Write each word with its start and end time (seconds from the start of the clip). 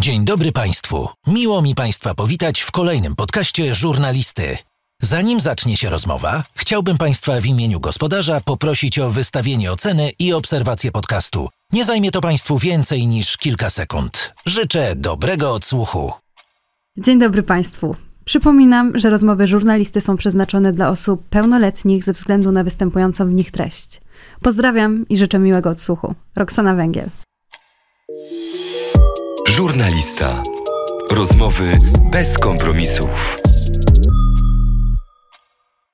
Dzień 0.00 0.24
dobry 0.24 0.52
Państwu. 0.52 1.08
Miło 1.26 1.62
mi 1.62 1.74
Państwa 1.74 2.14
powitać 2.14 2.60
w 2.60 2.70
kolejnym 2.70 3.16
podcaście 3.16 3.74
żurnalisty. 3.74 4.56
Zanim 5.02 5.40
zacznie 5.40 5.76
się 5.76 5.90
rozmowa, 5.90 6.42
chciałbym 6.54 6.98
Państwa 6.98 7.40
w 7.40 7.46
imieniu 7.46 7.80
gospodarza 7.80 8.40
poprosić 8.40 8.98
o 8.98 9.10
wystawienie 9.10 9.72
oceny 9.72 10.10
i 10.18 10.32
obserwację 10.32 10.92
podcastu. 10.92 11.48
Nie 11.72 11.84
zajmie 11.84 12.10
to 12.10 12.20
Państwu 12.20 12.58
więcej 12.58 13.06
niż 13.06 13.36
kilka 13.36 13.70
sekund. 13.70 14.34
Życzę 14.46 14.96
dobrego 14.96 15.52
odsłuchu. 15.54 16.12
Dzień 16.96 17.18
dobry 17.18 17.42
Państwu. 17.42 17.96
Przypominam, 18.24 18.98
że 18.98 19.10
rozmowy 19.10 19.46
żurnalisty 19.46 20.00
są 20.00 20.16
przeznaczone 20.16 20.72
dla 20.72 20.88
osób 20.88 21.28
pełnoletnich 21.28 22.04
ze 22.04 22.12
względu 22.12 22.52
na 22.52 22.64
występującą 22.64 23.26
w 23.26 23.32
nich 23.32 23.50
treść. 23.50 24.00
Pozdrawiam 24.42 25.08
i 25.08 25.16
życzę 25.16 25.38
miłego 25.38 25.70
odsłuchu. 25.70 26.14
Roxana 26.36 26.74
Węgiel. 26.74 27.10
Żurnalista. 29.62 30.42
Rozmowy 31.10 31.70
bez 32.12 32.38
kompromisów. 32.38 33.38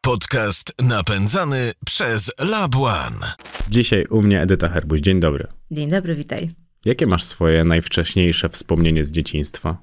Podcast 0.00 0.74
napędzany 0.82 1.72
przez 1.86 2.32
Lab 2.38 2.77
One. 2.77 3.32
Dzisiaj 3.70 4.06
u 4.10 4.22
mnie 4.22 4.42
Edyta 4.42 4.69
Herbuś. 4.69 5.00
Dzień 5.00 5.20
dobry. 5.20 5.46
Dzień 5.70 5.88
dobry, 5.88 6.16
witaj. 6.16 6.50
Jakie 6.84 7.06
masz 7.06 7.24
swoje 7.24 7.64
najwcześniejsze 7.64 8.48
wspomnienie 8.48 9.05
z 9.05 9.10
dzieciństwa? 9.10 9.77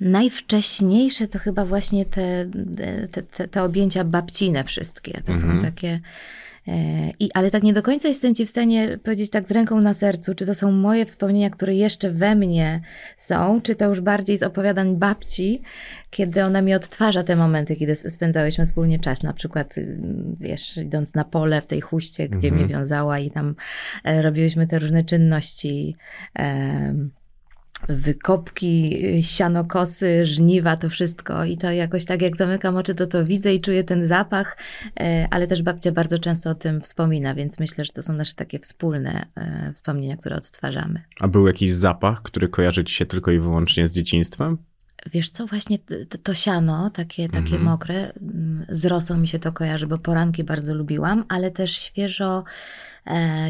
Najwcześniejsze 0.00 1.28
to 1.28 1.38
chyba 1.38 1.64
właśnie 1.64 2.04
te, 2.06 2.50
te, 3.12 3.22
te, 3.22 3.48
te 3.48 3.62
objęcia 3.62 4.04
babcine 4.04 4.64
wszystkie. 4.64 5.22
To 5.24 5.32
Mhm. 5.32 5.56
są 5.56 5.62
takie... 5.64 6.00
e, 6.68 7.10
I, 7.20 7.30
ale 7.34 7.50
tak 7.50 7.62
nie 7.62 7.72
do 7.72 7.82
końca 7.82 8.08
jestem 8.08 8.34
ci 8.34 8.46
w 8.46 8.48
stanie 8.48 8.98
powiedzieć 9.04 9.30
tak 9.30 9.48
z 9.48 9.50
ręką 9.50 9.80
na 9.80 9.94
sercu, 9.94 10.34
czy 10.34 10.46
to 10.46 10.54
są 10.54 10.72
moje 10.72 11.06
wspomnienia, 11.06 11.50
które 11.50 11.74
jeszcze 11.74 12.10
we 12.10 12.34
mnie 12.34 12.80
są, 13.16 13.60
czy 13.60 13.74
to 13.74 13.84
już 13.88 14.00
bardziej 14.00 14.38
z 14.38 14.42
opowiadań 14.42 14.96
babci, 14.96 15.62
kiedy 16.10 16.44
ona 16.44 16.62
mi 16.62 16.74
odtwarza 16.74 17.22
te 17.22 17.36
momenty, 17.36 17.76
kiedy 17.76 17.92
sp- 18.00 18.10
spędzałyśmy 18.10 18.66
wspólnie 18.66 18.98
czas. 18.98 19.22
Na 19.22 19.32
przykład, 19.32 19.78
y, 19.78 19.98
wiesz, 20.40 20.76
idąc 20.76 21.14
na 21.14 21.24
pole 21.24 21.60
w 21.60 21.66
tej 21.66 21.80
huście, 21.80 22.28
gdzie 22.28 22.48
Mhm. 22.48 22.54
mnie 22.66 22.74
wiązała 22.74 23.18
i 23.18 23.30
tam 23.30 23.54
e, 24.04 24.22
robiłyśmy 24.22 24.66
te 24.66 24.78
różne 24.78 25.04
czynności. 25.04 25.96
Wykopki, 27.88 29.04
y, 29.18 29.22
sianokosy, 29.22 30.26
żniwa, 30.26 30.76
to 30.76 30.90
wszystko. 30.90 31.44
I 31.44 31.58
to 31.58 31.70
jakoś 31.70 32.04
tak, 32.04 32.22
jak 32.22 32.36
zamykam 32.36 32.76
oczy, 32.76 32.94
to 32.94 33.06
to 33.06 33.24
widzę 33.24 33.54
i 33.54 33.60
czuję 33.60 33.84
ten 33.84 34.06
zapach, 34.06 34.56
e, 35.00 35.28
ale 35.30 35.46
też 35.46 35.62
babcia 35.62 35.92
bardzo 35.92 36.18
często 36.18 36.50
o 36.50 36.54
tym 36.54 36.80
wspomina, 36.80 37.34
więc 37.34 37.58
myślę, 37.58 37.84
że 37.84 37.92
to 37.92 38.02
są 38.02 38.12
nasze 38.12 38.34
takie 38.34 38.58
wspólne 38.58 39.26
e, 39.36 39.72
wspomnienia, 39.74 40.16
które 40.16 40.36
odtwarzamy. 40.36 41.02
A 41.20 41.28
był 41.28 41.46
jakiś 41.46 41.72
zapach, 41.72 42.22
który 42.22 42.48
kojarzy 42.48 42.84
ci 42.84 42.94
się 42.94 43.06
tylko 43.06 43.30
i 43.30 43.38
wyłącznie 43.38 43.88
z 43.88 43.94
dzieciństwem? 43.94 44.58
Wiesz 45.12 45.30
co, 45.30 45.46
właśnie 45.46 45.78
to, 45.78 46.18
to 46.22 46.34
siano, 46.34 46.90
takie, 46.90 47.28
takie 47.28 47.38
Mhm. 47.38 47.62
mokre, 47.62 48.12
mm, 48.22 48.66
z 48.68 48.86
rosą 48.86 49.16
mi 49.18 49.28
się 49.28 49.38
to 49.38 49.52
kojarzy, 49.52 49.86
bo 49.86 49.98
poranki 49.98 50.44
bardzo 50.44 50.74
lubiłam, 50.74 51.24
ale 51.28 51.50
też 51.50 51.78
świeżo, 51.78 52.44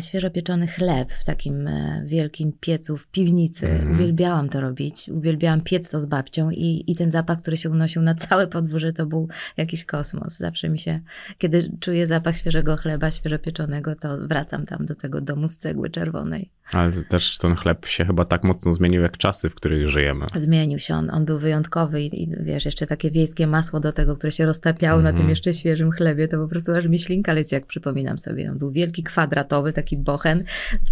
świeżo 0.00 0.30
pieczony 0.30 0.66
chleb 0.66 1.12
w 1.12 1.24
takim 1.24 1.68
e, 1.68 2.02
wielkim 2.06 2.52
piecu 2.60 2.96
w 2.96 3.06
piwnicy. 3.06 3.68
Mhm. 3.68 3.92
Uwielbiałam 3.94 4.48
to 4.48 4.60
robić, 4.60 5.08
uwielbiałam 5.08 5.60
piec 5.60 5.90
to 5.90 6.00
z 6.00 6.06
babcią 6.06 6.50
i, 6.50 6.84
i 6.86 6.94
ten 6.94 7.10
zapach, 7.10 7.38
który 7.38 7.56
się 7.56 7.70
unosił 7.70 8.02
na 8.02 8.14
całe 8.14 8.46
podwórze, 8.46 8.92
to 8.92 9.06
był 9.06 9.28
jakiś 9.56 9.84
kosmos. 9.84 10.38
Zawsze 10.38 10.68
mi 10.68 10.78
się, 10.78 11.00
kiedy 11.38 11.70
czuję 11.80 12.06
zapach 12.06 12.36
świeżego 12.36 12.76
chleba, 12.76 13.10
świeżo 13.10 13.38
pieczonego, 13.38 13.94
to 13.94 14.18
wracam 14.18 14.66
tam 14.66 14.86
do 14.86 14.94
tego 14.94 15.20
domu 15.20 15.48
z 15.48 15.56
cegły 15.56 15.90
czerwonej. 15.90 16.50
Ale 16.72 16.92
też 16.92 17.38
ten 17.38 17.54
chleb 17.54 17.86
się 17.86 18.04
chyba 18.04 18.24
tak 18.24 18.44
mocno 18.44 18.72
zmienił 18.72 19.02
jak 19.02 19.18
czasy, 19.18 19.50
w 19.50 19.54
których 19.54 19.88
żyjemy. 19.88 20.26
Zmienił 20.34 20.78
się 20.78 20.94
on, 20.94 21.10
on 21.10 21.24
był 21.24 21.38
wyjątkowy 21.38 22.02
i, 22.02 22.22
i 22.22 22.28
wiesz, 22.40 22.64
jeszcze 22.64 22.86
takie 22.86 23.10
wiejskie 23.10 23.46
masło 23.46 23.80
do 23.80 23.92
tego, 23.92 24.16
które 24.16 24.32
się 24.32 24.46
roztapiało 24.46 25.02
na 25.02 25.08
Mhm. 25.08 25.16
tym 25.22 25.30
jeszcze 25.30 25.54
świeżym 25.54 25.90
chlebie, 25.92 26.28
to 26.28 26.38
po 26.38 26.48
prostu 26.48 26.72
aż 26.72 26.86
mi 26.86 26.98
ślinka 26.98 27.32
leci, 27.32 27.54
jak 27.54 27.66
przypominam 27.66 28.18
sobie. 28.18 28.50
On 28.50 28.58
był 28.58 28.70
wielki, 28.72 29.02
kwadratowy, 29.02 29.72
taki 29.72 29.96
bochen, 29.96 30.44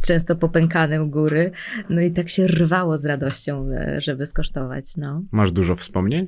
często 0.06 0.36
popękany 0.36 1.02
u 1.02 1.08
góry, 1.08 1.50
no 1.90 2.00
i 2.00 2.10
tak 2.10 2.28
się 2.28 2.46
rwało 2.46 2.98
z 2.98 3.04
radością, 3.04 3.66
e, 3.72 4.00
żeby 4.00 4.26
skosztować, 4.26 4.96
no. 4.96 5.22
Masz 5.32 5.52
dużo 5.52 5.76
wspomnień? 5.76 6.26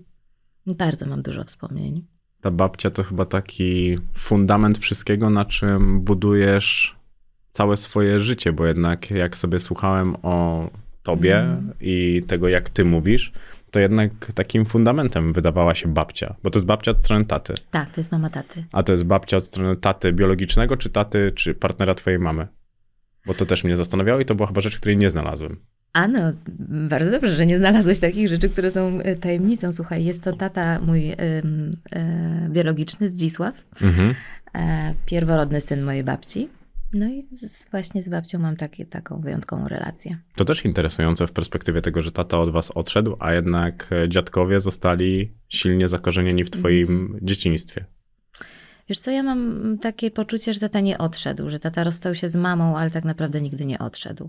Bardzo 0.67 1.07
mam 1.07 1.23
dużo 1.23 1.45
wspomnień. 1.45 2.05
Ta 2.41 2.51
babcia 2.51 2.91
to 2.91 3.03
chyba 3.03 3.25
taki 3.25 3.99
fundament 4.19 4.79
wszystkiego, 4.79 5.31
na 5.31 5.45
czym 5.45 6.01
budujesz 6.01 6.97
całe 7.53 7.77
swoje 7.77 8.21
życie, 8.21 8.53
bo 8.53 8.67
jednak 8.67 9.11
jak 9.11 9.37
sobie 9.39 9.61
słuchałem 9.61 10.17
o 10.23 10.71
tobie 11.03 11.39
Mhm. 11.41 11.73
i 11.81 12.23
tego, 12.27 12.49
jak 12.49 12.71
ty 12.71 12.85
mówisz, 12.85 13.33
to 13.71 13.81
jednak 13.81 14.33
takim 14.35 14.65
fundamentem 14.67 15.33
wydawała 15.33 15.75
się 15.75 15.89
babcia, 15.89 16.35
bo 16.43 16.51
to 16.51 16.59
jest 16.59 16.67
babcia 16.67 16.91
od 16.91 16.99
strony 16.99 17.25
taty. 17.25 17.55
Tak, 17.71 17.93
to 17.93 18.01
jest 18.01 18.13
mama 18.13 18.31
taty. 18.31 18.65
A 18.73 18.83
to 18.83 18.93
jest 18.93 19.05
babcia 19.05 19.37
od 19.37 19.45
strony 19.45 19.77
taty 19.77 20.13
biologicznego, 20.13 20.77
czy 20.77 20.91
taty, 20.91 21.33
czy 21.35 21.55
partnera 21.55 21.95
twojej 21.95 22.19
mamy? 22.19 22.47
Bo 23.27 23.35
to 23.35 23.47
też 23.47 23.65
mnie 23.65 23.77
zastanawiało 23.77 24.21
i 24.21 24.25
to 24.25 24.35
była 24.35 24.47
chyba 24.49 24.61
rzecz, 24.61 24.77
której 24.77 24.97
nie 24.97 25.11
znalazłem. 25.11 25.57
A 25.93 26.09
no, 26.09 26.19
bardzo 26.89 27.11
dobrze, 27.11 27.29
że 27.37 27.47
nie 27.47 27.59
znalazłeś 27.59 28.01
takich 28.01 28.29
rzeczy, 28.29 28.49
które 28.49 28.71
są 28.71 28.99
e, 29.01 29.17
tajemnicą. 29.17 29.73
Słuchaj, 29.73 30.05
jest 30.05 30.23
to 30.25 30.33
tata 30.33 30.79
mój 30.81 31.11
e, 31.11 31.17
biologiczny, 32.49 33.09
Zdzisław. 33.09 33.55
Mhm. 33.83 34.15
e, 34.55 34.95
pierworodny 35.07 35.61
syn 35.61 35.83
mojej 35.83 36.05
babci. 36.05 36.49
No 36.95 37.07
i 37.09 37.23
z, 37.37 37.71
właśnie 37.71 38.03
z 38.03 38.09
babcią 38.09 38.39
mam 38.39 38.57
takie, 38.57 38.87
taką 38.87 39.21
wyjątkową 39.21 39.69
relację. 39.69 40.17
To 40.37 40.45
też 40.45 40.65
interesujące 40.65 41.27
w 41.27 41.33
perspektywie 41.33 41.83
tego, 41.83 42.03
że 42.03 42.13
tata 42.13 42.39
od 42.41 42.51
was 42.51 42.71
odszedł, 42.71 43.17
a 43.21 43.33
jednak 43.33 43.91
dziadkowie 44.09 44.61
zostali 44.61 45.33
silnie 45.49 45.89
zakorzenieni 45.89 46.45
w 46.45 46.51
twoim 46.51 46.91
Mhm. 46.91 47.27
dzieciństwie. 47.27 47.85
Wiesz 48.89 48.99
co, 48.99 49.11
ja 49.11 49.23
mam 49.23 49.79
takie 49.79 50.11
poczucie, 50.11 50.55
że 50.55 50.61
tata 50.61 50.81
nie 50.81 50.99
odszedł, 50.99 51.51
że 51.51 51.59
tata 51.59 51.85
rozstał 51.85 52.15
się 52.15 52.29
z 52.29 52.37
mamą, 52.37 52.77
ale 52.79 52.91
tak 52.91 53.05
naprawdę 53.05 53.41
nigdy 53.41 53.65
nie 53.67 53.79
odszedł. 53.79 54.29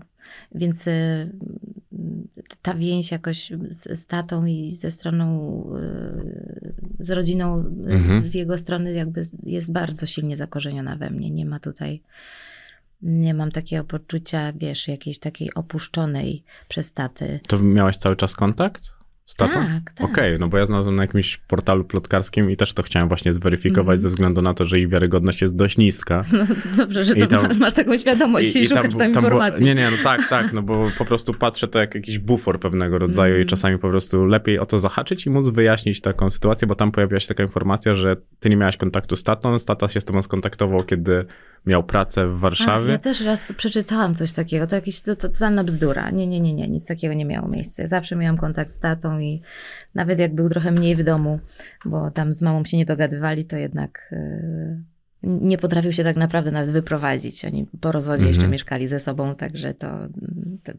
Więc 0.54 0.86
y, 0.86 1.30
ta 2.62 2.74
więź 2.74 3.10
jakoś 3.10 3.52
z, 3.70 4.00
z 4.00 4.06
tatą 4.06 4.46
i 4.46 4.72
ze 4.72 4.90
stroną, 4.90 5.26
y, 5.76 6.74
z 7.04 7.10
rodziną, 7.10 7.58
y, 7.60 7.92
Mhm. 7.92 8.20
z 8.20 8.34
jego 8.34 8.58
strony 8.58 8.92
jakby 8.92 9.22
jest 9.42 9.72
bardzo 9.72 10.06
silnie 10.06 10.36
zakorzeniona 10.36 10.96
we 10.96 11.10
mnie. 11.10 11.30
Nie 11.30 11.46
ma 11.46 11.60
tutaj, 11.60 12.02
nie 13.04 13.34
mam 13.34 13.50
takiego 13.50 13.84
poczucia, 13.84 14.52
wiesz, 14.56 14.88
jakiejś 14.88 15.18
takiej 15.18 15.54
opuszczonej 15.54 16.42
przez 16.68 16.92
taty. 16.92 17.40
To 17.48 17.58
miałaś 17.58 17.96
cały 17.96 18.16
czas 18.16 18.34
kontakt 18.36 18.82
z 19.24 19.34
tatą? 19.34 19.52
Tak, 19.54 19.92
tak. 19.94 20.10
Okej, 20.10 20.38
no 20.38 20.48
bo 20.48 20.58
ja 20.58 20.66
znalazłem 20.66 20.96
na 20.96 21.02
jakimś 21.02 21.36
portalu 21.36 21.84
plotkarskim 21.84 22.50
i 22.50 22.56
też 22.56 22.72
to 22.72 22.82
chciałem 22.82 23.08
właśnie 23.08 23.32
zweryfikować 23.32 23.94
Mhm. 23.96 24.00
ze 24.00 24.08
względu 24.08 24.42
na 24.42 24.54
to, 24.54 24.64
że 24.64 24.80
ich 24.80 24.88
wiarygodność 24.88 25.42
jest 25.42 25.56
dość 25.56 25.76
niska. 25.78 26.22
No, 26.32 26.44
dobrze, 26.76 27.04
że 27.04 27.14
I 27.14 27.20
to 27.20 27.26
tam- 27.26 27.58
masz, 27.58 27.74
taką 27.74 27.96
świadomość 27.96 28.56
i, 28.56 28.66
szukasz 28.68 28.82
bu- 28.92 28.98
tam, 28.98 29.12
było- 29.12 29.22
informacji. 29.22 29.64
nie, 29.64 29.74
nie, 29.74 29.90
no 29.90 29.96
tak, 30.02 30.28
tak, 30.28 30.52
no 30.52 30.62
bo 30.62 30.90
po 30.98 31.04
prostu 31.04 31.34
patrzę 31.34 31.68
to 31.68 31.78
jak 31.78 31.94
jakiś 31.94 32.18
bufor 32.18 32.60
pewnego 32.60 32.98
rodzaju 32.98 33.32
i 33.34 33.36
Mm. 33.36 33.48
czasami 33.48 33.78
po 33.78 33.88
prostu 33.88 34.24
lepiej 34.26 34.58
o 34.58 34.66
to 34.66 34.78
zahaczyć 34.78 35.26
i 35.26 35.30
móc 35.30 35.48
wyjaśnić 35.48 36.00
taką 36.00 36.30
sytuację, 36.30 36.68
bo 36.68 36.74
tam 36.74 36.92
pojawiła 36.92 37.20
się 37.20 37.28
taka 37.28 37.42
informacja, 37.42 37.94
że 37.94 38.16
ty 38.40 38.50
nie 38.50 38.56
miałaś 38.56 38.76
kontaktu 38.76 39.16
z 39.16 39.22
tatą, 39.22 39.58
z 39.58 39.64
tata 39.64 39.88
się 39.88 40.00
z 40.00 40.04
tobą 40.04 40.22
skontaktował, 40.22 40.82
kiedy 40.82 41.24
miał 41.66 41.84
pracę 41.84 42.28
w 42.28 42.34
Ach, 42.34 42.40
Warszawie. 42.40 42.90
ja 42.92 42.98
też 42.98 43.20
raz 43.24 43.52
przeczytałam 43.56 44.14
coś 44.14 44.32
takiego, 44.32 44.66
to 44.66 44.74
jakaś 44.76 45.00
to, 45.00 45.16
to 45.16 45.28
totalna 45.28 45.64
bzdura. 45.64 46.10
Nie, 46.10 46.26
nie, 46.26 46.40
nie, 46.40 46.54
nie, 46.54 46.68
nic 46.68 46.86
takiego 46.86 47.14
nie 47.14 47.24
miało 47.24 47.48
miejsca. 47.48 47.86
Zawsze 47.86 48.16
miałam 48.16 48.36
kontakt 48.36 48.70
z 48.70 48.78
tatą 48.78 49.18
i 49.18 49.42
nawet 49.94 50.18
jak 50.18 50.34
był 50.34 50.48
trochę 50.48 50.72
mniej 50.72 50.96
w 50.96 51.02
domu, 51.04 51.40
bo 51.84 52.10
tam 52.10 52.32
z 52.32 52.42
mamą 52.42 52.64
się 52.64 52.76
nie 52.76 52.84
dogadywali, 52.84 53.44
to 53.44 53.56
jednak 53.56 54.08
yy, 55.22 55.30
nie 55.40 55.58
potrafił 55.58 55.92
się 55.92 56.04
tak 56.04 56.16
naprawdę 56.16 56.50
nawet 56.50 56.70
wyprowadzić. 56.70 57.44
Oni 57.44 57.66
po 57.80 57.92
rozwodzie 57.92 58.20
Mhm. 58.22 58.34
jeszcze 58.34 58.48
mieszkali 58.48 58.88
ze 58.88 59.00
sobą, 59.00 59.34
także 59.34 59.74
to 59.74 59.86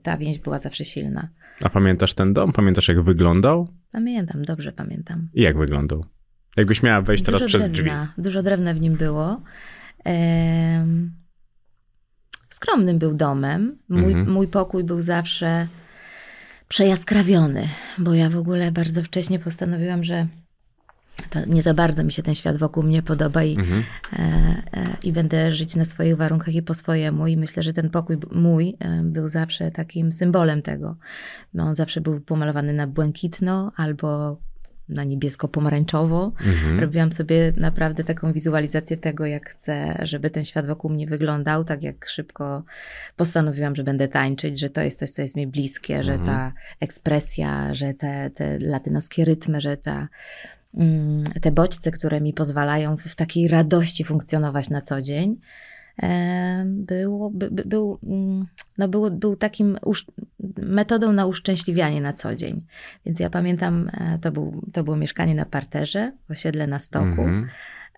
ta, 0.04 0.18
więź 0.18 0.40
była 0.40 0.60
zawsze 0.60 0.86
silna. 0.86 1.30
A 1.64 1.70
pamiętasz 1.70 2.14
ten 2.14 2.34
dom? 2.34 2.54
Pamiętasz 2.54 2.88
jak 2.88 3.02
wyglądał? 3.02 3.68
Pamiętam, 3.92 4.42
dobrze 4.46 4.72
pamiętam. 4.72 5.30
I 5.34 5.42
jak 5.42 5.58
wyglądał? 5.58 6.06
Jakbyś 6.58 6.84
miała 6.84 7.02
wejść 7.02 7.24
teraz 7.24 7.42
dużo 7.42 7.58
przez 7.58 7.72
drzwi. 7.72 7.84
drewna, 7.84 8.14
Dużo 8.18 8.44
drewna 8.44 8.74
w 8.74 8.80
nim 8.80 8.96
było. 8.96 9.42
Skromnym 12.50 13.00
był 13.00 13.14
domem. 13.14 13.78
Mój, 13.90 14.14
Mhm. 14.14 14.32
mój 14.32 14.48
pokój 14.48 14.84
był 14.84 15.02
zawsze 15.02 15.68
przejaskrawiony, 16.68 17.68
bo 17.98 18.14
ja 18.14 18.30
w 18.30 18.38
ogóle 18.38 18.72
bardzo 18.72 19.04
wcześnie 19.04 19.40
postanowiłam, 19.40 20.04
że 20.04 20.28
to 21.30 21.40
nie 21.48 21.62
za 21.62 21.74
bardzo 21.74 22.04
mi 22.04 22.12
się 22.12 22.24
ten 22.24 22.36
świat 22.36 22.58
wokół 22.58 22.84
mnie 22.84 23.02
podoba 23.04 23.44
i, 23.44 23.56
Mhm. 23.60 23.84
e, 24.14 24.18
e, 24.74 24.98
i 25.04 25.12
będę 25.12 25.54
żyć 25.54 25.76
na 25.76 25.86
swoich 25.86 26.18
warunkach 26.18 26.56
i 26.56 26.62
po 26.62 26.74
swojemu. 26.74 27.28
I 27.28 27.38
myślę, 27.38 27.64
że 27.64 27.74
ten 27.74 27.90
pokój 27.90 28.18
mój 28.32 28.76
e, 28.80 29.02
był 29.04 29.28
zawsze 29.28 29.72
takim 29.72 30.12
symbolem 30.12 30.62
tego. 30.62 30.96
No, 31.54 31.64
on 31.64 31.76
zawsze 31.76 32.02
był 32.02 32.22
pomalowany 32.22 32.74
na 32.74 32.88
błękitno 32.88 33.72
albo 33.76 34.38
na 34.90 35.04
niebiesko-pomarańczowo. 35.04 36.32
Mhm. 36.46 36.80
Robiłam 36.80 37.14
sobie 37.14 37.54
naprawdę 37.58 38.04
taką 38.04 38.34
wizualizację 38.34 38.98
tego, 38.98 39.26
jak 39.26 39.50
chcę, 39.50 40.00
żeby 40.02 40.30
ten 40.30 40.46
świat 40.46 40.68
wokół 40.68 40.92
mnie 40.92 41.08
wyglądał, 41.08 41.64
tak 41.64 41.84
jak 41.84 42.10
szybko 42.10 42.64
postanowiłam, 43.16 43.76
że 43.76 43.84
będę 43.84 44.08
tańczyć, 44.08 44.60
że 44.60 44.70
to 44.70 44.82
jest 44.82 45.00
coś, 45.00 45.10
co 45.10 45.22
jest 45.22 45.36
mi 45.36 45.48
bliskie, 45.48 46.04
że 46.04 46.14
Mhm. 46.14 46.30
ta 46.38 46.54
ekspresja, 46.80 47.74
że 47.76 47.94
te, 47.94 48.30
te 48.30 48.60
latynoskie 48.60 49.26
rytmy, 49.26 49.62
że 49.62 49.78
ta, 49.78 50.08
mm, 50.78 51.24
te 51.42 51.52
bodźce, 51.52 51.92
które 51.92 52.22
mi 52.22 52.34
pozwalają 52.34 52.98
w 52.98 53.16
takiej 53.16 53.48
radości 53.48 54.04
funkcjonować 54.04 54.70
na 54.70 54.82
co 54.82 55.02
dzień, 55.02 55.38
e, 56.04 56.64
było, 56.68 57.30
by, 57.32 57.52
by, 57.52 57.64
był, 57.66 58.00
mm, 58.04 58.46
no 58.78 58.88
był, 58.88 59.12
był 59.12 59.36
takim 59.36 59.78
usz, 59.86 60.06
metodą 60.58 61.12
na 61.12 61.26
uszczęśliwianie 61.26 62.02
na 62.02 62.14
co 62.14 62.36
dzień. 62.36 62.66
Więc 63.06 63.20
ja 63.20 63.30
pamiętam, 63.30 63.90
e, 63.94 64.20
to, 64.20 64.32
był, 64.32 64.62
to 64.74 64.84
było 64.84 64.98
mieszkanie 64.98 65.36
na 65.36 65.46
parterze, 65.46 66.12
osiedle 66.30 66.68
na 66.68 66.80
stoku. 66.80 67.06
Mhm. 67.06 67.50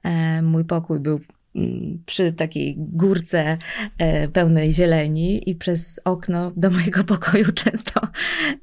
E, 0.04 0.42
Mój 0.42 0.66
pokój 0.66 1.00
był 1.00 1.16
mm, 1.16 1.37
przy 2.06 2.34
takiej 2.34 2.76
górce 2.78 3.58
e, 3.98 4.28
pełnej 4.28 4.72
zieleni 4.72 5.50
i 5.50 5.56
przez 5.56 6.00
okno 6.06 6.52
do 6.56 6.70
mojego 6.70 7.04
pokoju 7.14 7.46
często 7.52 8.02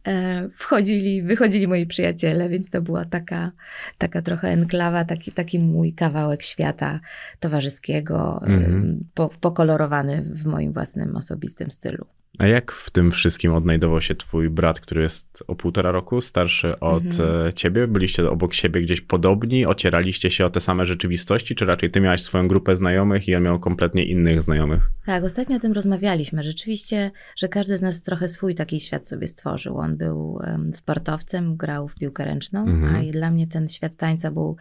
e, 0.07 0.49
wchodzili, 0.55 1.23
wychodzili 1.23 1.69
moi 1.69 1.87
przyjaciele, 1.87 2.49
więc 2.49 2.71
to 2.71 2.83
była 2.83 3.05
taka, 3.05 3.53
taka 3.99 4.23
trochę 4.23 4.49
enklawa, 4.49 5.05
taki, 5.05 5.33
taki 5.33 5.59
mój 5.59 5.93
kawałek 5.93 6.43
świata 6.43 7.01
towarzyskiego, 7.41 8.41
Mhm. 8.47 9.05
po, 9.15 9.29
pokolorowany 9.29 10.23
w 10.23 10.47
moim 10.47 10.73
własnym 10.73 11.17
osobistym 11.17 11.71
stylu. 11.71 12.07
A 12.39 12.47
jak 12.47 12.73
w 12.73 12.91
tym 12.91 13.11
wszystkim 13.11 13.55
odnajdował 13.55 14.01
się 14.03 14.15
twój 14.15 14.51
brat, 14.51 14.81
który 14.81 15.03
jest 15.03 15.43
o 15.47 15.55
półtora 15.55 15.91
roku 15.93 16.21
starszy 16.21 16.81
od 16.81 17.05
Mhm. 17.05 17.47
e, 17.49 17.53
ciebie? 17.53 17.87
Byliście 17.87 18.31
obok 18.31 18.55
siebie 18.55 18.81
gdzieś 18.83 19.01
podobni? 19.01 19.67
Ocieraliście 19.67 20.31
się 20.31 20.47
o 20.47 20.51
te 20.51 20.61
same 20.61 20.87
rzeczywistości? 20.87 21.55
Czy 21.55 21.65
raczej 21.65 21.91
ty 21.91 22.01
miałaś 22.01 22.23
swoją 22.23 22.49
grupę 22.49 22.77
znajomych 22.77 23.29
i 23.29 23.37
on 23.37 23.43
miał 23.43 23.61
kompletnie 23.61 24.05
innych 24.05 24.43
znajomych? 24.43 24.91
Tak, 25.07 25.25
ostatnio 25.25 25.57
o 25.57 25.61
tym 25.61 25.73
rozmawialiśmy. 25.73 26.43
Rzeczywiście, 26.43 27.11
że 27.37 27.49
każdy 27.49 27.77
z 27.77 27.83
nas 27.83 28.03
trochę 28.03 28.29
swój 28.29 28.55
taki 28.55 28.81
świat 28.81 29.09
sobie 29.09 29.29
stworzył. 29.29 29.79
On 29.79 29.97
był 29.97 30.41
em, 30.45 30.75
sportowcem, 30.75 31.57
grał 31.57 31.89
w 31.89 31.95
piłkę 31.95 32.25
ręczną, 32.25 32.61
Mhm. 32.67 32.95
a 32.97 33.03
i 33.03 33.11
dla 33.11 33.31
mnie 33.31 33.47
ten 33.47 33.69
świat 33.69 33.97
tańca 33.97 34.31
był 34.31 34.57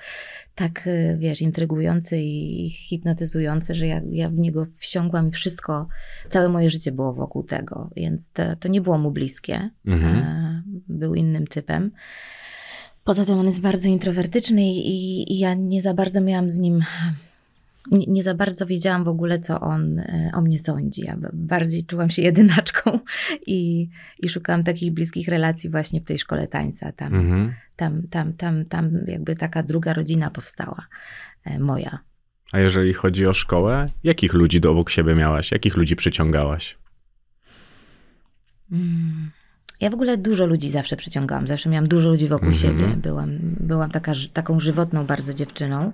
tak, 0.55 0.87
y, 0.87 1.17
wiesz, 1.19 1.41
intrygujący 1.41 2.17
i 2.17 2.69
hipnotyzujący, 2.69 3.75
że 3.75 3.87
ja, 3.87 4.01
ja 4.11 4.29
w 4.29 4.33
niego 4.37 4.65
wsiągłam 4.77 5.27
i 5.27 5.31
wszystko, 5.31 5.87
całe 6.29 6.49
moje 6.49 6.69
życie 6.69 6.91
było 6.91 7.13
wokół 7.13 7.43
tego, 7.43 7.62
więc 7.95 8.29
to, 8.29 8.55
to 8.55 8.67
nie 8.67 8.81
było 8.81 8.97
mu 8.97 9.11
bliskie. 9.11 9.69
Mhm. 9.85 10.15
E, 10.17 10.61
Był 10.89 11.15
innym 11.15 11.47
typem. 11.47 11.91
Poza 13.03 13.25
tym 13.25 13.39
on 13.39 13.45
jest 13.45 13.61
bardzo 13.61 13.89
introwertyczny 13.89 14.61
i, 14.61 15.33
i 15.33 15.39
ja 15.39 15.53
nie 15.53 15.81
za 15.81 15.93
bardzo 15.93 16.21
miałam 16.21 16.49
z 16.49 16.57
nim 16.57 16.81
nie, 17.91 18.05
nie 18.07 18.23
za 18.23 18.33
bardzo 18.33 18.65
wiedziałam 18.65 19.03
w 19.03 19.07
ogóle, 19.07 19.39
co 19.39 19.59
on 19.61 19.99
e, 19.99 20.31
o 20.33 20.41
mnie 20.41 20.59
sądzi. 20.59 21.01
Ja 21.01 21.17
bardziej 21.33 21.85
czułam 21.85 22.09
się 22.09 22.21
jedynaczką 22.21 22.99
i, 23.47 23.89
i 24.19 24.29
szukałam 24.29 24.63
takich 24.63 24.91
bliskich 24.91 25.27
relacji 25.27 25.69
właśnie 25.69 26.01
w 26.01 26.03
tej 26.03 26.19
szkole 26.19 26.47
tańca. 26.47 26.91
Tam, 26.91 27.13
Mhm. 27.15 27.53
tam, 27.75 28.01
tam, 28.09 28.33
tam, 28.33 28.65
tam 28.65 28.91
jakby 29.07 29.35
taka 29.35 29.63
druga 29.63 29.93
rodzina 29.93 30.29
powstała, 30.29 30.87
e, 31.45 31.59
moja. 31.59 31.99
A 32.51 32.59
jeżeli 32.59 32.93
chodzi 32.93 33.27
o 33.27 33.33
szkołę, 33.33 33.89
jakich 34.03 34.33
ludzi 34.33 34.59
do 34.61 34.71
obok 34.71 34.89
siebie 34.89 35.15
miałaś? 35.15 35.51
Jakich 35.51 35.77
ludzi 35.77 35.95
przyciągałaś? 35.95 36.77
Mm. 38.73 39.31
Ja 39.81 39.89
w 39.89 39.93
ogóle 39.93 40.17
dużo 40.17 40.45
ludzi 40.45 40.69
zawsze 40.69 40.95
przyciągałam, 40.95 41.47
zawsze 41.47 41.69
miałam 41.69 41.87
dużo 41.87 42.09
ludzi 42.09 42.27
wokół 42.27 42.47
Mhm. 42.47 42.61
siebie. 42.77 42.95
Byłam, 42.95 43.39
byłam 43.59 43.91
taka, 43.91 44.11
taką 44.33 44.59
żywotną 44.59 45.05
bardzo 45.05 45.33
dziewczyną, 45.33 45.91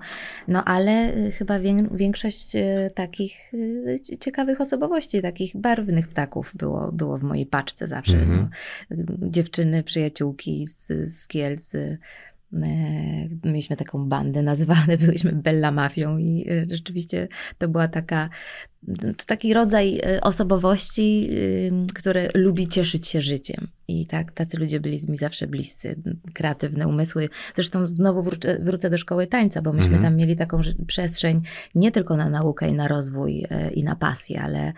no 0.47 0.63
ale 0.65 1.17
y, 1.17 1.31
chyba 1.31 1.59
wię, 1.59 1.75
większość 1.91 2.55
y, 2.55 2.91
takich 2.95 3.53
y, 3.53 3.99
cie- 4.03 4.17
ciekawych 4.17 4.61
osobowości, 4.61 5.21
takich 5.21 5.57
barwnych 5.57 6.07
ptaków 6.07 6.51
było, 6.55 6.91
było 6.91 7.17
w 7.17 7.23
mojej 7.23 7.45
paczce 7.45 7.87
zawsze. 7.87 8.17
Mhm. 8.17 8.49
No. 8.89 8.97
Y, 9.27 9.31
Dziewczyny, 9.31 9.83
przyjaciółki 9.83 10.67
z, 10.67 10.87
z 11.13 11.27
Kielc, 11.27 11.71
mieliśmy 13.43 13.75
taką 13.77 14.05
bandę, 14.09 14.41
nazywane 14.43 14.97
byliśmy 15.07 15.31
Bella 15.33 15.71
Mafią 15.71 16.17
i 16.17 16.45
rzeczywiście 16.71 17.27
to 17.57 17.67
była 17.67 17.87
taka, 17.87 18.29
to 19.17 19.25
taki 19.25 19.53
rodzaj 19.53 19.97
y, 20.17 20.21
osobowości, 20.21 21.27
y, 21.31 21.71
który 21.93 22.29
lubi 22.33 22.67
cieszyć 22.67 23.07
się 23.07 23.21
życiem. 23.21 23.67
I 23.87 24.05
tak, 24.05 24.31
tacy 24.31 24.59
ludzie 24.59 24.79
byli 24.79 24.99
mi 25.07 25.17
zawsze 25.17 25.47
bliscy, 25.47 25.95
kreatywne 26.33 26.87
umysły. 26.87 27.29
Zresztą 27.55 27.87
znowu 27.87 28.23
wrócę, 28.23 28.59
wrócę 28.61 28.89
do 28.89 28.97
szkoły 28.97 29.27
tańca, 29.27 29.61
bo 29.61 29.73
myśmy 29.73 29.85
Mhm. 29.95 30.03
tam 30.03 30.15
mieli 30.15 30.35
taką 30.35 30.61
przestrzeń 30.87 31.41
nie 31.75 31.91
tylko 31.91 32.17
na 32.17 32.29
naukę 32.29 32.69
i 32.69 32.73
na 32.73 32.87
rozwój 32.87 33.43
y, 33.43 33.73
i 33.73 33.83
na 33.83 33.95
pasję, 33.95 34.41
ale 34.41 34.73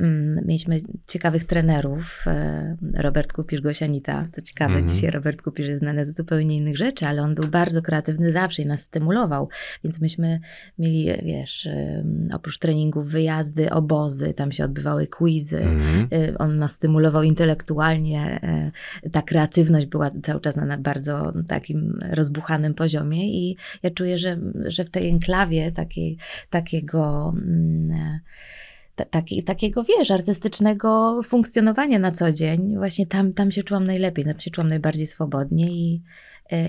mm, 0.00 0.44
mieliśmy 0.46 0.80
ciekawych 1.08 1.44
trenerów. 1.44 2.24
Robert 2.94 3.32
Kupisz, 3.32 3.60
Gosia 3.60 3.86
Nita. 3.86 4.24
Co 4.32 4.42
ciekawe, 4.42 4.74
Mhm. 4.74 4.88
dzisiaj 4.88 5.10
Robert 5.10 5.42
Kupisz 5.42 5.68
jest 5.68 5.80
znany 5.80 6.06
z 6.06 6.16
zupełnie 6.16 6.56
innych 6.56 6.76
rzeczy, 6.76 7.06
ale 7.06 7.22
on 7.22 7.34
był 7.34 7.48
bardzo 7.48 7.82
kreatywny 7.82 8.32
zawsze 8.32 8.62
i 8.62 8.66
nas 8.66 8.80
stymulował. 8.80 9.48
Więc 9.84 10.00
myśmy 10.00 10.40
mieli, 10.78 11.06
wiesz, 11.24 11.68
oprócz 12.34 12.58
treningów 12.58 13.10
wyjazdy, 13.42 13.70
obozy, 13.70 14.34
tam 14.34 14.52
się 14.52 14.64
odbywały 14.64 15.06
quizy. 15.06 15.58
Mhm. 15.60 16.08
Y, 16.12 16.38
On 16.38 16.58
nas 16.58 16.72
stymulował 16.72 17.22
intelektualnie. 17.22 18.40
y, 19.04 19.10
Ta 19.10 19.22
kreatywność 19.22 19.86
była 19.86 20.10
cały 20.22 20.40
czas 20.40 20.56
na- 20.56 20.78
bardzo 20.78 21.32
takim 21.48 21.98
rozbuchanym 22.10 22.74
poziomie 22.74 23.28
i 23.48 23.56
ja 23.82 23.90
czuję, 23.90 24.18
że, 24.18 24.38
że 24.64 24.84
w 24.84 24.90
tej 24.90 25.08
enklawie 25.08 25.72
takiej, 25.72 26.16
takiego... 26.50 27.32
mm, 27.36 28.18
ta- 28.96 29.04
taki, 29.04 29.42
takiego, 29.42 29.84
wiesz, 29.84 30.10
artystycznego 30.10 31.20
funkcjonowania 31.24 31.98
na 31.98 32.12
co 32.12 32.32
dzień. 32.32 32.76
Właśnie 32.76 33.06
tam, 33.06 33.32
tam 33.32 33.50
się 33.52 33.62
czułam 33.62 33.86
najlepiej, 33.86 34.24
tam 34.24 34.40
się 34.40 34.50
czułam 34.50 34.68
najbardziej 34.68 35.06
swobodnie 35.06 35.70
i, 35.72 36.02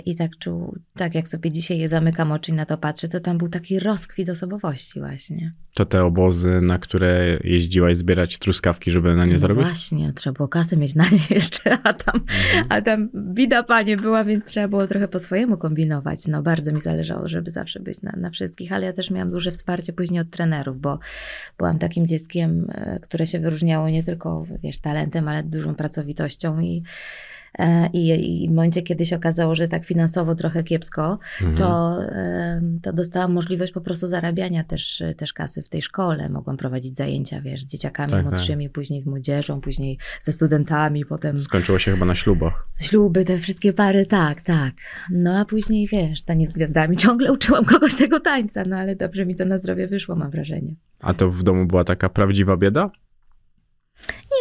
i 0.05 0.15
tak 0.15 0.31
czu, 0.39 0.75
tak 0.95 1.15
jak 1.15 1.27
sobie 1.27 1.51
dzisiaj 1.51 1.77
je 1.77 1.89
zamykam 1.89 2.31
oczy 2.31 2.51
i 2.51 2.53
na 2.53 2.65
to 2.65 2.77
patrzę, 2.77 3.07
to 3.07 3.19
tam 3.19 3.37
był 3.37 3.49
taki 3.49 3.79
rozkwit 3.79 4.29
osobowości 4.29 4.99
właśnie. 4.99 5.53
To 5.73 5.85
te 5.85 6.03
obozy, 6.03 6.61
na 6.61 6.79
które 6.79 7.37
jeździłaś 7.43 7.97
zbierać 7.97 8.37
truskawki, 8.37 8.91
żeby 8.91 9.15
na 9.15 9.25
nie 9.25 9.33
no 9.33 9.39
zarobić? 9.39 9.63
właśnie, 9.65 10.13
trzeba 10.13 10.33
było 10.33 10.47
kasę 10.49 10.77
mieć 10.77 10.95
na 10.95 11.03
nie 11.03 11.19
jeszcze, 11.35 11.77
a 11.83 11.93
tam, 11.93 12.21
Mhm. 12.53 12.65
a 12.69 12.81
tam 12.81 13.09
bida 13.33 13.63
panie 13.63 13.97
była, 13.97 14.23
więc 14.23 14.45
trzeba 14.45 14.67
było 14.67 14.87
trochę 14.87 15.07
po 15.07 15.19
swojemu 15.19 15.57
kombinować. 15.57 16.27
No 16.27 16.43
bardzo 16.43 16.73
mi 16.73 16.79
zależało, 16.79 17.27
żeby 17.27 17.51
zawsze 17.51 17.79
być 17.79 18.01
na, 18.01 18.11
na 18.17 18.29
wszystkich, 18.29 18.71
ale 18.71 18.85
ja 18.85 18.93
też 18.93 19.11
miałam 19.11 19.31
duże 19.31 19.51
wsparcie 19.51 19.93
później 19.93 20.19
od 20.21 20.29
trenerów, 20.29 20.79
bo 20.81 20.99
byłam 21.57 21.79
takim 21.79 22.07
dzieckiem, 22.07 22.67
e, 22.71 22.99
które 22.99 23.27
się 23.27 23.39
wyróżniało 23.39 23.89
nie 23.89 24.03
tylko, 24.03 24.45
wiesz, 24.63 24.79
talentem, 24.79 25.27
ale 25.27 25.43
dużą 25.43 25.75
pracowitością 25.75 26.59
i 26.59 26.77
e, 26.77 27.32
i, 27.93 28.43
I 28.43 28.47
w 28.49 28.51
momencie, 28.51 28.81
kiedy 28.81 29.05
się 29.05 29.15
okazało, 29.15 29.55
że 29.55 29.67
tak 29.67 29.85
finansowo 29.85 30.35
trochę 30.35 30.63
kiepsko, 30.63 31.19
Mhm. 31.41 31.55
to, 31.57 31.97
to 32.83 32.93
dostałam 32.93 33.33
możliwość 33.33 33.71
po 33.71 33.81
prostu 33.81 34.07
zarabiania 34.07 34.63
też, 34.63 35.03
też 35.17 35.33
kasy 35.33 35.63
w 35.63 35.69
tej 35.69 35.81
szkole. 35.81 36.29
Mogłam 36.29 36.57
prowadzić 36.57 36.95
zajęcia, 36.97 37.41
wiesz, 37.41 37.61
z 37.61 37.65
dzieciakami 37.65 38.11
Tak, 38.11 38.23
tak. 38.23 38.33
młodszymi, 38.33 38.69
później 38.69 39.01
z 39.01 39.05
młodzieżą, 39.05 39.61
później 39.61 39.97
ze 40.21 40.31
studentami, 40.31 41.05
potem 41.05 41.39
Skończyło 41.39 41.79
się 41.79 41.91
chyba 41.91 42.05
na 42.05 42.15
ślubach. 42.15 42.67
śluby, 42.81 43.25
te 43.25 43.37
wszystkie 43.37 43.73
pary, 43.73 44.05
tak, 44.05 44.41
tak. 44.41 44.73
No 45.11 45.39
a 45.39 45.45
później, 45.45 45.87
wiesz, 45.87 46.21
taniec 46.21 46.49
z 46.51 46.53
gwiazdami. 46.53 46.97
Ciągle 46.97 47.31
uczyłam 47.33 47.65
kogoś 47.65 47.95
tego 47.95 48.19
tańca, 48.19 48.63
no 48.67 48.75
ale 48.77 48.95
dobrze 48.95 49.25
mi 49.25 49.35
to 49.35 49.45
na 49.45 49.57
zdrowie 49.57 49.87
wyszło, 49.87 50.15
mam 50.15 50.31
wrażenie. 50.31 50.75
A 50.99 51.13
to 51.13 51.29
w 51.31 51.43
domu 51.43 51.65
była 51.65 51.83
taka 51.83 52.09
prawdziwa 52.09 52.57
bieda? 52.57 52.89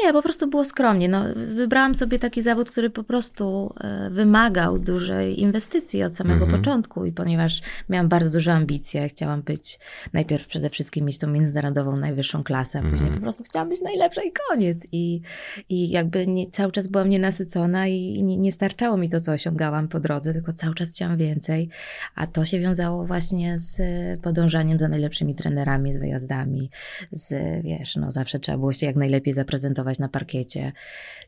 Nie, 0.04 0.12
po 0.12 0.22
prostu 0.22 0.46
było 0.46 0.64
skromnie. 0.64 1.08
No, 1.08 1.24
wybrałam 1.54 1.94
sobie 1.94 2.18
taki 2.18 2.42
zawód, 2.42 2.70
który 2.70 2.90
po 2.90 3.04
prostu 3.04 3.74
e, 3.80 4.10
wymagał 4.10 4.78
dużej 4.78 5.40
inwestycji 5.40 6.02
od 6.02 6.16
samego 6.16 6.44
Mhm. 6.44 6.60
początku 6.62 7.04
i 7.04 7.12
ponieważ 7.12 7.60
miałam 7.88 8.08
bardzo 8.08 8.30
duże 8.30 8.52
ambicje, 8.52 9.08
chciałam 9.08 9.42
być 9.42 9.78
najpierw 10.12 10.46
przede 10.46 10.70
wszystkim 10.70 11.04
mieć 11.04 11.18
tą 11.18 11.26
międzynarodową 11.26 11.96
najwyższą 11.96 12.44
klasę, 12.44 12.78
a 12.78 12.82
później 12.82 13.00
Mhm. 13.00 13.14
po 13.14 13.20
prostu 13.22 13.44
chciałam 13.44 13.68
być 13.68 13.80
najlepsza 13.82 14.22
i 14.22 14.32
koniec. 14.48 14.86
I, 14.92 15.20
i 15.68 15.90
jakby 15.90 16.26
nie, 16.26 16.50
cały 16.50 16.72
czas 16.72 16.86
byłam 16.86 17.08
nienasycona 17.08 17.86
i 17.86 18.22
nie, 18.22 18.36
nie 18.36 18.52
starczało 18.52 18.96
mi 18.96 19.08
to, 19.08 19.20
co 19.20 19.32
osiągałam 19.32 19.88
po 19.88 20.00
drodze, 20.00 20.32
tylko 20.32 20.52
cały 20.52 20.74
czas 20.74 20.90
chciałam 20.90 21.16
więcej. 21.16 21.68
A 22.14 22.26
to 22.26 22.44
się 22.44 22.60
wiązało 22.60 23.06
właśnie 23.06 23.58
z 23.58 23.80
e, 23.80 24.18
podążaniem 24.22 24.78
za 24.78 24.88
najlepszymi 24.88 25.34
trenerami, 25.34 25.92
z 25.92 25.98
wyjazdami, 25.98 26.70
z, 27.12 27.32
wiesz, 27.64 27.96
no 27.96 28.10
zawsze 28.10 28.38
trzeba 28.38 28.58
było 28.58 28.72
się 28.72 28.86
jak 28.86 28.96
najlepiej 28.96 29.34
zaprezentować 29.34 29.81
na 29.98 30.08
parkiecie. 30.08 30.72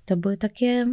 To 0.04 0.16
były 0.16 0.36
takie 0.36 0.86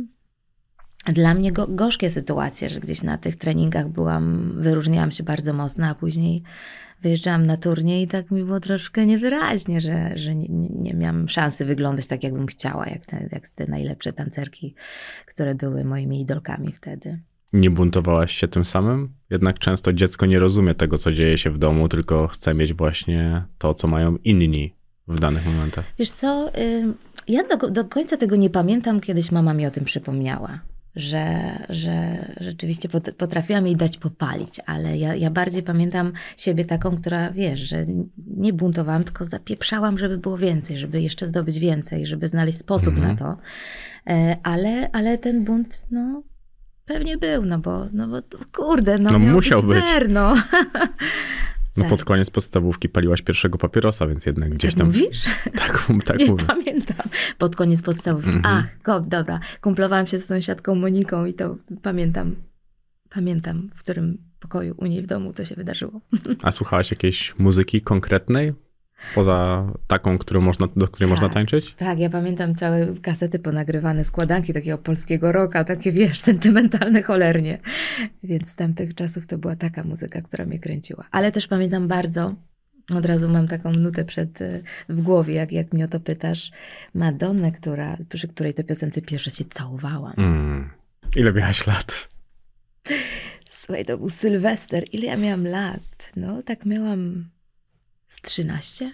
dla 1.05 1.33
mnie 1.33 1.51
go, 1.51 1.67
gorzkie 1.67 2.09
sytuacje, 2.09 2.69
że 2.69 2.79
gdzieś 2.79 3.03
na 3.03 3.17
tych 3.17 3.35
treningach 3.35 3.89
byłam, 3.89 4.53
wyróżniałam 4.55 5.11
się 5.11 5.23
bardzo 5.23 5.53
mocno, 5.53 5.87
a 5.87 5.95
później 5.95 6.43
wyjeżdżałam 7.01 7.45
na 7.45 7.57
turniej 7.57 8.03
i 8.03 8.07
tak 8.07 8.31
mi 8.31 8.43
było 8.43 8.59
troszkę 8.59 9.05
niewyraźnie, 9.05 9.81
że, 9.81 10.11
że 10.15 10.35
nie, 10.35 10.47
nie, 10.49 10.69
nie 10.69 10.93
miałam 10.93 11.29
szansy 11.29 11.65
wyglądać 11.65 12.07
tak, 12.07 12.23
jakbym 12.23 12.47
chciała, 12.47 12.87
jak 12.87 13.05
te, 13.05 13.29
jak 13.31 13.49
te 13.49 13.67
najlepsze 13.67 14.13
tancerki, 14.13 14.75
które 15.25 15.55
były 15.55 15.85
moimi 15.85 16.21
idolkami 16.21 16.71
wtedy. 16.71 17.19
Nie 17.53 17.69
buntowałaś 17.69 18.35
się 18.35 18.47
tym 18.47 18.65
samym? 18.65 19.13
Jednak 19.29 19.59
często 19.59 19.93
dziecko 19.93 20.25
nie 20.25 20.39
rozumie 20.39 20.75
tego, 20.75 20.97
co 20.97 21.11
dzieje 21.11 21.37
się 21.37 21.51
w 21.51 21.57
domu, 21.57 21.89
tylko 21.89 22.27
chce 22.27 22.53
mieć 22.53 22.73
właśnie 22.73 23.43
to, 23.57 23.73
co 23.73 23.87
mają 23.87 24.15
inni 24.15 24.75
w 25.07 25.19
danych 25.19 25.45
momentach. 25.45 25.85
Wiesz 25.99 26.11
co, 26.11 26.51
y, 26.57 26.93
ja 27.27 27.43
do, 27.57 27.69
do 27.69 27.85
końca 27.85 28.17
tego 28.17 28.35
nie 28.35 28.49
pamiętam, 28.49 28.99
kiedyś 28.99 29.31
mama 29.31 29.53
mi 29.53 29.65
o 29.65 29.71
tym 29.71 29.85
przypomniała. 29.85 30.59
Że, 30.95 31.39
że 31.69 32.25
rzeczywiście 32.39 32.89
pot- 32.89 33.11
potrafiłam 33.17 33.67
jej 33.67 33.75
dać 33.75 33.97
popalić, 33.97 34.59
ale 34.65 34.97
ja, 34.97 35.15
ja 35.15 35.29
bardziej 35.29 35.63
pamiętam 35.63 36.13
siebie 36.37 36.65
taką, 36.65 36.97
która 36.97 37.31
wiesz, 37.31 37.59
że 37.59 37.85
nie 38.37 38.53
buntowałam, 38.53 39.03
tylko 39.03 39.25
zapieprzałam, 39.25 39.97
żeby 39.97 40.17
było 40.17 40.37
więcej, 40.37 40.77
żeby 40.77 41.01
jeszcze 41.01 41.27
zdobyć 41.27 41.59
więcej, 41.59 42.05
żeby 42.07 42.27
znaleźć 42.27 42.57
sposób 42.57 42.93
Mhm. 42.93 43.07
na 43.07 43.15
to. 43.15 43.37
E, 44.13 44.37
Ale, 44.43 44.89
ale 44.91 45.17
ten 45.17 45.43
bunt, 45.43 45.87
no, 45.91 46.23
pewnie 46.85 47.17
był, 47.17 47.45
no 47.45 47.59
bo, 47.59 47.87
no 47.93 48.07
bo 48.07 48.21
to, 48.21 48.37
kurde, 48.57 48.97
no, 48.97 49.09
No 49.11 49.19
musiał 49.19 49.63
być. 49.63 49.77
być. 49.77 49.85
Fair, 49.85 50.09
no. 50.09 50.33
No 51.77 51.83
Tak. 51.83 51.89
pod 51.89 52.03
koniec 52.03 52.29
podstawówki 52.29 52.89
paliłaś 52.89 53.21
pierwszego 53.21 53.57
papierosa, 53.57 54.07
więc 54.07 54.25
jednak 54.25 54.49
gdzieś 54.49 54.71
Tak 54.75 54.77
tam... 54.79 54.87
mówisz? 54.87 55.23
Tak, 55.55 55.87
tak 56.05 56.19
nie 56.19 56.25
mówię. 56.25 56.45
pamiętam. 56.45 57.07
Pod 57.37 57.55
koniec 57.55 57.81
podstawówki. 57.81 58.29
Mhm. 58.31 58.55
Ach, 58.57 58.81
go, 58.83 58.99
dobra. 58.99 59.39
Kumplowałam 59.61 60.07
się 60.07 60.19
z 60.19 60.25
sąsiadką 60.25 60.75
Moniką 60.75 61.25
i 61.25 61.33
to 61.33 61.55
pamiętam. 61.81 62.35
Pamiętam, 63.09 63.69
w 63.75 63.79
którym 63.79 64.17
pokoju 64.39 64.75
u 64.77 64.85
niej 64.85 65.01
w 65.01 65.05
domu 65.07 65.33
to 65.33 65.45
się 65.45 65.55
wydarzyło. 65.55 66.01
A 66.43 66.51
słuchałaś 66.51 66.91
jakiejś 66.91 67.35
muzyki 67.39 67.81
konkretnej? 67.81 68.53
Poza 69.15 69.67
taką, 69.87 70.17
którą 70.17 70.41
można, 70.41 70.67
do 70.75 70.87
której 70.87 71.09
Tak. 71.09 71.15
można 71.21 71.33
tańczyć? 71.33 71.73
Tak, 71.73 71.99
ja 71.99 72.09
pamiętam 72.09 72.55
całe 72.55 72.93
kasety 73.01 73.39
ponagrywane, 73.39 74.03
składanki 74.03 74.53
takiego 74.53 74.77
polskiego 74.77 75.31
rocka, 75.31 75.63
takie 75.63 75.91
wiesz, 75.91 76.19
sentymentalne 76.29 77.03
cholernie. 77.03 77.59
Więc 78.23 78.49
z 78.49 78.55
tamtych 78.55 78.95
czasów 78.95 79.27
to 79.27 79.37
była 79.37 79.55
taka 79.55 79.83
muzyka, 79.83 80.21
która 80.21 80.45
mnie 80.45 80.59
kręciła. 80.59 81.05
Ale 81.11 81.31
też 81.31 81.47
pamiętam 81.47 81.87
bardzo, 81.87 82.35
od 82.95 83.05
razu 83.05 83.29
mam 83.29 83.47
taką 83.47 83.71
nutę 83.71 84.05
przed, 84.05 84.41
y, 84.41 84.63
w 84.89 85.01
głowie, 85.01 85.33
jak, 85.33 85.51
jak 85.51 85.73
mnie 85.73 85.85
o 85.85 85.87
to 85.87 85.99
pytasz, 85.99 86.51
Madonnę, 86.93 87.51
która, 87.51 87.97
przy 88.09 88.27
której 88.27 88.53
to 88.53 88.63
piosence 88.63 89.01
pierwsze 89.01 89.31
się 89.31 89.45
całowałam. 89.45 90.13
Mm. 90.17 90.69
Ile 91.15 91.33
miałaś 91.33 91.67
lat? 91.67 92.09
Słuchaj, 93.51 93.85
to 93.85 93.97
był 93.97 94.09
Sylwester. 94.09 94.83
Ile 94.91 95.05
ja 95.05 95.17
miałam 95.17 95.47
lat? 95.47 96.11
No, 96.15 96.41
tak 96.43 96.65
miałam 96.65 97.29
z 98.11 98.21
13? 98.21 98.91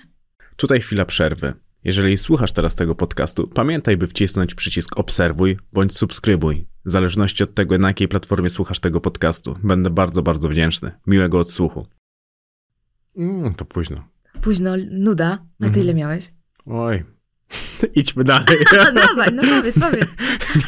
Tutaj 0.56 0.80
chwila 0.82 1.06
przerwy. 1.06 1.54
Jeżeli 1.84 2.18
słuchasz 2.18 2.52
teraz 2.52 2.76
tego 2.76 2.96
podcastu, 2.96 3.48
pamiętaj, 3.48 3.98
by 3.98 4.08
wcisnąć 4.08 4.56
przycisk 4.56 4.98
obserwuj 5.00 5.58
bądź 5.74 5.98
subskrybuj. 5.98 6.68
W 6.86 6.92
zależności 6.92 7.44
od 7.44 7.54
tego, 7.54 7.78
na 7.78 7.88
jakiej 7.88 8.08
platformie 8.08 8.50
słuchasz 8.50 8.80
tego 8.80 9.02
podcastu. 9.02 9.58
Będę 9.64 9.90
bardzo, 9.90 10.24
bardzo 10.24 10.50
wdzięczny. 10.50 10.92
Miłego 11.08 11.40
odsłuchu. 11.40 11.88
Mm, 13.18 13.54
to 13.56 13.66
późno. 13.66 14.08
Późno, 14.42 14.72
nuda. 14.92 15.28
A 15.34 15.64
ty 15.64 15.66
Mhm. 15.66 15.84
ile 15.84 15.94
miałeś? 15.94 16.32
Oj. 16.66 17.04
Idźmy 17.96 18.24
dalej. 18.24 18.46
A, 18.88 18.92
dawaj, 18.92 19.30
no 19.34 19.42
powiedz, 19.44 19.76
powiedz. 19.80 20.08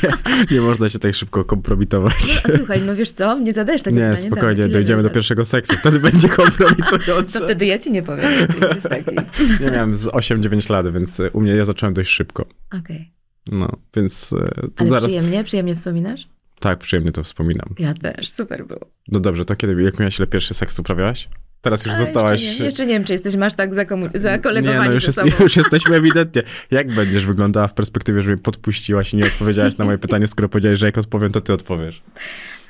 nie, 0.04 0.10
nie 0.56 0.62
można 0.62 0.90
się 0.90 1.00
tak 1.00 1.16
szybko 1.16 1.46
kompromitować. 1.46 2.42
No, 2.48 2.54
a 2.54 2.58
słuchaj, 2.58 2.82
no 2.82 2.96
wiesz 2.96 3.12
co, 3.12 3.40
nie 3.40 3.54
zadajesz 3.54 3.82
takiego 3.82 4.02
Nie, 4.02 4.10
pytania. 4.10 4.28
spokojnie, 4.28 4.56
dawaj, 4.56 4.70
ile 4.70 4.74
dojdziemy 4.74 5.04
do 5.04 5.10
pierwszego 5.10 5.46
seksu. 5.46 5.74
Wtedy 5.74 6.00
będzie 6.00 6.30
kompromitujące. 6.40 7.40
To 7.40 7.46
wtedy 7.46 7.66
ja 7.66 7.80
ci 7.80 7.92
nie 7.92 8.04
powiem, 8.04 8.48
ty 8.48 8.68
jesteś 8.68 8.84
taki. 9.06 9.16
Ja 9.64 9.72
miałem 9.72 9.96
z 9.96 10.08
8-9 10.08 10.72
lat, 10.72 10.94
więc 10.94 11.22
u 11.34 11.42
mnie 11.42 11.56
ja 11.56 11.66
zacząłem 11.66 11.94
dość 11.94 12.12
szybko. 12.12 12.46
Okej. 12.80 13.12
No, 13.52 13.72
więc 13.96 14.34
e, 14.34 14.50
Ale 14.78 14.90
zaraz. 14.90 15.06
przyjemnie, 15.06 15.44
przyjemnie 15.44 15.76
wspominasz? 15.76 16.28
Tak, 16.60 16.80
przyjemnie 16.80 17.12
to 17.12 17.24
wspominam. 17.24 17.76
Ja 17.80 17.94
też, 17.94 18.30
super 18.32 18.66
było. 18.68 18.90
No 19.08 19.20
dobrze, 19.20 19.46
to 19.46 19.56
kiedy, 19.56 19.82
jak 19.84 20.00
miałeś 20.00 20.20
ile 20.20 20.28
pierwszy 20.28 20.54
seks 20.54 20.80
uprawiałaś? 20.80 21.30
Teraz 21.62 21.86
już 21.86 21.94
A, 21.94 21.98
zostałaś... 21.98 22.44
Jeszcze 22.44 22.60
nie, 22.60 22.66
jeszcze 22.66 22.86
nie 22.86 22.94
wiem, 22.94 23.04
czy 23.04 23.14
jesteśmy 23.14 23.46
aż 23.46 23.54
tak 23.54 23.74
zakomu- 23.74 24.18
zakolegowani 24.18 24.82
Nie, 24.82 24.88
no 24.88 24.94
już, 24.94 25.08
jest, 25.08 25.22
już 25.40 25.58
jesteśmy 25.58 25.96
ewidentnie. 25.96 26.44
Jak 26.72 26.92
będziesz 26.96 27.26
wyglądała 27.26 27.68
w 27.68 27.74
perspektywie, 27.74 28.22
że 28.22 28.32
mnie 28.32 28.42
podpuściłaś 28.42 29.14
i 29.14 29.18
nie 29.18 29.26
odpowiedziałaś 29.26 29.78
na 29.78 29.86
moje 29.86 29.98
pytanie, 29.98 30.28
skoro 30.28 30.50
powiedziałeś, 30.50 30.80
że 30.80 30.86
jak 30.86 30.98
odpowiem, 30.98 31.32
to 31.32 31.42
ty 31.42 31.54
odpowiesz. 31.54 32.02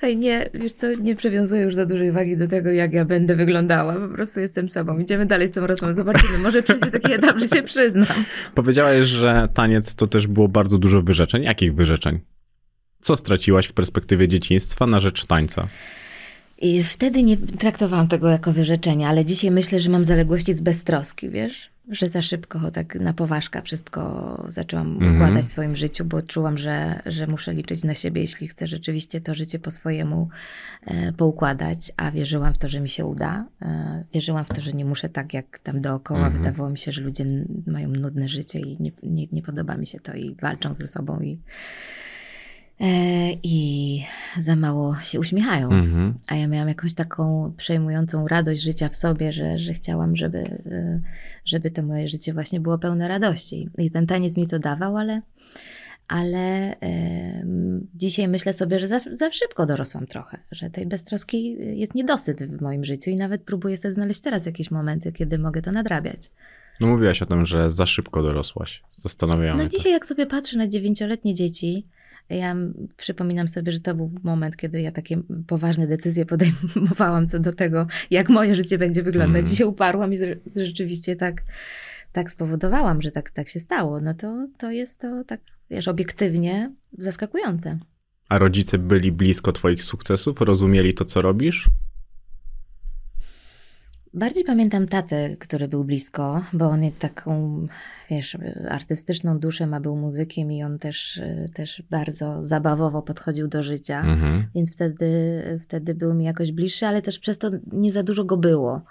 Hej, 0.02 0.18
nie, 0.18 0.50
wiesz 0.54 0.74
co, 0.74 0.94
nie 0.94 1.16
przywiązuję 1.16 1.62
już 1.62 1.76
za 1.76 1.86
dużej 1.86 2.12
wagi 2.12 2.38
do 2.38 2.48
tego, 2.48 2.72
jak 2.72 2.94
ja 2.94 3.06
będę 3.06 3.36
wyglądała. 3.36 3.94
Po 3.94 4.16
prostu 4.16 4.40
jestem 4.40 4.70
sobą. 4.70 5.00
Idziemy 5.00 5.26
dalej 5.26 5.48
z 5.48 5.52
tą 5.52 5.68
rozmową. 5.68 5.94
Zobaczymy. 5.94 6.38
Może 6.38 6.64
przyjdzie 6.64 6.92
taki 6.92 7.14
etap, 7.14 7.40
że 7.40 7.48
się 7.48 7.64
przyznam. 7.64 8.08
Powiedziałaś, 8.56 9.08
że 9.08 9.48
taniec 9.54 9.96
to 9.96 10.08
też 10.08 10.28
było 10.28 10.48
bardzo 10.48 10.78
dużo 10.78 11.02
wyrzeczeń. 11.02 11.44
Jakich 11.44 11.76
wyrzeczeń? 11.76 12.20
Co 13.02 13.16
straciłaś 13.16 13.68
w 13.68 13.74
perspektywie 13.74 14.28
dzieciństwa 14.28 14.88
na 14.88 15.00
rzecz 15.00 15.26
tańca? 15.26 15.68
I 16.62 16.84
wtedy 16.84 17.24
nie 17.24 17.38
traktowałam 17.38 18.08
tego 18.08 18.30
jako 18.30 18.54
wyrzeczenie, 18.54 19.08
ale 19.08 19.26
dzisiaj 19.26 19.52
myślę, 19.52 19.80
że 19.80 19.90
mam 19.90 20.06
zaległości 20.06 20.54
z 20.54 20.62
beztroski, 20.62 21.30
wiesz? 21.30 21.70
Że 21.90 22.06
za 22.06 22.22
szybko 22.22 22.72
tak 22.72 22.96
na 22.96 23.14
poważka 23.14 23.62
wszystko 23.62 24.44
zaczęłam 24.50 24.88
Mhm. 24.94 25.16
układać 25.16 25.46
w 25.46 25.50
swoim 25.50 25.76
życiu, 25.76 26.06
bo 26.06 26.22
czułam, 26.22 26.58
że, 26.58 27.00
że 27.06 27.28
muszę 27.28 27.54
liczyć 27.54 27.84
na 27.84 27.94
siebie, 27.94 28.22
jeśli 28.22 28.48
chcę 28.48 28.68
rzeczywiście 28.68 29.22
to 29.22 29.36
życie 29.36 29.60
po 29.60 29.72
swojemu 29.72 30.30
e, 30.86 31.14
poukładać, 31.14 31.92
a 31.98 32.12
wierzyłam 32.12 32.54
w 32.54 32.58
to, 32.58 32.70
że 32.70 32.80
mi 32.80 32.90
się 32.90 33.06
uda. 33.06 33.46
E, 33.62 34.04
wierzyłam 34.14 34.46
w 34.46 34.50
to, 34.50 34.62
że 34.62 34.72
nie 34.72 34.86
muszę 34.86 35.10
tak 35.10 35.34
jak 35.34 35.60
tam 35.60 35.82
dookoła. 35.82 36.28
Mhm. 36.28 36.38
Wydawało 36.38 36.70
mi 36.70 36.78
się, 36.78 36.92
że 36.92 37.02
ludzie 37.02 37.26
mają 37.68 37.90
nudne 37.90 38.30
życie 38.30 38.60
i 38.60 38.78
nie, 38.80 38.92
nie, 39.04 39.28
nie 39.32 39.42
podoba 39.42 39.78
mi 39.78 39.88
się 39.88 40.00
to 40.00 40.14
i 40.14 40.36
walczą 40.42 40.76
ze 40.76 40.88
sobą 40.88 41.20
i, 41.20 41.40
i 43.44 44.04
za 44.40 44.56
mało 44.56 44.96
się 45.04 45.20
uśmiechają. 45.20 45.70
Mhm. 45.72 46.14
A 46.28 46.36
ja 46.36 46.48
miałam 46.48 46.68
jakąś 46.68 46.94
taką 46.94 47.54
przejmującą 47.58 48.28
radość 48.28 48.62
życia 48.62 48.90
w 48.90 48.96
sobie, 48.96 49.34
że, 49.34 49.60
że 49.60 49.74
chciałam, 49.74 50.16
żeby, 50.16 50.38
y, 50.38 51.02
żeby 51.46 51.72
to 51.72 51.84
moje 51.84 52.08
życie 52.08 52.34
właśnie 52.34 52.60
było 52.60 52.78
pełne 52.78 53.08
radości. 53.08 53.70
I 53.78 53.92
ten 53.92 54.08
taniec 54.08 54.38
mi 54.38 54.48
to 54.48 54.60
dawał, 54.60 54.98
ale, 54.98 55.22
ale 56.08 56.76
em, 56.80 57.88
dzisiaj 57.96 58.28
myślę 58.28 58.54
sobie, 58.54 58.80
że 58.80 58.88
za, 58.88 59.00
za 59.14 59.32
szybko 59.32 59.66
dorosłam 59.66 60.08
trochę, 60.08 60.38
że 60.52 60.70
tej 60.70 60.86
beztroski 60.86 61.58
jest 61.80 61.96
niedosyt 61.96 62.44
w 62.44 62.62
moim 62.62 62.84
życiu 62.86 63.10
i 63.10 63.16
nawet 63.16 63.44
próbuję 63.44 63.78
sobie 63.78 63.92
znaleźć 63.92 64.20
teraz 64.20 64.46
jakieś 64.46 64.72
momenty, 64.72 65.12
kiedy 65.12 65.40
mogę 65.40 65.62
to 65.62 65.72
nadrabiać. 65.72 66.32
No 66.80 66.88
mówiłaś 66.88 67.22
o 67.22 67.26
tym, 67.26 67.46
że 67.46 67.72
za 67.72 67.86
szybko 67.86 68.24
dorosłaś. 68.24 68.84
Zastanawiam 68.92 69.58
No 69.58 69.64
się. 69.64 69.70
dzisiaj 69.70 69.92
jak 69.92 70.06
sobie 70.06 70.26
patrzę 70.26 70.58
na 70.58 70.68
dziewięcioletnie 70.68 71.34
dzieci, 71.34 71.86
ja 72.30 72.56
przypominam 72.98 73.48
sobie, 73.48 73.72
że 73.72 73.80
to 73.80 73.96
był 73.96 74.12
moment, 74.24 74.58
kiedy 74.58 74.82
ja 74.82 74.92
takie 74.92 75.22
poważne 75.48 75.88
decyzje 75.88 76.26
podejmowałam 76.26 77.28
co 77.28 77.40
do 77.40 77.54
tego, 77.54 77.88
jak 78.12 78.30
moje 78.30 78.56
życie 78.56 78.78
będzie 78.78 79.04
wyglądać. 79.04 79.40
Mhm. 79.40 79.54
I 79.54 79.56
się 79.56 79.68
uparłam 79.68 80.14
i 80.14 80.18
rzeczywiście 80.56 81.16
tak, 81.16 81.44
tak 82.12 82.32
spowodowałam, 82.32 83.02
że 83.02 83.12
tak, 83.12 83.32
tak 83.32 83.50
się 83.50 83.60
stało. 83.60 84.02
No 84.02 84.14
to, 84.14 84.48
to 84.58 84.72
jest 84.72 85.00
to 85.00 85.24
tak, 85.24 85.42
wiesz, 85.70 85.88
obiektywnie 85.88 86.72
zaskakujące. 86.98 87.80
A 88.30 88.38
rodzice 88.38 88.78
byli 88.78 89.12
blisko 89.12 89.52
twoich 89.52 89.84
sukcesów? 89.84 90.42
Rozumieli 90.42 90.94
to, 90.94 91.06
co 91.06 91.22
robisz? 91.22 91.70
Bardziej 94.14 94.44
pamiętam 94.44 94.88
tatę, 94.88 95.36
który 95.40 95.68
był 95.68 95.84
blisko, 95.84 96.44
bo 96.54 96.66
on 96.66 96.82
taką, 97.00 97.66
wiesz, 98.10 98.38
artystyczną 98.70 99.40
duszę 99.40 99.68
ma, 99.68 99.80
był 99.80 99.96
muzykiem 99.96 100.52
i 100.52 100.64
on 100.64 100.80
też, 100.80 101.18
y, 101.18 101.50
też 101.54 101.84
bardzo 101.90 102.44
zabawowo 102.44 103.02
podchodził 103.02 103.48
do 103.48 103.64
życia. 103.64 104.00
Mhm. 104.00 104.46
Więc 104.56 104.74
wtedy, 104.74 105.10
wtedy 105.64 105.96
był 105.96 106.14
mi 106.14 106.26
jakoś 106.26 106.52
bliższy, 106.52 106.86
ale 106.86 107.02
też 107.02 107.20
przez 107.20 107.38
to 107.38 107.50
nie 107.72 107.92
za 107.92 108.04
dużo 108.04 108.24
go 108.24 108.38
było. 108.38 108.82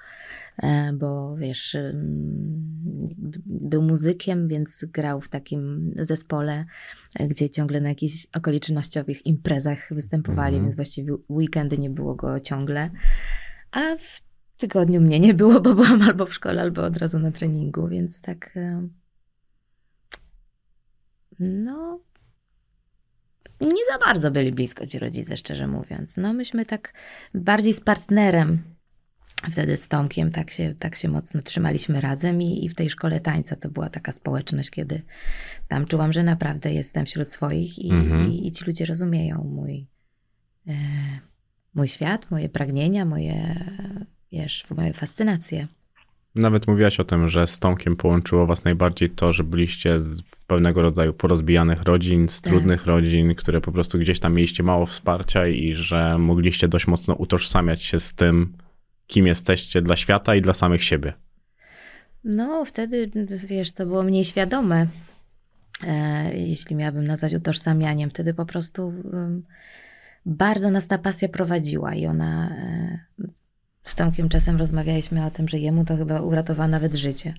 E, 0.63 0.93
Bo 0.93 1.37
wiesz, 1.37 1.77
był 3.47 3.83
muzykiem, 3.83 4.49
więc 4.49 4.85
grał 4.85 5.21
w 5.21 5.29
takim 5.29 5.93
zespole, 5.97 6.65
e, 7.19 7.29
gdzie 7.29 7.51
ciągle 7.51 7.81
na 7.81 7.89
jakichś 7.89 8.27
okolicznościowych 8.37 9.27
imprezach 9.27 9.79
występowali, 9.91 10.57
Mhm. 10.57 10.65
więc 10.65 10.77
właściwie 10.77 11.15
weekendy 11.31 11.79
nie 11.79 11.91
było 11.91 12.15
go 12.15 12.41
ciągle. 12.41 12.91
A 13.73 13.81
w 13.99 14.28
tygodniu 14.59 15.01
mnie 15.01 15.21
nie 15.21 15.35
było, 15.35 15.61
bo 15.61 15.75
byłam 15.75 16.03
albo 16.03 16.27
w 16.27 16.35
szkole, 16.35 16.63
albo 16.63 16.83
od 16.85 16.97
razu 16.97 17.19
na 17.19 17.31
treningu, 17.31 17.89
więc 17.89 18.21
tak. 18.21 18.57
e, 18.57 18.89
No, 21.41 22.01
nie 23.61 23.85
za 23.93 23.99
bardzo 24.05 24.31
byli 24.31 24.53
blisko 24.53 24.87
ci 24.87 24.99
rodzice, 24.99 25.37
szczerze 25.37 25.67
mówiąc. 25.67 26.17
No 26.17 26.33
myśmy 26.33 26.67
tak 26.67 26.93
bardziej 27.35 27.75
z 27.75 27.81
partnerem, 27.81 28.63
wtedy 29.53 29.77
z 29.77 29.89
Tomkiem, 29.89 30.31
tak 30.31 30.51
się, 30.51 30.75
tak 30.79 30.97
się 30.97 31.09
mocno 31.09 31.43
trzymaliśmy 31.43 32.01
razem 32.01 32.43
i, 32.43 32.65
i 32.65 32.69
w 32.69 32.75
tej 32.75 32.91
szkole 32.91 33.21
tańca 33.21 33.57
to 33.57 33.69
była 33.69 33.91
taka 33.91 34.13
społeczność, 34.13 34.71
kiedy 34.71 35.03
tam 35.69 35.87
czułam, 35.87 36.13
że 36.13 36.23
naprawdę 36.23 36.73
jestem 36.73 37.07
wśród 37.07 37.33
swoich 37.33 37.79
i, 37.79 37.91
Mhm. 37.91 38.31
i, 38.33 38.47
i 38.47 38.53
ci 38.53 38.65
ludzie 38.65 38.87
rozumieją 38.87 39.45
mój, 39.45 39.87
e, 40.69 40.73
mój 41.75 41.89
świat, 41.89 42.31
moje 42.31 42.49
pragnienia, 42.49 43.05
moje, 43.05 43.65
wiesz, 44.33 44.65
moje 44.77 44.93
fascynacje. 44.93 45.67
Nawet 46.35 46.67
mówiłaś 46.69 47.01
o 47.01 47.05
tym, 47.05 47.29
że 47.29 47.47
z 47.47 47.59
Tomkiem 47.59 47.97
połączyło 47.97 48.47
was 48.47 48.65
najbardziej 48.65 49.11
to, 49.11 49.33
że 49.33 49.45
byliście 49.45 50.01
z 50.01 50.23
pewnego 50.47 50.83
rodzaju 50.83 51.13
porozbijanych 51.15 51.83
rodzin, 51.83 52.29
z 52.29 52.41
Tak. 52.41 52.53
trudnych 52.53 52.87
rodzin, 52.87 53.35
które 53.35 53.61
po 53.61 53.73
prostu 53.73 53.99
gdzieś 53.99 54.21
tam 54.21 54.35
mieliście 54.35 54.63
mało 54.63 54.87
wsparcia 54.87 55.47
i 55.47 55.75
że 55.75 56.19
mogliście 56.19 56.69
dość 56.69 56.87
mocno 56.87 57.15
utożsamiać 57.15 57.85
się 57.85 58.01
z 58.01 58.15
tym, 58.15 58.53
kim 59.07 59.27
jesteście 59.27 59.83
dla 59.83 59.97
świata 59.97 60.35
i 60.35 60.41
dla 60.41 60.55
samych 60.55 60.85
siebie. 60.85 61.13
No, 62.25 62.65
wtedy, 62.65 63.11
wiesz, 63.49 63.73
to 63.73 63.87
było 63.87 64.03
mniej 64.03 64.25
świadome, 64.25 64.87
e, 65.87 66.37
jeśli 66.39 66.77
miałabym 66.77 67.07
nazwać 67.07 67.35
utożsamianiem. 67.35 68.11
Wtedy 68.11 68.35
po 68.35 68.47
prostu 68.47 68.93
bardzo 70.27 70.71
nas 70.71 70.87
ta 70.87 70.99
pasja 70.99 71.29
prowadziła 71.29 71.95
i 71.95 72.07
ona... 72.07 72.57
Tomkiem 73.99 74.29
czasem 74.29 74.57
rozmawialiśmy 74.57 75.25
o 75.27 75.31
tym, 75.31 75.49
że 75.49 75.59
jemu 75.59 75.85
to 75.85 75.97
chyba 75.97 76.21
uratowało 76.21 76.69
nawet 76.69 76.95
życie, 76.95 77.35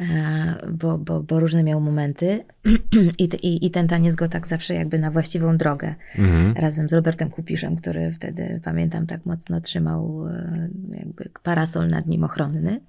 e, 0.00 0.66
bo, 0.72 0.98
bo, 0.98 1.22
bo 1.22 1.40
różne 1.40 1.62
miał 1.62 1.80
momenty 1.80 2.44
I, 3.18 3.24
i, 3.42 3.66
i 3.66 3.70
ten 3.70 3.88
taniec 3.88 4.14
go 4.14 4.28
tak 4.28 4.46
zawsze 4.46 4.74
jakby 4.74 4.98
na 4.98 5.10
właściwą 5.10 5.56
drogę 5.56 5.94
Mhm. 6.18 6.54
razem 6.56 6.88
z 6.88 6.92
Robertem 6.92 7.30
Kupiszem, 7.30 7.76
który 7.76 8.12
wtedy, 8.12 8.60
pamiętam, 8.64 9.06
tak 9.06 9.26
mocno 9.26 9.60
trzymał 9.60 10.28
e, 10.28 10.68
jakby 10.90 11.30
parasol 11.42 11.88
nad 11.88 12.06
nim 12.06 12.24
ochronny. 12.24 12.80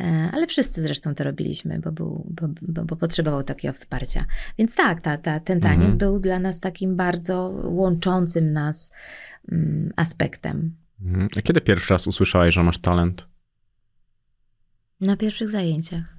E, 0.00 0.04
Ale 0.32 0.46
wszyscy 0.46 0.82
zresztą 0.82 1.14
to 1.14 1.24
robiliśmy, 1.24 1.78
bo, 1.78 1.92
był, 1.92 2.26
bo, 2.30 2.48
bo, 2.62 2.84
bo 2.84 2.96
potrzebował 2.96 3.42
takiego 3.42 3.74
wsparcia. 3.74 4.24
Więc 4.58 4.74
tak, 4.74 5.00
ta, 5.00 5.18
ta, 5.18 5.40
ten 5.40 5.60
taniec 5.60 5.80
Mhm. 5.82 5.98
był 5.98 6.18
dla 6.20 6.38
nas 6.38 6.60
takim 6.60 6.96
bardzo 6.96 7.48
łączącym 7.64 8.52
nas 8.52 8.90
mm, 9.52 9.92
aspektem. 9.96 10.74
Mhm. 11.04 11.28
A 11.38 11.42
kiedy 11.42 11.60
pierwszy 11.60 11.94
raz 11.94 12.06
usłyszałaś, 12.06 12.54
że 12.54 12.62
masz 12.62 12.78
talent? 12.78 13.28
Na 15.00 15.16
pierwszych 15.16 15.48
zajęciach. 15.48 16.16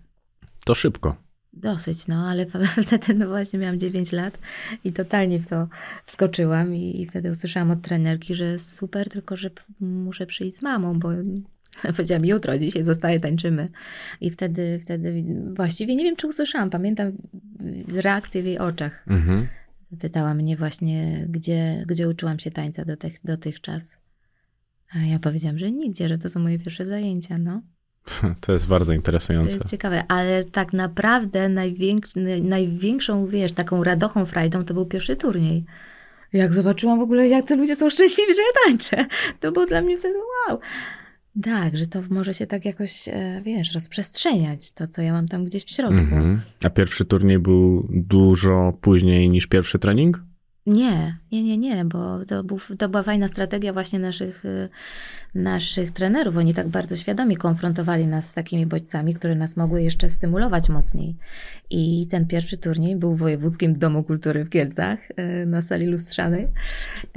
To 0.65 0.75
szybko. 0.75 1.25
Dosyć, 1.53 2.07
no, 2.07 2.27
ale 2.29 2.45
wtedy 2.85 3.13
no 3.13 3.27
właśnie 3.27 3.59
miałam 3.59 3.79
9 3.79 4.11
lat 4.11 4.37
i 4.83 4.93
totalnie 4.93 5.39
w 5.39 5.47
to 5.47 5.67
wskoczyłam 6.05 6.75
i, 6.75 7.01
i 7.01 7.05
wtedy 7.05 7.31
usłyszałam 7.31 7.71
od 7.71 7.81
trenerki, 7.81 8.35
że 8.35 8.59
super, 8.59 9.09
tylko 9.09 9.37
że 9.37 9.49
muszę 9.79 10.25
przyjść 10.25 10.57
z 10.57 10.61
mamą, 10.61 10.99
bo 10.99 11.09
powiedziałam 11.95 12.25
jutro, 12.25 12.57
dzisiaj 12.57 12.83
zostaje, 12.83 13.19
tańczymy. 13.19 13.69
I 14.21 14.31
wtedy, 14.31 14.79
wtedy 14.81 15.23
właściwie 15.55 15.95
nie 15.95 16.03
wiem, 16.03 16.15
czy 16.15 16.27
usłyszałam, 16.27 16.69
pamiętam 16.69 17.11
reakcję 17.87 18.43
w 18.43 18.45
jej 18.45 18.59
oczach. 18.59 19.05
Mhm. 19.07 19.47
Pytała 19.99 20.33
mnie 20.33 20.57
właśnie, 20.57 21.25
gdzie, 21.29 21.83
gdzie 21.87 22.09
uczyłam 22.09 22.39
się 22.39 22.51
tańca 22.51 22.85
do 22.85 22.97
tych, 22.97 23.15
dotychczas. 23.23 24.04
A 24.93 24.99
ja 24.99 25.19
powiedziałam, 25.19 25.57
że 25.57 25.71
nigdzie, 25.71 26.09
że 26.09 26.17
to 26.17 26.29
są 26.29 26.39
moje 26.39 26.59
pierwsze 26.59 26.85
zajęcia, 26.85 27.37
no. 27.37 27.61
To 28.41 28.51
jest 28.53 28.67
bardzo 28.67 28.91
To 28.91 28.95
interesujące. 28.95 29.49
jest 29.51 29.69
ciekawe, 29.69 30.03
ale 30.07 30.43
tak 30.43 30.73
naprawdę 30.73 31.49
największ, 31.49 32.09
największą, 32.41 33.27
wiesz, 33.27 33.51
taką 33.51 33.83
radochą 33.83 34.25
frajdą 34.25 34.65
to 34.65 34.73
był 34.73 34.85
pierwszy 34.85 35.15
turniej. 35.15 35.65
Jak 36.33 36.53
zobaczyłam 36.53 36.99
w 36.99 37.01
ogóle, 37.01 37.27
jak 37.27 37.45
te 37.45 37.55
ludzie 37.55 37.75
są 37.75 37.89
szczęśliwi, 37.89 38.33
że 38.33 38.41
ja 38.41 38.47
tańczę, 38.65 39.05
to 39.39 39.51
było 39.51 39.65
dla 39.65 39.81
mnie 39.81 39.97
wtedy 39.97 40.15
wow. 40.47 40.59
Tak, 41.43 41.77
że 41.77 41.87
to 41.87 42.01
może 42.09 42.33
się 42.33 42.47
tak 42.47 42.65
jakoś, 42.65 43.07
e, 43.07 43.41
wiesz, 43.45 43.73
rozprzestrzeniać, 43.73 44.71
to 44.71 44.87
co 44.87 45.01
ja 45.01 45.13
mam 45.13 45.27
tam 45.27 45.45
gdzieś 45.45 45.63
w 45.63 45.69
środku. 45.69 46.01
Mhm. 46.01 46.41
A 46.63 46.69
pierwszy 46.69 47.05
turniej 47.05 47.39
był 47.39 47.87
dużo 47.91 48.73
później 48.81 49.29
niż 49.29 49.47
pierwszy 49.47 49.79
trening? 49.79 50.23
Nie, 50.65 51.17
nie, 51.31 51.43
nie, 51.43 51.57
nie, 51.57 51.85
bo 51.85 52.25
to, 52.25 52.43
był, 52.43 52.59
to 52.77 52.89
była 52.89 53.03
fajna 53.03 53.27
strategia 53.27 53.73
właśnie 53.73 53.99
naszych, 53.99 54.45
y, 54.45 54.69
naszych 55.35 55.91
trenerów. 55.91 56.37
Oni 56.37 56.53
tak 56.53 56.67
bardzo 56.67 56.95
świadomie 56.95 57.37
konfrontowali 57.37 58.07
nas 58.07 58.29
z 58.29 58.33
takimi 58.33 58.65
bodźcami, 58.65 59.13
które 59.13 59.35
nas 59.35 59.57
mogły 59.57 59.83
jeszcze 59.83 60.09
stymulować 60.09 60.69
mocniej. 60.69 61.15
I 61.69 62.07
ten 62.07 62.27
pierwszy 62.27 62.57
turniej 62.57 62.95
był 62.95 63.15
w 63.15 63.19
Wojewódzkim 63.19 63.79
Domu 63.79 64.03
Kultury 64.03 64.45
w 64.45 64.49
Kielcach 64.49 64.99
y, 65.11 65.45
na 65.45 65.61
sali 65.61 65.87
lustrzanej, 65.87 66.47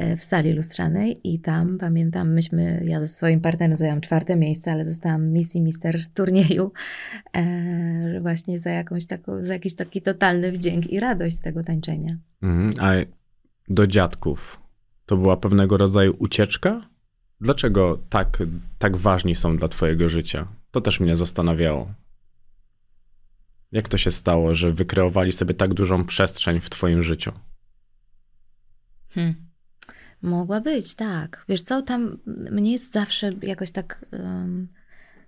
y, 0.00 0.17
w 0.17 0.23
sali 0.23 0.52
lustrzanej 0.52 1.21
i 1.25 1.40
tam 1.40 1.78
pamiętam, 1.78 2.33
myśmy, 2.33 2.83
ja 2.85 3.00
ze 3.00 3.09
swoim 3.09 3.40
partnerem 3.40 3.76
zajęłam 3.76 4.00
czwarte 4.00 4.37
miejsce, 4.37 4.73
ale 4.73 4.85
zostałam 4.85 5.28
Miss 5.28 5.57
i 5.57 5.61
Mister 5.61 6.07
turnieju 6.14 6.73
e, 7.33 8.21
właśnie 8.21 8.61
za 8.61 8.71
jakąś 8.71 9.07
taką, 9.07 9.45
za 9.45 9.52
jakiś 9.52 9.75
taki 9.75 10.02
totalny 10.02 10.52
wdzięk 10.52 10.87
i 10.87 11.00
radość 11.00 11.37
z 11.37 11.40
tego 11.40 11.64
tańczenia. 11.64 12.17
Mhm. 12.43 12.73
A 12.81 13.19
do 13.70 13.87
dziadków 13.87 14.60
to 15.06 15.16
była 15.16 15.37
pewnego 15.37 15.76
rodzaju 15.76 16.16
ucieczka? 16.18 16.88
Dlaczego 17.40 17.98
tak, 18.09 18.38
tak 18.78 18.96
ważni 18.96 19.35
są 19.35 19.57
dla 19.57 19.68
twojego 19.68 20.09
życia? 20.09 20.48
To 20.70 20.81
też 20.81 21.00
mnie 21.00 21.16
zastanawiało. 21.16 21.94
Jak 23.72 23.88
to 23.88 23.98
się 23.98 24.12
stało, 24.12 24.54
że 24.54 24.72
wykreowali 24.72 25.33
sobie 25.33 25.54
tak 25.54 25.74
dużą 25.74 26.04
przestrzeń 26.04 26.61
w 26.61 26.70
twoim 26.70 27.02
życiu? 27.02 27.33
Hmm. 29.11 29.35
Mogła 30.22 30.61
być, 30.61 30.94
tak. 30.94 31.44
Wiesz 31.48 31.62
co, 31.62 31.83
tam 31.83 32.18
mnie 32.26 32.72
jest 32.72 32.92
zawsze 32.92 33.31
jakoś 33.42 33.70
tak 33.70 34.04
em, 34.12 34.68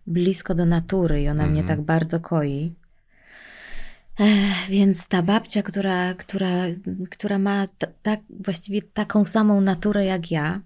blisko 0.07 0.55
do 0.55 0.67
natury 0.67 1.23
i 1.23 1.29
ona 1.29 1.47
mnie 1.47 1.61
Mhm. 1.61 1.79
tak 1.79 1.87
bardzo 1.87 2.21
koi. 2.21 2.75
Więc 4.69 5.09
ta 5.09 5.23
babcia, 5.23 5.63
która, 5.63 6.15
która, 6.15 6.65
która 7.11 7.39
ma 7.39 7.67
ta, 7.67 7.87
tak, 8.03 8.21
właściwie 8.41 8.83
taką 8.83 9.25
samą 9.25 9.61
naturę 9.61 10.05
jak 10.05 10.31
ja, 10.31 10.61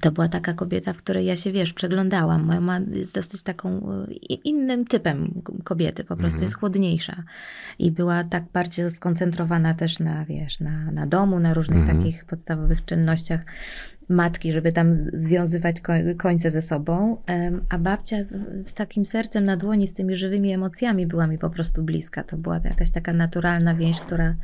to 0.00 0.12
była 0.12 0.28
taka 0.28 0.52
kobieta, 0.54 0.92
w 0.92 0.96
której 0.96 1.26
ja 1.26 1.36
się, 1.36 1.52
wiesz, 1.52 1.72
przeglądałam. 1.72 2.42
Moja 2.42 2.60
mama 2.60 2.86
jest 2.92 3.14
dosyć 3.14 3.42
taką 3.42 3.92
e, 3.92 4.34
innym 4.34 4.84
typem 4.84 5.42
kobiety, 5.64 6.04
po 6.04 6.16
prostu 6.16 6.36
Mhm. 6.36 6.42
jest 6.42 6.54
chłodniejsza. 6.54 7.22
I 7.78 7.90
była 7.90 8.24
tak 8.24 8.44
bardziej 8.52 8.90
skoncentrowana 8.90 9.74
też 9.74 9.98
na, 9.98 10.24
wiesz, 10.24 10.60
na, 10.60 10.90
na 10.90 11.06
domu, 11.06 11.40
na 11.40 11.54
różnych 11.54 11.80
Mhm. 11.80 11.98
takich 11.98 12.24
podstawowych 12.24 12.84
czynnościach 12.84 13.44
matki, 14.10 14.52
żeby 14.52 14.72
tam 14.72 14.94
z- 14.94 15.10
związywać 15.14 15.80
ko- 15.80 15.92
końce 16.18 16.50
ze 16.50 16.62
sobą. 16.62 17.16
A 17.68 17.78
babcia 17.78 18.16
z- 18.24 18.66
z 18.68 18.72
takim 18.74 19.06
sercem 19.06 19.44
na 19.44 19.56
dłoni, 19.56 19.86
z 19.86 19.94
tymi 19.94 20.16
żywymi 20.16 20.52
emocjami 20.52 21.06
była 21.06 21.26
mi 21.26 21.38
po 21.38 21.50
prostu 21.50 21.82
bliska. 21.82 22.24
To 22.24 22.36
była 22.36 22.60
jakaś 22.64 22.90
taka 22.90 23.12
naturalna 23.12 23.74
więź, 23.74 24.00
która 24.00 24.34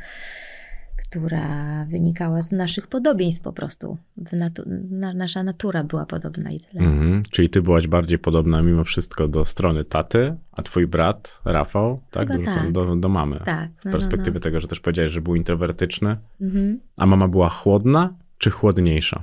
która 1.11 1.85
wynikała 1.91 2.43
z 2.43 2.53
naszych 2.53 2.87
podobieństw 2.87 3.43
po 3.43 3.53
prostu. 3.53 3.99
Natu- 4.33 4.63
na, 4.91 5.13
nasza 5.15 5.43
natura 5.43 5.85
była 5.85 6.07
podobna 6.07 6.51
i 6.51 6.61
tyle. 6.61 6.85
Mhm. 6.85 7.23
Czyli 7.31 7.49
ty 7.51 7.63
byłaś 7.63 7.87
bardziej 7.89 8.19
podobna 8.19 8.63
mimo 8.63 8.85
wszystko 8.85 9.29
do 9.29 9.45
strony 9.45 9.85
taty, 9.85 10.35
a 10.53 10.63
twój 10.63 10.87
brat, 10.87 11.41
Rafał, 11.45 12.01
tak? 12.11 12.29
Do, 12.29 12.45
tak. 12.45 12.73
do, 12.73 12.97
do 12.97 13.09
mamy. 13.09 13.41
Tak. 13.45 13.71
W 13.81 13.83
perspektywie 13.93 14.41
tego, 14.41 14.61
że 14.61 14.69
też 14.69 14.81
powiedziałeś, 14.81 15.13
że 15.13 15.21
był 15.21 15.35
introwertyczny. 15.35 16.17
Mhm. 16.41 16.81
A 16.97 17.07
mama 17.07 17.29
była 17.29 17.49
chłodna 17.49 18.15
czy 18.39 18.51
chłodniejsza? 18.51 19.23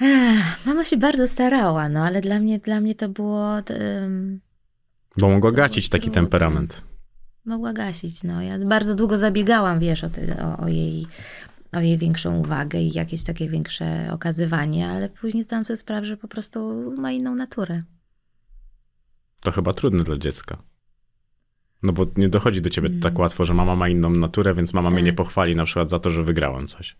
Ech, 0.00 0.66
Mama 0.66 0.84
się 0.84 0.96
bardzo 0.96 1.28
starała, 1.28 1.88
no 1.88 2.04
ale 2.04 2.20
dla 2.20 2.38
mnie, 2.40 2.58
dla 2.58 2.80
mnie 2.80 2.94
to 2.94 3.08
było. 3.08 3.58
em, 3.58 4.40
Bo 5.20 5.28
mogła 5.28 5.50
To 5.50 5.56
gacić 5.56 5.88
taki 5.88 6.10
temperament. 6.10 6.82
mogła 7.44 7.72
gasić. 7.72 8.22
No. 8.24 8.42
Ja 8.42 8.58
bardzo 8.58 8.94
długo 8.94 9.18
zabiegałam, 9.18 9.78
wiesz, 9.80 10.04
o, 10.04 10.10
te, 10.10 10.44
o, 10.44 10.56
o, 10.58 10.68
jej, 10.68 11.06
o 11.72 11.80
jej 11.80 11.98
większą 11.98 12.36
uwagę 12.38 12.78
i 12.80 12.92
jakieś 12.94 13.24
takie 13.24 13.48
większe 13.50 14.08
okazywanie, 14.12 14.88
ale 14.88 15.08
później 15.08 15.44
zdałam 15.44 15.64
sobie 15.66 15.76
sprawę, 15.76 16.06
że 16.06 16.16
po 16.16 16.28
prostu 16.28 16.90
ma 16.98 17.12
inną 17.12 17.34
naturę. 17.34 17.82
To 19.42 19.52
chyba 19.52 19.72
trudne 19.72 20.04
dla 20.04 20.16
dziecka. 20.18 20.62
No 21.82 21.92
bo 21.92 22.06
nie 22.16 22.28
dochodzi 22.28 22.62
do 22.62 22.70
ciebie 22.70 22.88
Mm. 22.88 23.00
tak 23.00 23.18
łatwo, 23.18 23.44
że 23.44 23.54
mama 23.54 23.76
ma 23.76 23.88
inną 23.88 24.10
naturę, 24.10 24.54
więc 24.54 24.74
mama 24.74 24.90
mnie 24.90 24.98
Tak. 24.98 25.04
nie 25.06 25.12
pochwali 25.12 25.56
na 25.56 25.64
przykład 25.64 25.90
za 25.90 25.98
to, 25.98 26.10
że 26.10 26.22
wygrałem 26.22 26.66
coś. 26.66 26.96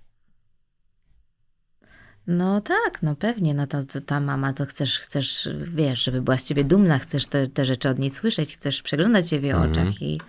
No 2.26 2.60
tak, 2.60 3.02
no 3.02 3.16
pewnie, 3.16 3.54
no 3.54 3.66
to, 3.66 3.84
to 3.84 4.00
ta 4.00 4.20
mama 4.20 4.52
to 4.52 4.66
chcesz, 4.66 4.98
chcesz, 4.98 5.48
wiesz, 5.68 6.04
żeby 6.04 6.22
była 6.22 6.38
z 6.38 6.44
ciebie 6.44 6.64
dumna, 6.64 6.98
chcesz 6.98 7.26
te, 7.26 7.46
te 7.46 7.64
rzeczy 7.64 7.88
od 7.88 7.98
niej 7.98 8.10
słyszeć, 8.10 8.54
chcesz 8.54 8.82
przeglądać 8.82 9.28
się 9.30 9.40
w 9.40 9.42
jej 9.42 9.52
Mhm. 9.52 9.72
oczach 9.72 10.02
i 10.02 10.20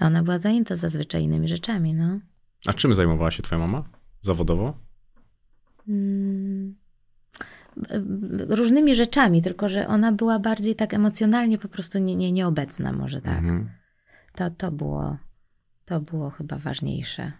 ona 0.00 0.22
była 0.22 0.38
zajęta 0.38 0.76
zazwyczaj 0.76 1.22
innymi 1.22 1.48
rzeczami, 1.48 1.94
no. 1.94 2.20
A 2.66 2.72
czym 2.72 2.94
zajmowała 2.94 3.30
się 3.30 3.42
twoja 3.42 3.58
mama? 3.58 3.84
Zawodowo? 4.20 4.78
Mm, 5.88 6.74
Różnymi 8.48 8.94
rzeczami, 8.94 9.42
tylko 9.42 9.68
że 9.68 9.88
ona 9.88 10.12
była 10.12 10.38
bardziej 10.38 10.76
tak 10.76 10.94
emocjonalnie 10.94 11.58
po 11.58 11.68
prostu 11.68 11.98
nie, 11.98 12.16
nie, 12.16 12.32
nieobecna, 12.32 12.92
może 12.92 13.20
tak. 13.20 13.38
Mhm. 13.38 13.70
To, 14.34 14.50
to, 14.50 14.72
było, 14.72 15.16
to 15.84 16.00
było 16.00 16.30
chyba 16.30 16.58
ważniejsze 16.58 17.32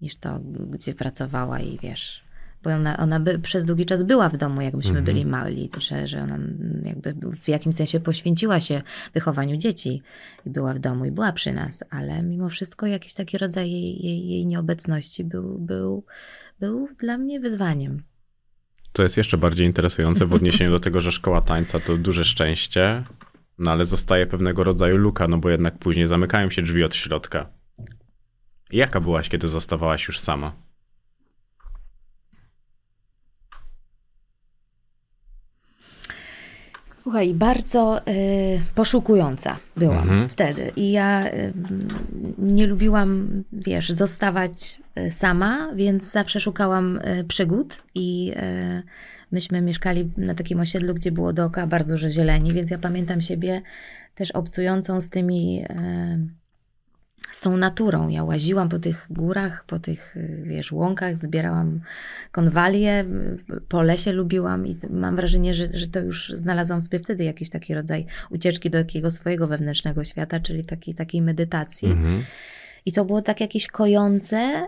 niż 0.00 0.16
to, 0.16 0.40
gdzie 0.70 0.94
pracowała 0.94 1.60
i 1.60 1.78
wiesz. 1.78 2.23
Bo 2.64 2.70
ona, 2.70 2.96
ona 2.96 3.20
by, 3.20 3.38
przez 3.38 3.64
długi 3.64 3.86
czas 3.86 4.02
była 4.02 4.28
w 4.28 4.36
domu, 4.36 4.60
jak 4.60 4.74
myśmy 4.74 4.98
Mhm. 4.98 5.04
byli 5.04 5.26
mali, 5.26 5.70
że, 5.78 6.08
że 6.08 6.22
ona 6.22 6.38
jakby 6.84 7.14
w 7.36 7.48
jakimś 7.48 7.74
sensie 7.76 8.00
poświęciła 8.00 8.60
się 8.60 8.82
wychowaniu 9.14 9.56
dzieci 9.56 10.02
i 10.46 10.50
była 10.50 10.74
w 10.74 10.78
domu 10.78 11.04
i 11.04 11.10
była 11.10 11.32
przy 11.32 11.52
nas, 11.52 11.84
ale 11.90 12.22
mimo 12.22 12.48
wszystko 12.48 12.86
jakiś 12.86 13.14
taki 13.14 13.38
rodzaj 13.38 13.70
jej, 13.70 14.06
jej, 14.06 14.28
jej 14.28 14.46
nieobecności 14.46 15.24
był, 15.24 15.58
był, 15.58 16.04
był 16.60 16.88
dla 16.98 17.18
mnie 17.18 17.40
wyzwaniem. 17.40 18.02
To 18.92 19.02
jest 19.02 19.16
jeszcze 19.16 19.38
bardziej 19.38 19.66
interesujące 19.66 20.26
w 20.26 20.32
odniesieniu 20.32 20.70
do 20.70 20.80
tego, 20.80 21.00
że 21.00 21.12
szkoła 21.12 21.40
tańca 21.40 21.78
to 21.78 21.96
duże 21.96 22.24
szczęście, 22.24 23.02
no 23.58 23.70
ale 23.70 23.84
zostaje 23.84 24.26
pewnego 24.26 24.64
rodzaju 24.64 24.96
luka, 24.96 25.28
no 25.28 25.38
bo 25.38 25.50
jednak 25.50 25.78
później 25.78 26.06
zamykają 26.06 26.50
się 26.50 26.62
drzwi 26.62 26.84
od 26.84 26.94
środka. 26.94 27.48
Jaka 28.72 29.00
byłaś, 29.00 29.28
kiedy 29.28 29.48
zostawałaś 29.48 30.08
już 30.08 30.20
sama? 30.20 30.52
Słuchaj, 37.04 37.34
bardzo 37.34 38.00
y, 38.08 38.60
poszukująca 38.74 39.56
byłam 39.76 39.98
Mhm. 40.08 40.28
wtedy. 40.28 40.72
I 40.76 40.92
ja 40.92 41.26
y, 41.26 41.52
nie 42.38 42.66
lubiłam, 42.66 43.42
wiesz, 43.52 43.90
zostawać 43.90 44.80
y, 44.98 45.12
sama, 45.12 45.72
więc 45.74 46.10
zawsze 46.12 46.40
szukałam 46.40 46.96
y, 46.96 47.24
przygód. 47.24 47.82
I 47.94 48.32
y, 48.36 48.82
myśmy 49.32 49.60
mieszkali 49.60 50.10
na 50.16 50.34
takim 50.34 50.60
osiedlu, 50.60 50.94
gdzie 50.94 51.12
było 51.12 51.32
dookoła 51.32 51.66
bardzo 51.66 51.94
dużo 51.94 52.08
zieleni, 52.10 52.52
więc 52.52 52.70
ja 52.70 52.78
pamiętam 52.78 53.20
siebie 53.20 53.62
też 54.14 54.30
obcującą 54.30 55.00
z 55.00 55.10
tymi. 55.10 55.64
Tą 57.44 57.56
naturą. 57.56 58.08
Ja 58.08 58.24
łaziłam 58.24 58.68
po 58.68 58.78
tych 58.78 59.06
górach, 59.10 59.64
po 59.66 59.78
tych, 59.78 60.16
y, 60.16 60.42
wiesz, 60.46 60.72
łąkach, 60.72 61.18
zbierałam 61.18 61.80
konwalie, 62.32 63.04
y, 63.50 63.60
po 63.68 63.82
lesie 63.82 64.12
lubiłam 64.12 64.66
i 64.66 64.76
mam 64.90 65.16
wrażenie, 65.16 65.54
że, 65.54 65.66
że 65.74 65.86
to 65.86 66.00
już 66.00 66.32
znalazłam 66.34 66.80
sobie 66.80 67.00
wtedy 67.00 67.24
jakiś 67.24 67.50
taki 67.50 67.74
rodzaj 67.74 68.06
ucieczki 68.30 68.70
do 68.70 68.78
takiego 68.78 69.10
swojego 69.10 69.48
wewnętrznego 69.48 70.04
świata, 70.04 70.40
czyli 70.40 70.64
takiej, 70.64 70.94
takiej 70.94 71.22
medytacji. 71.22 71.88
Mhm. 71.88 72.24
I 72.86 72.92
to 72.92 73.04
było 73.04 73.22
tak 73.22 73.40
jakieś 73.40 73.66
kojące, 73.66 74.66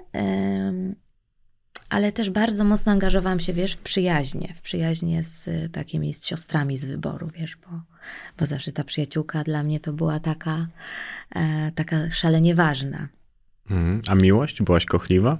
ale 1.88 2.12
też 2.12 2.30
bardzo 2.30 2.64
mocno 2.64 2.92
angażowałam 2.92 3.40
się, 3.40 3.52
wiesz, 3.52 3.72
w 3.72 3.80
przyjaźnie. 3.80 4.54
W 4.56 4.60
przyjaźnie 4.60 5.24
z 5.24 5.48
y, 5.48 5.68
takimi 5.72 6.14
z 6.14 6.26
siostrami 6.26 6.78
z 6.78 6.84
wyboru, 6.84 7.30
wiesz, 7.34 7.56
bo, 7.56 7.95
bo 8.38 8.46
zawsze 8.46 8.72
ta 8.72 8.84
przyjaciółka 8.84 9.44
dla 9.44 9.62
mnie 9.62 9.80
to 9.80 9.92
była 9.92 10.20
taka, 10.20 10.66
e, 11.36 11.72
taka 11.74 12.10
szalenie 12.10 12.54
ważna. 12.54 13.08
Mhm. 13.70 14.00
A 14.08 14.14
miłość? 14.14 14.62
Byłaś 14.62 14.84
kochliwa? 14.86 15.38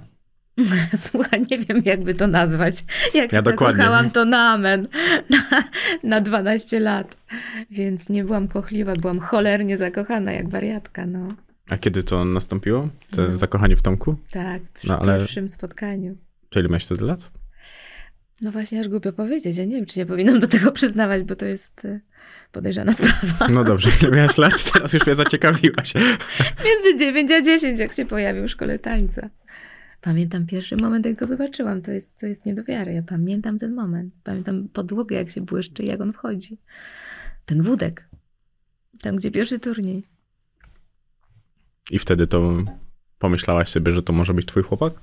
Słuchaj, 1.11 1.45
nie 1.51 1.57
wiem, 1.59 1.81
jakby 1.85 2.13
to 2.15 2.27
nazwać. 2.27 2.75
Jak 3.13 3.33
Ja 3.33 3.39
się 3.39 3.45
zakochałam, 3.45 4.11
to 4.11 4.25
na 4.25 4.53
amen. 4.53 4.87
Na, 5.29 5.63
na 6.03 6.21
12 6.21 6.79
lat. 6.79 7.17
Więc 7.71 8.09
nie 8.09 8.23
byłam 8.23 8.47
kochliwa, 8.47 8.93
byłam 8.95 9.19
cholernie 9.19 9.77
zakochana, 9.77 10.31
jak 10.31 10.49
wariatka, 10.49 11.05
no. 11.05 11.27
A 11.69 11.77
kiedy 11.77 12.03
to 12.03 12.25
nastąpiło? 12.25 12.89
To 13.11 13.21
No. 13.27 13.37
zakochanie 13.37 13.75
w 13.75 13.81
Tomku? 13.81 14.15
Tak, 14.31 14.61
przy 14.73 14.87
No, 14.87 14.99
ale- 14.99 15.17
pierwszym 15.19 15.47
spotkaniu. 15.47 16.17
Czy 16.49 16.59
ile 16.59 16.69
miałeś 16.69 16.85
wtedy 16.85 17.05
lat? 17.05 17.31
No 18.41 18.51
właśnie, 18.51 18.79
aż 18.81 18.87
głupio 18.87 19.13
powiedzieć. 19.13 19.57
Ja 19.57 19.65
nie 19.65 19.75
wiem, 19.75 19.85
czy 19.85 19.99
nie 19.99 20.05
powinnam 20.05 20.39
do 20.39 20.47
tego 20.47 20.71
przyznawać, 20.71 21.23
bo 21.23 21.35
to 21.35 21.45
jest 21.45 21.85
y, 21.85 22.01
podejrzana 22.57 22.93
sprawa. 22.93 23.47
No 23.49 23.63
dobrze, 23.63 23.89
ile 24.01 24.11
miałeś 24.11 24.37
lat? 24.37 24.71
Teraz 24.73 24.93
już 24.93 25.05
mnie 25.05 25.15
zaciekawiłaś. 25.15 25.93
Między 26.65 26.97
9 26.99 27.31
a 27.31 27.41
10, 27.41 27.79
jak 27.79 27.93
się 27.93 28.05
pojawił 28.05 28.47
w 28.47 28.49
szkole 28.49 28.79
tańca. 28.79 29.29
Pamiętam 30.01 30.45
pierwszy 30.45 30.75
moment, 30.75 31.05
jak 31.05 31.15
go 31.15 31.27
zobaczyłam. 31.27 31.81
To 31.81 31.91
jest, 31.91 32.17
to 32.17 32.25
jest 32.25 32.45
nie 32.45 32.55
do 32.55 32.63
wiary. 32.63 32.93
Ja 32.93 33.01
pamiętam 33.01 33.57
ten 33.57 33.75
moment. 33.75 34.13
Pamiętam 34.23 34.67
podłogę, 34.73 35.15
jak 35.15 35.29
się 35.29 35.41
błyszczy, 35.41 35.83
jak 35.83 36.01
on 36.01 36.13
wchodzi. 36.13 36.57
Ten 37.45 37.61
wódek. 37.61 38.09
Tam, 39.01 39.15
gdzie 39.15 39.31
pierwszy 39.31 39.59
turniej. 39.59 40.03
I 41.91 41.99
wtedy 41.99 42.27
to 42.27 42.57
pomyślałaś 43.19 43.69
sobie, 43.69 43.91
że 43.91 44.03
to 44.03 44.13
może 44.13 44.33
być 44.33 44.45
twój 44.45 44.63
chłopak? 44.63 44.93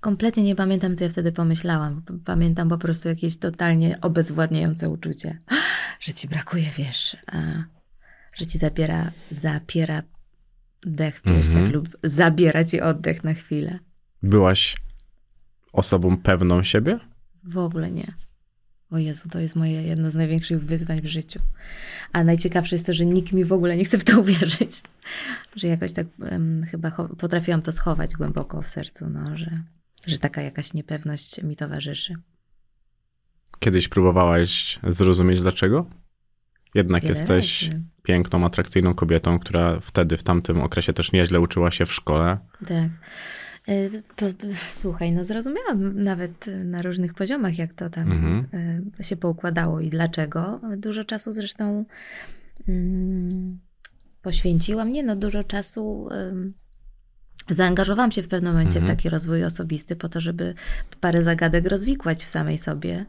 Kompletnie 0.00 0.42
nie 0.42 0.56
pamiętam, 0.56 0.96
co 0.96 1.04
ja 1.04 1.10
wtedy 1.10 1.32
pomyślałam. 1.32 2.02
Pamiętam 2.24 2.68
po 2.68 2.78
prostu 2.78 3.08
jakieś 3.08 3.36
totalnie 3.36 3.98
obezwładniające 4.00 4.88
uczucie. 4.88 5.38
Że 6.04 6.12
ci 6.14 6.28
brakuje, 6.28 6.70
wiesz, 6.78 7.16
a, 7.26 7.64
że 8.34 8.46
ci 8.46 8.58
zabiera, 8.58 9.12
zapiera 9.30 10.02
dech 10.86 11.18
w 11.18 11.22
piersiach 11.22 11.54
Mhm. 11.62 11.72
lub 11.72 11.88
zabiera 12.02 12.64
ci 12.64 12.80
oddech 12.80 13.24
na 13.24 13.34
chwilę. 13.34 13.78
Byłaś 14.22 14.76
osobą 15.72 16.16
pewną 16.16 16.62
siebie? 16.62 16.98
W 17.44 17.58
ogóle 17.58 17.90
nie. 17.90 18.12
O 18.90 18.98
Jezu, 18.98 19.28
to 19.28 19.38
jest 19.38 19.56
moje 19.56 19.82
jedno 19.82 20.10
z 20.10 20.14
największych 20.14 20.64
wyzwań 20.64 21.00
w 21.00 21.06
życiu. 21.06 21.40
A 22.12 22.24
najciekawsze 22.24 22.74
jest 22.74 22.86
to, 22.86 22.94
że 22.94 23.06
nikt 23.06 23.32
mi 23.32 23.44
w 23.44 23.52
ogóle 23.52 23.76
nie 23.76 23.84
chce 23.84 23.98
w 23.98 24.04
to 24.04 24.20
uwierzyć. 24.20 24.82
Że 25.56 25.68
jakoś 25.68 25.92
tak 25.92 26.06
em, 26.22 26.62
chyba 26.70 26.90
potrafiłam 27.18 27.62
to 27.62 27.72
schować 27.72 28.12
głęboko 28.14 28.62
w 28.62 28.68
sercu, 28.68 29.10
no, 29.10 29.36
że, 29.36 29.62
że 30.06 30.18
taka 30.18 30.42
jakaś 30.42 30.72
niepewność 30.72 31.42
mi 31.42 31.56
towarzyszy. 31.56 32.14
Kiedyś 33.58 33.88
próbowałaś 33.88 34.78
zrozumieć 34.88 35.40
dlaczego? 35.40 35.86
Jednak 36.74 37.02
Wiele 37.02 37.14
jesteś 37.18 37.62
razy. 37.62 37.82
piękną, 38.02 38.46
atrakcyjną 38.46 38.94
kobietą, 38.94 39.38
która 39.38 39.80
wtedy, 39.80 40.16
w 40.16 40.22
tamtym 40.22 40.60
okresie 40.60 40.92
też 40.92 41.12
nieźle 41.12 41.40
uczyła 41.40 41.70
się 41.70 41.86
w 41.86 41.92
szkole. 41.92 42.38
Tak. 42.68 42.88
E, 43.68 43.90
Słuchaj, 44.80 45.12
no 45.12 45.24
zrozumiałam 45.24 46.02
nawet 46.04 46.46
na 46.64 46.82
różnych 46.82 47.14
poziomach, 47.14 47.58
jak 47.58 47.74
to 47.74 47.90
tam 47.90 48.12
Mhm. 48.12 48.46
e, 49.00 49.04
się 49.04 49.16
poukładało 49.16 49.80
i 49.80 49.90
dlaczego. 49.90 50.60
Dużo 50.76 51.04
czasu 51.04 51.32
zresztą 51.32 51.84
mm, 52.68 53.58
poświęciłam. 54.22 54.92
Nie 54.92 55.02
no, 55.02 55.16
dużo 55.16 55.44
czasu 55.44 56.08
zaangażowałam 57.50 58.12
się 58.12 58.22
w 58.22 58.28
pewnym 58.28 58.52
momencie 58.52 58.78
Mhm. 58.78 58.92
w 58.92 58.96
taki 58.96 59.10
rozwój 59.10 59.44
osobisty 59.44 59.96
po 59.96 60.08
to, 60.08 60.20
żeby 60.20 60.54
parę 61.00 61.22
zagadek 61.22 61.66
rozwikłać 61.68 62.24
w 62.24 62.28
samej 62.28 62.58
sobie 62.58 63.06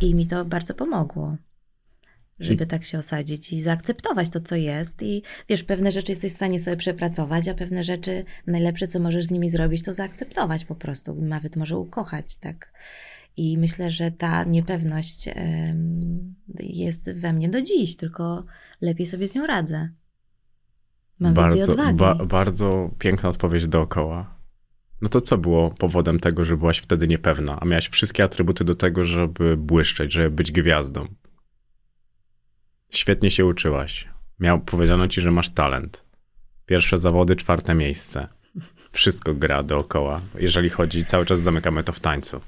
i 0.00 0.14
mi 0.14 0.26
to 0.26 0.44
bardzo 0.44 0.74
pomogło. 0.74 1.36
Żeby 2.40 2.66
tak 2.66 2.84
się 2.84 2.98
osadzić 2.98 3.52
i 3.52 3.60
zaakceptować 3.60 4.28
to, 4.28 4.40
co 4.40 4.56
jest. 4.56 5.02
I 5.02 5.22
wiesz, 5.48 5.64
pewne 5.64 5.92
rzeczy 5.92 6.12
jesteś 6.12 6.32
w 6.32 6.36
stanie 6.36 6.60
sobie 6.60 6.76
przepracować, 6.76 7.48
a 7.48 7.54
pewne 7.54 7.84
rzeczy 7.84 8.24
najlepsze, 8.46 8.88
co 8.88 9.00
możesz 9.00 9.24
z 9.24 9.30
nimi 9.30 9.50
zrobić, 9.50 9.82
to 9.82 9.94
zaakceptować 9.94 10.64
po 10.64 10.74
prostu. 10.74 11.14
Nawet 11.14 11.56
może 11.56 11.78
ukochać, 11.78 12.36
tak. 12.36 12.72
I 13.36 13.58
myślę, 13.58 13.90
że 13.90 14.10
ta 14.10 14.44
niepewność 14.44 15.28
jest 16.60 17.12
we 17.12 17.32
mnie 17.32 17.48
do 17.48 17.62
dziś, 17.62 17.96
tylko 17.96 18.44
lepiej 18.80 19.06
sobie 19.06 19.28
z 19.28 19.34
nią 19.34 19.46
radzę. 19.46 19.88
Mam 21.18 21.34
więcej 21.34 21.58
bardzo, 21.58 21.72
odwagi. 21.72 21.96
ba, 21.96 22.14
bardzo 22.14 22.90
piękna 22.98 23.28
odpowiedź 23.28 23.68
dookoła. 23.68 24.39
No 25.02 25.08
to 25.08 25.20
co 25.20 25.38
było 25.38 25.70
powodem 25.70 26.20
tego, 26.20 26.44
że 26.44 26.56
byłaś 26.56 26.78
wtedy 26.78 27.08
niepewna, 27.08 27.58
a 27.60 27.64
miałaś 27.64 27.88
wszystkie 27.88 28.24
atrybuty 28.24 28.64
do 28.64 28.74
tego, 28.74 29.04
żeby 29.04 29.56
błyszczeć, 29.56 30.12
żeby 30.12 30.30
być 30.30 30.52
gwiazdą? 30.52 31.08
Świetnie 32.90 33.30
się 33.30 33.46
uczyłaś. 33.46 34.08
Miał, 34.40 34.60
powiedziano 34.60 35.08
ci, 35.08 35.20
że 35.20 35.30
masz 35.30 35.50
talent. 35.50 36.04
Pierwsze 36.66 36.98
zawody, 36.98 37.36
czwarte 37.36 37.74
miejsce. 37.74 38.28
Wszystko 38.92 39.34
gra 39.34 39.62
dookoła. 39.62 40.20
Jeżeli 40.38 40.70
chodzi, 40.70 41.04
cały 41.04 41.26
czas 41.26 41.40
zamykamy 41.40 41.82
to 41.82 41.92
w 41.92 42.00
tańcu. 42.00 42.40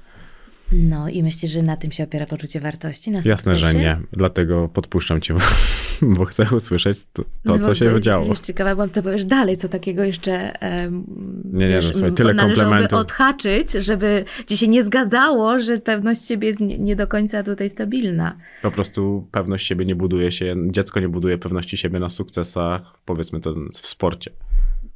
No 0.73 1.09
i 1.09 1.23
myślisz, 1.23 1.51
że 1.53 1.63
na 1.63 1.77
tym 1.77 1.93
się 1.93 2.05
opiera 2.05 2.27
poczucie 2.27 2.61
wartości? 2.61 3.11
Na 3.11 3.21
Jasne, 3.25 3.57
że 3.57 3.75
nie. 3.75 4.01
Dlatego 4.13 4.69
podpuszczam 4.69 5.21
cię, 5.21 5.35
bo, 5.35 5.41
bo 6.17 6.25
chcę 6.25 6.47
usłyszeć 6.57 6.99
to, 7.13 7.23
to 7.23 7.29
No 7.45 7.59
co 7.59 7.75
się 7.75 8.01
działo. 8.01 8.27
Już 8.27 8.41
ciekawa 8.41 8.75
byłam, 8.75 8.91
co 8.91 9.03
powiesz 9.03 9.25
dalej, 9.25 9.57
co 9.57 9.69
takiego 9.69 10.05
jeszcze 10.05 10.61
em, 10.61 11.05
Nie, 11.53 11.69
nie, 11.69 11.77
no 11.77 11.83
słuchaj, 11.83 12.09
m, 12.09 12.15
tyle 12.15 12.35
należałoby 12.35 12.61
komplementów. 12.65 12.99
odhaczyć, 12.99 13.73
żeby 13.73 14.25
ci 14.47 14.57
się 14.57 14.69
nie 14.69 14.85
zgadzało, 14.85 15.59
że 15.61 15.79
pewność 15.79 16.27
siebie 16.27 16.49
jest 16.49 16.61
nie, 16.61 16.79
nie 16.79 16.97
do 16.97 17.07
końca 17.07 17.43
tutaj 17.43 17.71
stabilna. 17.71 18.37
Po 18.63 18.71
prostu 18.71 19.27
pewność 19.31 19.67
siebie 19.67 19.85
nie 19.85 19.95
buduje 19.97 20.33
się, 20.33 20.57
dziecko 20.71 21.01
nie 21.01 21.09
buduje 21.09 21.39
pewności 21.39 21.77
siebie 21.77 21.99
na 21.99 22.09
sukcesach, 22.09 22.83
powiedzmy 23.05 23.41
to 23.41 23.55
w 23.73 23.87
sporcie. 23.87 24.31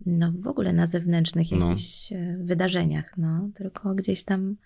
No 0.06 0.32
w 0.42 0.46
ogóle 0.48 0.72
na 0.72 0.86
zewnętrznych 0.86 1.52
No. 1.52 1.68
jakichś 1.68 2.12
e, 2.12 2.36
wydarzeniach, 2.44 3.12
no, 3.16 3.48
tylko 3.54 3.94
gdzieś 3.94 4.24
tam 4.24 4.56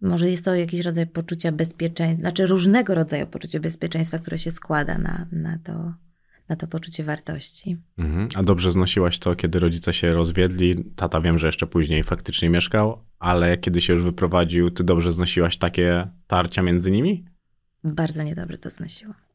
może 0.00 0.30
jest 0.30 0.44
to 0.44 0.54
jakiś 0.54 0.80
rodzaj 0.80 1.06
poczucia 1.06 1.52
bezpieczeństwa, 1.52 2.20
znaczy 2.20 2.46
różnego 2.46 2.94
rodzaju 2.94 3.26
poczucie 3.26 3.60
bezpieczeństwa, 3.60 4.18
które 4.18 4.38
się 4.38 4.50
składa 4.50 4.98
na, 4.98 5.26
na, 5.32 5.58
to, 5.58 5.94
na 6.48 6.56
to 6.56 6.66
poczucie 6.66 7.04
wartości. 7.04 7.76
Mhm. 7.98 8.28
A 8.34 8.42
dobrze 8.42 8.72
znosiłaś 8.72 9.18
to, 9.18 9.36
kiedy 9.36 9.58
rodzice 9.58 9.92
się 9.92 10.12
rozwiedli. 10.12 10.84
Tata 10.96 11.20
wiem, 11.20 11.38
że 11.38 11.46
jeszcze 11.48 11.66
później 11.66 12.04
faktycznie 12.04 12.50
mieszkał, 12.50 13.04
ale 13.18 13.58
kiedy 13.58 13.80
się 13.80 13.92
już 13.92 14.02
wyprowadził, 14.02 14.70
ty 14.70 14.84
dobrze 14.84 15.12
znosiłaś 15.12 15.58
takie 15.58 16.08
tarcia 16.26 16.62
między 16.62 16.90
nimi? 16.90 17.24
Bardzo 17.84 18.22
niedobrze 18.22 18.58
to 18.58 18.70
znosiłam. 18.70 19.29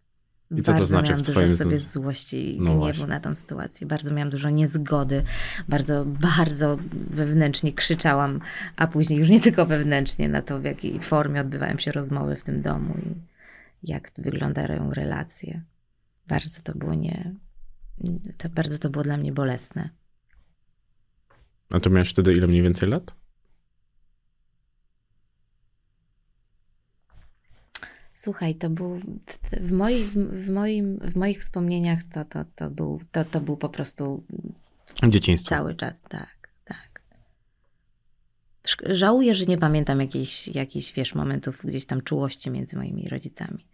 I 0.51 0.61
co 0.61 0.63
to 0.63 0.71
bardzo 0.71 0.85
znaczy 0.85 1.09
miałam 1.09 1.23
w 1.23 1.27
dużo 1.27 1.47
w 1.47 1.53
sobie 1.53 1.77
złości 1.77 2.55
i 2.55 2.59
No 2.61 2.65
gniewu 2.65 2.79
właśnie. 2.79 3.07
na 3.07 3.19
tą 3.19 3.35
sytuację. 3.35 3.87
Bardzo 3.87 4.13
miałam 4.13 4.29
dużo 4.29 4.49
niezgody. 4.49 5.23
Bardzo, 5.67 6.05
bardzo 6.05 6.77
wewnętrznie 6.93 7.73
krzyczałam, 7.73 8.39
a 8.75 8.87
później 8.87 9.19
już 9.19 9.29
nie 9.29 9.41
tylko 9.41 9.65
wewnętrznie 9.65 10.29
na 10.29 10.41
to, 10.41 10.59
w 10.59 10.63
jakiej 10.63 10.99
formie 10.99 11.41
odbywają 11.41 11.77
się 11.77 11.91
rozmowy 11.91 12.35
w 12.35 12.43
tym 12.43 12.61
domu 12.61 12.93
i 12.97 13.91
jak 13.91 14.11
wyglądają 14.17 14.93
relacje. 14.93 15.61
Bardzo 16.27 16.61
to 16.61 16.77
było 16.77 16.93
nie... 16.93 17.35
To 18.37 18.49
bardzo 18.49 18.79
to 18.79 18.89
było 18.89 19.03
dla 19.03 19.17
mnie 19.17 19.31
bolesne. 19.31 19.89
A 21.73 21.79
to 21.79 21.89
miałeś 21.89 22.09
wtedy 22.09 22.33
ile 22.33 22.47
mniej 22.47 22.61
więcej 22.61 22.89
lat? 22.89 23.13
Słuchaj, 28.25 28.55
to 28.55 28.69
był 28.69 28.99
w, 29.61 29.71
moi, 29.71 30.03
w, 30.03 30.49
moim, 30.49 30.97
w 30.97 31.15
moich 31.15 31.39
wspomnieniach 31.39 32.03
to, 32.03 32.25
to, 32.25 32.45
to, 32.55 32.69
był, 32.69 33.01
to, 33.11 33.25
to 33.25 33.41
był 33.41 33.57
po 33.57 33.69
prostu 33.69 34.23
Dzieciństwo. 35.09 35.49
cały 35.49 35.75
czas, 35.75 36.01
tak, 36.01 36.49
tak. 36.65 37.01
Żałuję, 38.85 39.33
że 39.33 39.45
nie 39.45 39.57
pamiętam 39.57 39.99
jakichś, 40.01 40.47
jakichś, 40.47 40.93
wiesz, 40.93 41.15
momentów 41.15 41.61
gdzieś 41.63 41.85
tam 41.85 42.01
czułości 42.01 42.49
między 42.51 42.77
moimi 42.77 43.09
rodzicami. 43.09 43.67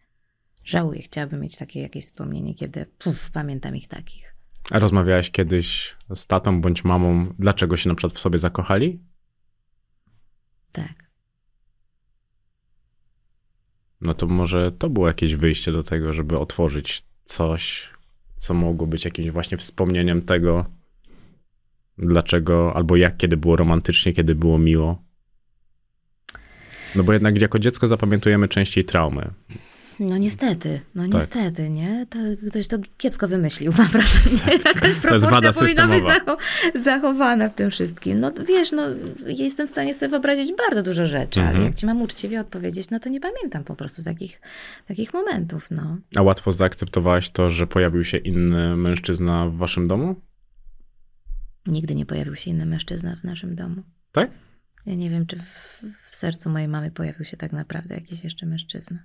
Żałuję, 0.64 1.02
chciałabym 1.02 1.42
mieć 1.42 1.56
takie 1.56 1.82
jakieś 1.82 2.06
wspomnienie, 2.06 2.56
kiedy 2.56 2.86
puf, 2.86 3.32
pamiętam 3.32 3.76
ich 3.76 3.88
takich. 3.88 4.36
A 4.72 4.80
rozmawiałaś 4.80 5.32
kiedyś 5.32 5.96
z 6.16 6.26
tatą 6.26 6.62
bądź 6.62 6.84
mamą, 6.84 7.34
dlaczego 7.40 7.78
się 7.78 7.90
na 7.90 7.96
przykład 7.96 8.14
w 8.14 8.20
sobie 8.20 8.40
zakochali? 8.40 9.04
Tak. 10.72 11.11
No 14.02 14.14
to 14.14 14.28
może 14.28 14.72
to 14.72 14.90
było 14.90 15.08
jakieś 15.08 15.36
wyjście 15.36 15.72
do 15.72 15.84
tego, 15.84 16.14
żeby 16.14 16.40
otworzyć 16.40 17.04
coś, 17.26 17.90
co 18.36 18.54
mogło 18.54 18.88
być 18.88 19.06
jakimś 19.06 19.30
właśnie 19.32 19.58
wspomnieniem 19.58 20.22
tego, 20.22 20.66
dlaczego, 21.98 22.76
albo 22.76 22.96
jak, 22.96 23.18
kiedy 23.18 23.38
było 23.38 23.56
romantycznie, 23.56 24.14
kiedy 24.14 24.36
było 24.36 24.58
miło. 24.58 25.02
No 26.96 27.04
bo 27.04 27.14
jednak 27.14 27.42
jako 27.42 27.60
dziecko 27.60 27.88
zapamiętujemy 27.88 28.48
częściej 28.48 28.86
traumy. 28.86 29.32
No 30.10 30.18
niestety, 30.18 30.82
no 30.96 31.04
Tak. 31.04 31.14
niestety, 31.14 31.70
nie? 31.70 32.06
To 32.10 32.20
ktoś 32.50 32.68
to 32.68 32.78
kiepsko 32.98 33.28
wymyślił, 33.28 33.74
mam 33.78 33.88
wrażenie. 33.88 34.38
Jakaś 34.66 34.96
To 35.02 35.14
jest 35.14 35.26
wada 35.26 35.52
proporcja 35.52 35.54
powinna 35.62 35.88
być 35.88 36.04
systemowa. 36.04 36.20
zacho- 36.36 36.82
zachowana 36.82 37.50
w 37.50 37.54
tym 37.54 37.72
wszystkim. 37.72 38.20
No 38.20 38.32
wiesz, 38.48 38.72
no 38.72 38.84
jestem 39.26 39.68
w 39.68 39.70
stanie 39.70 39.94
sobie 39.94 40.10
wyobrazić 40.10 40.52
bardzo 40.58 40.84
dużo 40.84 41.06
rzeczy, 41.06 41.40
Mhm. 41.40 41.58
ale 41.58 41.66
jak 41.66 41.76
ci 41.76 41.86
mam 41.86 42.02
uczciwie 42.02 42.40
odpowiedzieć, 42.42 42.90
no 42.90 43.00
to 43.00 43.10
nie 43.10 43.20
pamiętam 43.20 43.64
po 43.64 43.76
prostu 43.76 44.04
takich, 44.04 44.42
takich 44.88 45.14
momentów, 45.14 45.68
no. 45.72 45.98
A 46.16 46.22
łatwo 46.22 46.52
zaakceptowałaś 46.52 47.30
to, 47.30 47.50
że 47.50 47.68
pojawił 47.68 48.04
się 48.04 48.18
inny 48.18 48.76
mężczyzna 48.78 49.48
w 49.50 49.56
waszym 49.56 49.88
domu? 49.88 50.16
Nigdy 51.68 51.96
nie 51.96 52.06
pojawił 52.06 52.36
się 52.36 52.52
inny 52.52 52.66
mężczyzna 52.66 53.16
w 53.16 53.24
naszym 53.24 53.56
domu. 53.56 53.84
Tak? 54.12 54.32
Ja 54.86 54.96
nie 54.96 55.10
wiem, 55.10 55.26
czy 55.26 55.36
w, 55.38 55.84
w 56.12 56.16
sercu 56.16 56.50
mojej 56.50 56.68
mamy 56.68 56.92
pojawił 56.92 57.26
się 57.26 57.38
tak 57.38 57.52
naprawdę 57.54 57.96
jakiś 57.96 58.24
jeszcze 58.24 58.46
mężczyzna. 58.46 58.98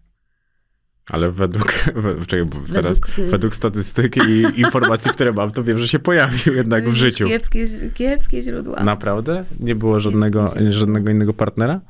Ale 1.10 1.32
według, 1.32 1.72
we, 2.02 2.26
czekaj, 2.26 2.44
bo 2.44 2.56
teraz, 2.72 3.00
Według, 3.00 3.18
y- 3.18 3.30
według 3.30 3.54
statystyk 3.54 4.16
i 4.28 4.42
informacji, 4.64 5.10
które 5.10 5.32
mam, 5.32 5.50
to 5.50 5.64
wiem, 5.64 5.78
że 5.78 5.88
się 5.88 5.98
pojawił 5.98 6.54
jednak 6.54 6.88
w 6.88 6.94
życiu. 6.94 7.28
Kiepskie, 7.28 7.66
kiepskie 7.94 8.42
źródła. 8.42 8.84
Naprawdę? 8.84 9.44
Nie 9.60 9.76
było 9.76 10.00
żadnego, 10.00 10.54
żadnego 10.68 11.10
innego 11.10 11.34
partnera? 11.34 11.80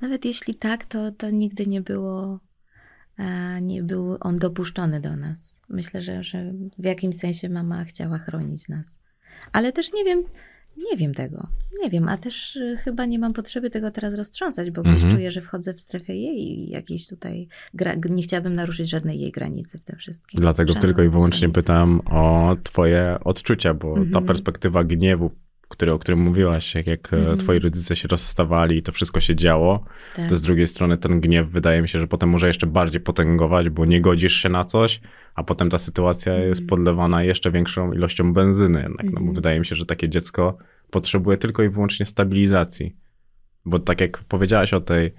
Nawet 0.00 0.24
jeśli 0.24 0.54
tak, 0.54 0.84
to, 0.84 1.12
to 1.12 1.30
nigdy 1.30 1.66
nie 1.66 1.80
było, 1.80 2.40
e, 3.18 3.62
nie 3.62 3.82
był 3.82 4.16
on 4.20 4.36
dopuszczony 4.36 5.00
do 5.00 5.16
nas. 5.16 5.60
Myślę, 5.68 6.02
że, 6.02 6.24
że 6.24 6.52
w 6.78 6.84
jakimś 6.84 7.16
sensie 7.16 7.48
mama 7.48 7.84
chciała 7.84 8.18
chronić 8.18 8.68
nas. 8.68 8.98
Ale 9.52 9.72
też 9.72 9.92
nie 9.92 10.04
wiem, 10.04 10.22
nie 10.90 10.96
wiem 10.96 11.14
tego. 11.14 11.48
Nie 11.82 11.90
wiem, 11.90 12.08
a 12.08 12.16
też 12.18 12.56
y, 12.56 12.76
chyba 12.84 13.06
nie 13.06 13.18
mam 13.18 13.32
potrzeby 13.32 13.70
tego 13.70 13.90
teraz 13.90 14.14
roztrząsać, 14.14 14.70
bo 14.70 14.82
gdzieś 14.82 14.94
Mhm. 14.94 15.12
czuję, 15.14 15.30
że 15.32 15.40
wchodzę 15.40 15.74
w 15.74 15.80
strefę 15.80 16.14
jej 16.16 16.70
jakiejś 16.70 17.06
tutaj, 17.06 17.48
nie 18.10 18.22
chciałabym 18.22 18.54
naruszyć 18.54 18.88
żadnej 18.90 19.20
jej 19.20 19.30
granicy 19.32 19.78
w 19.78 19.82
tym 19.82 19.98
wszystkim. 19.98 20.40
Dlatego 20.40 20.74
tylko 20.74 21.02
i 21.02 21.08
wyłącznie 21.08 21.40
granicy. 21.48 21.60
pytam 21.60 22.00
o 22.10 22.56
twoje 22.64 23.18
odczucia, 23.24 23.74
bo 23.74 23.94
ta 23.94 24.00
Mhm. 24.00 24.24
perspektywa 24.26 24.84
gniewu, 24.84 25.30
który, 25.70 25.92
o 25.92 25.98
którym 25.98 26.20
mówiłaś, 26.20 26.74
jak, 26.74 26.86
jak 26.86 27.12
Mhm. 27.12 27.38
twoi 27.38 27.58
rodzice 27.58 27.96
się 27.96 28.08
rozstawali 28.08 28.76
i 28.76 28.82
to 28.82 28.92
wszystko 28.92 29.20
się 29.20 29.36
działo, 29.36 29.84
Tak. 30.16 30.28
to 30.28 30.36
z 30.36 30.42
drugiej 30.42 30.66
strony 30.66 30.98
ten 30.98 31.20
gniew 31.20 31.48
wydaje 31.50 31.82
mi 31.82 31.88
się, 31.88 31.98
że 32.00 32.06
potem 32.06 32.28
może 32.28 32.46
jeszcze 32.46 32.66
bardziej 32.66 33.00
potęgować, 33.00 33.68
bo 33.68 33.84
nie 33.84 34.00
godzisz 34.00 34.34
się 34.34 34.48
na 34.48 34.64
coś, 34.64 35.00
a 35.34 35.42
potem 35.42 35.70
ta 35.70 35.78
sytuacja 35.78 36.34
jest 36.34 36.66
podlewana 36.66 37.22
jeszcze 37.22 37.50
większą 37.50 37.92
ilością 37.92 38.32
benzyny 38.32 38.82
jednak, 38.82 39.06
no 39.06 39.12
bo 39.12 39.18
Mhm. 39.18 39.34
wydaje 39.34 39.58
mi 39.58 39.66
się, 39.66 39.76
że 39.76 39.86
takie 39.86 40.08
dziecko 40.08 40.58
potrzebuje 40.90 41.36
tylko 41.36 41.62
i 41.62 41.68
wyłącznie 41.68 42.06
stabilizacji. 42.06 42.96
Bo 43.64 43.78
tak 43.78 44.00
jak 44.00 44.18
powiedziałaś 44.18 44.74
o 44.74 44.80
tej 44.80 45.10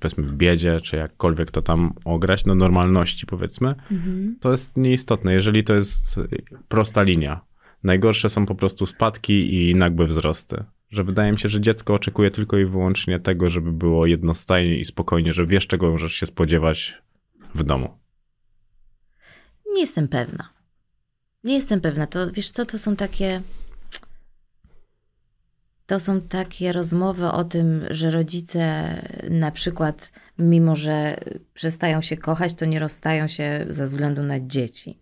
powiedzmy 0.00 0.24
biedzie, 0.32 0.80
czy 0.80 0.96
jakkolwiek 0.96 1.50
to 1.50 1.62
tam 1.62 1.92
ograć, 2.04 2.44
no 2.44 2.54
normalności 2.54 3.26
powiedzmy, 3.26 3.74
Mhm. 3.92 4.36
to 4.40 4.50
jest 4.52 4.76
nieistotne, 4.76 5.32
jeżeli 5.34 5.64
to 5.64 5.74
jest 5.74 6.20
prosta 6.68 7.02
linia. 7.02 7.40
Najgorsze 7.84 8.28
są 8.28 8.46
po 8.46 8.54
prostu 8.54 8.86
spadki 8.86 9.54
i 9.54 9.74
nagłe 9.74 10.06
wzrosty. 10.06 10.64
Że 10.90 11.04
wydaje 11.04 11.32
mi 11.32 11.38
się, 11.38 11.48
że 11.48 11.60
dziecko 11.60 11.94
oczekuje 11.94 12.30
tylko 12.30 12.58
i 12.58 12.64
wyłącznie 12.64 13.20
tego, 13.20 13.50
żeby 13.50 13.72
było 13.72 14.06
jednostajnie 14.06 14.78
i 14.78 14.84
spokojnie, 14.84 15.32
że 15.32 15.46
wiesz, 15.46 15.66
czego 15.66 15.90
możesz 15.90 16.14
się 16.14 16.26
spodziewać 16.26 17.02
w 17.54 17.64
domu. 17.64 17.98
Nie 19.74 19.80
jestem 19.80 20.08
pewna. 20.08 20.48
Nie 21.44 21.54
jestem 21.54 21.80
pewna. 21.80 22.06
To 22.06 22.30
wiesz 22.32 22.50
co, 22.50 22.66
to 22.66 22.78
są 22.78 22.96
takie. 22.96 23.42
To 25.86 26.00
są 26.00 26.20
takie 26.20 26.72
rozmowy 26.72 27.26
o 27.26 27.44
tym, 27.44 27.84
że 27.90 28.10
rodzice 28.10 28.94
na 29.30 29.50
przykład, 29.50 30.12
mimo 30.38 30.76
że 30.76 31.20
przestają 31.54 32.02
się 32.02 32.16
kochać, 32.16 32.54
to 32.54 32.64
nie 32.64 32.78
rozstają 32.78 33.28
się 33.28 33.66
ze 33.70 33.86
względu 33.86 34.22
na 34.22 34.40
dzieci. 34.40 34.98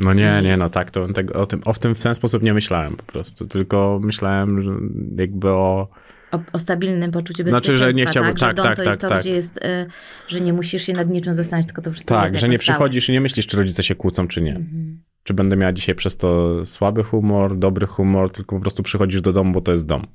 No 0.00 0.14
nie, 0.14 0.40
nie, 0.42 0.56
no 0.56 0.70
tak, 0.70 0.90
to 0.90 1.08
tego, 1.12 1.40
o, 1.40 1.46
tym, 1.46 1.60
o 1.64 1.74
tym 1.74 1.94
w 1.94 2.02
ten 2.02 2.14
sposób 2.14 2.42
nie 2.42 2.54
myślałem 2.54 2.96
po 2.96 3.02
prostu, 3.02 3.46
tylko 3.46 4.00
myślałem 4.02 4.62
że 4.62 4.70
jakby 5.16 5.48
o... 5.48 5.88
O, 6.32 6.40
o 6.52 6.58
stabilnym 6.58 7.10
poczuciu 7.10 7.42
Znaczy, 7.42 7.50
bezpieczeństwa, 7.50 7.86
że 7.86 7.94
nie 7.94 8.06
chciałbym- 8.06 8.34
tak? 8.36 8.56
Tak, 8.56 8.66
tak, 8.66 8.76
to 8.76 8.82
jest 8.82 9.00
tak, 9.00 9.10
to, 9.10 9.14
tak. 9.14 9.20
gdzie 9.20 9.30
jest, 9.30 9.56
y, 9.56 9.86
że 10.28 10.40
nie 10.40 10.52
musisz 10.52 10.82
się 10.82 10.92
nad 10.92 11.10
niczym 11.10 11.34
zastanawiać, 11.34 11.66
tylko 11.66 11.82
to 11.82 11.92
wszystko 11.92 12.14
Tak, 12.14 12.32
jest 12.32 12.40
że 12.40 12.48
nie 12.48 12.58
przychodzisz 12.58 13.08
i 13.08 13.12
nie 13.12 13.20
myślisz, 13.20 13.46
czy 13.46 13.56
rodzice 13.56 13.82
się 13.82 13.94
kłócą, 13.94 14.28
czy 14.28 14.42
nie. 14.42 14.56
Mhm. 14.56 15.02
Czy 15.22 15.34
będę 15.34 15.56
miała 15.56 15.72
dzisiaj 15.72 15.94
przez 15.94 16.16
to 16.16 16.60
słaby 16.66 17.04
humor, 17.04 17.58
dobry 17.58 17.86
humor, 17.86 18.32
tylko 18.32 18.56
po 18.56 18.62
prostu 18.62 18.82
przychodzisz 18.82 19.20
do 19.20 19.32
domu, 19.32 19.52
bo 19.52 19.60
to 19.60 19.72
jest 19.72 19.86
dom. 19.86 20.06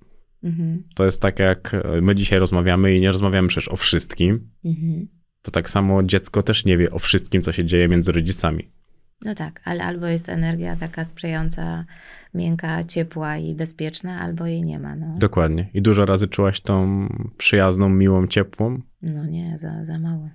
Mhm. 0.43 0.83
To 0.95 1.05
jest 1.05 1.21
tak, 1.21 1.39
jak 1.39 1.75
my 2.01 2.15
dzisiaj 2.15 2.39
rozmawiamy 2.39 2.95
i 2.95 3.01
nie 3.01 3.11
rozmawiamy 3.11 3.47
przecież 3.47 3.67
o 3.67 3.75
wszystkim. 3.75 4.49
Mhm. 4.65 5.07
To 5.41 5.51
tak 5.51 5.69
samo 5.69 6.03
dziecko 6.03 6.43
też 6.43 6.65
nie 6.65 6.77
wie 6.77 6.91
o 6.91 6.99
wszystkim, 6.99 7.41
co 7.41 7.51
się 7.51 7.65
dzieje 7.65 7.87
między 7.87 8.11
rodzicami. 8.11 8.71
No 9.21 9.35
tak, 9.35 9.61
ale 9.63 9.83
albo 9.83 10.07
jest 10.07 10.29
energia 10.29 10.75
taka 10.75 11.05
sprzyjająca, 11.05 11.85
miękka, 12.33 12.83
ciepła 12.83 13.37
i 13.37 13.55
bezpieczna, 13.55 14.19
albo 14.19 14.45
jej 14.45 14.63
nie 14.63 14.79
ma. 14.79 14.95
No, 14.95 15.17
Dokładnie. 15.17 15.69
I 15.73 15.81
dużo 15.81 16.05
razy 16.05 16.27
czułaś 16.27 16.61
tą 16.61 17.07
przyjazną, 17.37 17.89
miłą, 17.89 18.27
ciepłą. 18.27 18.81
no 19.01 19.25
nie, 19.25 19.57
za, 19.57 19.85
za 19.85 19.99
mało. 19.99 20.29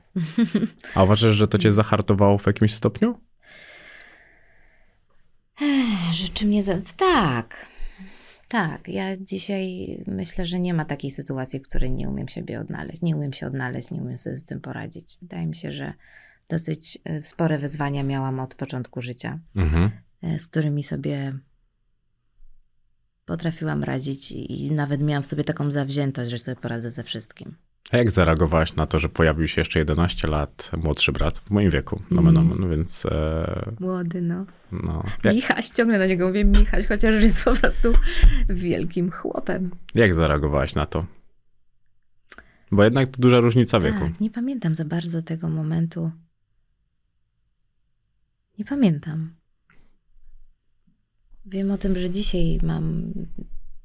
A 0.94 1.04
uważasz, 1.04 1.34
że 1.34 1.48
to 1.48 1.58
cię 1.58 1.72
zahartowało 1.72 2.38
w 2.38 2.46
jakimś 2.46 2.72
stopniu? 2.72 3.18
Rzeczy 6.12 6.46
mnie 6.46 6.62
za... 6.62 6.74
Tak, 6.96 7.66
tak. 8.48 8.88
Ja 8.88 9.16
dzisiaj 9.16 9.98
myślę, 10.06 10.46
że 10.46 10.58
nie 10.58 10.74
ma 10.74 10.84
takiej 10.84 11.10
sytuacji, 11.10 11.60
w 11.60 11.62
której 11.68 11.90
nie 11.92 12.08
umiem 12.08 12.28
siebie 12.28 12.60
odnaleźć. 12.60 13.02
Nie 13.02 13.16
umiem 13.16 13.32
się 13.32 13.46
odnaleźć, 13.46 13.90
nie 13.90 14.00
umiem 14.02 14.18
sobie 14.18 14.36
z 14.36 14.44
tym 14.44 14.60
poradzić. 14.60 15.18
Wydaje 15.22 15.46
mi 15.46 15.56
się, 15.56 15.72
że 15.72 15.92
dosyć 16.50 16.98
e, 17.04 17.20
spore 17.20 17.58
wyzwania 17.58 18.02
miałam 18.02 18.40
od 18.40 18.54
początku 18.54 19.02
życia. 19.02 19.38
Mhm. 19.56 19.90
e, 20.22 20.38
z 20.38 20.46
którymi 20.46 20.82
sobie 20.82 21.38
potrafiłam 23.24 23.84
radzić 23.84 24.32
i 24.32 24.72
nawet 24.72 25.02
miałam 25.02 25.22
w 25.22 25.26
sobie 25.26 25.44
taką 25.44 25.70
zawziętość, 25.70 26.30
że 26.30 26.38
sobie 26.38 26.56
poradzę 26.56 26.90
ze 26.90 27.04
wszystkim. 27.04 27.54
A 27.92 27.96
jak 27.96 28.10
zareagowałaś 28.10 28.76
na 28.76 28.86
to, 28.86 28.98
że 29.00 29.08
pojawił 29.08 29.48
się 29.48 29.60
jeszcze 29.60 29.78
11 29.78 30.28
lat 30.28 30.70
młodszy 30.76 31.12
brat 31.12 31.38
w 31.38 31.50
moim 31.50 31.70
wieku? 31.70 32.02
No, 32.10 32.22
no 32.32 32.68
więc 32.68 33.06
e, 33.06 33.72
Młody, 33.80 34.22
no. 34.22 34.46
no. 34.72 35.04
Jak, 35.24 35.34
Michaś, 35.34 35.68
ciągle 35.68 35.98
na 35.98 36.06
niego 36.06 36.26
mówię 36.26 36.44
Michaś, 36.44 36.86
chociaż 36.86 37.22
jest 37.22 37.44
po 37.44 37.56
prostu 37.56 37.92
wielkim 38.48 39.10
chłopem. 39.10 39.70
jak 39.94 40.14
zareagowałaś 40.14 40.74
na 40.74 40.86
to? 40.86 41.06
Bo 42.72 42.84
jednak 42.84 43.08
to 43.08 43.22
duża 43.22 43.40
różnica 43.40 43.80
wieku. 43.80 44.00
Tak, 44.00 44.20
nie 44.20 44.30
pamiętam 44.30 44.74
za 44.74 44.84
bardzo 44.84 45.22
tego 45.22 45.48
momentu. 45.48 46.10
Nie 48.60 48.64
pamiętam. 48.66 49.34
Wiem 51.46 51.70
o 51.70 51.78
tym, 51.78 51.96
że 51.98 52.10
dzisiaj 52.10 52.58
mam 52.62 53.12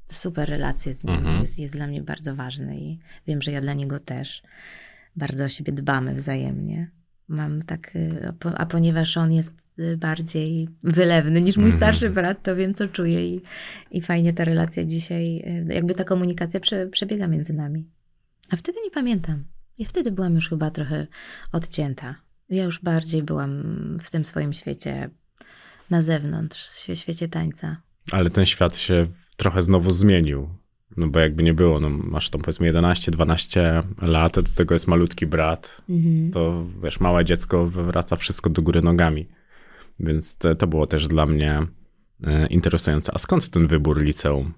super 0.08 0.48
relacje 0.48 0.92
z 0.92 1.04
nim. 1.04 1.14
Mhm. 1.14 1.40
Jest, 1.40 1.58
jest 1.58 1.74
dla 1.74 1.86
mnie 1.86 2.02
bardzo 2.02 2.34
ważny 2.34 2.78
i 2.80 2.98
wiem, 3.26 3.42
że 3.42 3.52
ja 3.52 3.60
dla 3.60 3.74
niego 3.74 3.98
też. 3.98 4.42
Bardzo 5.16 5.44
o 5.44 5.48
siebie 5.48 5.72
dbamy 5.72 6.14
wzajemnie. 6.14 6.90
Mam 7.28 7.62
tak, 7.62 7.96
y, 7.96 8.28
a 8.28 8.32
po- 8.32 8.58
a 8.58 8.66
ponieważ 8.66 9.16
on 9.16 9.32
jest 9.32 9.54
y, 9.78 9.96
bardziej 9.96 10.68
wylewny 10.82 11.40
niż 11.40 11.56
mój 11.56 11.64
Mhm. 11.72 11.78
starszy 11.80 12.10
brat, 12.10 12.42
to 12.42 12.56
wiem, 12.56 12.74
co 12.74 12.88
czuję 12.88 13.34
i, 13.34 13.42
i 13.90 14.00
fajnie 14.02 14.32
ta 14.32 14.44
relacja 14.44 14.84
dzisiaj, 14.84 15.36
y, 15.70 15.74
jakby 15.74 15.94
ta 15.94 16.04
komunikacja 16.04 16.60
prze, 16.60 16.86
przebiega 16.86 17.26
między 17.28 17.52
nami. 17.52 17.90
A 18.50 18.56
wtedy 18.56 18.78
nie 18.84 18.90
pamiętam. 18.90 19.44
Ja 19.78 19.86
wtedy 19.86 20.12
byłam 20.12 20.34
już 20.34 20.48
chyba 20.48 20.70
trochę 20.70 21.06
odcięta. 21.52 22.25
Ja 22.50 22.64
już 22.64 22.80
bardziej 22.80 23.22
byłam 23.22 23.62
w 24.04 24.10
tym 24.10 24.24
swoim 24.24 24.52
świecie 24.52 25.10
na 25.90 26.02
zewnątrz, 26.02 26.66
w 26.66 26.76
świe- 26.78 26.96
świecie 26.96 27.28
tańca. 27.28 27.76
Ale 28.12 28.30
ten 28.30 28.46
świat 28.46 28.76
się 28.76 29.06
trochę 29.36 29.62
znowu 29.62 29.90
zmienił. 29.90 30.48
No 30.96 31.06
bo 31.08 31.18
jakby 31.20 31.42
nie 31.42 31.54
było, 31.54 31.80
no 31.80 31.90
masz 31.90 32.30
tam 32.30 32.40
powiedzmy 32.42 32.66
11-12 32.72 33.82
lat, 34.02 34.34
do 34.34 34.42
tego 34.56 34.74
jest 34.74 34.86
malutki 34.86 35.26
brat, 35.26 35.82
Mhm. 35.90 36.30
to 36.30 36.66
wiesz, 36.82 37.00
małe 37.00 37.24
dziecko 37.24 37.66
wywraca 37.66 38.16
wszystko 38.16 38.50
do 38.50 38.62
góry 38.62 38.82
nogami. 38.82 39.28
Więc 40.00 40.36
to, 40.36 40.54
to 40.54 40.66
było 40.66 40.86
też 40.86 41.08
dla 41.08 41.26
mnie 41.26 41.66
e, 42.26 42.46
interesujące. 42.46 43.12
A 43.14 43.18
skąd 43.18 43.48
ten 43.48 43.66
wybór 43.66 44.02
liceum 44.02 44.54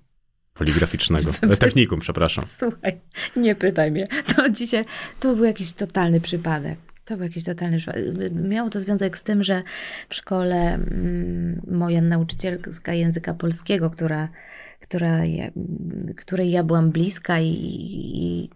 poligraficznego? 0.55 1.31
Technikum, 1.59 2.01
przepraszam. 2.01 2.44
Słuchaj, 2.59 3.01
nie 3.37 3.55
pytaj 3.55 3.90
mnie. 3.90 4.09
To 4.37 4.51
dzisiaj, 4.51 4.85
to 5.20 5.37
był 5.37 5.44
jakiś 5.44 5.72
totalny 5.72 6.20
przypadek. 6.20 6.79
To 7.09 7.16
był 7.16 7.25
jakiś 7.25 7.44
totalny 7.44 7.79
przypadek. 7.79 8.05
Miało 8.33 8.71
to 8.71 8.81
związek 8.81 9.18
z 9.18 9.23
tym, 9.23 9.42
że 9.42 9.62
w 10.09 10.14
szkole 10.14 10.75
mm, 10.75 11.62
moja 11.71 12.01
nauczycielka 12.01 12.92
języka 12.92 13.35
polskiego, 13.35 13.90
która, 13.90 14.29
która 14.81 15.21
której 16.16 16.51
ja 16.51 16.64
byłam 16.64 16.90
bliska 16.90 17.40
i, 17.40 17.53
i 17.53 18.51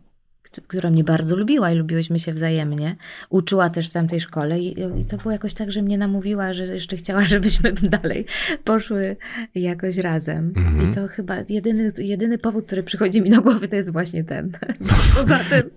która 0.61 0.91
mnie 0.91 1.05
bardzo 1.05 1.37
lubiła 1.37 1.71
i 1.71 1.75
lubiłyśmy 1.75 2.19
się 2.19 2.33
wzajemnie. 2.33 2.97
Uczyła 3.31 3.71
też 3.71 3.89
w 3.89 3.93
tamtej 3.93 4.21
szkole 4.21 4.61
i, 4.61 5.01
i 5.01 5.05
to 5.05 5.17
było 5.17 5.33
jakoś 5.33 5.55
tak, 5.55 5.73
że 5.73 5.83
mnie 5.83 5.99
namówiła, 5.99 6.53
że 6.53 6.67
jeszcze 6.67 6.97
chciała, 6.97 7.23
żebyśmy 7.35 7.73
dalej 7.73 8.27
poszły 8.65 9.17
jakoś 9.55 9.99
razem. 9.99 10.53
Mhm. 10.57 10.91
I 10.91 10.95
to 10.95 11.09
chyba 11.09 11.37
jedyny, 11.49 11.93
jedyny 11.99 12.39
powód, 12.39 12.67
który 12.67 12.83
przychodzi 12.83 13.23
mi 13.23 13.31
do 13.31 13.43
głowy, 13.43 13.69
to 13.69 13.77
jest 13.77 13.93
właśnie 13.93 14.25
ten. 14.25 14.53
Poza 15.17 15.39
tym, 15.39 15.71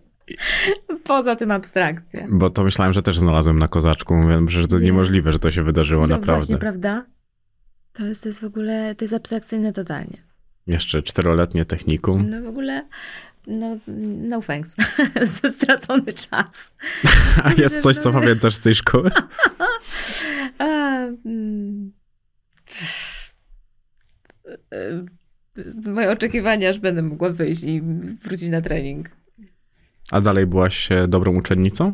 poza 1.04 1.36
tym 1.36 1.52
abstrakcja. 1.52 2.28
Bo 2.30 2.50
to 2.50 2.64
myślałem, 2.64 2.94
że 2.94 3.02
też 3.02 3.20
znalazłem 3.20 3.60
na 3.60 3.68
kozaczku. 3.68 4.16
Mówię, 4.16 4.40
że 4.48 4.68
to 4.68 4.80
Nie. 4.80 4.86
niemożliwe, 4.86 5.32
że 5.32 5.40
to 5.40 5.52
się 5.52 5.64
wydarzyło 5.64 6.02
No 6.08 6.16
naprawdę. 6.16 6.42
właśnie, 6.42 6.58
prawda? 6.58 7.06
To 7.94 8.06
jest, 8.06 8.24
to 8.24 8.30
jest 8.30 8.42
w 8.42 8.46
ogóle, 8.46 8.96
to 8.96 9.04
jest 9.06 9.14
abstrakcyjne 9.14 9.74
totalnie. 9.74 10.18
Jeszcze 10.68 11.04
czteroletnie 11.04 11.66
technikum. 11.66 12.30
No 12.30 12.42
w 12.42 12.48
ogóle, 12.48 12.88
no, 13.48 13.78
no 14.18 14.42
thanks. 14.42 14.76
Stracony 15.58 16.14
czas. 16.14 16.74
A 17.44 17.54
jest 17.54 17.80
coś, 17.82 17.98
co 17.98 18.12
pamiętasz 18.12 18.56
z 18.56 18.60
tej 18.60 18.76
szkoły? 18.76 19.12
Mm, 20.60 21.92
e, 24.72 25.06
moje 25.92 26.12
oczekiwania, 26.12 26.70
aż 26.70 26.80
będę 26.80 27.02
mogła 27.02 27.30
wyjść 27.30 27.64
i 27.64 27.82
wrócić 28.24 28.50
na 28.50 28.62
trening. 28.62 29.10
A 30.12 30.22
dalej 30.22 30.46
byłaś 30.48 30.92
e, 30.92 31.08
dobrą 31.08 31.36
uczennicą? 31.38 31.94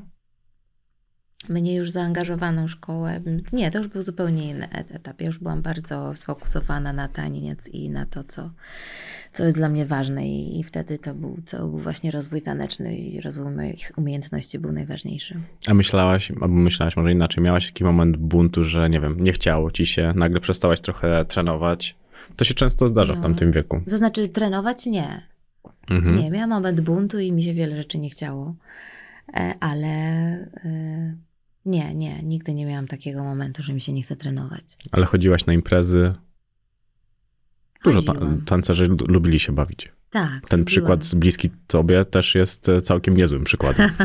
Mnie 1.50 1.76
już 1.76 1.92
zaangażowaną 1.92 2.68
w 2.68 2.72
szkołę. 2.72 3.22
Nie, 3.54 3.72
to 3.72 3.78
już 3.78 3.88
był 3.88 4.02
zupełnie 4.02 4.50
inny 4.50 4.68
et- 4.70 4.92
etap. 4.96 5.22
Ja 5.22 5.28
już 5.28 5.40
byłam 5.40 5.62
bardzo 5.62 6.16
sfokusowana 6.16 6.94
na 6.94 7.08
taniec 7.08 7.68
i 7.70 7.90
na 7.90 8.06
to, 8.06 8.24
co, 8.24 8.52
co 9.34 9.46
jest 9.46 9.58
dla 9.58 9.70
mnie 9.70 9.86
ważne. 9.86 10.28
I, 10.28 10.60
i 10.60 10.64
wtedy 10.64 11.00
to 11.00 11.16
był, 11.16 11.38
to 11.50 11.58
był 11.58 11.78
właśnie 11.80 12.12
rozwój 12.12 12.42
taneczny 12.42 12.96
i 12.96 13.22
rozwój 13.22 13.52
moich 13.56 13.92
umiejętności 13.98 14.60
był 14.60 14.72
najważniejszy. 14.72 15.40
A 15.68 15.74
myślałaś, 15.74 16.32
albo 16.32 16.48
myślałaś 16.48 16.98
może 16.98 17.12
inaczej, 17.12 17.44
miałaś 17.44 17.66
taki 17.66 17.84
moment 17.84 18.18
buntu, 18.18 18.66
że 18.66 18.90
nie 18.90 19.02
wiem, 19.02 19.24
nie 19.24 19.32
chciało 19.34 19.72
ci 19.72 19.86
się, 19.86 20.14
nagle 20.16 20.40
przestałaś 20.40 20.82
trochę 20.82 21.26
trenować. 21.26 21.96
To 22.38 22.46
się 22.46 22.54
często 22.54 22.88
zdarza 22.88 23.14
w 23.14 23.18
No. 23.18 23.24
tamtym 23.24 23.52
wieku. 23.52 23.82
To 23.90 23.98
znaczy 23.98 24.28
trenować? 24.28 24.86
Nie. 24.86 25.31
Mhm. 25.90 26.18
Nie, 26.18 26.32
miałam 26.32 26.50
moment 26.50 26.82
buntu 26.82 27.20
i 27.20 27.32
mi 27.32 27.44
się 27.44 27.54
wiele 27.54 27.78
rzeczy 27.78 27.98
nie 28.00 28.10
chciało. 28.10 28.56
E, 29.34 29.54
Ale 29.60 29.88
e, 30.66 31.16
nie, 31.66 31.96
nie, 31.96 32.24
nigdy 32.24 32.54
nie 32.54 32.66
miałam 32.66 32.88
takiego 32.88 33.24
momentu, 33.24 33.64
że 33.64 33.74
mi 33.74 33.82
się 33.82 33.94
nie 33.94 34.04
chce 34.04 34.16
trenować. 34.16 34.64
Ale 34.92 35.06
chodziłaś 35.06 35.46
na 35.46 35.54
imprezy. 35.54 36.14
Dużo 37.84 38.02
ta- 38.02 38.14
tancerzy 38.46 38.86
lu- 38.88 38.98
lubili 39.08 39.40
się 39.40 39.56
bawić. 39.56 39.92
Tak. 40.10 40.50
Ten 40.50 40.66
przykład 40.66 41.06
z 41.06 41.14
bliski 41.14 41.50
tobie 41.68 42.06
też 42.06 42.36
jest 42.36 42.70
e, 42.70 42.82
całkiem 42.82 43.18
niezłym 43.18 43.44
przykładem. 43.44 43.90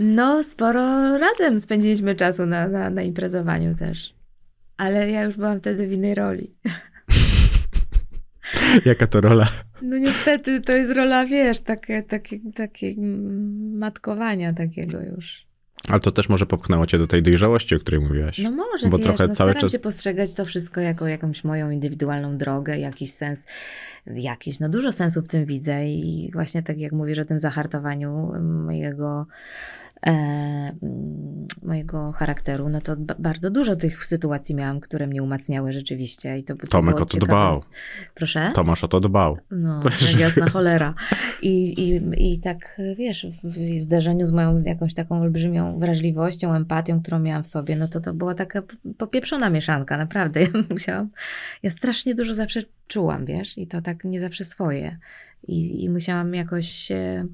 No, 0.00 0.42
sporo 0.42 1.18
razem 1.18 1.60
spędziliśmy 1.60 2.14
czasu 2.14 2.46
na, 2.46 2.68
na, 2.68 2.90
na 2.90 3.02
imprezowaniu 3.02 3.74
też. 3.74 4.14
Ale 4.76 5.10
ja 5.10 5.22
już 5.24 5.36
byłam 5.36 5.58
wtedy 5.58 5.88
w 5.88 5.92
innej 5.92 6.14
roli. 6.14 6.54
Jaka 8.84 9.06
to 9.06 9.20
rola? 9.20 9.48
No 9.82 9.98
niestety 9.98 10.60
to 10.60 10.72
jest 10.72 10.92
rola, 10.96 11.26
wiesz, 11.26 11.60
takie, 11.60 12.02
takie, 12.02 12.38
takie 12.54 12.94
matkowania 13.72 14.52
takiego 14.52 15.00
już. 15.02 15.46
Ale 15.88 16.00
to 16.00 16.10
też 16.10 16.28
może 16.28 16.46
popchnęło 16.46 16.86
cię 16.86 16.98
do 16.98 17.06
tej 17.06 17.22
dojrzałości, 17.22 17.74
o 17.74 17.78
której 17.78 18.00
mówiłaś. 18.00 18.38
No 18.38 18.50
może, 18.50 18.88
Bo 18.88 18.96
wiesz, 18.96 19.06
trochę 19.06 19.26
no 19.26 19.34
cały 19.34 19.50
staram 19.50 19.60
czas- 19.60 19.72
się 19.72 19.78
postrzegać 19.78 20.34
to 20.34 20.44
wszystko 20.44 20.80
jako 20.80 21.06
jakąś 21.06 21.44
moją 21.44 21.70
indywidualną 21.70 22.36
drogę, 22.36 22.78
jakiś 22.78 23.12
sens, 23.12 23.46
jakiś, 24.06 24.60
no 24.60 24.68
dużo 24.68 24.92
sensu 24.92 25.22
w 25.22 25.28
tym 25.28 25.44
widzę 25.44 25.88
i 25.88 26.30
właśnie 26.32 26.62
tak 26.62 26.78
jak 26.78 26.92
mówisz 26.92 27.18
o 27.18 27.24
tym 27.24 27.38
zahartowaniu 27.38 28.32
mojego 28.40 29.26
mojego 31.62 32.12
charakteru, 32.12 32.68
no 32.68 32.80
to 32.80 32.96
ba- 32.96 33.14
bardzo 33.18 33.50
dużo 33.50 33.76
tych 33.76 34.04
sytuacji 34.04 34.54
miałam, 34.54 34.80
które 34.80 35.06
mnie 35.06 35.22
umacniały 35.22 35.72
rzeczywiście 35.72 36.38
i 36.38 36.44
to, 36.44 36.56
to 36.56 36.66
Tomek 36.66 37.00
o 37.00 37.06
to 37.06 37.18
dbał. 37.18 37.62
Proszę? 38.14 38.50
Tomasz 38.54 38.84
o 38.84 38.88
to 38.88 39.00
dbał. 39.00 39.38
No, 39.50 39.82
jak 40.10 40.20
jasna 40.26 40.48
cholera. 40.48 40.94
I, 41.42 41.80
i, 41.80 42.02
I 42.32 42.40
tak, 42.40 42.80
wiesz, 42.96 43.26
w, 43.44 43.82
zderzeniu 43.82 44.26
z 44.26 44.32
moją 44.32 44.62
jakąś 44.62 44.94
taką 44.94 45.20
olbrzymią 45.20 45.78
wrażliwością, 45.78 46.54
empatią, 46.54 47.02
którą 47.02 47.18
miałam 47.18 47.42
w 47.42 47.46
sobie, 47.46 47.76
no 47.76 47.88
to 47.88 48.00
to 48.00 48.14
była 48.14 48.34
taka 48.34 48.62
popieprzona 48.98 49.50
mieszanka, 49.50 49.96
naprawdę. 49.96 50.40
Ja 50.46 50.48
musiałam, 50.70 51.08
ja 51.62 51.70
strasznie 51.70 52.14
dużo 52.14 52.34
zawsze 52.34 52.62
czułam, 52.88 53.26
wiesz, 53.26 53.58
i 53.58 53.66
to 53.66 53.82
tak 53.82 54.04
nie 54.04 54.20
zawsze 54.20 54.44
swoje. 54.44 54.98
I, 55.42 55.84
i 55.84 55.90
musiałam 55.90 56.34
jakoś 56.34 56.68
się 56.68 57.26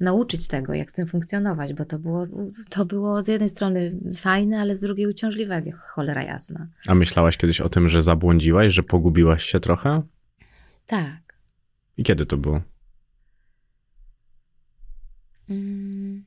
nauczyć 0.00 0.48
tego, 0.48 0.74
jak 0.74 0.90
z 0.90 0.92
tym 0.94 1.06
funkcjonować, 1.06 1.74
bo 1.74 1.84
to 1.84 1.98
było, 1.98 2.26
to 2.70 2.84
było 2.86 3.22
z 3.22 3.28
jednej 3.28 3.50
strony 3.50 3.98
fajne, 4.16 4.60
ale 4.60 4.76
z 4.76 4.80
drugiej 4.80 5.06
uciążliwe, 5.06 5.62
jak 5.66 5.76
cholera 5.76 6.22
jasna. 6.22 6.66
A 6.88 6.94
myślałaś 6.94 7.36
kiedyś 7.36 7.60
o 7.60 7.68
tym, 7.68 7.88
że 7.88 8.02
zabłądziłaś, 8.02 8.72
że 8.72 8.82
pogubiłaś 8.82 9.44
się 9.44 9.60
trochę? 9.60 10.02
Tak. 10.86 11.38
I 11.96 12.02
kiedy 12.04 12.26
to 12.26 12.36
było? 12.36 12.60
Mm, 15.50 16.24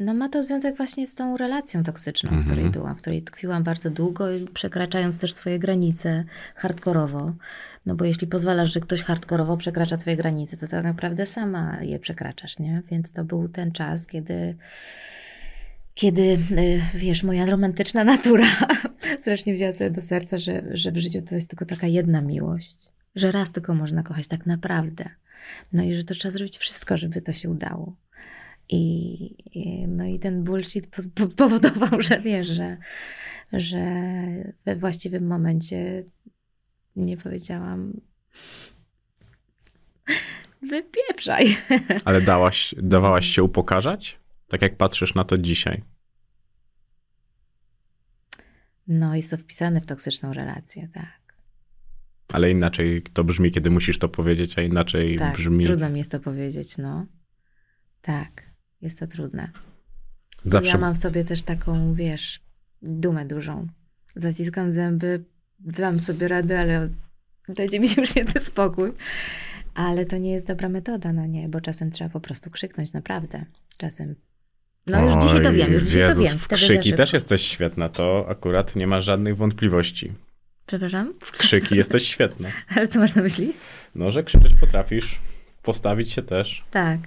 No 0.00 0.14
ma 0.14 0.28
to 0.28 0.42
związek 0.42 0.76
właśnie 0.76 1.06
z 1.06 1.14
tą 1.14 1.36
relacją 1.36 1.82
toksyczną, 1.82 2.30
w 2.30 2.32
Mhm. 2.32 2.50
której 2.54 2.70
byłam, 2.70 2.94
w 2.96 2.98
której 3.00 3.22
tkwiłam 3.22 3.62
bardzo 3.62 3.90
długo, 3.90 4.24
przekraczając 4.54 5.18
też 5.18 5.32
swoje 5.34 5.58
granice 5.58 6.24
hardkorowo. 6.56 7.32
No 7.88 7.94
bo 7.94 8.04
jeśli 8.04 8.26
pozwalasz, 8.26 8.72
że 8.72 8.80
ktoś 8.80 9.02
hardkorowo 9.02 9.56
przekracza 9.56 9.96
twoje 9.96 10.16
granice, 10.16 10.56
to 10.56 10.66
tak 10.66 10.84
naprawdę 10.84 11.26
sama 11.26 11.82
je 11.82 11.98
przekraczasz, 11.98 12.58
nie? 12.58 12.82
Więc 12.90 13.12
to 13.12 13.24
był 13.24 13.48
ten 13.48 13.72
czas, 13.72 14.06
kiedy 14.06 14.56
kiedy, 15.94 16.22
y, 16.22 16.80
wiesz, 16.94 17.22
moja 17.22 17.46
romantyczna 17.46 18.04
natura 18.04 18.46
strasznie 19.20 19.54
wzięła 19.54 19.72
sobie 19.72 19.90
do 19.90 20.00
serca, 20.00 20.38
że, 20.38 20.62
że 20.70 20.92
w 20.92 20.96
życiu 20.96 21.22
to 21.22 21.34
jest 21.34 21.48
tylko 21.50 21.64
taka 21.64 21.86
jedna 21.86 22.20
miłość, 22.20 22.90
że 23.14 23.32
raz 23.32 23.52
tylko 23.52 23.74
można 23.74 24.02
kochać 24.02 24.26
tak 24.26 24.46
naprawdę. 24.46 25.04
No 25.72 25.82
i 25.82 25.94
że 25.94 26.04
to 26.04 26.14
trzeba 26.14 26.32
zrobić 26.32 26.58
wszystko, 26.58 26.96
żeby 26.96 27.20
to 27.20 27.32
się 27.32 27.50
udało. 27.50 27.96
I, 28.68 29.86
no 29.88 30.04
i 30.04 30.18
ten 30.18 30.44
bullshit 30.44 30.86
po- 30.86 31.02
po- 31.14 31.34
powodował, 31.34 32.02
że 32.08 32.20
wiesz, 32.20 32.46
że, 32.46 32.76
że 33.52 33.82
we 34.64 34.76
właściwym 34.76 35.26
momencie 35.26 36.04
nie 37.04 37.16
powiedziałam 37.16 37.92
wypieprzaj. 40.62 41.56
Ale 42.04 42.20
dałaś, 42.20 42.74
dawałaś 42.78 43.26
się 43.26 43.42
upokarzać? 43.42 44.18
Tak 44.48 44.62
jak 44.62 44.76
patrzysz 44.76 45.14
na 45.14 45.24
to 45.24 45.38
dzisiaj. 45.38 45.82
No 48.86 49.16
jest 49.16 49.30
to 49.30 49.36
wpisane 49.36 49.80
w 49.80 49.86
toksyczną 49.86 50.32
relację, 50.32 50.88
tak. 50.94 51.18
Ale 52.32 52.50
inaczej 52.50 53.02
to 53.02 53.24
brzmi, 53.24 53.50
kiedy 53.50 53.70
musisz 53.70 53.98
to 53.98 54.08
powiedzieć, 54.08 54.58
a 54.58 54.62
inaczej 54.62 55.16
Tak, 55.16 55.36
brzmi. 55.36 55.64
trudno 55.64 55.90
mi 55.90 55.98
jest 55.98 56.10
to 56.10 56.20
powiedzieć, 56.20 56.78
no. 56.78 57.06
Tak, 58.02 58.42
jest 58.80 58.98
to 58.98 59.06
trudne. 59.06 59.50
Zawsze 60.44 60.70
Ja 60.70 60.78
mam 60.78 60.94
w 60.94 60.98
sobie 60.98 61.24
też 61.24 61.42
taką, 61.42 61.94
wiesz, 61.94 62.40
dumę 62.82 63.26
dużą. 63.26 63.66
Zaciskam 64.16 64.72
zęby, 64.72 65.24
dam 65.58 66.00
sobie 66.00 66.28
radę, 66.28 66.60
ale 66.60 66.88
dajcie 67.48 67.80
mi 67.80 67.88
się 67.88 68.00
już 68.00 68.10
święty 68.10 68.40
spokój. 68.40 68.92
Ale 69.74 70.06
to 70.06 70.18
nie 70.18 70.30
jest 70.32 70.46
dobra 70.46 70.68
metoda, 70.68 71.12
no 71.12 71.26
nie, 71.26 71.48
bo 71.48 71.60
czasem 71.60 71.90
trzeba 71.90 72.10
po 72.10 72.20
prostu 72.20 72.50
krzyknąć, 72.50 72.92
naprawdę. 72.92 73.44
Czasem. 73.76 74.14
No 74.86 75.02
już 75.02 75.12
dzisiaj 75.24 75.42
to 75.42 75.48
Oj, 75.48 75.54
wiem, 75.54 75.72
już 75.72 75.82
dzisiaj 75.82 76.00
Jezus, 76.00 76.16
to 76.24 76.30
wiem. 76.30 76.38
w 76.38 76.48
krzyki 76.48 76.92
też 76.92 77.12
jesteś 77.12 77.42
świetna, 77.42 77.88
to 77.88 78.26
akurat 78.28 78.76
nie 78.76 78.86
ma 78.86 79.00
żadnych 79.00 79.36
wątpliwości. 79.36 80.12
Przepraszam? 80.66 81.14
W 81.20 81.32
krzyki 81.32 81.76
jesteś 81.82 82.08
świetna. 82.08 82.48
Ale 82.76 82.88
co 82.88 82.98
masz 83.00 83.14
na 83.14 83.22
myśli? 83.22 83.52
No, 83.94 84.10
że 84.10 84.22
krzyczeć 84.22 84.52
potrafisz, 84.60 85.18
postawić 85.62 86.12
się 86.12 86.22
też. 86.22 86.64
Tak, 86.70 86.98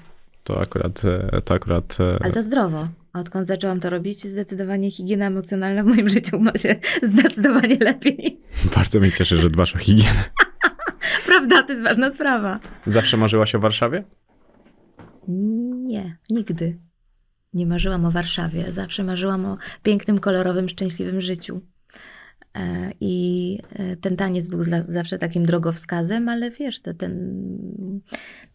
To 0.44 0.62
akurat, 0.62 1.02
e, 1.06 1.42
to 1.42 1.54
akurat 1.54 1.98
e, 2.00 2.18
ale 2.24 2.34
to 2.34 2.44
zdrowo. 2.44 2.88
A 3.14 3.20
Odkąd 3.20 3.48
zaczęłam 3.48 3.80
to 3.80 3.90
robić, 3.90 4.28
zdecydowanie 4.28 4.92
higiena 4.92 5.26
emocjonalna 5.26 5.82
w 5.82 5.86
moim 5.86 6.10
życiu 6.16 6.40
ma 6.40 6.52
się 6.58 6.76
zdecydowanie 7.04 7.78
lepiej. 7.80 8.42
bardzo 8.76 9.00
mnie 9.00 9.12
cieszy, 9.12 9.38
że 9.38 9.50
dbasz 9.50 9.76
o 9.76 9.80
higienę. 9.80 10.24
prawda, 11.28 11.64
to 11.64 11.72
jest 11.72 11.84
ważna 11.84 12.14
sprawa. 12.14 12.60
Zawsze 12.86 13.18
marzyłaś 13.18 13.56
o 13.56 13.60
Warszawie? 13.60 14.04
Nie, 15.28 16.18
nigdy. 16.30 16.80
Nie 17.54 17.66
marzyłam 17.66 18.06
o 18.06 18.12
Warszawie. 18.12 18.72
Zawsze 18.72 19.04
marzyłam 19.04 19.46
o 19.46 19.58
pięknym, 19.84 20.20
kolorowym, 20.20 20.70
szczęśliwym 20.70 21.22
życiu. 21.22 21.62
E, 22.56 22.92
I 23.00 23.58
e, 23.74 23.96
ten 23.96 24.18
taniec 24.18 24.48
był 24.48 24.64
zawsze 24.82 25.18
takim 25.18 25.46
drogowskazem, 25.46 26.30
ale 26.30 26.52
wiesz, 26.52 26.82
to 26.82 26.94
ten 26.94 27.42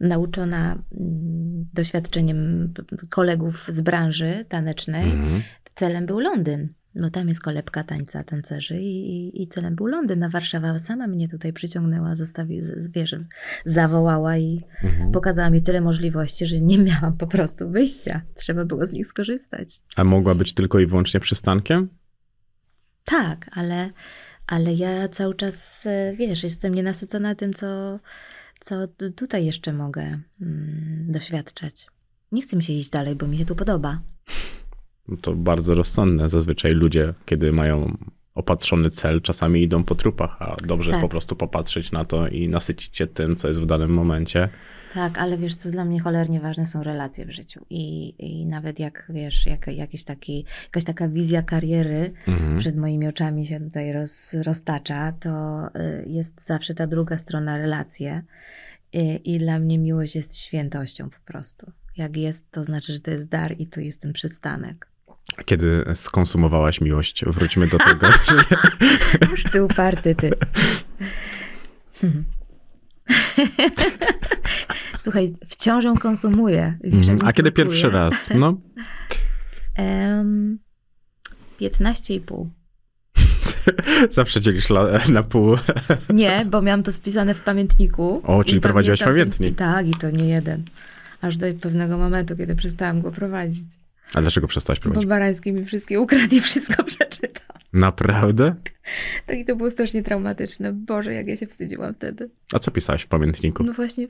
nauczona 0.00 0.72
mm, 0.72 1.66
doświadczeniem 1.74 2.72
kolegów 3.10 3.66
z 3.68 3.80
branży 3.80 4.44
tanecznej, 4.48 5.12
mhm. 5.12 5.42
celem 5.74 6.06
był 6.06 6.20
Londyn. 6.20 6.68
No 6.94 7.10
tam 7.10 7.28
jest 7.28 7.40
kolebka 7.40 7.84
tańca, 7.84 8.24
tancerzy 8.24 8.80
i, 8.80 9.10
i, 9.10 9.42
i 9.42 9.48
celem 9.48 9.74
był 9.74 9.86
Londyn. 9.86 10.18
Na 10.18 10.28
Warszawa 10.28 10.78
sama 10.78 11.06
mnie 11.06 11.28
tutaj 11.28 11.52
przyciągnęła, 11.52 12.14
zostawił, 12.14 12.62
wiesz, 12.90 13.16
zawołała 13.64 14.36
i 14.36 14.62
mhm. 14.84 15.12
pokazała 15.12 15.50
mi 15.50 15.62
tyle 15.62 15.80
możliwości, 15.80 16.46
że 16.46 16.60
nie 16.60 16.78
miałam 16.78 17.16
po 17.16 17.26
prostu 17.26 17.70
wyjścia. 17.70 18.22
Trzeba 18.34 18.64
było 18.64 18.86
z 18.86 18.92
nich 18.92 19.06
skorzystać. 19.06 19.82
A 19.96 20.04
mogła 20.04 20.34
być 20.34 20.52
tylko 20.52 20.78
i 20.78 20.86
wyłącznie 20.86 21.20
przystankiem? 21.20 21.88
Tak, 23.06 23.50
ale, 23.52 23.90
ale 24.46 24.74
ja 24.74 25.08
cały 25.08 25.34
czas, 25.34 25.86
e, 25.86 26.14
wiesz, 26.16 26.42
jestem 26.42 26.74
nienasycona 26.74 27.34
tym, 27.34 27.52
co, 27.52 27.98
co 28.60 28.74
tutaj 29.16 29.46
jeszcze 29.46 29.72
mogę 29.72 30.02
mm, 30.40 31.06
doświadczać. 31.08 31.86
Nie 32.32 32.42
chcę 32.42 32.56
mi 32.56 32.62
się 32.62 32.72
iść 32.72 32.90
dalej, 32.90 33.16
bo 33.16 33.26
mi 33.26 33.38
się 33.38 33.44
tu 33.44 33.56
podoba. 33.56 34.00
No 35.08 35.16
to 35.16 35.34
bardzo 35.34 35.74
rozsądne. 35.74 36.28
Zazwyczaj 36.28 36.72
ludzie, 36.72 37.14
kiedy 37.24 37.52
mają 37.52 37.96
opatrzony 38.34 38.90
cel, 38.90 39.22
czasami 39.22 39.62
idą 39.62 39.84
po 39.84 39.94
trupach, 39.94 40.36
a 40.42 40.56
dobrze 40.66 40.90
tak. 40.90 40.96
jest 40.96 41.02
po 41.02 41.08
prostu 41.08 41.36
popatrzeć 41.36 41.92
na 41.92 42.04
to 42.04 42.28
i 42.28 42.48
nasycić 42.48 42.96
się 42.96 43.06
tym, 43.06 43.36
co 43.36 43.48
jest 43.48 43.62
w 43.62 43.66
danym 43.66 43.90
momencie. 43.90 44.48
Tak, 44.96 45.18
ale 45.18 45.38
wiesz, 45.38 45.54
co 45.54 45.70
dla 45.70 45.84
mnie 45.84 46.00
cholernie 46.00 46.40
ważne 46.40 46.66
są 46.66 46.82
relacje 46.82 47.26
w 47.26 47.30
życiu. 47.30 47.66
I, 47.70 48.14
i 48.18 48.46
nawet 48.46 48.78
jak 48.78 49.06
wiesz, 49.08 49.46
jak, 49.46 49.66
jakiś 49.66 50.04
taki, 50.04 50.44
jakaś 50.64 50.84
taka 50.84 51.08
wizja 51.08 51.42
kariery 51.42 52.12
mhm. 52.28 52.58
przed 52.58 52.76
moimi 52.76 53.08
oczami 53.08 53.46
się 53.46 53.60
tutaj 53.60 53.92
roz, 53.92 54.34
roztacza, 54.34 55.12
to 55.12 55.62
y, 55.66 56.04
jest 56.06 56.46
zawsze 56.46 56.74
ta 56.74 56.86
druga 56.86 57.18
strona 57.18 57.56
relacje. 57.56 58.22
I, 58.92 59.34
I 59.34 59.38
dla 59.38 59.58
mnie 59.58 59.78
miłość 59.78 60.16
jest 60.16 60.38
świętością 60.38 61.10
po 61.10 61.32
prostu. 61.32 61.72
Jak 61.96 62.16
jest, 62.16 62.50
to 62.50 62.64
znaczy, 62.64 62.92
że 62.92 63.00
to 63.00 63.10
jest 63.10 63.28
dar 63.28 63.54
i 63.58 63.66
tu 63.66 63.80
jest 63.80 64.00
ten 64.00 64.12
przystanek. 64.12 64.88
Kiedy 65.44 65.84
skonsumowałaś 65.94 66.80
miłość? 66.80 67.24
Wróćmy 67.24 67.66
do 67.66 67.78
tego. 67.78 68.06
Już 69.30 69.44
ty 69.44 69.64
uparty, 69.64 70.14
ty. 70.14 70.30
Słuchaj, 75.02 75.34
wciąż 75.48 75.84
ją 75.84 75.96
konsumuję. 75.96 76.78
Wiesz, 76.84 77.08
mm, 77.08 77.20
a 77.24 77.32
kiedy 77.32 77.52
pierwszy 77.52 77.90
raz? 77.90 78.14
No. 78.34 78.48
um, 79.78 80.58
15,5. 81.60 82.46
Zawsze 84.10 84.40
dzielisz 84.40 84.68
na 85.08 85.22
pół. 85.22 85.56
nie, 86.10 86.46
bo 86.50 86.62
miałam 86.62 86.82
to 86.82 86.92
spisane 86.92 87.34
w 87.34 87.40
pamiętniku. 87.40 88.20
O, 88.24 88.44
czyli 88.44 88.60
prowadziłaś 88.60 89.02
pamiętnik. 89.02 89.56
Tak, 89.56 89.88
i 89.88 89.94
to 89.94 90.10
nie 90.10 90.28
jeden. 90.28 90.62
Aż 91.20 91.36
do 91.36 91.46
pewnego 91.60 91.98
momentu, 91.98 92.36
kiedy 92.36 92.56
przestałam 92.56 93.00
go 93.00 93.12
prowadzić. 93.12 93.66
A 94.14 94.20
dlaczego 94.20 94.46
przestałaś 94.46 94.80
prowadzić? 94.80 95.04
Bo 95.04 95.08
Barański 95.08 95.52
mi 95.52 95.64
wszystkie 95.64 96.00
ukradł 96.00 96.34
i 96.34 96.40
wszystko 96.40 96.84
przeczytał. 96.84 97.56
Naprawdę? 97.76 98.54
Tak, 99.26 99.38
i 99.38 99.44
to 99.44 99.56
było 99.56 99.70
strasznie 99.70 100.02
traumatyczne. 100.02 100.72
Boże, 100.72 101.14
jak 101.14 101.26
ja 101.26 101.36
się 101.36 101.46
wstydziłam 101.46 101.94
wtedy. 101.94 102.30
A 102.52 102.58
co 102.58 102.70
pisałaś 102.70 103.02
w 103.02 103.06
pamiętniku? 103.06 103.62
No 103.64 103.72
właśnie, 103.72 104.08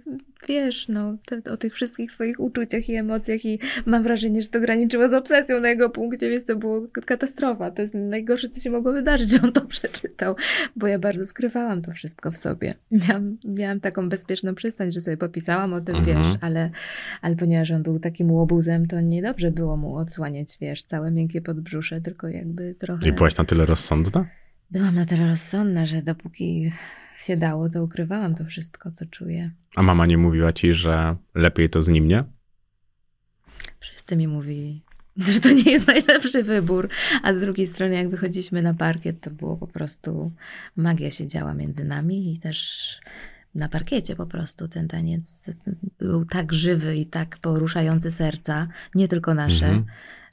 wiesz, 0.49 0.89
no, 0.89 1.17
te, 1.27 1.53
o 1.53 1.57
tych 1.57 1.75
wszystkich 1.75 2.13
swoich 2.13 2.41
uczuciach 2.41 2.89
i 2.89 2.95
emocjach 2.95 3.45
i 3.45 3.59
mam 3.87 4.03
wrażenie, 4.03 4.43
że 4.43 4.49
to 4.49 4.61
graniczyło 4.61 5.09
z 5.09 5.15
obsesją 5.15 5.61
na 5.61 5.69
jego 5.69 5.91
punkcie, 5.91 6.31
więc 6.31 6.45
to 6.45 6.57
było 6.57 6.87
katastrofa. 7.07 7.71
To 7.71 7.83
jest 7.83 7.95
najgorsze, 7.95 8.49
co 8.49 8.61
się 8.61 8.71
mogło 8.71 8.93
wydarzyć, 8.93 9.31
że 9.31 9.43
on 9.43 9.53
to 9.53 9.61
przeczytał, 9.61 10.37
bo 10.77 10.87
ja 10.87 10.99
bardzo 10.99 11.25
skrywałam 11.25 11.83
to 11.83 11.93
wszystko 11.93 12.31
w 12.31 12.37
sobie. 12.37 12.75
Miałam, 12.91 13.37
miałam 13.45 13.81
taką 13.81 14.09
bezpieczną 14.09 14.55
przystań, 14.55 14.93
że 14.93 15.01
sobie 15.01 15.17
popisałam 15.17 15.73
o 15.73 15.81
tym, 15.81 15.97
mhm. 15.97 16.23
wiesz, 16.23 16.35
ale, 16.41 16.71
ale 17.23 17.37
ponieważ 17.37 17.71
on 17.71 17.83
był 17.83 17.99
takim 17.99 18.31
łobuzem, 18.31 18.87
to 18.87 19.01
niedobrze 19.01 19.51
było 19.51 19.77
mu 19.77 19.97
odsłaniać, 19.97 20.59
wiesz, 20.61 20.85
całe 20.85 21.11
miękkie 21.11 21.41
podbrzusze, 21.41 22.01
tylko 22.01 22.29
jakby 22.29 22.75
trochę... 22.75 23.09
I 23.09 23.13
byłaś 23.13 23.37
na 23.37 23.45
tyle 23.45 23.56
rozsądna? 23.65 24.27
Byłam 24.71 24.95
na 24.95 25.07
tyle 25.07 25.27
rozsądna, 25.27 25.87
że 25.87 26.03
dopóki 26.03 26.73
się 27.19 27.37
dało, 27.37 27.69
to 27.69 27.85
ukrywałam 27.85 28.35
to 28.35 28.45
wszystko, 28.45 28.91
co 28.91 29.07
czuję. 29.07 29.51
A 29.77 29.83
mama 29.83 30.07
nie 30.07 30.19
mówiła 30.19 30.53
ci, 30.53 30.75
że 30.75 31.17
lepiej 31.35 31.71
to 31.71 31.83
z 31.83 31.89
nim 31.89 32.09
nie? 32.09 32.25
Wszyscy 33.81 34.17
mi 34.17 34.29
mówili, 34.29 34.83
że 35.17 35.41
to 35.41 35.51
nie 35.51 35.73
jest 35.73 35.87
najlepszy 35.87 36.43
wybór. 36.43 36.89
A 37.23 37.35
z 37.35 37.41
drugiej 37.41 37.67
strony, 37.67 37.95
jak 37.95 38.09
wychodziliśmy 38.09 38.63
na 38.63 38.75
parkiet, 38.75 39.21
to 39.21 39.31
było 39.31 39.57
po 39.57 39.67
prostu 39.67 40.33
magia 40.77 41.11
się 41.11 41.27
działa 41.27 41.55
między 41.55 41.85
nami 41.85 42.33
i 42.33 42.39
też 42.39 42.89
na 43.55 43.69
parkiecie 43.69 44.17
po 44.17 44.27
prostu 44.27 44.69
ten 44.69 44.89
taniec 44.89 45.51
był 45.99 46.25
tak 46.25 46.53
żywy 46.53 46.97
i 46.97 47.07
tak 47.07 47.39
poruszający 47.39 48.11
serca, 48.11 48.69
nie 48.95 49.09
tylko 49.09 49.35
nasze, 49.35 49.67
mhm. 49.67 49.85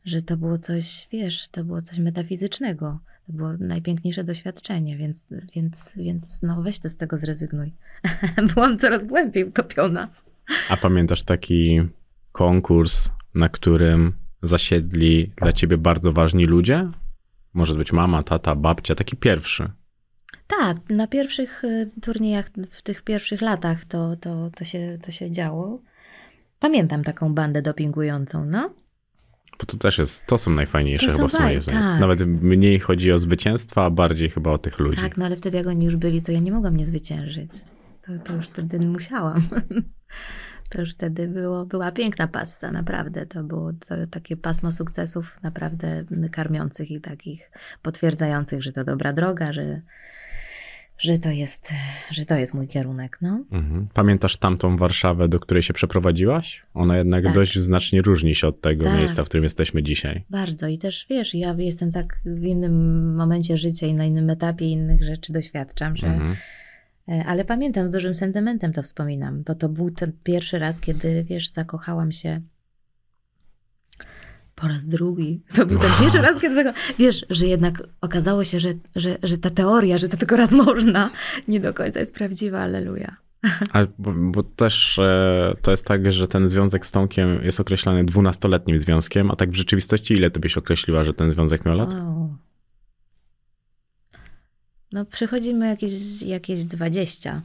że 0.06 0.22
to 0.22 0.38
było 0.38 0.58
coś, 0.58 1.08
wiesz, 1.12 1.48
to 1.48 1.64
było 1.64 1.82
coś 1.82 2.00
metafizycznego. 2.00 3.00
To 3.28 3.34
było 3.34 3.54
najpiękniejsze 3.60 4.24
doświadczenie, 4.24 4.98
więc, 4.98 5.26
więc, 5.56 5.92
więc 5.96 6.42
no 6.42 6.62
weź 6.62 6.80
to 6.80 6.90
z 6.90 6.98
tego 6.98 7.18
zrezygnuj. 7.18 7.72
Byłam 8.54 8.80
coraz 8.80 9.06
głębiej 9.06 9.46
utopiona. 9.46 10.10
A 10.70 10.78
pamiętasz 10.78 11.24
taki 11.24 11.82
konkurs, 12.32 13.10
na 13.36 13.50
którym 13.50 14.14
zasiedli 14.44 15.32
dla 15.36 15.54
ciebie 15.54 15.78
bardzo 15.78 16.14
ważni 16.14 16.46
ludzie? 16.46 16.92
Może 17.54 17.76
być 17.76 17.92
mama, 17.92 18.24
tata, 18.24 18.56
babcia, 18.56 18.96
taki 18.96 19.18
pierwszy. 19.18 19.70
Tak, 20.48 20.78
na 20.90 21.08
pierwszych 21.08 21.64
y, 21.64 21.92
turniejach, 22.02 22.50
w 22.70 22.82
tych 22.82 23.02
pierwszych 23.02 23.42
latach 23.42 23.86
to, 23.86 24.16
to, 24.16 24.50
to, 24.56 24.66
się, 24.66 24.98
to 25.02 25.12
się 25.12 25.32
działo. 25.32 25.82
Pamiętam 26.60 27.04
taką 27.04 27.34
bandę 27.34 27.62
dopingującą, 27.62 28.46
no. 28.46 28.74
Bo 29.60 29.66
to 29.66 29.78
też 29.78 29.97
jest, 29.97 30.28
to 30.28 30.38
są 30.38 30.51
najfajniejsze 30.51 31.08
to 31.08 31.14
chyba 31.14 31.30
są 31.30 31.38
tak. 31.38 31.99
Nawet 31.99 32.26
mniej 32.26 32.80
chodzi 32.80 33.12
o 33.12 33.18
zwycięstwa, 33.20 33.86
a 33.86 33.89
bardziej 33.89 34.30
chyba 34.30 34.51
o 34.51 34.58
tych 34.58 34.80
ludzi. 34.80 35.01
Tak, 35.01 35.18
no 35.18 35.26
ale 35.26 35.36
wtedy 35.36 35.58
jak 35.58 35.68
oni 35.68 35.86
już 35.86 35.95
byli, 35.95 36.22
to 36.22 36.32
ja 36.32 36.39
nie 36.39 36.51
mogłam 36.51 36.78
nie 36.78 36.86
zwyciężyć. 36.86 37.51
To, 38.06 38.12
to 38.24 38.34
już 38.34 38.47
wtedy 38.47 38.88
musiałam. 38.88 39.41
To 40.70 40.80
już 40.80 40.93
wtedy 40.93 41.28
było, 41.28 41.66
była 41.66 41.91
piękna 41.91 42.28
pasta, 42.28 42.72
naprawdę. 42.72 43.26
To 43.26 43.43
było 43.43 43.74
to, 43.74 43.95
takie 44.12 44.38
pasmo 44.38 44.72
sukcesów 44.72 45.39
naprawdę 45.43 46.06
karmiących 46.32 46.91
i 46.91 47.01
takich 47.01 47.51
potwierdzających, 47.82 48.64
że 48.64 48.72
to 48.72 48.84
dobra 48.84 49.14
droga, 49.14 49.54
że, 49.54 49.82
że 50.98 51.18
to 51.18 51.32
jest, 51.32 51.74
że 52.12 52.26
to 52.26 52.36
jest 52.36 52.54
mój 52.54 52.68
kierunek. 52.68 53.18
No. 53.22 53.44
Mhm. 53.52 53.88
Pamiętasz 53.94 54.38
tamtą 54.38 54.78
Warszawę, 54.78 55.28
do 55.28 55.39
której 55.39 55.64
się 55.64 55.74
przeprowadziłaś? 55.74 56.64
Ona 56.74 56.98
jednak 56.98 57.24
tak. 57.24 57.34
dość 57.34 57.60
znacznie 57.60 58.02
różni 58.02 58.36
się 58.36 58.48
od 58.48 58.62
tego 58.62 58.86
tak. 58.86 58.98
miejsca, 58.98 59.24
w 59.24 59.28
którym 59.28 59.44
jesteśmy 59.44 59.84
dzisiaj. 59.84 60.26
Bardzo 60.30 60.68
i 60.68 60.78
też 60.78 61.06
wiesz, 61.10 61.34
ja 61.34 61.56
jestem 61.58 61.91
tak 61.91 62.20
w 62.26 62.44
innym 62.44 63.16
momencie 63.16 63.58
życia 63.58 63.88
i 63.88 63.94
na 63.94 64.06
innym 64.06 64.30
etapie 64.30 64.66
innych 64.66 65.04
rzeczy 65.04 65.34
doświadczam, 65.34 65.98
że. 65.98 66.08
Mhm. 66.08 66.36
E, 67.10 67.26
ale 67.26 67.46
pamiętam, 67.46 67.88
z 67.88 67.91
dużym 67.91 68.16
sentymentem 68.16 68.74
to 68.74 68.84
wspominam, 68.84 69.44
bo 69.44 69.56
to 69.56 69.70
był 69.70 69.91
ten 69.91 70.12
pierwszy 70.24 70.60
raz, 70.60 70.80
kiedy 70.80 71.24
wiesz, 71.24 71.50
zakochałam 71.50 72.12
się 72.12 72.41
po 74.64 74.70
raz 74.70 74.88
drugi. 74.88 75.41
To 75.55 75.66
był 75.66 75.80
ten 75.80 75.91
pierwszy 75.99 76.22
raz, 76.22 76.41
kiedy 76.41 76.74
wiesz, 76.99 77.26
że 77.30 77.47
jednak 77.47 77.84
okazało 78.01 78.43
się, 78.43 78.59
że, 78.59 78.74
że, 78.95 79.18
że 79.24 79.38
ta 79.38 79.49
teoria, 79.49 79.97
że 79.97 80.07
to 80.07 80.18
tylko 80.18 80.36
raz 80.36 80.51
można, 80.51 81.09
nie 81.47 81.59
do 81.59 81.74
końca 81.74 81.99
jest 81.99 82.14
prawdziwa, 82.14 82.59
aleluja. 82.59 83.16
A, 83.74 83.80
bo, 83.97 84.14
bo, 84.16 84.43
też 84.43 84.99
e, 84.99 85.55
to 85.61 85.72
jest 85.72 85.86
tak, 85.86 86.11
że 86.11 86.28
ten 86.28 86.47
związek 86.47 86.86
z 86.86 86.91
Tomkiem 86.91 87.43
jest 87.43 87.59
określany 87.59 88.05
dwunastoletnim 88.05 88.80
związkiem, 88.80 89.32
a 89.32 89.36
tak 89.36 89.51
w 89.51 89.55
rzeczywistości 89.55 90.14
ile 90.14 90.32
ty 90.32 90.39
byś 90.39 90.57
określiła, 90.57 91.03
że 91.03 91.14
ten 91.14 91.32
związek 91.32 91.66
miał 91.66 91.78
lat? 91.78 91.93
Wow. 91.93 92.38
No 94.91 95.05
przychodzimy 95.05 95.68
jakieś, 95.68 96.22
jakieś 96.22 96.66
20. 96.66 97.41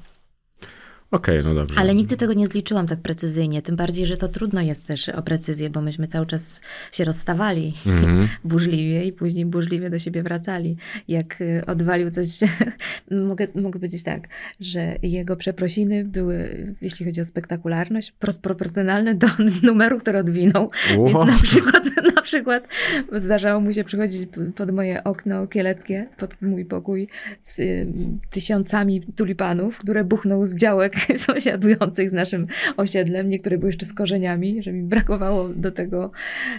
Okej, 1.10 1.40
okay, 1.40 1.54
no 1.54 1.60
dobrze. 1.60 1.74
Ale 1.78 1.94
nigdy 1.94 2.16
tego 2.16 2.32
nie 2.32 2.46
zliczyłam 2.46 2.86
tak 2.86 3.00
precyzyjnie, 3.00 3.62
tym 3.62 3.76
bardziej, 3.76 4.06
że 4.06 4.16
to 4.16 4.28
trudno 4.28 4.60
jest 4.60 4.86
też 4.86 5.08
o 5.08 5.22
precyzję, 5.22 5.70
bo 5.70 5.80
myśmy 5.80 6.08
cały 6.08 6.26
czas 6.26 6.60
się 6.92 7.04
rozstawali 7.04 7.74
mm-hmm. 7.86 8.26
burzliwie 8.44 9.04
i 9.04 9.12
później 9.12 9.46
burzliwie 9.46 9.90
do 9.90 9.98
siebie 9.98 10.22
wracali. 10.22 10.76
Jak 11.08 11.40
y, 11.40 11.62
odwalił 11.66 12.10
coś, 12.10 12.28
mogę, 13.28 13.46
mogę 13.54 13.78
powiedzieć 13.78 14.02
tak, 14.02 14.28
że 14.60 14.96
jego 15.02 15.36
przeprosiny 15.36 16.04
były, 16.04 16.66
jeśli 16.80 17.06
chodzi 17.06 17.20
o 17.20 17.24
spektakularność, 17.24 18.12
proporcjonalne 18.42 19.14
do 19.14 19.26
numeru, 19.62 19.98
który 19.98 20.18
odwinął. 20.18 20.70
Wow. 20.96 21.06
Więc 21.06 21.30
na 21.30 21.38
przykład 21.42 21.88
Na 22.18 22.22
przykład 22.22 22.68
zdarzało 23.12 23.60
mu 23.60 23.72
się 23.72 23.84
przychodzić 23.84 24.28
pod 24.56 24.70
moje 24.70 25.04
okno 25.04 25.46
kieleckie, 25.46 26.08
pod 26.16 26.42
mój 26.42 26.64
pokój 26.64 27.08
z 27.42 27.58
y, 27.58 27.86
tysiącami 28.30 29.00
tulipanów, 29.16 29.78
które 29.78 30.04
buchną 30.04 30.46
z 30.46 30.56
działek 30.56 30.94
sąsiadujących 31.26 32.10
z 32.10 32.12
naszym 32.12 32.46
osiedlem. 32.76 33.28
Niektóre 33.28 33.58
były 33.58 33.68
jeszcze 33.68 33.86
z 33.86 33.92
korzeniami, 33.94 34.62
że 34.62 34.72
mi 34.72 34.82
brakowało 34.82 35.48
do 35.48 35.70
tego, 35.70 36.10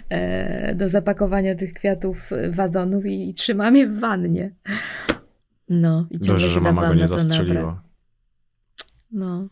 e, 0.10 0.76
do 0.76 0.90
zapakowania 0.90 1.56
tych 1.56 1.74
kwiatów 1.74 2.30
wazonów 2.50 3.06
i, 3.06 3.30
i 3.30 3.34
trzymam 3.34 3.76
je 3.76 3.88
w 3.88 4.00
wannie. 4.00 4.56
No, 5.70 6.08
i 6.10 6.14
ciągle 6.14 6.34
Dobrze, 6.34 6.48
się 6.48 6.54
że 6.54 6.62
mama 6.62 6.88
go 6.88 6.94
nie 6.94 7.02
nabrać. 7.02 7.22
zastrzeliła. 7.22 7.84
No, 9.12 9.48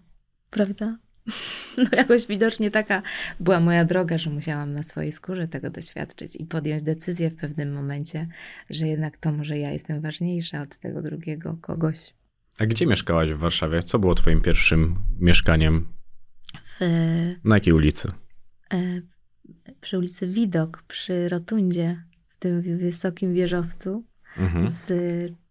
prawda? 0.50 0.98
No 1.78 1.84
jakoś 1.92 2.28
widocznie 2.28 2.72
taka 2.72 3.02
była 3.40 3.60
moja 3.60 3.86
droga, 3.86 4.18
że 4.18 4.30
musiałam 4.30 4.74
na 4.74 4.84
swojej 4.84 5.12
skórze 5.12 5.48
tego 5.48 5.70
doświadczyć 5.70 6.36
i 6.36 6.46
podjąć 6.46 6.84
decyzję 6.84 7.30
w 7.30 7.36
pewnym 7.36 7.74
momencie, 7.74 8.28
że 8.70 8.88
jednak 8.88 9.18
to 9.18 9.32
może 9.32 9.58
ja 9.58 9.72
jestem 9.72 10.02
ważniejsza 10.02 10.62
od 10.62 10.78
tego 10.78 11.02
drugiego 11.02 11.58
kogoś. 11.62 12.14
A 12.60 12.66
gdzie 12.66 12.86
mieszkałaś 12.86 13.30
w 13.30 13.38
Warszawie? 13.38 13.84
Co 13.84 14.00
było 14.00 14.16
twoim 14.16 14.42
pierwszym 14.42 14.96
mieszkaniem? 15.20 15.88
W, 16.80 16.86
Na 17.44 17.56
jakiej 17.56 17.74
ulicy? 17.74 18.12
e, 18.74 19.02
przy 19.82 19.98
ulicy 19.98 20.28
Widok, 20.28 20.84
przy 20.88 21.30
Rotundzie, 21.30 22.04
w 22.28 22.38
tym 22.38 22.62
wysokim 22.78 23.34
wieżowcu 23.34 24.04
Mhm. 24.38 24.70
z 24.70 24.94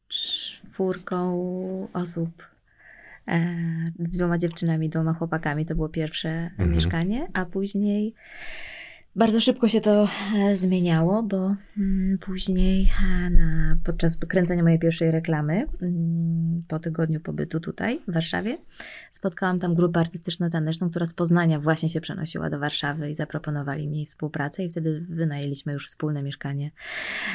czwórką 0.08 1.88
osób. 1.92 2.46
E, 3.28 3.56
z 3.98 4.16
dwoma 4.16 4.38
dziewczynami, 4.38 4.88
dwoma 4.88 5.12
chłopakami. 5.14 5.66
To 5.66 5.74
było 5.74 5.88
pierwsze 5.88 6.28
Mhm. 6.28 6.70
mieszkanie, 6.72 7.26
a 7.32 7.44
później 7.44 8.14
bardzo 9.16 9.40
szybko 9.40 9.68
się 9.68 9.80
to 9.80 10.08
e, 10.36 10.56
zmieniało, 10.56 11.22
bo 11.22 11.56
mm, 11.78 12.18
później 12.18 12.90
e, 13.26 13.30
na, 13.30 13.76
podczas 13.84 14.16
kręcenia 14.16 14.62
mojej 14.62 14.78
pierwszej 14.78 15.10
reklamy, 15.10 15.66
mm, 15.82 16.62
po 16.68 16.78
tygodniu 16.78 17.20
pobytu 17.20 17.60
tutaj 17.60 18.00
w 18.08 18.12
Warszawie, 18.12 18.58
spotkałam 19.10 19.58
tam 19.58 19.74
grupę 19.74 20.00
artystyczno-taneczną, 20.00 20.90
która 20.90 21.06
z 21.06 21.12
Poznania 21.12 21.60
właśnie 21.60 21.90
się 21.90 22.00
przenosiła 22.00 22.50
do 22.50 22.58
Warszawy 22.58 23.10
i 23.10 23.14
zaproponowali 23.14 23.88
mi 23.88 24.06
współpracę 24.06 24.64
i 24.64 24.70
wtedy 24.70 25.06
wynajęliśmy 25.08 25.72
już 25.72 25.86
wspólne 25.86 26.22
mieszkanie. 26.22 26.70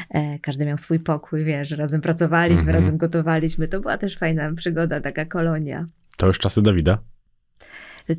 E, 0.09 0.39
każdy 0.39 0.65
miał 0.65 0.77
swój 0.77 0.99
pokój, 0.99 1.43
wiesz, 1.43 1.71
razem 1.71 2.01
pracowaliśmy, 2.01 2.61
Mhm. 2.61 2.77
razem 2.77 2.97
gotowaliśmy. 2.97 3.67
To 3.67 3.79
była 3.81 3.97
też 3.97 4.17
fajna 4.17 4.53
przygoda, 4.53 5.01
taka 5.01 5.25
kolonia. 5.25 5.85
To 6.17 6.27
już 6.27 6.39
czasy 6.39 6.61
Dawida? 6.61 6.97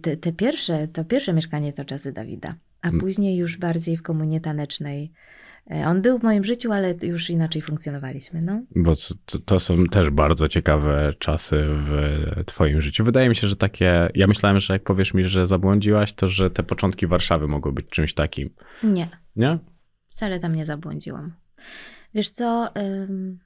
Te, 0.02 0.16
te 0.16 0.32
pierwsze, 0.32 0.88
to 0.88 1.04
pierwsze 1.04 1.32
mieszkanie 1.32 1.72
to 1.72 1.84
czasy 1.84 2.12
Dawida, 2.12 2.54
a 2.82 2.88
Mm. 2.88 3.00
później 3.00 3.36
już 3.36 3.56
bardziej 3.56 3.96
w 3.96 4.02
komunie 4.02 4.40
tanecznej. 4.40 5.12
E, 5.70 5.86
On 5.86 6.02
był 6.02 6.18
w 6.18 6.22
moim 6.22 6.44
życiu, 6.44 6.72
ale 6.72 6.94
już 7.02 7.30
inaczej 7.30 7.62
funkcjonowaliśmy, 7.62 8.42
no. 8.42 8.62
Bo 8.76 8.96
to- 9.26 9.38
to, 9.38 9.60
są 9.60 9.84
też 9.86 10.10
bardzo 10.10 10.48
ciekawe 10.48 11.14
czasy 11.18 11.56
w 11.68 11.94
twoim 12.46 12.82
życiu. 12.82 13.04
Wydaje 13.04 13.28
mi 13.28 13.36
się, 13.36 13.48
że 13.48 13.56
takie... 13.56 14.08
Ja 14.14 14.26
myślałem, 14.26 14.60
że 14.60 14.72
jak 14.72 14.84
powiesz 14.84 15.14
mi, 15.14 15.24
że 15.24 15.46
zabłądziłaś, 15.46 16.12
to 16.12 16.28
że 16.28 16.50
te 16.50 16.62
początki 16.62 17.06
Warszawy 17.06 17.48
mogły 17.48 17.72
być 17.72 17.86
czymś 17.88 18.14
takim. 18.14 18.50
Nie, 18.82 19.08
Nie? 19.36 19.58
wcale 20.08 20.40
tam 20.40 20.54
nie 20.54 20.66
zabłądziłam. 20.66 21.32
Wiesz 22.14 22.28
co, 22.30 22.68
ym, 22.76 23.38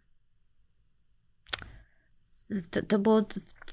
to, 2.70 2.82
to 2.82 2.99
było 2.99 3.26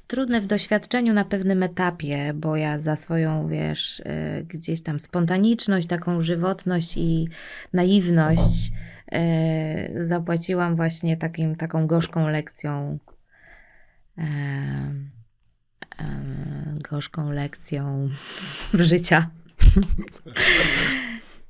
trudne 0.08 0.42
w 0.42 0.46
doświadczeniu 0.46 1.14
na 1.14 1.26
pewnym 1.26 1.64
etapie, 1.64 2.34
bo 2.36 2.56
ja 2.56 2.80
za 2.80 2.96
swoją, 2.96 3.48
wiesz, 3.48 4.00
y, 4.00 4.46
gdzieś 4.48 4.82
tam 4.82 5.00
spontaniczność, 5.00 5.88
taką 5.88 6.22
żywotność 6.22 6.98
i 6.98 7.30
naiwność 7.74 8.72
y, 9.14 10.08
zapłaciłam 10.08 10.76
właśnie 10.76 11.18
takim, 11.18 11.56
taką 11.56 11.88
gorzką 11.88 12.28
lekcją. 12.28 13.00
gorzką 16.90 17.32
lekcją 17.32 18.10
życia. 18.74 19.30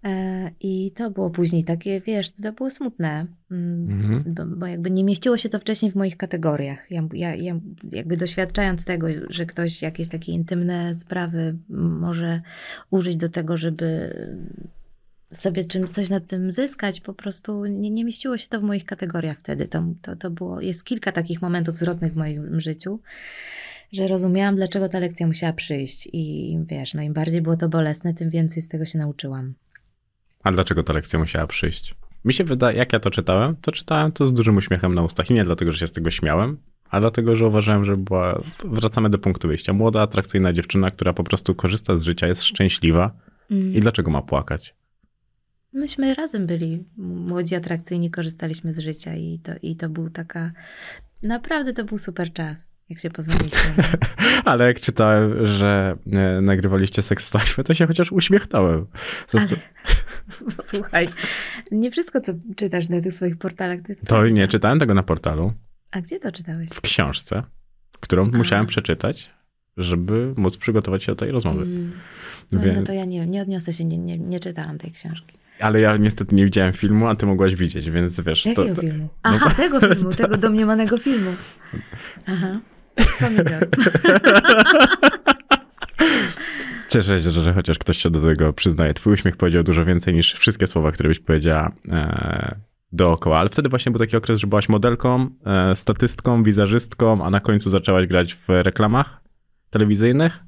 E, 0.03 0.51
I 0.59 0.91
to 0.95 1.11
było 1.11 1.29
później 1.29 1.63
takie, 1.63 2.01
wiesz, 2.01 2.31
to 2.31 2.53
było 2.53 2.69
smutne, 2.69 3.25
mm, 3.51 3.91
Mhm. 3.91 4.23
bo, 4.35 4.45
bo 4.45 4.65
jakby 4.67 4.91
nie 4.91 5.03
mieściło 5.03 5.37
się 5.37 5.49
to 5.49 5.59
wcześniej 5.59 5.91
w 5.91 5.95
moich 5.95 6.17
kategoriach. 6.17 6.91
Ja, 6.91 7.07
ja, 7.13 7.35
ja 7.35 7.59
jakby 7.91 8.17
doświadczając 8.17 8.85
tego, 8.85 9.07
że 9.29 9.45
ktoś 9.45 9.81
jakieś 9.81 10.07
takie 10.07 10.31
intymne 10.31 10.95
sprawy 10.95 11.57
może 11.69 12.41
użyć 12.91 13.15
do 13.15 13.29
tego, 13.29 13.57
żeby 13.57 14.15
sobie 15.33 15.65
czym, 15.65 15.87
coś 15.87 16.09
na 16.09 16.19
tym 16.19 16.51
zyskać, 16.51 17.01
po 17.01 17.13
prostu 17.13 17.65
nie, 17.65 17.91
nie 17.91 18.05
mieściło 18.05 18.37
się 18.37 18.47
to 18.47 18.59
w 18.59 18.63
moich 18.63 18.85
kategoriach 18.85 19.39
wtedy. 19.39 19.67
To, 19.67 19.83
to, 20.01 20.15
to 20.15 20.31
było, 20.31 20.61
jest 20.61 20.83
kilka 20.83 21.11
takich 21.11 21.41
momentów 21.41 21.77
zwrotnych 21.77 22.13
w 22.13 22.15
moim 22.15 22.61
życiu, 22.61 22.99
że 23.91 24.07
rozumiałam, 24.07 24.55
dlaczego 24.55 24.89
ta 24.89 24.99
lekcja 24.99 25.27
musiała 25.27 25.53
przyjść. 25.53 26.09
I 26.13 26.57
wiesz, 26.65 26.93
no 26.93 27.01
im 27.01 27.13
bardziej 27.13 27.41
było 27.41 27.57
to 27.57 27.69
bolesne, 27.69 28.13
tym 28.13 28.29
więcej 28.29 28.63
z 28.63 28.67
tego 28.67 28.85
się 28.85 28.99
nauczyłam. 28.99 29.53
A 30.43 30.51
dlaczego 30.51 30.83
ta 30.83 30.93
lekcja 30.93 31.19
musiała 31.19 31.47
przyjść? 31.47 31.95
Mi 32.25 32.33
się 32.33 32.43
wydaje, 32.43 32.77
jak 32.77 32.93
ja 32.93 32.99
to 32.99 33.11
czytałem, 33.11 33.55
to 33.55 33.71
czytałem 33.71 34.11
to 34.11 34.27
z 34.27 34.33
dużym 34.33 34.57
uśmiechem 34.57 34.95
na 34.95 35.03
ustach. 35.03 35.29
I 35.29 35.33
nie 35.33 35.43
dlatego, 35.43 35.71
że 35.71 35.77
się 35.77 35.87
z 35.87 35.91
tego 35.91 36.11
śmiałem, 36.11 36.57
a 36.89 36.99
dlatego, 36.99 37.35
że 37.35 37.47
uważałem, 37.47 37.85
że 37.85 37.97
była. 37.97 38.41
Wracamy 38.65 39.09
do 39.09 39.19
punktu 39.19 39.47
wyjścia. 39.47 39.73
Młoda, 39.73 40.01
atrakcyjna 40.01 40.53
dziewczyna, 40.53 40.89
która 40.89 41.13
po 41.13 41.23
prostu 41.23 41.55
korzysta 41.55 41.97
z 41.97 42.03
życia, 42.03 42.27
jest 42.27 42.43
szczęśliwa. 42.43 43.11
I 43.49 43.79
dlaczego 43.79 44.11
ma 44.11 44.21
płakać? 44.21 44.75
Myśmy 45.73 46.13
razem 46.13 46.47
byli 46.47 46.83
młodzi, 46.97 47.55
atrakcyjni, 47.55 48.11
korzystaliśmy 48.11 48.73
z 48.73 48.79
życia 48.79 49.15
i 49.15 49.39
to, 49.39 49.51
i 49.61 49.75
to 49.75 49.89
był 49.89 50.09
taka. 50.09 50.51
Naprawdę 51.23 51.73
to 51.73 51.85
był 51.85 51.97
super 51.97 52.33
czas, 52.33 52.71
jak 52.89 52.99
się 52.99 53.09
poznaliśmy. 53.09 53.59
Ale 54.45 54.67
jak 54.67 54.79
czytałem, 54.79 55.47
że 55.47 55.97
e, 56.13 56.41
nagrywaliście 56.41 57.01
seks 57.01 57.31
taśmę, 57.31 57.63
to 57.63 57.73
się 57.73 57.87
chociaż 57.87 58.11
uśmiechnąłem. 58.11 58.85
Zosta- 59.27 59.55
Bo 60.57 60.63
słuchaj, 60.71 61.07
nie 61.71 61.91
wszystko, 61.91 62.21
co 62.21 62.33
czytasz 62.55 62.89
na 62.89 63.01
tych 63.01 63.13
swoich 63.13 63.37
portalach, 63.37 63.79
to 63.81 63.85
jest. 63.89 64.01
To 64.01 64.07
prawda. 64.07 64.29
nie 64.29 64.47
czytałem 64.47 64.79
tego 64.79 64.93
na 64.93 65.03
portalu, 65.03 65.53
A 65.91 66.01
gdzie 66.01 66.19
to 66.19 66.31
czytałeś? 66.31 66.69
w 66.69 66.81
książce, 66.81 67.43
którą 67.99 68.31
musiałem 68.31 68.65
przeczytać, 68.65 69.29
żeby 69.77 70.33
móc 70.37 70.57
przygotować 70.57 71.03
się 71.03 71.11
do 71.11 71.15
tej 71.15 71.31
rozmowy. 71.31 71.61
Mm. 71.61 71.91
No, 72.51 72.61
no 72.75 72.83
to 72.83 72.93
ja 72.93 73.05
nie, 73.05 73.25
nie 73.27 73.41
odniosę 73.41 73.73
się, 73.73 73.85
nie, 73.85 73.97
nie, 73.97 74.19
nie 74.19 74.39
czytałam 74.39 74.77
tej 74.77 74.91
książki. 74.91 75.37
Ale 75.59 75.79
ja 75.81 75.97
niestety 75.97 76.35
nie 76.35 76.45
widziałem 76.45 76.73
filmu, 76.73 77.07
a 77.07 77.15
ty 77.15 77.25
mogłaś 77.25 77.55
widzieć, 77.55 77.89
więc 77.89 78.21
wiesz, 78.21 78.43
to, 78.43 78.49
Jakiego 78.49 78.81
filmu? 78.81 79.09
Aha, 79.23 79.49
tego 79.57 79.79
filmu, 79.79 80.11
tego 80.23 80.37
domniemanego 80.37 80.97
filmu. 80.97 81.31
Aha. 82.25 82.59
Pomidor. 83.19 83.67
Cieszę 86.89 87.21
się, 87.21 87.31
że 87.31 87.53
chociaż 87.53 87.77
ktoś 87.77 87.97
się 87.97 88.09
do 88.09 88.21
tego 88.21 88.53
przyznaje. 88.53 88.93
Twój 88.93 89.13
uśmiech 89.13 89.37
powiedział 89.37 89.63
dużo 89.63 89.85
więcej 89.85 90.13
niż 90.13 90.33
wszystkie 90.33 90.67
słowa, 90.67 90.91
które 90.91 91.09
byś 91.09 91.19
powiedziała 91.19 91.71
e, 91.89 92.55
dookoła. 92.91 93.39
Ale 93.39 93.49
wtedy 93.49 93.69
właśnie 93.69 93.91
był 93.91 93.99
taki 93.99 94.17
okres, 94.17 94.39
że 94.39 94.47
byłaś 94.47 94.69
modelką, 94.69 95.29
e, 95.45 95.75
statystką, 95.75 96.43
wizerzystką, 96.43 97.25
a 97.25 97.29
na 97.29 97.39
końcu 97.39 97.69
zaczęłaś 97.69 98.07
grać 98.07 98.35
w 98.35 98.49
reklamach 98.49 99.21
telewizyjnych 99.69 100.39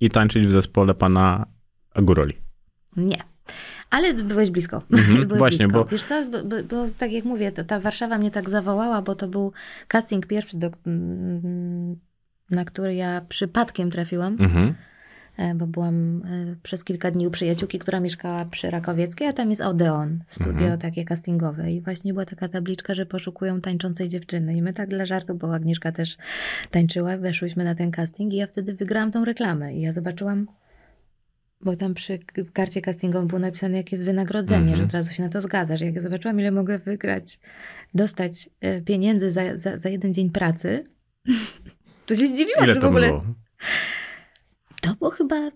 i 0.00 0.10
tańczyć 0.10 0.46
w 0.46 0.50
zespole 0.50 0.94
pana 0.94 1.46
Aguroli. 1.94 2.34
Nie. 2.96 3.18
Ale 3.90 4.14
byłeś 4.14 4.50
blisko. 4.50 4.82
Mhm, 4.92 5.28
właśnie, 5.38 5.58
blisko. 5.58 5.84
bo- 5.84 5.90
Wiesz 5.90 6.02
co, 6.02 6.26
bo, 6.26 6.42
bo, 6.44 6.56
bo 6.70 6.86
tak 6.98 7.12
jak 7.12 7.24
mówię, 7.24 7.52
to, 7.52 7.64
ta 7.64 7.80
Warszawa 7.80 8.18
mnie 8.18 8.30
tak 8.30 8.50
zawołała, 8.50 9.02
bo 9.02 9.14
to 9.14 9.28
był 9.28 9.52
casting 9.88 10.26
pierwszy, 10.26 10.56
do, 10.56 10.70
mm, 10.86 11.96
na 12.50 12.64
który 12.64 12.94
ja 12.94 13.20
przypadkiem 13.28 13.90
trafiłam, 13.90 14.36
Mhm. 14.40 14.74
e, 15.36 15.54
bo 15.54 15.66
byłam 15.66 16.22
e, 16.26 16.56
przez 16.62 16.84
kilka 16.84 17.10
dni 17.10 17.26
u 17.26 17.30
przyjaciółki, 17.30 17.78
która 17.78 18.00
mieszkała 18.00 18.44
przy 18.44 18.70
Rakowieckiej, 18.70 19.28
a 19.28 19.32
tam 19.32 19.50
jest 19.50 19.62
Odeon, 19.62 20.18
studio 20.28 20.50
Mhm. 20.62 20.78
takie 20.78 21.04
castingowe 21.04 21.72
i 21.72 21.80
właśnie 21.80 22.12
była 22.12 22.24
taka 22.24 22.48
tabliczka, 22.48 22.94
że 22.94 23.06
poszukują 23.06 23.60
tańczącej 23.60 24.08
dziewczyny 24.08 24.56
i 24.56 24.62
my 24.62 24.72
tak 24.72 24.88
dla 24.88 25.06
żartu, 25.06 25.34
bo 25.34 25.54
Agnieszka 25.54 25.92
też 25.92 26.16
tańczyła, 26.70 27.16
weszłyśmy 27.18 27.64
na 27.64 27.74
ten 27.74 27.90
casting 27.90 28.32
i 28.32 28.36
ja 28.36 28.46
wtedy 28.46 28.74
wygrałam 28.74 29.10
tą 29.12 29.24
reklamę 29.24 29.74
i 29.74 29.80
ja 29.80 29.92
zobaczyłam 29.92 30.46
bo 31.60 31.76
tam 31.76 31.94
przy 31.94 32.18
karcie 32.52 32.80
castingowym 32.80 33.28
było 33.28 33.38
napisane, 33.38 33.76
jakie 33.76 33.96
jest 33.96 34.04
wynagrodzenie, 34.06 34.60
Mhm. 34.60 34.76
że 34.76 34.84
od 34.84 34.92
razu 34.92 35.12
się 35.12 35.22
na 35.22 35.28
to 35.28 35.40
zgadzasz. 35.40 35.80
Jak 35.80 35.94
ja 35.94 36.02
zobaczyłam, 36.02 36.40
ile 36.40 36.50
mogę 36.50 36.78
wygrać, 36.78 37.40
dostać 37.94 38.48
e, 38.60 38.80
pieniędzy 38.80 39.30
za, 39.30 39.58
za, 39.58 39.78
za 39.78 39.88
jeden 39.88 40.14
dzień 40.14 40.30
pracy, 40.30 40.84
to 42.06 42.16
się 42.16 42.26
zdziwiłam, 42.26 42.64
Ile 42.64 42.74
że 42.74 42.80
w 42.80 42.82
to 42.82 42.88
ogóle... 42.88 43.06
było? 43.06 43.24
To 44.82 44.94
było 44.94 45.10
chyba 45.10 45.50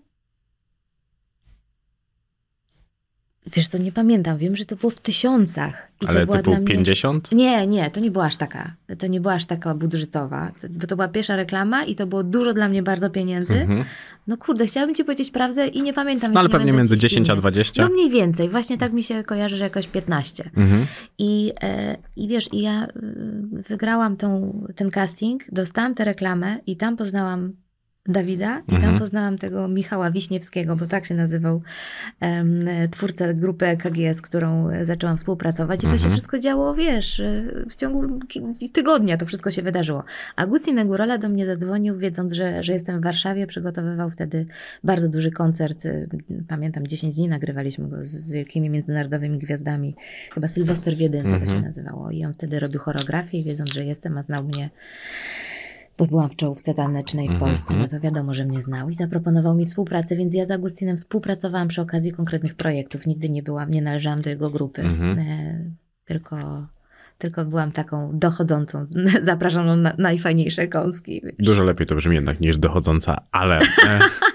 Wiesz 3.53 3.67
co, 3.67 3.77
nie 3.77 3.91
pamiętam. 3.91 4.37
Wiem, 4.37 4.55
że 4.55 4.65
to 4.65 4.75
było 4.75 4.89
w 4.89 4.99
tysiącach. 4.99 5.91
I 6.01 6.05
Ale 6.07 6.19
to 6.19 6.25
była 6.25 6.37
typu 6.37 6.55
mnie... 6.55 6.65
50? 6.67 7.31
Nie, 7.31 7.67
nie, 7.67 7.91
to 7.91 7.99
nie 7.99 8.11
była 8.11 8.25
aż 8.25 8.35
taka. 8.35 8.73
To 8.99 9.07
nie 9.07 9.21
była 9.21 9.33
aż 9.33 9.45
taka 9.45 9.75
budżetowa. 9.75 10.51
To- 10.61 10.67
Bo 10.69 10.87
to 10.87 10.95
była 10.95 11.07
pierwsza 11.07 11.35
reklama 11.35 11.83
i 11.83 11.95
to 11.95 12.07
było 12.07 12.23
dużo 12.23 12.53
dla 12.53 12.69
mnie 12.69 12.83
bardzo 12.83 13.09
pieniędzy. 13.09 13.53
Mhm. 13.53 13.83
No 14.27 14.37
kurde, 14.37 14.65
chciałabym 14.65 14.95
ci 14.95 15.03
powiedzieć 15.03 15.31
prawdę 15.31 15.67
i 15.67 15.81
nie 15.81 15.93
pamiętam. 15.93 16.33
No 16.33 16.39
ale 16.39 16.49
pewnie 16.49 16.73
między 16.73 16.95
ci 16.95 17.01
10 17.01 17.29
a 17.29 17.33
ściemniać. 17.33 17.41
20? 17.41 17.83
No 17.83 17.89
mniej 17.89 18.09
więcej. 18.09 18.49
Właśnie 18.49 18.77
tak 18.77 18.93
mi 18.93 19.03
się 19.03 19.23
kojarzy, 19.23 19.57
że 19.57 19.63
jakoś 19.63 19.87
15. 19.87 20.49
Mhm. 20.57 20.85
I, 21.17 21.53
e, 21.61 21.97
i 22.15 22.27
wiesz, 22.27 22.47
i 22.53 22.61
ja 22.61 22.85
y, 22.85 22.91
wygrałam 23.69 24.17
tą, 24.17 24.61
ten 24.75 24.89
casting, 24.91 25.43
dostałam 25.51 25.95
tę 25.95 26.05
reklamę 26.05 26.57
i 26.67 26.77
tam 26.77 26.97
poznałam 26.97 27.53
Dawida 28.07 28.59
i 28.67 28.73
Mhm. 28.73 28.81
tam 28.81 28.99
poznałam 28.99 29.37
tego 29.37 29.67
Michała 29.67 30.11
Wiśniewskiego, 30.11 30.75
bo 30.75 30.87
tak 30.87 31.05
się 31.05 31.15
nazywał 31.15 31.61
em, 32.19 32.59
twórca 32.91 33.33
grupy 33.33 33.65
EKG, 33.67 34.13
z 34.13 34.21
którą 34.21 34.69
zaczęłam 34.81 35.17
współpracować. 35.17 35.79
I 35.79 35.83
to 35.83 35.89
się 35.89 35.93
Mhm. 35.95 36.13
wszystko 36.13 36.39
działo, 36.39 36.73
wiesz, 36.75 37.19
e, 37.19 37.43
w 37.69 37.75
ciągu 37.75 38.19
tygodnia 38.73 39.17
to 39.17 39.25
wszystko 39.25 39.51
się 39.51 39.61
wydarzyło. 39.61 40.03
Agustin 40.35 40.75
Negurala 40.75 41.17
do 41.17 41.29
mnie 41.29 41.45
zadzwonił, 41.45 41.97
wiedząc, 41.97 42.33
że, 42.33 42.63
że 42.63 42.73
jestem 42.73 42.99
w 42.99 43.03
Warszawie. 43.03 43.47
Przygotowywał 43.47 44.09
wtedy 44.09 44.45
bardzo 44.83 45.09
duży 45.09 45.31
koncert. 45.31 45.85
e, 45.85 46.07
Pamiętam, 46.47 46.87
10 46.87 47.15
dni 47.15 47.27
nagrywaliśmy 47.27 47.89
go 47.89 47.95
z 47.99 48.31
wielkimi 48.31 48.69
międzynarodowymi 48.69 49.39
gwiazdami. 49.39 49.95
Chyba 50.33 50.47
Sylwester 50.47 50.95
w 50.97 50.99
jedynce 50.99 51.29
to 51.29 51.35
się 51.39 51.41
Mhm. 51.43 51.63
nazywało. 51.63 52.11
I 52.11 52.25
on 52.25 52.33
wtedy 52.33 52.59
robił 52.59 52.79
choreografię, 52.79 53.37
i 53.39 53.43
wiedząc, 53.43 53.73
że 53.73 53.85
jestem, 53.85 54.17
a 54.17 54.21
znał 54.23 54.43
mnie 54.43 54.69
bo 55.97 56.05
byłam 56.05 56.29
w 56.29 56.35
czołówce 56.35 56.73
tanecznej 56.73 57.27
w 57.27 57.31
Mhm. 57.31 57.49
Polsce, 57.49 57.73
no 57.77 57.87
to 57.87 57.99
wiadomo, 57.99 58.33
że 58.33 58.45
mnie 58.45 58.61
znał 58.61 58.89
i 58.89 58.93
zaproponował 58.95 59.55
mi 59.55 59.65
współpracę, 59.65 60.15
więc 60.15 60.33
ja 60.33 60.45
z 60.45 60.51
Agustinem 60.51 60.97
współpracowałam 60.97 61.67
przy 61.67 61.81
okazji 61.81 62.11
konkretnych 62.11 62.55
projektów. 62.55 63.05
Nigdy 63.07 63.29
nie 63.29 63.43
byłam, 63.43 63.69
nie 63.69 63.81
należałam 63.81 64.21
do 64.21 64.29
jego 64.29 64.49
grupy, 64.49 64.81
Mhm. 64.81 65.19
e, 65.19 65.59
tylko, 66.05 66.67
tylko 67.17 67.45
byłam 67.45 67.71
taką 67.71 68.19
dochodzącą, 68.19 68.85
zapraszaną 69.23 69.75
na 69.75 69.93
najfajniejsze 69.97 70.67
kąski. 70.67 71.21
wiesz. 71.23 71.33
Dużo 71.39 71.63
lepiej 71.63 71.87
to 71.87 71.95
brzmi 71.95 72.15
jednak 72.15 72.39
niż 72.39 72.57
dochodząca, 72.57 73.21
ale, 73.31 73.57
e, 73.59 73.99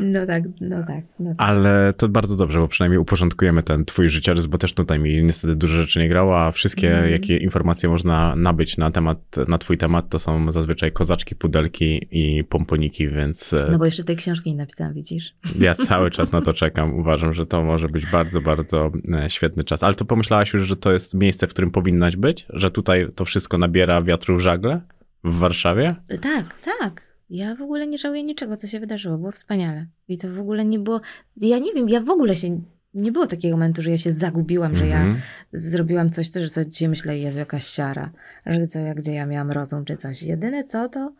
No 0.00 0.26
tak, 0.26 0.42
no 0.60 0.84
tak, 0.86 1.04
no 1.20 1.30
tak. 1.30 1.48
ale 1.48 1.94
to 1.96 2.08
bardzo 2.08 2.36
dobrze, 2.36 2.58
bo 2.58 2.68
przynajmniej 2.68 2.98
uporządkujemy 2.98 3.62
ten 3.62 3.84
twój 3.84 4.08
życiorys, 4.08 4.46
bo 4.46 4.58
też 4.58 4.74
tutaj 4.74 4.98
mi 4.98 5.22
niestety 5.24 5.56
dużo 5.56 5.74
rzeczy 5.82 5.98
nie 5.98 6.08
grało, 6.08 6.40
a 6.40 6.52
wszystkie, 6.52 6.90
Mhm. 6.92 7.10
jakie 7.12 7.36
informacje 7.36 7.88
można 7.88 8.36
nabyć 8.36 8.76
na 8.76 8.90
temat, 8.90 9.18
na 9.48 9.58
twój 9.58 9.78
temat, 9.78 10.08
to 10.08 10.18
są 10.18 10.52
zazwyczaj 10.52 10.92
kozaczki, 10.92 11.34
pudelki 11.36 12.06
i 12.10 12.44
pomponiki, 12.44 13.08
więc 13.08 13.52
e, 13.52 13.68
No 13.72 13.78
bo 13.78 13.84
jeszcze 13.84 14.04
tej 14.04 14.16
książki 14.16 14.50
nie 14.50 14.56
napisałam, 14.56 14.94
widzisz? 14.94 15.34
ja 15.60 15.74
cały 15.74 16.10
czas 16.10 16.32
na 16.32 16.40
to 16.42 16.54
czekam. 16.54 16.94
Uważam, 16.94 17.34
że 17.34 17.46
to 17.46 17.64
może 17.64 17.88
być 17.88 18.06
bardzo, 18.06 18.40
bardzo 18.40 18.90
e, 19.12 19.30
świetny 19.30 19.64
czas. 19.64 19.82
Ale 19.82 19.94
to 19.94 20.04
pomyślałaś 20.04 20.54
już, 20.54 20.62
że 20.66 20.76
to 20.76 20.92
jest 20.92 21.14
miejsce, 21.14 21.46
w 21.46 21.50
którym 21.50 21.70
powinnaś 21.70 22.16
być? 22.16 22.46
Że 22.50 22.70
tutaj 22.70 23.08
to 23.14 23.24
wszystko 23.24 23.58
nabiera 23.58 24.02
wiatru 24.02 24.36
w 24.36 24.40
żagle? 24.40 24.80
W 25.24 25.38
Warszawie? 25.38 25.88
Tak, 26.22 26.54
tak. 26.80 27.09
Ja 27.30 27.54
w 27.54 27.62
ogóle 27.62 27.86
nie 27.86 27.98
żałuję 27.98 28.22
niczego, 28.22 28.56
co 28.56 28.66
się 28.66 28.80
wydarzyło. 28.80 29.18
Było 29.18 29.32
wspaniale. 29.32 29.86
I 30.08 30.18
to 30.18 30.28
w 30.28 30.38
ogóle 30.38 30.64
nie 30.64 30.78
było. 30.78 31.00
Ja 31.36 31.58
nie 31.58 31.72
wiem, 31.72 31.88
ja 31.88 32.00
w 32.00 32.10
ogóle 32.10 32.36
się. 32.36 32.60
Nie 32.94 33.12
było 33.12 33.26
takiego 33.26 33.56
momentu, 33.56 33.82
że 33.82 33.90
ja 33.90 33.98
się 33.98 34.12
zagubiłam, 34.12 34.76
że 34.76 34.86
ja 34.86 35.00
Mhm. 35.00 35.20
zrobiłam 35.52 36.10
coś, 36.10 36.28
co- 36.28 36.40
że 36.40 36.48
sobie 36.48 36.66
dzisiaj 36.66 36.88
myślę, 36.88 37.18
jest 37.18 37.38
jakaś 37.38 37.64
siara, 37.66 38.10
że 38.46 38.66
co, 38.66 38.78
jak 38.78 38.96
gdzie 38.96 39.14
ja 39.14 39.26
miałam 39.26 39.50
rozum 39.50 39.84
czy 39.84 39.96
coś. 39.96 40.22
Jedyne 40.22 40.64
co 40.64 40.88
to 40.88 41.12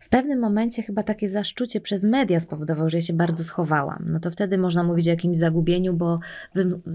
w 0.00 0.08
pewnym 0.08 0.38
momencie 0.38 0.82
chyba 0.82 1.02
takie 1.02 1.28
zaszczucie 1.28 1.80
przez 1.80 2.04
media 2.04 2.40
spowodowało, 2.40 2.90
że 2.90 2.96
ja 2.96 3.02
się 3.02 3.12
bardzo 3.12 3.44
schowałam. 3.44 4.04
No 4.08 4.20
to 4.20 4.30
wtedy 4.30 4.58
można 4.58 4.84
mówić 4.84 5.06
o 5.06 5.10
jakimś 5.10 5.36
zagubieniu, 5.36 5.94
bo 5.94 6.20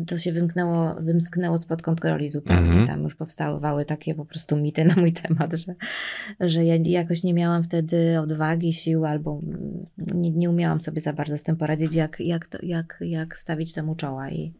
to 0.07 0.17
się 0.17 0.31
wymknęło, 0.33 0.95
wymsknęło 0.99 1.57
spod 1.57 1.81
kontroli 1.81 2.29
zupełnie. 2.29 2.67
Mhm. 2.69 2.87
Tam 2.87 3.03
już 3.03 3.15
powstawały 3.15 3.85
takie 3.85 4.15
po 4.15 4.25
prostu 4.25 4.57
mity 4.57 4.85
na 4.85 4.95
mój 4.95 5.13
temat, 5.13 5.53
że, 5.53 5.75
że 6.39 6.65
ja 6.65 6.75
jakoś 6.75 7.23
nie 7.23 7.33
miałam 7.33 7.63
wtedy 7.63 8.19
odwagi, 8.19 8.73
sił 8.73 9.05
albo 9.05 9.41
mm, 9.43 9.85
nie, 9.97 10.31
nie 10.31 10.49
umiałam 10.49 10.81
sobie 10.81 11.01
za 11.01 11.13
bardzo 11.13 11.37
z 11.37 11.43
tym 11.43 11.55
poradzić, 11.55 11.95
jak, 11.95 12.19
jak, 12.19 12.47
to, 12.47 12.57
jak, 12.63 12.97
jak 13.01 13.37
stawić 13.37 13.73
temu 13.73 13.95
i 14.29 14.53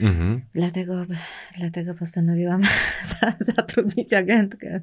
Mhm. 0.00 0.40
Dlatego, 0.54 0.94
dlatego 1.58 1.94
postanowiłam 1.94 2.62
za- 3.20 3.32
zatrudnić 3.54 4.12
agentkę. 4.12 4.80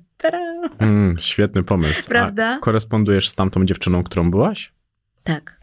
Mm, 0.79 1.17
świetny 1.19 1.63
pomysł. 1.63 2.09
Prawda? 2.09 2.55
A 2.57 2.59
korespondujesz 2.59 3.29
z 3.29 3.35
tamtą 3.35 3.65
dziewczyną, 3.65 4.03
którą 4.03 4.31
byłaś? 4.31 4.73
Tak. 5.23 5.59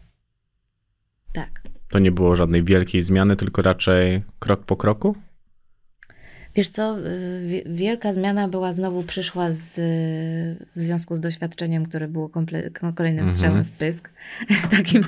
Tak. 1.33 1.61
To 1.89 1.99
nie 1.99 2.11
było 2.11 2.35
żadnej 2.35 2.63
wielkiej 2.63 3.01
zmiany, 3.01 3.35
tylko 3.35 3.61
raczej 3.61 4.23
krok 4.39 4.65
po 4.65 4.77
kroku? 4.77 5.15
Wiesz 6.57 6.69
co, 6.69 6.99
y, 6.99 7.47
wi- 7.47 7.63
wielka 7.65 8.13
zmiana 8.13 8.47
była 8.47 8.73
znowu 8.73 9.03
przyszła 9.03 9.51
z, 9.51 9.77
y, 9.77 10.65
w 10.75 10.81
związku 10.81 11.15
z 11.15 11.19
doświadczeniem, 11.19 11.85
które 11.85 12.07
było 12.07 12.29
komple- 12.29 12.93
kolejnym 12.93 13.19
Mhm. 13.19 13.35
strzałem 13.35 13.63
w 13.63 13.71
pysk. 13.71 14.09
Takim 14.71 15.03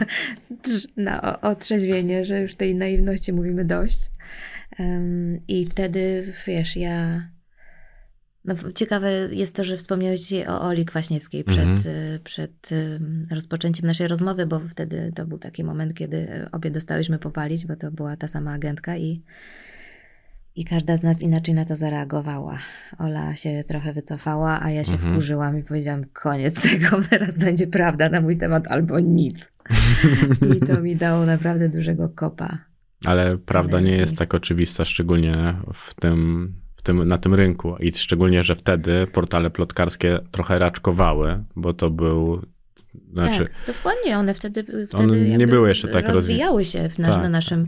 na 0.97 1.21
o- 1.21 1.41
otrzeźwienie, 1.49 2.25
że 2.25 2.41
już 2.41 2.55
tej 2.55 2.75
naiwności 2.75 3.33
mówimy 3.33 3.65
dość. 3.65 3.99
I 5.47 5.67
wtedy, 5.69 6.33
wiesz, 6.47 6.77
ja... 6.77 7.27
No, 8.45 8.55
ciekawe 8.75 9.11
jest 9.31 9.55
to, 9.55 9.63
że 9.63 9.77
wspomniałeś 9.77 10.33
o 10.47 10.61
Oli 10.61 10.85
Kwaśniewskiej 10.85 11.43
przed, 11.43 11.59
Mhm. 11.67 11.95
y, 12.15 12.19
przed 12.23 12.71
ym, 12.71 13.27
rozpoczęciem 13.31 13.85
naszej 13.85 14.07
rozmowy, 14.07 14.45
bo 14.45 14.59
wtedy 14.59 15.11
to 15.15 15.25
był 15.27 15.37
taki 15.37 15.63
moment, 15.63 15.93
kiedy 15.93 16.47
obie 16.51 16.71
dostałyśmy 16.71 17.19
popalić, 17.19 17.65
bo 17.65 17.75
to 17.75 17.91
była 17.91 18.17
ta 18.17 18.27
sama 18.27 18.53
agentka 18.53 18.97
i 18.97 19.21
i 20.59 20.65
każda 20.65 20.97
z 20.97 21.03
nas 21.03 21.21
inaczej 21.21 21.55
na 21.55 21.65
to 21.65 21.75
zareagowała. 21.75 22.57
Ola 22.97 23.35
się 23.35 23.63
trochę 23.67 23.93
wycofała, 23.93 24.59
a 24.63 24.69
ja 24.71 24.83
się 24.83 24.93
Mhm. 24.93 25.13
wkurzyłam 25.13 25.59
i 25.59 25.63
powiedziałam: 25.63 26.03
koniec 26.13 26.61
tego, 26.69 26.99
teraz 27.09 27.37
będzie 27.37 27.67
prawda 27.67 28.09
na 28.09 28.21
mój 28.21 28.37
temat 28.37 28.67
albo 28.67 28.99
nic. 28.99 29.51
I 30.57 30.59
to 30.59 30.81
mi 30.81 30.95
dało 30.95 31.25
naprawdę 31.25 31.69
dużego 31.69 32.09
kopa. 32.09 32.57
Ale 33.05 33.37
prawda 33.37 33.79
nie 33.79 33.95
jest 33.97 34.17
tak 34.17 34.33
oczywista, 34.33 34.85
szczególnie 34.85 35.55
w 35.73 35.93
tym, 35.93 36.53
w 36.75 36.81
tym, 36.81 37.07
na 37.07 37.17
tym 37.17 37.33
rynku. 37.33 37.75
I 37.77 37.91
szczególnie, 37.91 38.43
że 38.43 38.55
wtedy 38.55 39.07
portale 39.07 39.49
plotkarskie 39.49 40.19
trochę 40.31 40.59
raczkowały, 40.59 41.43
bo 41.55 41.73
to 41.73 41.89
był. 41.89 42.41
Znaczy, 43.13 43.45
tak, 43.45 43.75
dokładnie. 43.75 44.17
One 44.17 44.33
wtedy, 44.33 44.63
wtedy 44.63 45.03
One 45.03 45.19
nie 45.37 45.47
były 45.47 45.69
jeszcze 45.69 45.87
tak 45.87 46.05
rozwi- 46.05 46.13
rozwijały 46.13 46.65
się 46.65 46.89
na, 46.97 47.07
Tak, 47.07 47.23
na 47.23 47.29
naszym. 47.29 47.67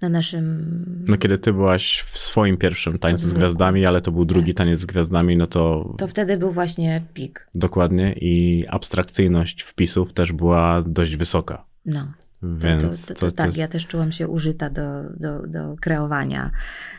Na 0.00 0.08
naszym 0.08 1.04
no 1.08 1.16
kiedy 1.16 1.38
ty 1.38 1.52
byłaś 1.52 2.00
w 2.06 2.18
swoim 2.18 2.56
pierwszym 2.56 2.98
tańcu 2.98 3.20
z 3.22 3.24
Odwyku. 3.24 3.38
gwiazdami, 3.38 3.86
ale 3.86 4.00
to 4.00 4.12
był 4.12 4.24
drugi 4.24 4.54
Tak. 4.54 4.58
taniec 4.58 4.80
z 4.80 4.86
gwiazdami, 4.86 5.36
no 5.36 5.46
to, 5.46 5.94
to 5.98 6.06
wtedy 6.06 6.36
był 6.36 6.50
właśnie 6.52 7.02
pik. 7.14 7.48
dokładnie 7.54 8.12
i 8.12 8.64
abstrakcyjność 8.68 9.62
wpisów 9.62 10.12
też 10.12 10.32
była 10.32 10.82
dość 10.86 11.16
wysoka. 11.16 11.64
No. 11.86 12.12
Więc 12.42 13.06
to, 13.06 13.14
to, 13.14 13.20
to, 13.20 13.26
to, 13.26 13.30
to 13.30 13.36
tak, 13.36 13.46
jest- 13.46 13.58
ja 13.58 13.68
też 13.68 13.86
czułam 13.86 14.12
się 14.12 14.28
użyta 14.28 14.70
do, 14.70 14.82
do, 15.20 15.46
do 15.46 15.76
kreowania 15.80 16.50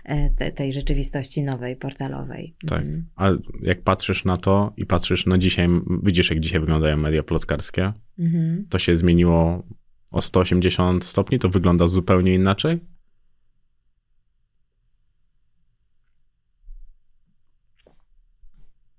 e, 0.06 0.30
te, 0.30 0.52
tej 0.52 0.74
rzeczywistości 0.74 1.44
nowej, 1.44 1.76
portalowej. 1.76 2.56
Tak. 2.68 2.82
Mhm. 2.82 3.06
A 3.16 3.30
jak 3.62 3.82
patrzysz 3.82 4.26
na 4.26 4.38
to 4.38 4.74
i 4.78 4.86
patrzysz, 4.86 5.26
no 5.26 5.38
dzisiaj, 5.38 5.68
widzisz 6.04 6.30
jak 6.30 6.40
dzisiaj 6.40 6.60
wyglądają 6.60 6.98
media 6.98 7.24
plotkarskie, 7.24 7.94
Mhm. 8.20 8.66
to 8.70 8.80
się 8.80 8.98
zmieniło 8.98 9.64
o 10.12 10.22
180 10.22 11.06
stopni, 11.06 11.40
to 11.40 11.50
wygląda 11.50 11.88
zupełnie 11.88 12.34
inaczej? 12.34 12.80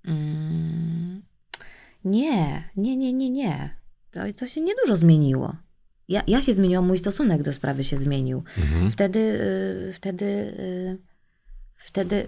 Mm. 0.05 1.21
Nie, 2.05 2.69
nie, 2.75 2.97
nie, 2.97 3.13
nie, 3.13 3.29
nie. 3.29 3.75
To, 4.11 4.19
to 4.39 4.47
się 4.47 4.61
niedużo 4.61 4.95
zmieniło. 4.95 5.55
Ja, 6.07 6.23
ja 6.27 6.41
się 6.41 6.53
zmieniłam, 6.53 6.87
mój 6.87 6.97
stosunek 6.97 7.43
do 7.43 7.53
sprawy 7.53 7.83
się 7.83 7.97
zmienił. 7.97 8.43
Mhm. 8.57 8.91
Wtedy, 8.91 9.19
y, 9.19 9.93
wtedy, 9.93 10.25
y, 10.25 10.97
wtedy 11.77 12.27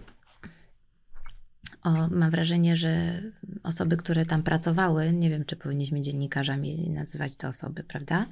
o, 1.84 2.08
mam 2.12 2.32
wrażenie, 2.32 2.78
że 2.78 3.22
osoby, 3.64 3.98
które 3.98 4.26
tam 4.26 4.44
pracowały, 4.44 5.14
nie 5.14 5.30
wiem, 5.30 5.46
czy 5.46 5.56
powinniśmy 5.56 6.02
dziennikarzami 6.02 6.90
nazywać 6.90 7.36
te 7.36 7.48
osoby, 7.48 7.84
prawda? 7.84 8.26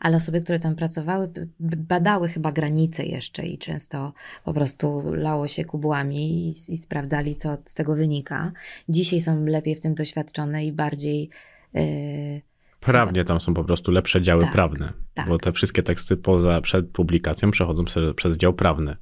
Ale 0.00 0.16
osoby, 0.16 0.40
które 0.40 0.58
tam 0.58 0.74
pracowały, 0.76 1.32
badały 1.60 2.28
chyba 2.28 2.52
granice 2.52 3.04
jeszcze 3.06 3.46
i 3.46 3.58
często 3.58 4.12
po 4.44 4.54
prostu 4.54 5.02
lało 5.14 5.48
się 5.48 5.64
kubłami 5.64 6.48
i, 6.48 6.72
i 6.72 6.78
sprawdzali, 6.78 7.36
co 7.36 7.58
z 7.64 7.74
tego 7.74 7.94
wynika. 7.96 8.52
Dzisiaj 8.88 9.20
są 9.20 9.44
lepiej 9.46 9.76
w 9.76 9.80
tym 9.80 9.94
doświadczone 9.94 10.66
i 10.66 10.72
bardziej. 10.72 11.30
y, 11.76 12.42
Prawnie 12.80 13.24
tam 13.24 13.40
są 13.40 13.54
po 13.54 13.64
prostu 13.64 13.92
lepsze 13.92 14.22
działy 14.22 14.42
Tak, 14.44 14.52
prawne, 14.52 14.92
tak. 15.14 15.28
bo 15.28 15.38
te 15.38 15.52
wszystkie 15.52 15.82
teksty 15.82 16.16
poza, 16.16 16.60
przed 16.60 16.88
publikacją 16.90 17.50
przechodzą 17.50 17.84
przez, 17.84 18.14
przez 18.16 18.36
dział 18.36 18.52
prawny. 18.54 18.96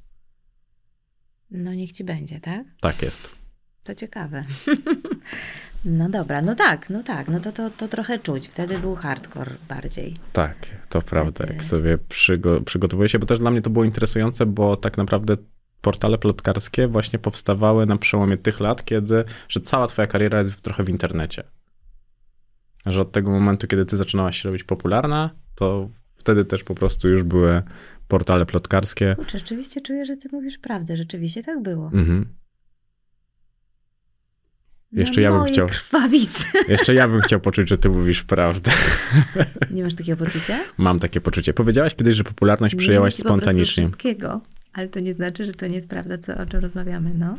no 1.51 1.73
niech 1.73 1.91
ci 1.91 2.03
będzie, 2.03 2.39
tak? 2.39 2.65
Tak 2.81 3.01
jest. 3.01 3.38
To 3.83 3.95
ciekawe. 3.95 4.43
No 5.85 6.09
dobra, 6.09 6.41
no 6.41 6.55
tak, 6.55 6.89
no 6.89 7.03
tak, 7.03 7.27
no 7.27 7.39
to, 7.39 7.51
to, 7.51 7.69
to 7.69 7.87
trochę 7.87 8.19
czuć. 8.19 8.47
Wtedy 8.47 8.79
był 8.79 8.95
hardcore 8.95 9.51
bardziej. 9.69 10.15
Tak, 10.33 10.55
to 10.89 11.01
prawda. 11.01 11.31
Wtedy- 11.31 11.53
Jak 11.53 11.63
sobie 11.63 11.97
przygo- 11.97 12.63
przygotowuję 12.63 13.09
się, 13.09 13.19
bo 13.19 13.25
też 13.25 13.39
dla 13.39 13.51
mnie 13.51 13.61
to 13.61 13.69
było 13.69 13.85
interesujące, 13.85 14.45
bo 14.45 14.75
tak 14.77 14.97
naprawdę 14.97 15.37
portale 15.81 16.17
plotkarskie 16.17 16.87
właśnie 16.87 17.19
powstawały 17.19 17.85
na 17.85 17.97
przełomie 17.97 18.37
tych 18.37 18.59
lat, 18.59 18.85
kiedy, 18.85 19.23
że 19.49 19.59
cała 19.59 19.87
twoja 19.87 20.07
kariera 20.07 20.39
jest 20.39 20.61
trochę 20.61 20.83
w 20.83 20.89
internecie. 20.89 21.43
Że 22.85 23.01
od 23.01 23.11
tego 23.11 23.31
momentu, 23.31 23.67
kiedy 23.67 23.85
ty 23.85 23.97
zaczynałaś 23.97 24.41
się 24.41 24.49
robić 24.49 24.63
popularna, 24.63 25.29
to 25.55 25.89
wtedy 26.15 26.45
też 26.45 26.63
po 26.63 26.75
prostu 26.75 27.09
już 27.09 27.23
były 27.23 27.61
portale 28.07 28.45
plotkarskie. 28.45 29.15
Kurczę, 29.15 29.39
rzeczywiście 29.39 29.81
czuję, 29.81 30.05
że 30.05 30.17
ty 30.17 30.29
mówisz 30.31 30.57
prawdę. 30.57 30.97
Rzeczywiście 30.97 31.43
tak 31.43 31.61
było. 31.61 31.85
Mhm. 31.93 32.38
Jeszcze 34.91 35.21
ja 35.21 35.31
bym 35.31 35.43
chciał- 35.43 35.67
krwawice. 35.67 36.47
Jeszcze 36.67 36.93
ja 36.93 37.07
bym 37.07 37.21
chciał 37.21 37.39
poczuć, 37.39 37.69
że 37.69 37.77
ty 37.77 37.89
mówisz 37.89 38.23
prawdę. 38.23 38.71
Nie 39.71 39.83
masz 39.83 39.95
takiego 39.95 40.25
poczucia? 40.25 40.59
Mam 40.77 40.99
takie 40.99 41.21
poczucie. 41.21 41.53
Powiedziałaś 41.53 41.95
kiedyś, 41.95 42.15
że 42.15 42.23
popularność 42.23 42.73
Nie 42.75 42.79
przyjęłaś 42.79 43.13
spontanicznie. 43.15 43.83
wszystkiego, 43.83 44.41
ale 44.73 44.87
to 44.87 44.99
nie 44.99 45.13
znaczy, 45.13 45.45
że 45.45 45.53
to 45.53 45.67
nie 45.67 45.75
jest 45.75 45.87
prawda, 45.89 46.17
co, 46.17 46.37
o 46.37 46.45
czym 46.45 46.59
rozmawiamy, 46.59 47.13
no. 47.13 47.37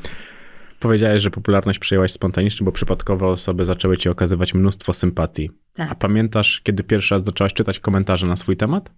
Powiedziałeś, 0.81 1.23
że 1.23 1.31
popularność 1.31 1.79
przyjęłaś 1.79 2.13
spontanicznie, 2.13 2.65
bo 2.65 2.73
przypadkowe 2.73 3.27
osoby 3.27 3.65
zaczęły 3.65 3.97
ci 3.97 4.09
okazywać 4.09 4.55
mnóstwo 4.55 4.93
sympatii. 4.93 5.51
A 5.75 5.87
Tak. 5.87 5.99
pamiętasz, 5.99 6.61
kiedy 6.65 6.83
pierwszy 6.85 7.15
raz 7.15 7.25
zaczęłaś 7.25 7.53
czytać 7.55 7.81
komentarze 7.81 8.27
na 8.27 8.37
swój 8.37 8.57
temat? 8.57 8.91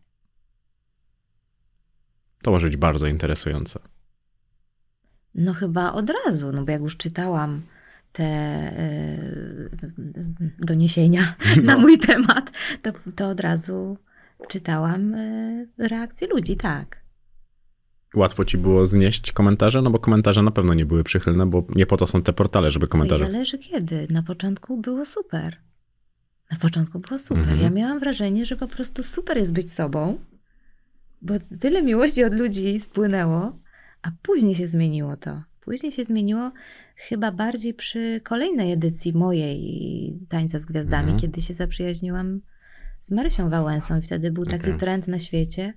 To 2.42 2.50
może 2.50 2.66
być 2.66 2.76
bardzo 2.76 3.07
interesujące. 3.07 3.80
No 5.34 5.55
chyba 5.55 5.92
od 5.92 6.11
razu, 6.26 6.53
no 6.53 6.64
bo 6.64 6.72
jak 6.72 6.82
już 6.82 6.96
czytałam 6.96 7.62
te 8.13 8.25
e, 8.25 9.19
doniesienia 10.59 11.35
na 11.65 11.79
mój 11.79 11.99
temat, 11.99 12.51
to, 12.83 12.93
to 13.17 13.29
od 13.29 13.41
razu 13.41 13.99
czytałam 14.49 15.15
e, 15.15 15.67
reakcje 15.79 16.29
ludzi, 16.29 16.57
tak. 16.57 17.03
Łatwo 18.17 18.45
ci 18.45 18.59
było 18.59 18.87
znieść 18.87 19.33
komentarze? 19.33 19.83
No 19.83 19.91
bo 19.91 19.99
komentarze 19.99 20.43
na 20.43 20.51
pewno 20.51 20.75
nie 20.75 20.87
były 20.87 21.05
przychylne, 21.05 21.47
bo 21.47 21.67
nie 21.75 21.87
po 21.87 21.97
to 21.97 22.07
są 22.07 22.23
te 22.23 22.33
portale, 22.33 22.71
żeby 22.71 22.89
komentarze. 22.89 23.25
Zależy 23.25 23.59
kiedy. 23.59 24.07
Na 24.11 24.23
początku 24.23 24.77
było 24.77 25.07
super. 25.07 25.57
Na 26.51 26.59
początku 26.59 26.99
było 26.99 27.19
super. 27.19 27.43
Mhm. 27.43 27.61
Ja 27.61 27.71
miałam 27.71 27.99
wrażenie, 27.99 28.47
że 28.47 28.57
po 28.57 28.69
prostu 28.69 29.03
super 29.03 29.37
jest 29.37 29.53
być 29.53 29.73
sobą, 29.73 30.19
bo 31.23 31.35
tyle 31.61 31.83
miłości 31.83 32.25
od 32.25 32.35
ludzi 32.35 32.81
spłynęło, 32.81 33.59
a 34.03 34.11
później 34.23 34.55
się 34.55 34.69
zmieniło 34.69 35.17
to. 35.17 35.43
Później 35.65 35.93
się 35.93 36.05
zmieniło 36.05 36.53
chyba 36.97 37.33
bardziej 37.33 37.75
przy 37.75 38.21
kolejnej 38.25 38.73
edycji 38.73 39.13
mojej 39.13 40.19
Tańca 40.29 40.59
z 40.59 40.65
Gwiazdami, 40.65 41.03
Mhm. 41.13 41.19
kiedy 41.21 41.41
się 41.43 41.55
zaprzyjaźniłam 41.55 42.41
z 43.01 43.11
Marysią 43.11 43.49
Wałęsą 43.51 43.99
i 43.99 44.03
wtedy 44.03 44.33
był 44.33 44.45
taki 44.45 44.65
Okej. 44.67 44.79
trend 44.79 45.09
na 45.09 45.19
świecie. 45.19 45.75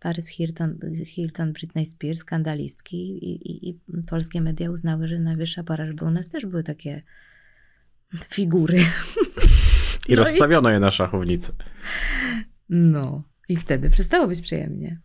Paris 0.00 0.28
Hilton, 0.28 0.78
Hilton 1.06 1.52
Britney 1.52 1.86
Spears, 1.86 2.18
skandalistki 2.18 2.96
i, 2.96 3.50
i, 3.50 3.68
i 3.70 3.78
polskie 4.06 4.40
media 4.40 4.70
uznały, 4.70 5.08
że 5.08 5.18
najwyższa 5.18 5.62
pora, 5.64 5.86
żeby 5.86 6.04
u 6.04 6.10
nas 6.10 6.28
też 6.28 6.46
były 6.46 6.62
takie 6.62 7.02
figury. 8.28 8.78
I 8.78 8.82
no 10.08 10.12
i- 10.12 10.16
rozstawiono 10.16 10.70
je 10.70 10.80
na 10.80 10.90
szachownicy. 10.90 11.52
No. 12.68 13.22
I 13.48 13.56
wtedy 13.56 13.90
przestało 13.90 14.28
być 14.28 14.40
przyjemnie. 14.40 15.00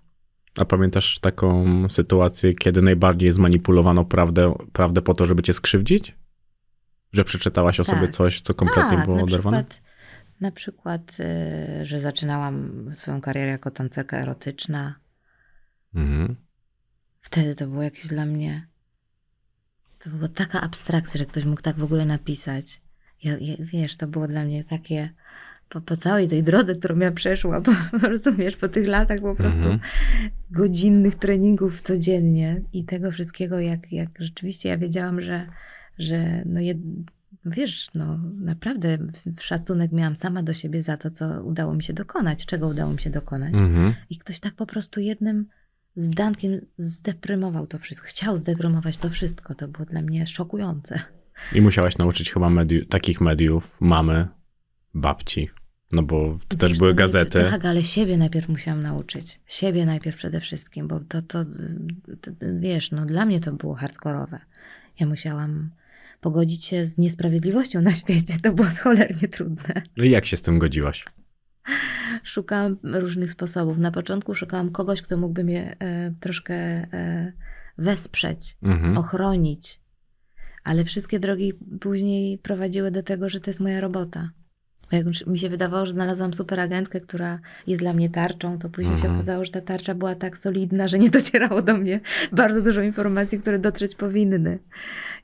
A 0.60 0.66
pamiętasz 0.66 1.20
taką 1.20 1.66
sytuację, 1.90 2.54
kiedy 2.54 2.82
najbardziej 2.82 3.32
zmanipulowano 3.32 4.06
prawdę, 4.06 4.54
prawdę 4.74 5.02
po 5.02 5.14
to, 5.14 5.26
żeby 5.26 5.44
cię 5.44 5.54
skrzywdzić? 5.54 6.16
Że 7.14 7.24
przeczytałaś 7.24 7.80
o 7.80 7.84
sobie 7.84 8.02
Tak. 8.02 8.12
coś, 8.12 8.42
co 8.42 8.54
kompletnie 8.54 8.98
tak, 8.98 9.06
było 9.06 9.18
na 9.18 9.24
oderwane? 9.24 9.64
przykład, 9.64 9.82
na 10.42 10.52
przykład, 10.52 11.18
y, 11.82 11.86
że 11.86 12.00
zaczynałam 12.00 12.86
swoją 12.98 13.22
karierę 13.22 13.52
jako 13.52 13.72
tancerka 13.72 14.18
erotyczna. 14.18 14.96
Mhm. 15.96 16.36
Wtedy 17.22 17.56
to 17.56 17.68
było 17.68 17.82
jakieś 17.82 18.08
dla 18.08 18.26
mnie. 18.26 18.68
To 20.00 20.10
była 20.10 20.28
taka 20.28 20.62
abstrakcja, 20.62 21.18
że 21.18 21.26
ktoś 21.26 21.46
mógł 21.46 21.62
tak 21.62 21.76
w 21.78 21.84
ogóle 21.84 22.06
napisać. 22.06 22.82
Ja, 23.24 23.38
ja, 23.42 23.56
wiesz, 23.60 23.98
to 23.98 24.08
było 24.08 24.28
dla 24.28 24.44
mnie 24.44 24.64
takie. 24.64 25.14
Po, 25.76 25.82
po 25.82 25.98
całej 25.98 26.28
tej 26.28 26.44
drodze, 26.44 26.76
którą 26.76 27.00
ja 27.00 27.12
przeszłam, 27.12 27.64
rozumiesz, 28.12 28.56
po 28.56 28.68
tych 28.68 28.88
latach 28.88 29.18
po 29.20 29.36
prostu 29.36 29.60
Mhm. 29.60 29.80
godzinnych 30.52 31.16
treningów 31.16 31.82
codziennie 31.82 32.62
i 32.74 32.84
tego 32.84 33.12
wszystkiego, 33.12 33.60
jak, 33.60 33.92
jak 33.92 34.10
rzeczywiście 34.20 34.70
ja 34.70 34.78
wiedziałam, 34.78 35.22
że, 35.22 35.48
że 36.00 36.44
no 36.46 36.60
jed, 36.60 36.78
wiesz, 37.46 37.90
no 37.96 38.20
naprawdę 38.42 38.98
szacunek 39.40 39.92
miałam 39.92 40.16
sama 40.16 40.44
do 40.44 40.54
siebie 40.54 40.82
za 40.82 40.98
to, 40.98 41.10
co 41.10 41.44
udało 41.44 41.74
mi 41.74 41.84
się 41.84 41.94
dokonać, 41.94 42.46
czego 42.46 42.68
udało 42.68 42.94
mi 42.94 43.00
się 43.00 43.10
dokonać. 43.10 43.54
Mhm. 43.54 43.94
I 44.10 44.18
ktoś 44.18 44.40
tak 44.40 44.54
po 44.54 44.66
prostu 44.66 45.00
jednym 45.00 45.46
zdankiem 45.96 46.62
zdeprymował 46.78 47.68
to 47.68 47.80
wszystko. 47.80 48.08
Chciał 48.08 48.38
zdeprymować 48.38 48.98
to 48.98 49.10
wszystko. 49.10 49.56
To 49.56 49.68
było 49.68 49.86
dla 49.86 50.02
mnie 50.02 50.28
szokujące. 50.28 51.00
I 51.56 51.62
musiałaś 51.62 51.98
nauczyć 51.98 52.32
chyba 52.32 52.52
takich 52.90 53.22
mediów, 53.22 53.72
mamy, 53.80 54.28
babci. 54.94 55.50
No 55.92 56.04
bo 56.04 56.40
to 56.48 56.58
też 56.58 56.72
Wiesz 56.72 56.80
były 56.80 56.92
co, 56.92 56.96
gazety. 56.96 57.40
Tak, 57.40 57.66
ale 57.66 57.84
siebie 57.84 58.18
najpierw 58.18 58.50
musiałam 58.50 58.82
nauczyć. 58.82 59.40
Siebie 59.48 59.86
najpierw 59.86 60.18
przede 60.18 60.40
wszystkim, 60.40 60.88
bo 60.88 61.00
to, 61.00 61.22
to, 61.22 61.46
to, 62.22 62.32
to 62.32 62.46
wiesz, 62.60 62.92
no 62.92 63.06
dla 63.06 63.26
mnie 63.26 63.40
to 63.40 63.52
było 63.52 63.74
hardkorowe. 63.74 64.40
Ja 65.00 65.08
musiałam 65.08 65.70
pogodzić 66.22 66.66
się 66.66 66.86
z 66.86 66.98
niesprawiedliwością 66.98 67.82
na 67.82 67.94
świecie. 67.96 68.34
To 68.44 68.54
było 68.54 68.68
cholernie 68.84 69.28
trudne. 69.28 69.82
No 69.98 70.04
i 70.04 70.10
jak 70.10 70.26
się 70.26 70.38
z 70.38 70.42
tym 70.42 70.60
godziłaś? 70.60 71.06
Szukałam 72.24 72.78
różnych 72.84 73.32
sposobów. 73.32 73.78
Na 73.78 73.92
początku 73.92 74.36
szukałam 74.36 74.72
kogoś, 74.72 75.02
kto 75.02 75.18
mógłby 75.18 75.44
mnie 75.44 75.76
e, 75.80 76.12
troszkę 76.20 76.54
e, 76.56 77.34
wesprzeć, 77.78 78.58
Mhm. 78.62 78.98
ochronić. 78.98 79.80
Ale 80.64 80.84
wszystkie 80.86 81.20
drogi 81.20 81.54
później 81.82 82.38
prowadziły 82.38 82.92
do 82.92 83.04
tego, 83.04 83.30
że 83.30 83.40
to 83.40 83.50
jest 83.50 83.60
moja 83.60 83.82
robota. 83.82 84.30
Jak 84.92 85.06
już 85.06 85.28
mi 85.28 85.40
się 85.40 85.50
wydawało, 85.50 85.86
że 85.86 85.92
znalazłam 85.92 86.34
super 86.34 86.60
agentkę, 86.60 87.02
która 87.02 87.40
jest 87.68 87.82
dla 87.82 87.94
mnie 87.94 88.10
tarczą, 88.10 88.60
to 88.60 88.70
później 88.70 88.98
się 88.98 89.02
Mhm. 89.02 89.16
okazało, 89.16 89.46
że 89.46 89.52
ta 89.52 89.62
tarcza 89.62 89.96
była 89.96 90.16
tak 90.16 90.38
solidna, 90.38 90.88
że 90.88 91.00
nie 91.00 91.10
docierało 91.10 91.62
do 91.62 91.78
mnie 91.78 92.00
bardzo 92.32 92.62
dużo 92.62 92.82
informacji, 92.82 93.40
które 93.40 93.60
dotrzeć 93.60 93.96
powinny. 93.96 94.60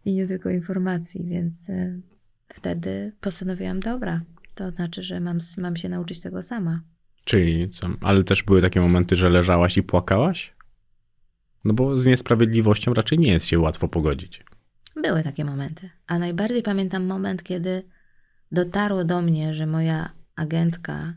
I 0.06 0.14
nie 0.14 0.28
tylko 0.28 0.50
informacji, 0.50 1.26
więc 1.30 1.70
e, 1.70 2.00
wtedy 2.48 3.12
postanowiłam, 3.22 3.80
dobra, 3.80 4.22
to 4.56 4.72
znaczy, 4.72 5.04
że 5.04 5.20
mam, 5.20 5.40
mam 5.58 5.76
się 5.78 5.90
nauczyć 5.90 6.20
tego 6.20 6.44
sama. 6.44 6.82
Czyli 7.24 7.70
co? 7.70 7.88
Ale 8.02 8.24
też 8.24 8.44
były 8.44 8.62
takie 8.62 8.82
momenty, 8.82 9.16
że 9.16 9.30
leżałaś 9.30 9.78
i 9.78 9.84
płakałaś? 9.84 10.54
No 11.66 11.74
bo 11.74 11.98
z 11.98 12.06
niesprawiedliwością 12.06 12.94
raczej 12.94 13.20
nie 13.20 13.32
jest 13.32 13.46
się 13.46 13.60
łatwo 13.60 13.88
pogodzić. 13.88 14.44
Były 15.04 15.24
takie 15.24 15.46
momenty. 15.46 15.90
A 16.08 16.20
najbardziej 16.20 16.64
pamiętam 16.64 17.06
moment, 17.06 17.44
kiedy 17.44 17.84
dotarło 18.52 19.04
do 19.04 19.22
mnie, 19.22 19.54
że 19.54 19.66
moja 19.66 20.10
agentka, 20.36 21.14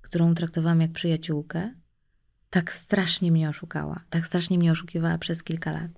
którą 0.00 0.34
traktowałam 0.34 0.80
jak 0.80 0.92
przyjaciółkę, 0.92 1.70
tak 2.50 2.72
strasznie 2.72 3.32
mnie 3.32 3.48
oszukała. 3.48 4.00
Tak 4.10 4.26
strasznie 4.26 4.58
mnie 4.58 4.72
oszukiwała 4.72 5.18
przez 5.18 5.42
kilka 5.42 5.72
lat. 5.72 5.90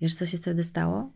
Wiesz, 0.00 0.14
co 0.14 0.26
się 0.26 0.38
wtedy 0.38 0.64
stało? 0.64 1.12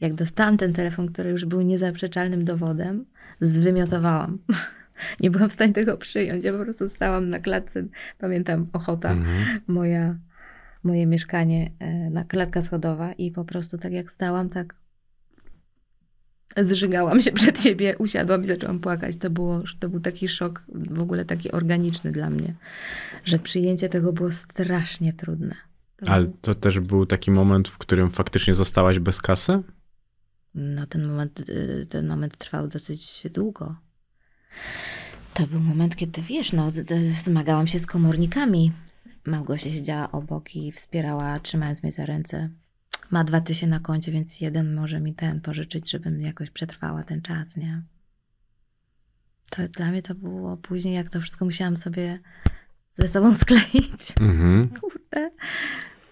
Jak 0.00 0.14
dostałam 0.14 0.56
ten 0.56 0.72
telefon, 0.72 1.06
który 1.12 1.30
już 1.30 1.44
był 1.44 1.60
niezaprzeczalnym 1.62 2.44
dowodem, 2.44 3.04
zwymiotowałam. 3.40 4.38
Nie 5.20 5.30
byłam 5.30 5.48
w 5.50 5.52
stanie 5.52 5.72
tego 5.72 5.96
przyjąć. 5.96 6.44
Ja 6.44 6.52
po 6.52 6.58
prostu 6.64 6.88
stałam 6.88 7.28
na 7.28 7.38
klatce, 7.38 7.84
pamiętam, 8.18 8.66
Ochota, 8.72 9.10
Mhm. 9.10 9.60
moja, 9.66 10.18
moje 10.82 11.06
mieszkanie, 11.06 11.70
e, 11.78 12.10
na 12.10 12.24
klatka 12.24 12.62
schodowa 12.62 13.12
i 13.12 13.30
po 13.30 13.44
prostu 13.44 13.78
tak 13.78 13.92
jak 13.92 14.10
stałam, 14.10 14.48
tak 14.48 14.74
zżygałam 16.62 17.20
się 17.20 17.32
przed 17.32 17.60
siebie, 17.60 17.98
usiadłam 17.98 18.42
i 18.42 18.46
zaczęłam 18.46 18.80
płakać. 18.80 19.16
To, 19.16 19.30
było, 19.30 19.62
to 19.78 19.88
był 19.88 20.00
taki 20.00 20.28
szok, 20.28 20.62
w 20.68 21.00
ogóle 21.00 21.24
taki 21.24 21.52
organiczny 21.52 22.12
dla 22.12 22.30
mnie, 22.30 22.54
że 23.24 23.38
przyjęcie 23.38 23.88
tego 23.88 24.12
było 24.12 24.32
strasznie 24.32 25.12
trudne. 25.12 25.54
To 25.96 26.12
Ale 26.12 26.26
to 26.40 26.54
też 26.54 26.80
był 26.80 27.06
taki 27.06 27.30
moment, 27.30 27.68
w 27.68 27.78
którym 27.78 28.10
faktycznie 28.10 28.54
zostałaś 28.54 28.98
bez 28.98 29.20
kasy? 29.22 29.62
No, 30.54 30.86
ten 30.86 31.08
moment, 31.08 31.40
y, 31.50 31.86
ten 31.90 32.06
moment 32.06 32.36
trwał 32.36 32.68
dosyć 32.68 33.26
długo. 33.34 33.76
To 35.34 35.46
był 35.46 35.60
moment, 35.60 35.96
kiedy 35.96 36.22
wiesz, 36.22 36.52
no, 36.52 36.70
d- 36.70 37.12
zmagałam 37.24 37.66
się 37.66 37.78
z 37.78 37.86
komornikami. 37.86 38.72
Małgosia 39.26 39.70
siedziała 39.70 40.12
obok 40.12 40.56
i 40.56 40.72
wspierała, 40.72 41.40
trzymając 41.40 41.82
mnie 41.82 41.92
za 41.92 42.06
ręce. 42.06 42.48
Ma 43.10 43.24
dwa 43.24 43.40
tysiące 43.40 43.66
na 43.66 43.80
koncie, 43.80 44.12
więc 44.12 44.40
jeden 44.40 44.74
może 44.74 45.00
mi 45.00 45.14
ten 45.14 45.40
pożyczyć, 45.40 45.90
żebym 45.90 46.20
jakoś 46.20 46.50
przetrwała 46.50 47.04
ten 47.04 47.22
czas, 47.22 47.56
nie? 47.56 47.82
To 49.50 49.68
dla 49.68 49.90
mnie 49.90 50.02
to 50.02 50.14
było 50.14 50.56
później, 50.56 50.94
jak 50.94 51.10
to 51.10 51.20
wszystko 51.20 51.44
musiałam 51.44 51.76
sobie 51.76 52.18
ze 52.98 53.08
sobą 53.08 53.34
skleić. 53.42 54.12
Mhm. 54.20 54.68
Kurde. 54.68 55.30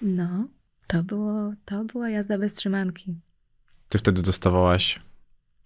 No, 0.03 0.49
to 0.87 1.03
było, 1.03 1.53
to 1.65 1.85
była 1.85 2.11
jazda 2.11 2.39
bez 2.39 2.55
trzymanki. 2.55 3.21
Ty 3.89 3.99
wtedy 3.99 4.23
dostawałaś 4.23 5.01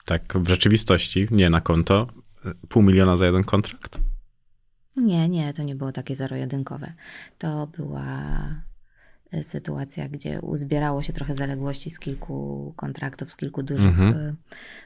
Tak 0.04 0.38
w 0.38 0.48
rzeczywistości, 0.48 1.28
nie 1.30 1.50
na 1.50 1.60
konto, 1.60 2.06
pół 2.68 2.82
miliona 2.82 3.16
za 3.16 3.26
jeden 3.26 3.44
kontrakt? 3.44 3.98
Nie, 4.96 5.28
nie, 5.28 5.54
to 5.54 5.62
nie 5.62 5.74
było 5.74 5.92
takie 5.92 6.16
zero-jedynkowe. 6.16 6.92
To 7.38 7.66
była 7.66 8.28
sytuacja, 9.42 10.08
gdzie 10.08 10.40
uzbierało 10.40 11.02
się 11.02 11.12
trochę 11.12 11.34
zaległości 11.34 11.90
z 11.90 11.98
kilku 11.98 12.72
kontraktów, 12.76 13.30
z 13.30 13.36
kilku 13.36 13.62
dużych 13.62 13.86
Mhm. 14.00 14.12
e, 14.16 14.34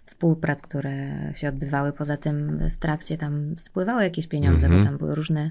współprac, 0.04 0.62
które 0.62 0.96
się 1.34 1.48
odbywały. 1.48 1.92
Poza 1.92 2.16
tym 2.16 2.58
w 2.70 2.76
trakcie 2.76 3.18
tam 3.18 3.54
spływały 3.58 4.02
jakieś 4.02 4.26
pieniądze, 4.26 4.66
Mhm. 4.66 4.82
bo 4.82 4.88
tam 4.88 4.98
były 4.98 5.14
różne 5.14 5.50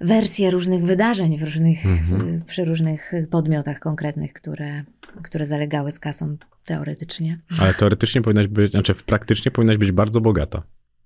wersje 0.00 0.50
różnych 0.50 0.84
wydarzeń 0.84 1.38
w 1.38 1.42
różnych, 1.42 1.86
Mhm. 1.86 2.34
e, 2.34 2.40
przy 2.44 2.64
różnych 2.64 3.12
podmiotach 3.30 3.78
konkretnych, 3.78 4.32
które, 4.32 4.84
które 5.22 5.46
zalegały 5.46 5.92
z 5.92 5.98
kasą 5.98 6.36
teoretycznie. 6.64 7.38
Ale 7.60 7.74
teoretycznie 7.74 8.22
powinnaś 8.22 8.48
być, 8.48 8.70
znaczy 8.72 8.94
praktycznie 8.94 9.50
powinnaś 9.50 9.76
być 9.76 9.92
bardzo 9.92 10.20
bogata. 10.20 10.62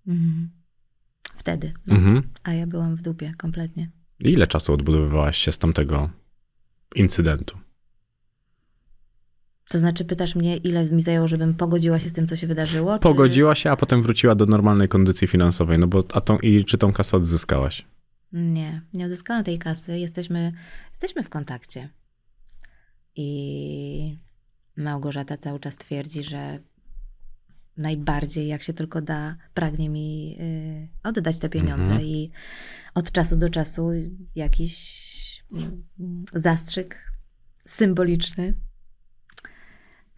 Mhm. 0.07 0.51
Wtedy. 1.37 1.73
No. 1.87 1.95
Mhm. 1.97 2.23
A 2.43 2.53
ja 2.53 2.67
byłam 2.67 2.97
w 2.97 3.03
dupie 3.03 3.33
kompletnie. 3.37 3.91
Ile 4.21 4.47
czasu 4.47 4.73
odbudowywałaś 4.73 5.37
się 5.39 5.53
z 5.53 5.59
tamtego 5.59 6.11
incydentu? 6.95 7.59
To 9.69 9.79
znaczy, 9.79 10.05
pytasz 10.05 10.35
mnie, 10.35 10.57
ile 10.57 10.85
mi 10.85 11.03
zajęło, 11.03 11.29
żebym 11.29 11.55
pogodziła 11.55 11.99
się 11.99 12.09
z 12.09 12.13
tym, 12.13 12.27
co 12.27 12.37
się 12.37 12.47
wydarzyło? 12.47 12.95
czy- 12.99 13.03
Pogodziła 13.03 13.55
się, 13.55 13.71
a 13.71 13.77
potem 13.77 14.03
wróciła 14.03 14.35
do 14.35 14.47
normalnej 14.47 14.89
kondycji 14.89 15.29
finansowej, 15.29 15.79
no 15.79 15.87
bo 15.87 16.05
a 16.13 16.21
tą, 16.21 16.39
i 16.39 16.65
czy 16.65 16.79
tą 16.79 16.93
kasę 16.93 17.17
odzyskałaś? 17.17 17.87
Nie, 18.33 18.83
nie 18.93 19.07
odzyskałam 19.07 19.45
tej 19.45 19.59
kasy. 19.59 19.99
Jesteśmy, 19.99 20.53
jesteśmy 20.91 21.23
w 21.23 21.29
kontakcie. 21.29 21.89
I 23.17 24.19
Małgorzata 24.77 25.37
cały 25.37 25.61
czas 25.61 25.77
twierdzi, 25.77 26.25
że 26.25 26.59
najbardziej, 27.77 28.49
jak 28.49 28.63
się 28.63 28.73
tylko 28.73 29.03
da, 29.03 29.37
pragnie 29.55 29.89
mi 29.89 30.37
y, 30.41 30.89
oddać 31.09 31.39
te 31.39 31.49
pieniądze. 31.49 31.83
Mhm. 31.91 32.01
I 32.03 32.31
od 32.95 33.13
czasu 33.13 33.37
do 33.37 33.51
czasu 33.51 33.91
jakiś 34.35 34.73
zastrzyk 36.33 37.13
symboliczny 37.67 38.55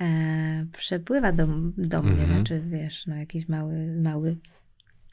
e, 0.00 0.66
przepływa 0.72 1.32
do, 1.32 1.46
do 1.76 2.02
mnie. 2.02 2.12
Mhm. 2.12 2.34
Znaczy, 2.34 2.62
wiesz, 2.66 3.06
no 3.06 3.16
jakiś 3.16 3.48
mały, 3.48 4.00
mały 4.02 4.36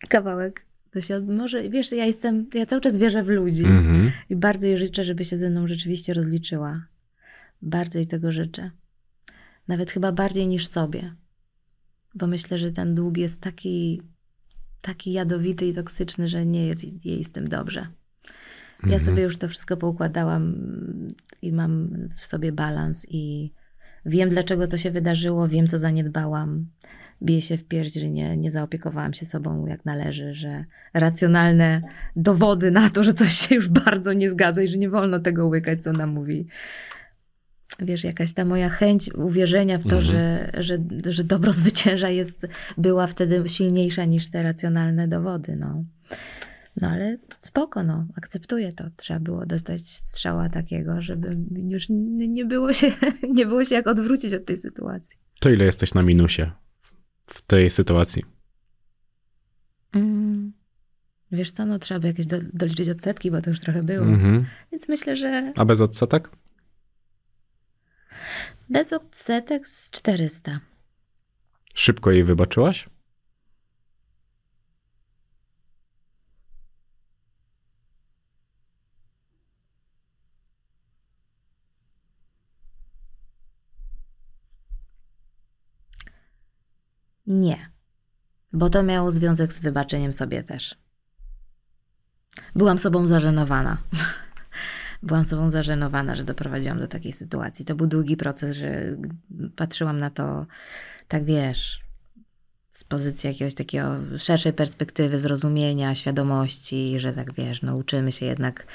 kawałek. 0.10 0.66
To 0.92 1.02
się 1.02 1.16
od, 1.16 1.28
może, 1.28 1.70
wiesz, 1.70 1.92
ja 1.92 2.06
jestem, 2.06 2.46
ja 2.54 2.66
cały 2.66 2.82
czas 2.82 2.98
wierzę 2.98 3.24
w 3.24 3.28
ludzi. 3.28 3.66
Mhm. 3.66 4.12
I 4.30 4.36
bardzo 4.36 4.68
jej 4.68 4.78
życzę, 4.78 5.04
żeby 5.04 5.26
się 5.26 5.38
ze 5.38 5.50
mną 5.50 5.68
rzeczywiście 5.68 6.14
rozliczyła. 6.14 6.86
Bardzo 7.62 8.00
jej 8.00 8.08
tego 8.08 8.32
życzę. 8.32 8.72
Nawet 9.68 9.92
chyba 9.92 10.12
bardziej 10.12 10.48
niż 10.48 10.68
sobie. 10.68 11.16
Bo 12.16 12.28
myślę, 12.28 12.60
że 12.60 12.72
ten 12.72 12.96
dług 12.96 13.18
jest 13.18 13.42
taki, 13.42 14.02
taki 14.82 15.12
jadowity 15.12 15.66
i 15.66 15.74
toksyczny, 15.74 16.30
że 16.30 16.46
nie 16.46 16.68
jest 16.68 17.06
jej 17.06 17.24
z 17.24 17.32
tym 17.32 17.50
dobrze. 17.50 17.88
Ja 18.84 18.90
Mhm. 18.94 19.06
sobie 19.06 19.24
już 19.24 19.38
to 19.38 19.48
wszystko 19.48 19.78
poukładałam 19.78 20.56
i 21.42 21.52
mam 21.54 21.90
w 22.16 22.26
sobie 22.26 22.52
balans 22.52 23.06
i 23.10 23.52
wiem, 24.06 24.30
dlaczego 24.30 24.68
to 24.68 24.78
się 24.78 24.92
wydarzyło, 24.92 25.48
wiem, 25.48 25.68
co 25.68 25.78
zaniedbałam. 25.78 26.66
Biję 27.24 27.42
się 27.42 27.58
w 27.58 27.64
pierś, 27.64 27.94
że 27.94 28.10
nie, 28.10 28.38
nie 28.38 28.52
zaopiekowałam 28.52 29.14
się 29.14 29.26
sobą 29.26 29.66
jak 29.66 29.86
należy, 29.86 30.34
że 30.34 30.66
racjonalne 30.94 31.82
dowody 32.16 32.72
na 32.72 32.90
to, 32.90 33.04
że 33.04 33.14
coś 33.14 33.32
się 33.34 33.56
już 33.56 33.68
bardzo 33.70 34.14
nie 34.14 34.30
zgadza 34.30 34.62
i 34.62 34.68
że 34.68 34.78
nie 34.78 34.90
wolno 34.90 35.20
tego 35.20 35.48
łykać, 35.48 35.84
co 35.84 35.90
ona 35.90 36.08
mówi. 36.08 36.48
Wiesz, 37.80 38.04
jakaś 38.04 38.34
ta 38.34 38.46
moja 38.46 38.70
chęć 38.70 39.14
uwierzenia 39.14 39.78
w 39.78 39.84
to, 39.84 39.96
Mhm. 39.98 40.04
że, 40.04 40.52
że, 40.64 40.78
że 41.14 41.24
dobro 41.24 41.54
zwycięża 41.54 42.10
jest, 42.10 42.48
była 42.78 43.08
wtedy 43.08 43.44
silniejsza 43.50 44.06
niż 44.06 44.30
te 44.30 44.44
racjonalne 44.44 45.08
dowody. 45.08 45.56
No. 45.56 45.84
No 46.82 46.90
ale 46.90 47.18
spoko, 47.38 47.84
no, 47.84 48.08
akceptuję 48.18 48.74
to. 48.74 48.84
Trzeba 48.98 49.20
było 49.20 49.46
dostać 49.46 49.90
strzała 49.90 50.50
takiego, 50.50 51.02
żeby 51.02 51.38
już 51.68 51.86
nie 51.90 52.46
było 52.46 52.74
się, 52.74 52.92
nie 53.38 53.46
było 53.46 53.66
się 53.66 53.76
jak 53.76 53.88
odwrócić 53.88 54.34
od 54.34 54.46
tej 54.46 54.58
sytuacji. 54.58 55.18
To 55.40 55.50
ile 55.50 55.66
jesteś 55.66 55.94
na 55.94 56.02
minusie 56.02 56.52
w 57.28 57.42
tej 57.42 57.70
sytuacji? 57.70 58.24
Mm. 59.94 60.54
Wiesz 61.32 61.52
co, 61.52 61.66
no 61.66 61.80
trzeba 61.80 62.00
by 62.00 62.08
jakieś 62.08 62.26
do, 62.26 62.38
doliczyć 62.54 62.90
odsetki, 62.90 63.32
bo 63.32 63.42
to 63.42 63.50
już 63.50 63.60
trochę 63.60 63.84
było. 63.84 64.06
Mhm. 64.06 64.46
Więc 64.72 64.90
myślę, 64.90 65.16
że 65.16 65.54
A 65.56 65.66
bez 65.66 65.82
odsetek? 65.82 66.30
bez 68.70 68.94
odsetek 68.94 69.68
z 69.68 69.92
400. 69.92 70.60
Szybko 71.74 72.12
jej 72.12 72.24
wybaczyłaś? 72.24 72.90
Nie. 87.28 87.70
Bo 88.54 88.70
to 88.70 88.84
miało 88.84 89.12
związek 89.12 89.54
z 89.54 89.60
wybaczeniem 89.60 90.14
sobie 90.14 90.44
też. 90.44 90.76
Byłam 92.56 92.80
sobą 92.80 93.08
zażenowana. 93.08 93.78
Byłam 95.04 95.26
sobą 95.26 95.50
zażenowana, 95.50 96.16
że 96.16 96.24
doprowadziłam 96.24 96.80
do 96.80 96.88
takiej 96.88 97.14
sytuacji. 97.14 97.66
To 97.66 97.76
był 97.76 97.88
długi 97.88 98.18
proces, 98.18 98.56
że 98.56 98.98
patrzyłam 99.56 100.00
na 100.00 100.10
to, 100.10 100.46
tak 101.08 101.26
wiesz, 101.26 101.85
z 102.76 102.84
pozycji 102.84 103.28
jakiegoś 103.28 103.54
takiego 103.54 103.96
szerszej 104.18 104.54
perspektywy, 104.54 105.20
zrozumienia, 105.20 105.96
świadomości, 105.96 107.00
że 107.00 107.14
tak 107.14 107.34
wiesz, 107.34 107.62
no 107.62 107.76
uczymy 107.76 108.12
się 108.12 108.26
jednak 108.26 108.68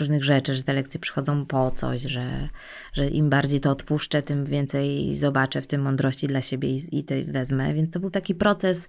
różnych 0.00 0.24
rzeczy, 0.24 0.54
że 0.54 0.62
te 0.62 0.72
lekcje 0.72 1.00
przychodzą 1.00 1.46
po 1.46 1.70
coś, 1.70 2.02
że, 2.02 2.48
że 2.92 3.08
im 3.08 3.30
bardziej 3.30 3.60
to 3.60 3.70
odpuszczę, 3.70 4.22
tym 4.22 4.44
więcej 4.44 5.16
zobaczę 5.16 5.62
w 5.62 5.66
tym 5.66 5.82
mądrości 5.82 6.26
dla 6.26 6.42
siebie 6.42 6.76
i, 6.76 6.98
i 6.98 7.04
tej 7.04 7.24
wezmę. 7.24 7.74
Więc 7.74 7.90
to 7.90 8.00
był 8.00 8.10
taki 8.10 8.34
proces 8.34 8.88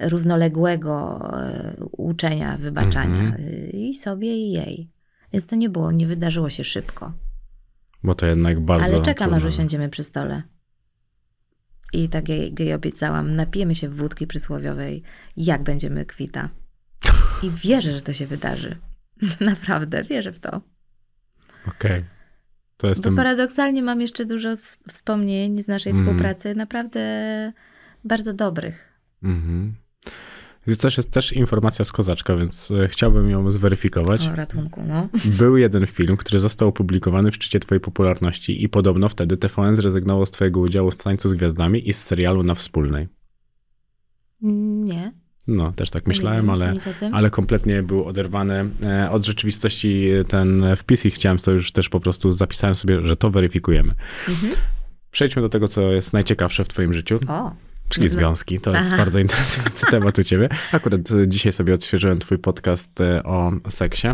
równoległego 0.00 1.20
e, 1.40 1.74
uczenia, 1.92 2.58
wybaczania 2.58 3.20
Mhm. 3.20 3.44
y, 3.44 3.70
i 3.72 3.94
sobie, 3.94 4.36
i 4.36 4.52
jej. 4.52 4.90
Więc 5.32 5.46
to 5.46 5.56
nie 5.56 5.68
było, 5.68 5.92
nie 5.92 6.06
wydarzyło 6.06 6.50
się 6.50 6.64
szybko. 6.64 7.12
Bo 8.02 8.14
to 8.14 8.26
jednak 8.26 8.60
bardzo. 8.60 8.94
Ale 8.94 9.02
czekam, 9.02 9.34
aż 9.34 9.42
trudno. 9.42 9.56
usiądziemy 9.56 9.88
przy 9.88 10.02
stole. 10.02 10.42
I 11.92 12.08
tak 12.08 12.28
jej, 12.28 12.54
jej 12.58 12.74
obiecałam, 12.74 13.36
napijemy 13.36 13.74
się 13.74 13.88
wódki 13.88 14.26
przysłowiowej, 14.26 15.02
jak 15.36 15.62
będziemy 15.62 16.06
kwita. 16.06 16.48
I 17.42 17.50
wierzę, 17.50 17.92
że 17.92 18.02
to 18.02 18.12
się 18.12 18.26
wydarzy. 18.26 18.76
Naprawdę, 19.40 20.04
wierzę 20.04 20.32
w 20.32 20.40
to. 20.40 20.60
Okej. 21.68 22.02
To 22.76 22.86
Bo 22.86 22.88
jestem. 22.88 23.16
paradoksalnie 23.16 23.82
mam 23.82 24.00
jeszcze 24.00 24.24
dużo 24.26 24.48
wspomnień 24.88 25.62
z 25.62 25.68
naszej 25.68 25.90
Mhm. 25.92 26.08
współpracy, 26.08 26.54
naprawdę 26.54 27.00
bardzo 28.04 28.32
dobrych. 28.34 28.98
Mhm. 29.22 29.74
Jest 30.66 30.80
też, 30.80 30.96
jest 30.96 31.10
też 31.10 31.32
informacja 31.32 31.84
z 31.84 31.92
kozaczka, 31.92 32.36
więc 32.36 32.70
e, 32.70 32.88
chciałbym 32.88 33.30
ją 33.30 33.50
zweryfikować. 33.50 34.26
O 34.26 34.36
ratunku, 34.36 34.82
no. 34.88 35.08
Był 35.24 35.56
jeden 35.56 35.86
film, 35.86 36.16
który 36.16 36.38
został 36.38 36.68
opublikowany 36.68 37.30
w 37.30 37.34
szczycie 37.34 37.60
twojej 37.60 37.80
popularności 37.80 38.64
i 38.64 38.68
podobno 38.68 39.08
wtedy 39.08 39.36
TVN 39.36 39.76
zrezygnował 39.76 40.26
z 40.26 40.30
twojego 40.30 40.60
udziału 40.60 40.90
w 40.90 40.96
Tańcu 40.96 41.28
z 41.28 41.34
Gwiazdami 41.34 41.88
i 41.88 41.92
z 41.94 42.02
serialu 42.02 42.42
na 42.42 42.54
Wspólnej. 42.54 43.08
Nie. 44.40 45.12
No, 45.46 45.72
też 45.72 45.90
tak 45.90 46.06
nie 46.06 46.10
myślałem, 46.10 46.50
ale, 46.50 46.74
ale 47.12 47.30
kompletnie 47.30 47.82
był 47.82 48.04
oderwany 48.04 48.70
e, 48.82 49.10
od 49.10 49.24
rzeczywistości 49.24 50.08
ten 50.28 50.64
wpis 50.76 51.06
i 51.06 51.10
chciałem 51.10 51.38
to 51.38 51.50
już 51.50 51.72
też 51.72 51.88
po 51.88 52.00
prostu 52.00 52.32
zapisałem 52.32 52.74
sobie, 52.74 53.06
że 53.06 53.16
to 53.16 53.30
weryfikujemy. 53.30 53.94
Mhm. 54.28 54.52
Przejdźmy 55.10 55.42
do 55.42 55.48
tego, 55.48 55.68
co 55.68 55.92
jest 55.92 56.12
najciekawsze 56.12 56.64
w 56.64 56.68
twoim 56.68 56.94
życiu, 56.94 57.18
O, 57.28 57.52
czyli 57.90 58.06
no. 58.06 58.10
związki. 58.10 58.60
To 58.60 58.74
jest 58.74 58.86
Aha. 58.88 58.96
bardzo 58.96 59.18
interesujący 59.18 59.86
temat 59.90 60.18
u 60.18 60.24
ciebie. 60.24 60.48
Akurat 60.72 61.00
e, 61.10 61.28
dzisiaj 61.28 61.52
sobie 61.52 61.74
odświeżyłem 61.74 62.18
twój 62.18 62.38
podcast 62.38 63.00
e, 63.00 63.22
o 63.22 63.52
seksie. 63.68 64.08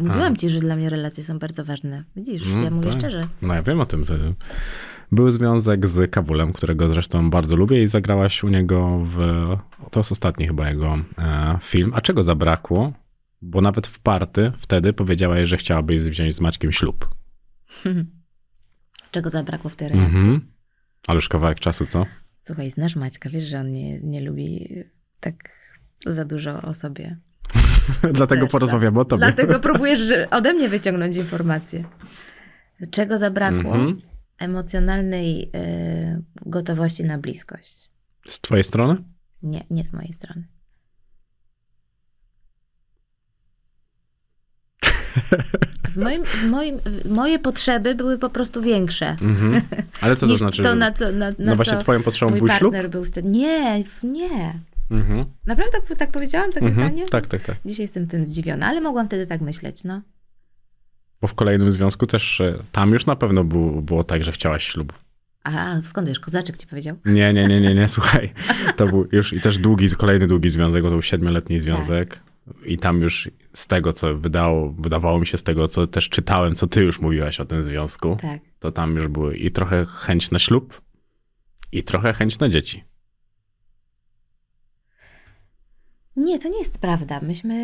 mówiłam 0.00 0.36
ci, 0.36 0.50
że 0.50 0.60
dla 0.60 0.76
mnie 0.76 0.90
relacje 0.90 1.24
są 1.24 1.38
bardzo 1.38 1.64
ważne. 1.64 2.04
Widzisz, 2.16 2.42
No, 2.46 2.62
ja 2.62 2.70
mówię 2.70 2.90
tak. 2.90 2.98
szczerze. 2.98 3.28
No 3.42 3.54
ja 3.54 3.62
wiem 3.62 3.80
o 3.80 3.86
tym. 3.86 4.04
Był 5.12 5.30
związek 5.30 5.86
z 5.86 6.10
Kabulem, 6.10 6.52
którego 6.52 6.88
zresztą 6.90 7.30
bardzo 7.30 7.56
lubię 7.56 7.82
i 7.82 7.86
zagrałaś 7.86 8.44
u 8.44 8.48
niego 8.48 9.06
w... 9.16 9.16
To 9.90 10.00
jest 10.00 10.12
ostatni 10.12 10.46
chyba 10.46 10.68
jego 10.68 10.98
e, 11.18 11.58
film. 11.62 11.92
A 11.94 12.00
czego 12.00 12.22
zabrakło? 12.22 12.92
Bo 13.42 13.60
nawet 13.60 13.86
w 13.86 13.98
party 14.00 14.52
wtedy 14.58 14.92
powiedziałaś, 14.92 15.48
że 15.48 15.56
chciałabyś 15.56 16.02
wziąć 16.02 16.34
z 16.34 16.40
Maćkiem 16.40 16.72
ślub. 16.72 17.08
Czego 19.10 19.30
zabrakło 19.30 19.70
w 19.70 19.76
tej 19.76 19.88
relacji? 19.88 20.16
Mhm. 20.16 20.40
Ale 21.06 21.16
już 21.16 21.28
kawałek 21.28 21.60
czasu, 21.60 21.86
co? 21.86 22.06
Słuchaj, 22.50 22.70
znasz 22.70 22.96
Maćka, 22.96 23.30
wiesz, 23.30 23.44
że 23.44 23.60
on 23.60 23.72
nie, 23.72 24.00
nie 24.00 24.20
lubi 24.20 24.74
tak 25.20 25.34
za 26.06 26.24
dużo 26.24 26.62
o 26.62 26.74
sobie. 26.74 27.16
Dlatego 28.02 28.40
serca. 28.40 28.52
porozmawiamy 28.52 29.00
o 29.00 29.04
tobie. 29.04 29.18
Dlatego 29.18 29.60
próbujesz 29.68 30.00
ode 30.30 30.52
mnie 30.52 30.68
wyciągnąć 30.68 31.16
informacje. 31.16 31.84
Czego 32.90 33.18
zabrakło? 33.18 33.74
Mhm. 33.74 34.00
Emocjonalnej 34.38 35.42
y, 35.42 36.22
gotowości 36.46 37.04
na 37.04 37.18
bliskość. 37.18 37.90
Z 38.28 38.40
twojej 38.40 38.64
strony? 38.64 38.96
Nie, 39.42 39.64
nie 39.70 39.84
z 39.84 39.92
mojej 39.92 40.12
strony. 40.12 40.44
W 45.90 45.96
moim, 45.96 46.24
w 46.24 46.44
moim, 46.50 46.78
moje 47.04 47.38
potrzeby 47.38 47.94
były 47.94 48.18
po 48.18 48.30
prostu 48.30 48.62
większe. 48.62 49.16
Mhm. 49.22 49.60
Ale 50.00 50.16
co 50.16 50.26
to 50.26 50.36
znaczy? 50.44 50.62
To, 50.62 50.74
na 50.74 50.92
co, 50.92 51.12
na, 51.12 51.30
na 51.30 51.34
no 51.38 51.56
właśnie 51.56 51.72
co 51.76 51.82
twoją 51.82 52.02
potrzebą 52.02 52.30
mój 52.30 52.38
był 52.38 52.48
ślub? 52.48 52.72
partner 52.72 52.90
był 52.90 53.04
wtedy. 53.04 53.28
Nie, 53.28 53.84
nie. 54.02 54.60
Mhm. 54.90 55.24
Naprawdę 55.46 55.72
tak, 55.88 55.98
tak 55.98 56.12
powiedziałam, 56.12 56.52
takie 56.52 56.66
Mhm. 56.66 56.86
zdanie? 56.88 57.06
Tak, 57.06 57.26
tak, 57.26 57.42
tak. 57.42 57.56
Dzisiaj 57.64 57.84
jestem 57.84 58.06
tym 58.06 58.26
zdziwiona, 58.26 58.66
ale 58.66 58.80
mogłam 58.80 59.06
wtedy 59.06 59.26
tak 59.26 59.40
myśleć, 59.40 59.84
no. 59.84 60.00
Bo 61.20 61.28
w 61.28 61.34
kolejnym 61.34 61.70
związku 61.72 62.06
też 62.06 62.40
e, 62.40 62.58
tam 62.72 62.92
już 62.92 63.06
na 63.06 63.16
pewno 63.16 63.44
było, 63.44 63.82
było 63.82 64.04
tak, 64.04 64.24
że 64.24 64.32
chciałaś 64.32 64.64
ślubu. 64.64 64.94
A 65.44 65.76
skąd 65.84 66.08
wiesz, 66.08 66.20
kozaczek 66.20 66.56
ci 66.56 66.66
powiedział? 66.66 66.96
Nie, 67.04 67.32
nie, 67.32 67.48
nie, 67.48 67.60
nie, 67.60 67.74
nie, 67.74 67.88
słuchaj. 67.88 68.32
To 68.76 68.86
był 68.86 69.08
już 69.12 69.32
i 69.32 69.40
też 69.40 69.58
długi, 69.58 69.90
kolejny 69.90 70.26
długi 70.26 70.50
związek, 70.50 70.82
bo 70.82 70.88
to 70.88 70.92
był 70.94 71.02
siedmioletni 71.02 71.60
związek. 71.60 72.20
I 72.64 72.78
tam 72.78 73.00
już 73.00 73.30
z 73.52 73.66
tego, 73.66 73.92
co 73.92 74.16
wydało, 74.16 74.72
wydawało 74.72 75.18
mi 75.18 75.26
się 75.26 75.38
z 75.38 75.42
tego, 75.42 75.68
co 75.68 75.86
też 75.86 76.08
czytałem, 76.08 76.54
co 76.54 76.66
ty 76.66 76.82
już 76.82 77.00
mówiłaś 77.00 77.40
o 77.40 77.44
tym 77.44 77.62
związku, 77.62 78.16
Tak. 78.20 78.40
to 78.58 78.72
tam 78.72 78.96
już 78.96 79.08
były 79.08 79.36
i 79.36 79.50
trochę 79.50 79.86
chęć 79.86 80.30
na 80.30 80.38
ślub, 80.38 80.80
i 81.72 81.82
trochę 81.82 82.12
chęć 82.12 82.38
na 82.38 82.48
dzieci. 82.48 82.84
Nie, 86.16 86.38
to 86.38 86.48
nie 86.48 86.58
jest 86.58 86.78
prawda. 86.78 87.20
Myśmy 87.22 87.54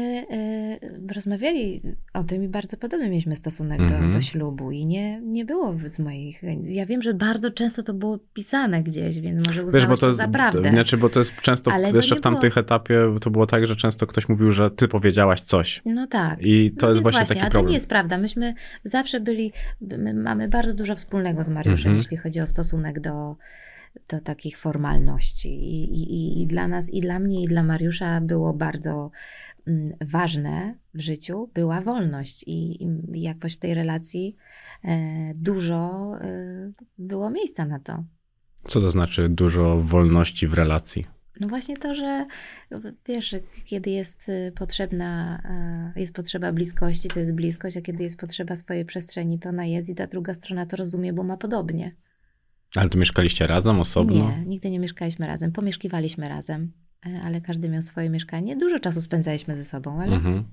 y, 1.11 1.13
rozmawiali 1.15 1.83
o 2.15 2.25
tym 2.25 2.43
i 2.45 2.49
bardzo 2.49 2.77
podobny 2.77 3.09
mieliśmy 3.09 3.37
stosunek 3.37 3.81
Mhm. 3.81 4.11
do, 4.13 4.19
do 4.19 4.23
ślubu 4.23 4.71
i 4.71 4.87
nie, 4.87 5.21
nie 5.21 5.45
było 5.45 5.75
z 5.91 5.99
moich... 5.99 6.43
Ja 6.63 6.87
wiem, 6.87 7.03
że 7.03 7.15
bardzo 7.15 7.51
często 7.51 7.83
to 7.83 7.95
było 7.95 8.19
pisane 8.35 8.83
gdzieś, 8.83 9.21
więc 9.21 9.47
może 9.47 9.65
uznałaś 9.65 9.75
Wiesz, 9.75 9.87
bo 9.87 9.97
to 9.97 10.07
jest, 10.07 10.19
za 10.19 10.29
prawdę. 10.29 10.71
znaczy, 10.71 10.97
bo 10.97 11.09
to 11.09 11.21
jest 11.21 11.33
często, 11.43 11.73
Ale 11.73 11.91
to 11.91 11.97
jeszcze 11.97 12.17
w 12.17 12.21
tamtych 12.21 12.59
etapie 12.59 12.99
to 13.21 13.31
było 13.31 13.47
tak, 13.47 13.67
że 13.67 13.77
często 13.77 14.07
ktoś 14.07 14.29
mówił, 14.29 14.53
że 14.53 14.71
ty 14.71 14.89
powiedziałaś 14.89 15.41
coś. 15.41 15.83
No 15.85 16.07
tak. 16.07 16.39
I 16.43 16.71
to 16.71 16.87
no 16.87 16.91
jest 16.91 17.01
więc 17.03 17.15
właśnie, 17.15 17.27
taki 17.27 17.41
problem. 17.41 17.65
to 17.65 17.69
nie 17.69 17.75
jest 17.75 17.89
prawda. 17.89 18.19
Myśmy 18.19 18.55
zawsze 18.85 19.21
byli, 19.21 19.53
my 19.81 20.15
mamy 20.15 20.49
bardzo 20.49 20.75
dużo 20.75 20.95
wspólnego 20.95 21.45
z 21.45 21.49
Mariuszem, 21.49 21.77
Mhm. 21.93 21.97
jeśli 21.97 22.17
chodzi 22.17 22.41
o 22.41 22.47
stosunek 22.47 23.01
do, 23.01 23.37
do 24.09 24.21
takich 24.21 24.59
formalności. 24.59 25.49
I, 25.49 25.85
i, 25.93 26.43
I 26.43 26.47
dla 26.47 26.69
nas, 26.69 26.91
i 26.91 27.01
dla 27.01 27.19
mnie, 27.19 27.43
i 27.43 27.49
dla 27.49 27.63
Mariusza 27.63 28.21
było 28.21 28.53
bardzo 28.53 29.11
mm, 29.67 29.93
ważne 30.01 30.75
w 30.95 31.01
życiu, 31.01 31.51
była 31.55 31.81
wolność. 31.81 32.45
I, 32.47 32.85
i 32.85 33.23
jakoś 33.23 33.55
w 33.55 33.59
tej 33.59 33.75
relacji 33.75 34.37
e, 34.85 35.35
dużo 35.35 36.13
e, 36.21 36.73
było 36.99 37.31
miejsca 37.31 37.65
na 37.65 37.81
to. 37.81 38.05
Co 38.67 38.81
to 38.81 38.91
znaczy 38.91 39.29
dużo 39.29 39.81
wolności 39.83 40.47
w 40.47 40.55
relacji? 40.55 41.07
No 41.41 41.49
właśnie 41.49 41.77
to, 41.77 41.95
że 41.95 42.27
wiesz, 43.07 43.35
kiedy 43.65 43.91
jest 43.91 44.29
y, 44.29 44.53
potrzebna, 44.57 45.43
e, 45.97 46.01
jest 46.01 46.13
potrzeba 46.15 46.53
bliskości, 46.53 47.09
to 47.09 47.21
jest 47.21 47.33
bliskość, 47.33 47.77
a 47.77 47.81
kiedy 47.81 48.03
jest 48.03 48.21
potrzeba 48.21 48.57
swojej 48.57 48.85
przestrzeni, 48.85 49.39
to 49.39 49.49
ona 49.49 49.65
jest 49.65 49.89
i 49.91 49.95
ta 49.95 50.07
druga 50.07 50.35
strona 50.35 50.67
to 50.67 50.77
rozumie, 50.77 51.13
bo 51.13 51.23
ma 51.23 51.37
podobnie. 51.37 51.95
Ale 52.75 52.89
to 52.89 52.99
mieszkaliście 52.99 53.47
razem, 53.47 53.81
osobno? 53.81 54.31
Nie, 54.31 54.45
nigdy 54.47 54.71
nie 54.71 54.79
mieszkaliśmy 54.79 55.27
razem. 55.27 55.53
Pomieszkiwaliśmy 55.53 56.29
razem, 56.29 56.73
e, 57.07 57.21
ale 57.25 57.41
każdy 57.41 57.69
miał 57.69 57.83
swoje 57.83 58.11
mieszkanie. 58.11 58.57
Dużo 58.57 58.79
czasu 58.81 59.01
spędzaliśmy 59.01 59.57
ze 59.57 59.65
sobą, 59.65 60.01
ale 60.03 60.17
Mhm. 60.17 60.45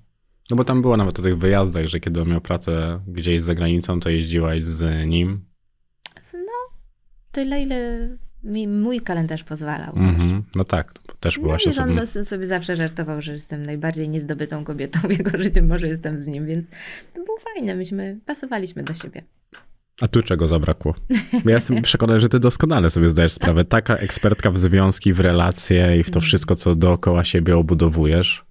No 0.52 0.58
bo 0.58 0.64
tam 0.64 0.82
było 0.82 0.98
nawet 0.98 1.20
o 1.20 1.22
tych 1.22 1.38
wyjazdach, 1.38 1.86
że 1.88 2.00
kiedy 2.00 2.22
on 2.22 2.30
miał 2.30 2.42
pracę 2.42 3.00
gdzieś 3.08 3.42
za 3.42 3.54
granicą, 3.56 4.00
to 4.00 4.10
jeździłaś 4.10 4.64
z 4.64 5.08
nim. 5.10 5.46
tyle, 7.32 7.62
ile 7.62 8.10
mi 8.44 8.68
mój 8.68 9.02
kalendarz 9.02 9.44
pozwalał. 9.44 9.94
Mhm. 9.96 10.44
No 10.56 10.64
tak, 10.64 10.94
też 11.20 11.38
No 11.38 11.44
byłaś 11.44 11.64
i 11.64 11.66
on 11.66 11.70
osobno. 11.72 11.96
dos- 11.96 12.28
sobie 12.28 12.48
zawsze 12.48 12.76
żartował, 12.76 13.22
że 13.22 13.34
jestem 13.34 13.66
najbardziej 13.66 14.10
niezdobytą 14.10 14.64
kobietą 14.64 15.00
w 15.00 15.12
jego 15.12 15.38
życiu, 15.38 15.64
może 15.64 15.88
jestem 15.88 16.18
z 16.18 16.28
nim, 16.28 16.46
więc 16.46 16.66
to 17.14 17.24
było 17.26 17.38
fajne. 17.40 17.76
Myśmy 17.76 18.20
pasowaliśmy 18.26 18.84
do 18.84 18.94
siebie. 18.94 19.24
A 20.04 20.08
tu 20.08 20.22
czego 20.24 20.48
zabrakło? 20.48 20.96
Ja 21.46 21.56
jestem 21.56 21.82
przekonany, 21.82 22.20
że 22.20 22.30
ty 22.30 22.40
doskonale 22.40 22.90
sobie 22.90 23.10
zdajesz 23.10 23.32
sprawę. 23.32 23.66
Taka 23.66 23.96
ekspertka 23.98 24.52
w 24.52 24.58
związki, 24.60 25.14
w 25.14 25.20
relacje 25.20 25.98
i 25.98 26.04
w 26.04 26.08
to 26.12 26.20
Mhm. 26.20 26.26
wszystko, 26.26 26.56
co 26.56 26.76
dookoła 26.76 27.24
siebie 27.24 27.58
obudowujesz. 27.58 28.46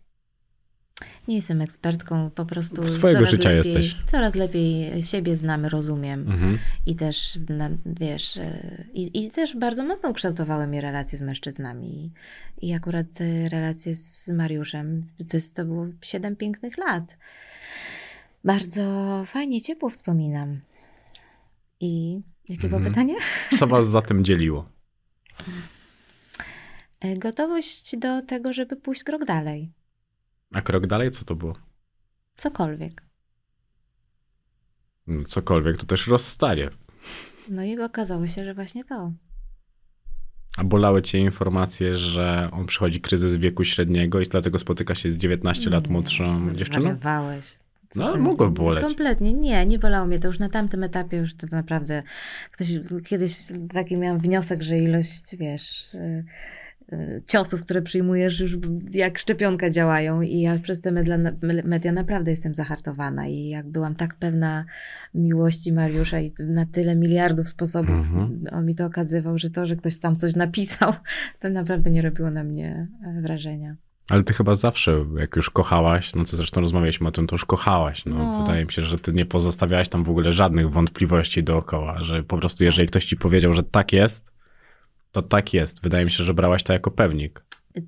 Nie 1.28 1.36
jestem 1.36 1.60
ekspertką, 1.60 2.30
po 2.30 2.46
prostu 2.46 2.88
Swojego 2.88 3.26
życia 3.26 3.48
lepiej, 3.48 3.56
jesteś. 3.74 3.96
Coraz 4.04 4.34
lepiej 4.34 5.02
siebie 5.02 5.36
znam, 5.36 5.66
rozumiem 5.66 6.20
Mhm. 6.20 6.58
i 6.86 6.96
też, 6.96 7.38
wiesz, 7.86 8.36
y, 8.36 8.86
i, 8.94 9.24
i 9.24 9.30
też 9.30 9.56
bardzo 9.56 9.84
mocno 9.84 10.08
ukształtowały 10.08 10.66
mnie 10.66 10.80
relacje 10.80 11.18
z 11.18 11.22
mężczyznami. 11.22 12.10
I, 12.62 12.72
akurat 12.74 13.20
y, 13.20 13.48
relacje 13.48 13.94
z 13.94 14.28
Mariuszem, 14.28 15.06
to, 15.30 15.36
jest, 15.36 15.56
to 15.56 15.64
było 15.64 15.86
siedem 16.02 16.36
pięknych 16.36 16.78
lat. 16.78 17.16
Bardzo 18.44 18.82
fajnie, 19.26 19.60
ciepło 19.60 19.90
wspominam. 19.90 20.60
I 21.84 22.20
jakie 22.48 22.68
było 22.68 22.76
Mhm. 22.78 22.92
pytanie? 22.94 23.14
Co 23.58 23.66
was 23.66 23.88
za 23.88 24.02
tym 24.02 24.24
dzieliło? 24.24 24.68
E, 27.00 27.16
Gotowość 27.16 27.96
do 27.96 28.22
tego, 28.22 28.52
żeby 28.52 28.76
pójść 28.76 29.04
krok 29.04 29.24
dalej. 29.24 29.72
A 30.52 30.62
krok 30.62 30.86
dalej, 30.86 31.10
co 31.10 31.24
to 31.24 31.34
było? 31.34 31.54
Cokolwiek. 32.36 33.02
No, 35.06 35.24
Cokolwiek, 35.24 35.78
to 35.78 35.86
też 35.86 36.06
rozstanie. 36.06 36.70
No 37.48 37.64
i 37.64 37.80
okazało 37.80 38.26
się, 38.26 38.44
że 38.44 38.54
właśnie 38.54 38.84
to. 38.84 39.12
A 40.56 40.64
bolały 40.64 41.02
cię 41.02 41.18
informacje, 41.18 41.96
że 41.96 42.48
on 42.52 42.66
przychodzi 42.66 43.00
kryzys 43.00 43.34
wieku 43.36 43.64
średniego 43.64 44.20
i 44.20 44.24
dlatego 44.24 44.58
spotyka 44.58 44.94
się 44.94 45.10
z 45.12 45.16
19 45.16 45.70
lat 45.70 45.86
Nie, 45.86 45.92
młodszą 45.92 46.54
dziewczyną? 46.54 46.80
Zwariowałeś. 46.80 47.58
No, 47.96 48.16
mogło 48.16 48.50
boleć. 48.50 48.84
Kompletnie. 48.84 49.32
Nie, 49.32 49.66
nie 49.66 49.78
bolało 49.78 50.06
mnie 50.06 50.18
to 50.18 50.28
już 50.28 50.38
na 50.38 50.48
tamtym 50.48 50.82
etapie, 50.84 51.16
już 51.16 51.34
to 51.34 51.46
naprawdę 51.50 52.02
ktoś, 52.50 52.72
kiedyś 53.06 53.36
taki 53.72 53.96
miałam 53.96 54.18
wniosek, 54.18 54.62
że 54.62 54.78
ilość, 54.78 55.36
wiesz, 55.36 55.94
y, 55.94 56.24
y, 56.92 57.22
ciosów, 57.26 57.60
które 57.62 57.82
przyjmujesz 57.82 58.40
już 58.40 58.58
jak 58.92 59.18
szczepionka 59.18 59.70
działają 59.70 60.20
i 60.22 60.40
ja 60.40 60.58
przez 60.58 60.80
te 60.80 60.92
media, 60.92 61.18
media 61.64 61.92
naprawdę 61.92 62.30
jestem 62.30 62.54
zahartowana 62.54 63.26
i 63.26 63.48
jak 63.48 63.68
byłam 63.68 63.94
tak 63.94 64.14
pewna 64.14 64.64
miłości 65.14 65.72
Mariusza 65.72 66.20
i 66.20 66.32
na 66.38 66.66
tyle 66.66 66.94
miliardów 66.96 67.48
sposobów 67.48 67.90
Mhm. 67.90 68.44
on 68.52 68.66
mi 68.66 68.74
to 68.74 68.86
okazywał, 68.86 69.38
że 69.38 69.50
to, 69.50 69.66
że 69.66 69.76
ktoś 69.76 69.98
tam 69.98 70.16
coś 70.16 70.36
napisał, 70.36 70.92
to 71.40 71.48
naprawdę 71.48 71.90
nie 71.90 72.02
robiło 72.02 72.30
na 72.30 72.44
mnie 72.44 72.88
e, 73.06 73.20
wrażenia. 73.20 73.76
Ale 74.10 74.22
ty 74.22 74.32
chyba 74.32 74.54
zawsze, 74.54 75.04
jak 75.18 75.36
już 75.36 75.50
kochałaś, 75.50 76.14
no 76.14 76.24
to 76.24 76.36
zresztą 76.36 76.60
rozmawialiśmy 76.60 77.08
o 77.08 77.12
tym, 77.12 77.26
to 77.26 77.34
już 77.34 77.44
kochałaś. 77.44 78.04
No, 78.06 78.18
No. 78.18 78.40
Wydaje 78.44 78.64
mi 78.64 78.72
się, 78.72 78.82
że 78.82 78.98
ty 78.98 79.12
nie 79.12 79.26
pozostawiałaś 79.26 79.88
tam 79.88 80.04
w 80.04 80.10
ogóle 80.10 80.32
żadnych 80.32 80.70
wątpliwości 80.70 81.42
dookoła, 81.42 82.04
że 82.04 82.22
po 82.22 82.38
prostu 82.38 82.64
jeżeli 82.64 82.88
ktoś 82.88 83.04
ci 83.04 83.16
powiedział, 83.16 83.52
że 83.54 83.62
tak 83.62 83.92
jest, 83.92 84.32
to 85.12 85.22
tak 85.22 85.54
jest. 85.54 85.82
Wydaje 85.82 86.04
mi 86.04 86.10
się, 86.10 86.24
że 86.24 86.34
brałaś 86.34 86.62
to 86.62 86.72
jako 86.72 86.90
pewnik. 86.90 87.44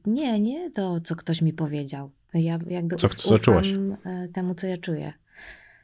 Nie, 0.06 0.40
nie 0.40 0.70
to, 0.70 1.00
co 1.00 1.16
ktoś 1.16 1.42
mi 1.42 1.52
powiedział. 1.52 2.10
Ja 2.34 2.58
jakby 2.66 2.96
Co- 2.96 3.08
co 3.08 3.38
czułaś? 3.38 3.68
e, 4.04 4.28
temu, 4.32 4.54
co 4.54 4.66
ja 4.66 4.78
czuję. 4.78 5.12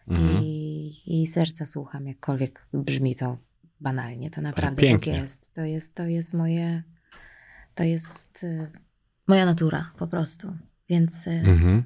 Mhm. 0.08 0.42
I, 0.42 0.92
I 1.06 1.26
serca 1.26 1.66
słucham, 1.66 2.06
jakkolwiek 2.06 2.66
brzmi 2.72 3.14
to 3.14 3.38
banalnie. 3.80 4.30
To 4.30 4.42
naprawdę 4.42 4.90
tak 4.92 5.06
jest. 5.06 5.54
To 5.54 5.62
jest, 5.62 5.94
to 5.94 6.06
jest 6.06 6.34
moje, 6.34 6.82
to 7.74 7.84
jest 7.84 8.44
e, 8.44 8.70
moja 9.30 9.46
natura 9.46 9.90
po 9.98 10.06
prostu. 10.06 10.56
Więc 10.88 11.26
e, 11.26 11.30
Mhm. 11.30 11.82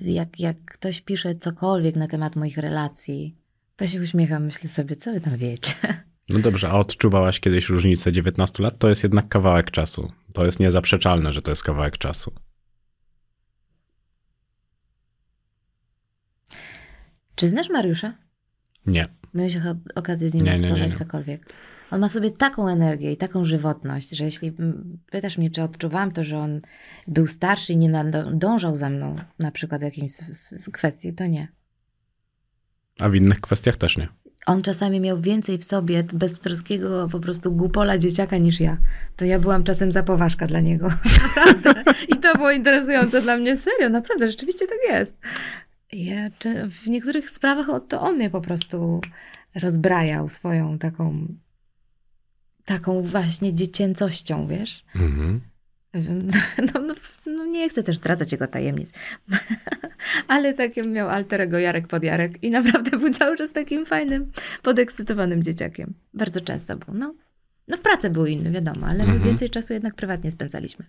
jak, 0.00 0.40
jak 0.40 0.56
ktoś 0.64 1.00
pisze 1.00 1.34
cokolwiek 1.34 1.96
na 1.96 2.08
temat 2.08 2.36
moich 2.36 2.58
relacji, 2.58 3.36
to 3.76 3.86
się 3.86 4.00
uśmiecham, 4.00 4.44
myślę 4.44 4.68
sobie, 4.70 4.96
co 4.96 5.12
wy 5.12 5.20
tam 5.20 5.36
wiecie. 5.36 5.74
No 6.32 6.38
dobrze, 6.38 6.68
a 6.70 6.72
odczuwałaś 6.78 7.40
kiedyś 7.40 7.68
różnicę 7.68 8.12
19 8.12 8.62
lat? 8.62 8.78
To 8.78 8.88
jest 8.88 9.02
jednak 9.02 9.28
kawałek 9.28 9.70
czasu. 9.70 10.12
To 10.32 10.44
jest 10.44 10.60
niezaprzeczalne, 10.60 11.32
że 11.32 11.42
to 11.42 11.50
jest 11.50 11.62
kawałek 11.62 11.98
czasu. 11.98 12.32
Czy 17.34 17.48
znasz 17.48 17.68
Mariusza? 17.70 18.12
Nie. 18.86 19.08
Miałeś 19.34 19.56
okazję 19.94 20.30
z 20.30 20.34
nim 20.34 20.44
Nie, 20.44 20.52
nie, 20.52 20.58
nie, 20.58 20.64
obcować 20.64 20.90
nie. 20.90 20.96
cokolwiek. 20.96 21.52
On 21.90 22.00
ma 22.00 22.08
w 22.08 22.12
sobie 22.12 22.30
taką 22.30 22.68
energię 22.68 23.12
i 23.12 23.16
taką 23.16 23.44
żywotność, 23.44 24.10
że 24.10 24.24
jeśli 24.24 24.48
mm, 24.58 24.98
pytasz 25.10 25.38
mnie, 25.38 25.50
czy 25.50 25.62
odczuwałam 25.62 26.12
to, 26.12 26.24
że 26.24 26.38
on 26.38 26.60
był 27.08 27.26
starszy 27.26 27.72
i 27.72 27.76
nie 27.76 27.88
nadążał 27.88 28.76
za 28.76 28.90
mną, 28.90 29.16
na 29.38 29.50
przykład 29.50 29.80
w 29.80 29.84
jakiejś 29.84 30.12
s- 30.12 30.52
s- 30.52 30.68
kwestii, 30.72 31.12
to 31.12 31.26
nie. 31.26 31.48
A 33.00 33.08
w 33.08 33.14
innych 33.14 33.40
kwestiach 33.40 33.76
też 33.76 33.96
nie. 33.96 34.08
On 34.46 34.62
czasami 34.62 35.00
miał 35.00 35.20
więcej 35.20 35.58
w 35.58 35.64
sobie 35.64 36.04
beztroskiego 36.12 37.08
po 37.12 37.20
prostu 37.20 37.52
głupola 37.52 37.98
dzieciaka 37.98 38.38
niż 38.38 38.60
ja. 38.60 38.78
To 39.16 39.24
ja 39.24 39.38
byłam 39.38 39.64
czasem 39.64 39.92
za 39.92 40.02
poważka 40.02 40.46
dla 40.46 40.60
niego. 40.60 40.88
Naprawdę. 41.36 41.84
I 42.08 42.16
to 42.16 42.34
było 42.34 42.50
interesujące 42.50 43.22
dla 43.22 43.36
mnie. 43.36 43.56
Serio, 43.56 43.88
naprawdę, 43.88 44.28
rzeczywiście 44.28 44.66
tak 44.66 44.78
jest. 44.88 45.16
Ja, 45.92 46.28
w 46.70 46.86
niektórych 46.86 47.30
sprawach 47.30 47.66
to 47.88 48.00
on 48.00 48.14
mnie 48.16 48.30
po 48.30 48.40
prostu 48.40 49.00
rozbrajał 49.54 50.28
swoją 50.28 50.78
taką 50.78 51.26
taką 52.64 53.02
właśnie 53.02 53.54
dziecięcością, 53.54 54.46
wiesz? 54.46 54.84
Mhm. 54.94 55.40
No, 56.74 56.80
no, 56.80 56.94
no 57.26 57.44
nie 57.46 57.68
chcę 57.68 57.82
też 57.82 57.96
zdradzać 57.96 58.32
jego 58.32 58.46
tajemnic, 58.46 58.92
ale 60.28 60.54
takim 60.54 60.92
miał 60.92 61.08
alterego 61.08 61.58
Jarek 61.58 61.88
pod 61.88 62.02
Jarek 62.02 62.42
i 62.42 62.50
naprawdę 62.50 62.90
był 62.98 63.12
cały 63.12 63.36
czas 63.36 63.52
takim 63.52 63.86
fajnym, 63.86 64.30
podekscytowanym 64.62 65.42
dzieciakiem. 65.42 65.94
Bardzo 66.14 66.40
często 66.40 66.76
był. 66.76 66.94
No, 66.94 67.14
no 67.68 67.76
w 67.76 67.80
pracy 67.80 68.10
był 68.10 68.26
inny, 68.26 68.50
wiadomo, 68.50 68.86
ale 68.86 68.98
my 68.98 69.04
Mhm. 69.12 69.22
więcej 69.22 69.50
czasu 69.50 69.72
jednak 69.72 69.94
prywatnie 69.94 70.30
spędzaliśmy. 70.30 70.84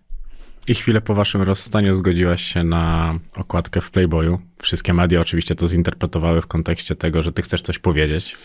I 0.68 0.76
chwilę 0.76 1.02
po 1.02 1.16
waszym 1.16 1.42
rozstaniu 1.42 1.96
zgodziłaś 1.96 2.44
się 2.44 2.64
na 2.64 3.14
okładkę 3.36 3.82
w 3.82 3.92
Playboyu. 3.92 4.40
Wszystkie 4.62 4.94
media 4.94 5.22
oczywiście 5.22 5.56
to 5.56 5.68
zinterpretowały 5.68 6.42
w 6.42 6.48
kontekście 6.48 6.96
tego, 6.96 7.24
że 7.24 7.32
ty 7.32 7.42
chcesz 7.42 7.62
coś 7.62 7.80
powiedzieć. 7.80 8.38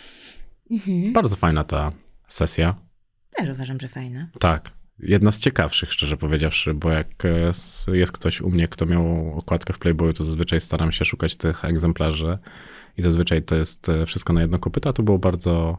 Bardzo 1.13 1.37
fajna 1.37 1.65
ta 1.65 1.93
sesja. 2.29 2.75
Też 3.37 3.51
uważam, 3.51 3.81
że 3.81 3.89
fajna. 3.89 4.29
Tak. 4.41 4.71
Jedna 4.99 5.33
z 5.33 5.39
ciekawszych, 5.39 5.93
szczerze 5.93 6.17
powiedziawszy, 6.17 6.75
bo 6.75 6.91
jak 6.91 7.25
e, 7.25 7.97
jest 7.97 8.13
ktoś 8.13 8.41
u 8.41 8.51
mnie, 8.51 8.69
kto 8.69 8.87
miał 8.87 9.33
okładkę 9.39 9.73
w 9.73 9.79
Playboyu, 9.79 10.13
to 10.13 10.25
zazwyczaj 10.25 10.61
staram 10.61 10.93
się 10.93 11.05
szukać 11.05 11.37
tych 11.37 11.65
egzemplarzy 11.65 12.39
i 12.99 13.03
zazwyczaj 13.03 13.43
to 13.43 13.55
jest 13.57 13.89
e, 13.89 14.07
wszystko 14.07 14.33
na 14.33 14.41
jedno 14.41 14.59
kopyto, 14.59 14.89
a 14.89 14.93
to 14.93 15.03
było 15.03 15.19
bardzo, 15.19 15.79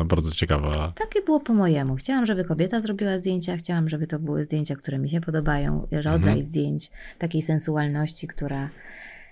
e, 0.00 0.04
bardzo 0.04 0.30
ciekawa. 0.30 0.92
Takie 0.96 1.22
było 1.22 1.40
po 1.40 1.54
mojemu. 1.54 1.96
Chciałam, 1.96 2.26
żeby 2.26 2.44
kobieta 2.44 2.80
zrobiła 2.80 3.18
zdjęcia, 3.18 3.56
chciałam, 3.56 3.88
żeby 3.88 4.06
to 4.06 4.18
były 4.18 4.44
zdjęcia, 4.44 4.76
które 4.76 4.98
mi 4.98 5.10
się 5.10 5.20
podobają, 5.20 5.86
rodzaj 5.92 6.32
Mhm. 6.32 6.46
zdjęć, 6.46 6.90
takiej 7.18 7.42
sensualności, 7.42 8.26
która, 8.26 8.70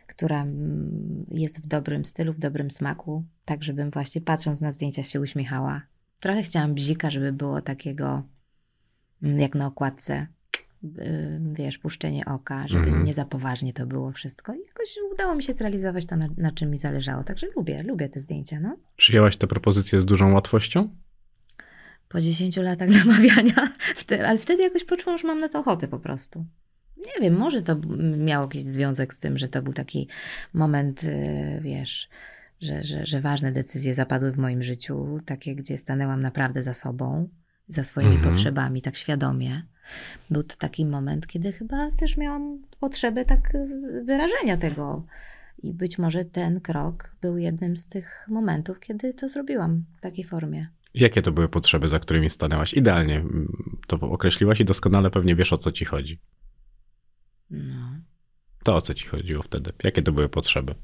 która 0.07 0.43
mm, 0.43 1.27
jest 1.31 1.65
w 1.65 1.67
dobrym 1.67 2.05
stylu, 2.05 2.33
w 2.33 2.39
dobrym 2.39 2.71
smaku, 2.71 3.25
tak 3.45 3.63
żebym 3.63 3.91
właśnie 3.91 4.21
patrząc 4.21 4.61
na 4.61 4.73
zdjęcia 4.73 5.03
się 5.03 5.21
uśmiechała. 5.21 5.83
Trochę 6.25 6.43
chciałam 6.43 6.75
bzika, 6.75 7.11
żeby 7.11 7.33
było 7.33 7.61
takiego 7.61 8.23
mm, 9.23 9.39
jak 9.39 9.55
na 9.55 9.67
okładce, 9.67 10.27
y, 10.85 11.41
wiesz, 11.53 11.79
puszczenie 11.79 12.25
oka, 12.25 12.69
żeby 12.69 12.85
Mhm. 12.85 13.05
nie 13.05 13.15
za 13.15 13.25
poważnie 13.25 13.73
to 13.73 13.87
było 13.87 14.13
wszystko. 14.13 14.55
I 14.55 14.59
jakoś 14.67 14.97
udało 15.13 15.35
mi 15.35 15.43
się 15.43 15.53
zrealizować 15.53 16.07
to, 16.07 16.17
na, 16.17 16.29
na 16.37 16.53
czym 16.53 16.71
mi 16.71 16.79
zależało. 16.79 17.25
Także 17.25 17.47
lubię, 17.57 17.83
lubię 17.83 18.09
te 18.09 18.21
zdjęcia, 18.21 18.61
no. 18.61 18.77
Przyjęłaś 18.97 19.37
tę 19.37 19.47
propozycję 19.47 20.01
z 20.01 20.05
dużą 20.05 20.33
łatwością? 20.33 20.89
po 22.09 22.21
10 22.21 22.57
latach 22.57 22.89
namawiania, 23.05 23.73
ale 24.27 24.39
wtedy 24.39 24.63
jakoś 24.63 24.85
poczułam, 24.85 25.19
że 25.19 25.27
mam 25.27 25.39
na 25.39 25.49
to 25.49 25.59
ochotę 25.59 25.89
po 25.89 25.99
prostu. 25.99 26.45
Nie 26.97 27.23
wiem, 27.23 27.37
może 27.37 27.63
to 27.63 27.77
miało 28.19 28.45
jakiś 28.45 28.63
związek 28.63 29.15
z 29.15 29.19
tym, 29.19 29.39
że 29.39 29.49
to 29.49 29.63
był 29.63 29.73
taki 29.73 30.09
moment, 30.55 31.05
y, 31.05 31.59
wiesz, 31.61 32.09
że, 32.65 32.85
że, 32.85 33.07
że 33.07 33.21
ważne 33.21 33.53
decyzje 33.53 33.95
zapadły 33.95 34.33
w 34.33 34.39
moim 34.39 34.63
życiu, 34.63 35.21
takie, 35.27 35.55
gdzie 35.55 35.79
stanęłam 35.79 36.23
naprawdę 36.23 36.63
za 36.63 36.75
sobą, 36.75 37.29
za 37.69 37.85
swoimi 37.85 38.15
Mhm. 38.15 38.33
potrzebami, 38.35 38.83
tak 38.83 38.97
świadomie. 38.97 39.63
Był 40.31 40.43
to 40.43 40.57
taki 40.57 40.87
moment, 40.87 41.27
kiedy 41.27 41.53
chyba 41.53 41.91
też 41.91 42.17
miałam 42.17 42.63
potrzebę 42.81 43.25
tak 43.25 43.53
wyrażenia 44.05 44.57
tego. 44.57 45.07
I 45.63 45.73
być 45.75 45.99
może 45.99 46.25
ten 46.25 46.61
krok 46.61 47.17
był 47.21 47.39
jednym 47.39 47.77
z 47.77 47.87
tych 47.87 48.27
momentów, 48.29 48.81
kiedy 48.81 49.15
to 49.15 49.29
zrobiłam 49.29 49.85
w 49.99 50.01
takiej 50.01 50.25
formie. 50.25 50.69
Jakie 50.95 51.23
to 51.23 51.33
były 51.33 51.49
potrzeby, 51.49 51.89
za 51.89 51.99
którymi 51.99 52.31
stanęłaś? 52.31 52.75
Idealnie 52.75 53.17
mm, 53.17 53.57
to 53.87 54.01
określiłaś 54.01 54.61
i 54.61 54.65
doskonale 54.65 55.11
pewnie 55.11 55.37
wiesz, 55.37 55.53
o 55.53 55.59
co 55.59 55.73
ci 55.73 55.85
chodzi. 55.85 56.21
No. 57.51 57.97
To 58.65 58.75
o 58.77 58.81
co 58.81 58.95
ci 58.95 59.07
chodziło 59.07 59.43
wtedy? 59.43 59.73
Jakie 59.85 60.03
to 60.03 60.13
były 60.13 60.29
potrzeby? 60.29 60.75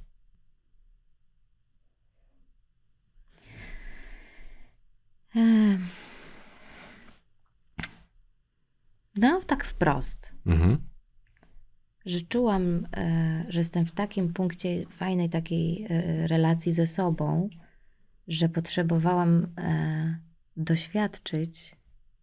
No, 9.17 9.41
tak 9.47 9.65
wprost, 9.65 10.33
Mhm. 10.47 10.79
że 12.07 12.21
czułam, 12.21 12.87
e, 12.97 13.45
że 13.49 13.59
jestem 13.59 13.87
w 13.87 13.93
takim 13.93 14.33
punkcie 14.33 14.87
fajnej 14.87 15.31
takiej 15.31 15.87
e, 15.89 16.27
relacji 16.27 16.73
ze 16.73 16.87
sobą, 16.87 17.49
że 18.29 18.49
potrzebowałam 18.49 19.47
e, 19.59 20.19
doświadczyć, 20.57 21.77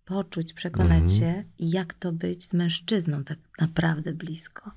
poczuć, 0.05 0.53
przekonać 0.53 1.01
Mhm. 1.01 1.20
się, 1.20 1.43
jak 1.60 1.93
to 1.93 2.12
być 2.12 2.43
z 2.43 2.53
mężczyzną 2.53 3.24
tak 3.24 3.39
naprawdę 3.60 4.14
blisko. 4.14 4.72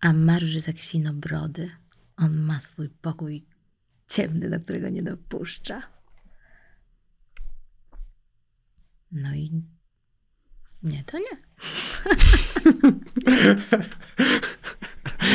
A 0.00 0.12
Mariusz 0.12 0.54
jest 0.54 0.66
jak 0.66 0.78
sinobrody. 0.78 1.70
On 2.16 2.38
ma 2.40 2.60
swój 2.60 2.88
pokój 2.88 3.46
ciemny, 4.08 4.50
do 4.50 4.60
którego 4.60 4.88
nie 4.88 5.02
dopuszcza. 5.02 5.82
No 9.12 9.34
i 9.34 9.62
nie, 10.82 11.04
to 11.04 11.18
nie. 11.18 11.36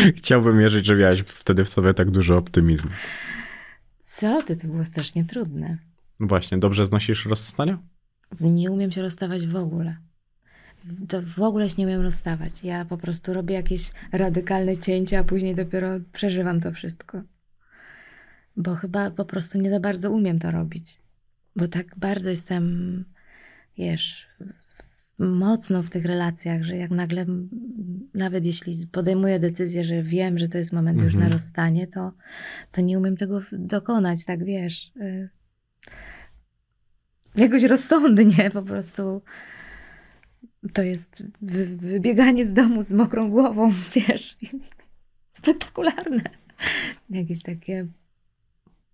Chciałbym 0.18 0.60
wierzyć, 0.60 0.86
że 0.86 0.96
miałaś 0.96 1.22
wtedy 1.22 1.66
w 1.66 1.70
sobie 1.70 1.94
tak 1.94 2.12
dużo 2.12 2.38
optymizmu. 2.38 2.90
Co 4.04 4.42
ty, 4.42 4.56
to 4.56 4.68
było 4.68 4.86
strasznie 4.86 5.26
trudne. 5.26 5.78
No 6.20 6.28
Właśnie, 6.28 6.58
dobrze 6.58 6.86
znosisz 6.86 7.26
rozstania? 7.26 7.80
Nie 8.40 8.72
umiem 8.72 8.92
się 8.92 9.02
rozstawać 9.02 9.48
w 9.48 9.56
ogóle. 9.56 9.98
To 11.10 11.22
w 11.22 11.42
ogóle 11.42 11.70
się 11.70 11.76
nie 11.78 11.86
umiem 11.86 12.02
rozstawać. 12.02 12.64
Ja 12.64 12.86
po 12.86 12.98
prostu 12.98 13.34
robię 13.34 13.56
jakieś 13.56 13.92
radykalne 14.12 14.78
cięcia, 14.78 15.20
a 15.20 15.24
później 15.24 15.56
dopiero 15.56 15.88
przeżywam 16.14 16.62
to 16.62 16.72
wszystko. 16.72 17.22
Bo 18.58 18.76
chyba 18.76 19.12
po 19.12 19.26
prostu 19.26 19.58
nie 19.58 19.70
za 19.70 19.80
bardzo 19.80 20.12
umiem 20.12 20.40
to 20.40 20.52
robić. 20.52 20.98
Bo 21.56 21.68
tak 21.68 21.98
bardzo 21.98 22.30
jestem, 22.30 23.06
wiesz, 23.78 24.28
mocno 25.20 25.84
w 25.84 25.90
tych 25.90 26.06
relacjach, 26.06 26.64
że 26.64 26.78
jak 26.78 26.92
nagle, 26.92 27.26
nawet 28.14 28.46
jeśli 28.46 28.88
podejmuję 28.88 29.40
decyzję, 29.40 29.84
że 29.84 30.04
wiem, 30.04 30.38
że 30.38 30.48
to 30.48 30.58
jest 30.58 30.74
moment 30.74 31.02
już 31.02 31.14
na 31.14 31.20
Mhm. 31.20 31.32
rozstanie, 31.34 31.88
to, 31.88 32.12
to 32.72 32.82
nie 32.82 32.98
umiem 32.98 33.18
tego 33.18 33.42
dokonać, 33.52 34.26
tak 34.26 34.44
wiesz. 34.44 34.92
y, 35.02 35.30
jakoś 37.36 37.64
rozsądnie 37.64 38.50
po 38.54 38.62
prostu. 38.64 39.22
To 40.74 40.82
jest 40.82 41.24
wy, 41.42 41.66
wybieganie 41.78 42.46
z 42.46 42.54
domu 42.54 42.84
z 42.84 42.94
mokrą 42.94 43.30
głową, 43.30 43.70
wiesz. 43.96 44.38
Spektakularne. 45.38 46.22
Jakieś 47.10 47.42
takie. 47.42 47.88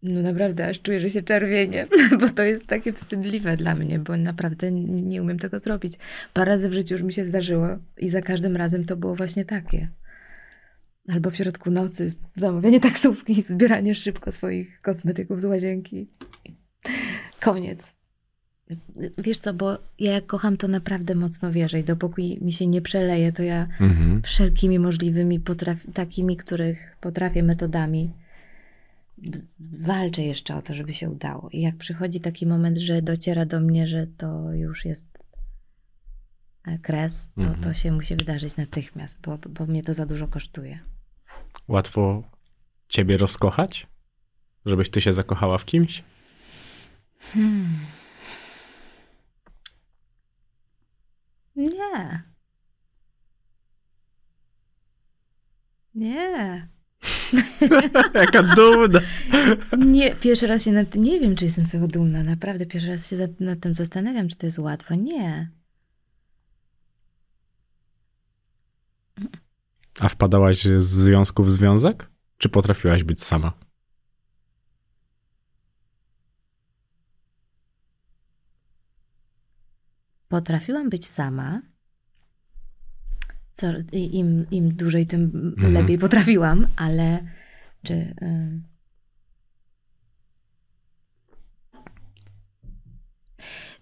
No 0.04 0.22
naprawdę, 0.22 0.68
aż 0.68 0.82
czuję, 0.82 1.00
że 1.00 1.10
się 1.10 1.22
czerwienie, 1.22 1.86
bo 2.20 2.30
to 2.30 2.44
jest 2.44 2.68
takie 2.68 2.94
wstydliwe 2.94 3.58
dla 3.58 3.76
mnie, 3.76 4.00
bo 4.00 4.18
naprawdę 4.18 4.72
nie, 4.72 5.22
umiem 5.22 5.40
tego 5.40 5.60
zrobić. 5.60 5.94
Parę 6.34 6.52
razy 6.52 6.70
w 6.70 6.74
życiu 6.74 6.96
już 6.96 7.04
mi 7.04 7.14
się 7.14 7.26
zdarzyło 7.26 7.68
i 7.98 8.10
za 8.10 8.22
każdym 8.22 8.58
razem 8.58 8.86
to 8.86 8.98
było 8.98 9.16
właśnie 9.16 9.46
takie. 9.46 9.90
Albo 11.08 11.30
w 11.30 11.36
środku 11.36 11.72
nocy 11.72 12.14
zamawianie 12.36 12.80
taksówki, 12.90 13.42
zbieranie 13.42 13.96
szybko 13.96 14.32
swoich 14.32 14.82
kosmetyków 14.82 15.42
z 15.42 15.46
łazienki. 15.46 16.08
Koniec. 17.40 17.96
Wiesz 19.18 19.38
co, 19.38 19.54
bo 19.54 19.78
ja 20.00 20.12
jak 20.12 20.26
kocham, 20.26 20.58
to 20.58 20.68
naprawdę 20.68 21.16
mocno 21.16 21.52
wierzę 21.52 21.80
i 21.80 21.84
dopóki 21.84 22.40
mi 22.42 22.54
się 22.54 22.68
nie 22.68 22.82
przeleje, 22.82 23.32
to 23.32 23.44
ja 23.44 23.68
Mhm. 23.80 24.22
wszelkimi 24.22 24.80
możliwymi, 24.80 25.42
takimi, 25.94 26.38
których 26.38 26.98
potrafię 27.02 27.44
metodami, 27.44 28.12
walczę 29.60 30.22
jeszcze 30.22 30.56
o 30.56 30.62
to, 30.62 30.74
żeby 30.74 30.94
się 30.94 31.10
udało. 31.10 31.50
I 31.50 31.62
jak 31.62 31.78
przychodzi 31.78 32.22
taki 32.22 32.48
moment, 32.48 32.78
że 32.78 33.02
dociera 33.02 33.46
do 33.46 33.60
mnie, 33.60 33.88
że 33.88 34.08
to 34.08 34.54
już 34.54 34.86
jest 34.86 35.20
kres, 36.82 37.28
to 37.36 37.42
Mhm. 37.42 37.62
to 37.64 37.74
się 37.74 37.92
musi 37.92 38.16
wydarzyć 38.16 38.58
natychmiast, 38.58 39.22
bo, 39.22 39.38
bo 39.38 39.66
mnie 39.66 39.84
to 39.84 39.94
za 39.94 40.06
dużo 40.06 40.28
kosztuje. 40.28 40.80
Łatwo 41.68 42.24
ciebie 42.90 43.18
rozkochać? 43.18 43.88
Żebyś 44.66 44.90
ty 44.90 45.02
się 45.02 45.14
zakochała 45.14 45.58
w 45.58 45.66
kimś? 45.66 46.04
Hmm. 47.20 47.80
Nie. 51.56 52.24
Nie. 55.96 56.68
Jaka 58.14 58.44
dumna! 58.44 59.00
Nie, 59.78 60.16
pierwszy 60.16 60.48
raz 60.48 60.64
się 60.64 60.72
nad 60.72 60.96
nie 60.96 61.20
wiem, 61.20 61.36
czy 61.36 61.46
jestem 61.46 61.66
z 61.66 61.72
tego 61.72 61.88
dumna. 61.88 62.24
Naprawdę 62.24 62.66
pierwszy 62.66 62.90
raz 62.90 63.10
się 63.10 63.28
nad 63.40 63.60
tym 63.60 63.76
zastanawiam, 63.76 64.28
czy 64.28 64.36
to 64.36 64.46
jest 64.46 64.60
łatwo. 64.60 64.96
Nie. 64.96 65.50
A 70.00 70.10
wpadałaś 70.10 70.62
z 70.64 70.84
związku 70.84 71.44
w 71.44 71.52
związek? 71.52 72.10
Czy 72.38 72.50
potrafiłaś 72.50 73.04
być 73.04 73.24
sama? 73.24 73.54
Potrafiłam 80.28 80.90
być 80.90 81.08
sama. 81.08 81.62
Co, 83.60 83.68
im, 83.92 84.46
Im 84.52 84.74
dłużej, 84.76 85.06
tym 85.08 85.24
Mhm. 85.58 85.74
lepiej 85.74 85.98
potrafiłam, 85.98 86.68
ale 86.76 87.20
czy. 87.84 88.16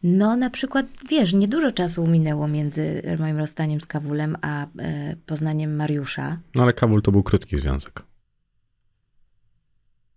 No 0.03 0.35
na 0.35 0.49
przykład, 0.49 0.85
wiesz, 1.09 1.33
niedużo 1.33 1.71
czasu 1.71 2.07
minęło 2.07 2.47
między 2.47 3.01
moim 3.19 3.37
rozstaniem 3.37 3.81
z 3.81 3.85
Kawulem, 3.85 4.37
a 4.41 4.67
e, 4.79 5.15
poznaniem 5.25 5.75
Mariusza, 5.75 6.39
No 6.55 6.63
ale 6.63 6.73
Kabul 6.73 7.01
to 7.01 7.11
był 7.11 7.23
krótki 7.23 7.57
związek. 7.57 8.03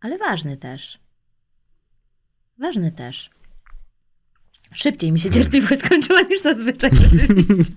ale 0.01 0.19
ważny 0.19 0.57
też. 0.57 0.99
Ważny 2.59 2.93
też. 2.93 3.31
Szybciej 4.73 5.12
mi 5.12 5.20
się 5.20 5.31
cierpliwość 5.31 5.81
skończyła 5.81 6.20
niż 6.23 6.43
zazwyczaj 6.43 6.91
oczywiście. 7.07 7.73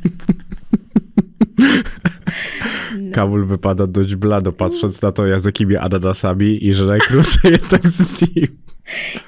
No. 3.00 3.12
Kabul 3.12 3.46
wypada 3.46 3.88
dość 3.88 4.16
blado, 4.16 4.52
patrząc 4.52 5.02
na 5.02 5.12
to, 5.12 5.28
jak 5.28 5.40
z 5.40 5.46
jakimi 5.46 5.76
ananasami 5.78 6.66
i 6.66 6.74
że 6.74 6.86
najkrócej 6.86 7.52
jednak 7.52 7.88
z 7.98 8.22
nim. 8.36 8.48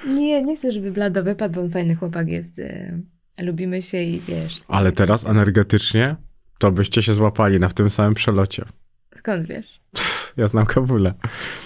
Nie, 0.07 0.41
nie 0.43 0.57
chcę, 0.57 0.71
żeby 0.71 0.91
Blado 0.91 1.23
wypadł, 1.23 1.55
bo 1.55 1.61
on 1.61 1.69
fajny 1.69 1.95
chłopak 1.95 2.27
jest. 2.27 2.59
e, 2.59 2.99
Lubimy 3.41 3.81
się 3.81 4.01
i 4.01 4.19
wiesz. 4.19 4.61
Ale 4.67 4.91
teraz 4.91 5.25
energetycznie 5.25 6.15
to 6.59 6.71
byście 6.71 7.03
się 7.03 7.13
złapali 7.13 7.59
na 7.59 7.69
w 7.69 7.73
tym 7.73 7.89
samym 7.89 8.13
przelocie. 8.13 8.65
Skąd 9.17 9.47
wiesz? 9.47 9.79
Ja 10.37 10.47
znam 10.47 10.65
Kabula. 10.65 11.13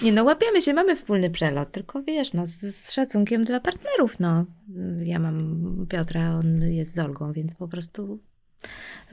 Nie 0.02 0.12
no, 0.12 0.24
łapiemy 0.24 0.62
się, 0.62 0.74
mamy 0.74 0.96
wspólny 0.96 1.30
przelot, 1.30 1.72
tylko 1.72 2.02
wiesz, 2.02 2.32
no 2.32 2.46
z, 2.46 2.50
z 2.60 2.92
szacunkiem 2.92 3.44
dla 3.44 3.60
partnerów, 3.60 4.20
no. 4.20 4.44
Ja 5.02 5.18
mam 5.18 5.56
Piotra, 5.88 6.34
on 6.34 6.60
jest 6.60 6.94
z 6.94 6.98
Olgą, 6.98 7.32
więc 7.32 7.54
po 7.54 7.68
prostu 7.68 8.20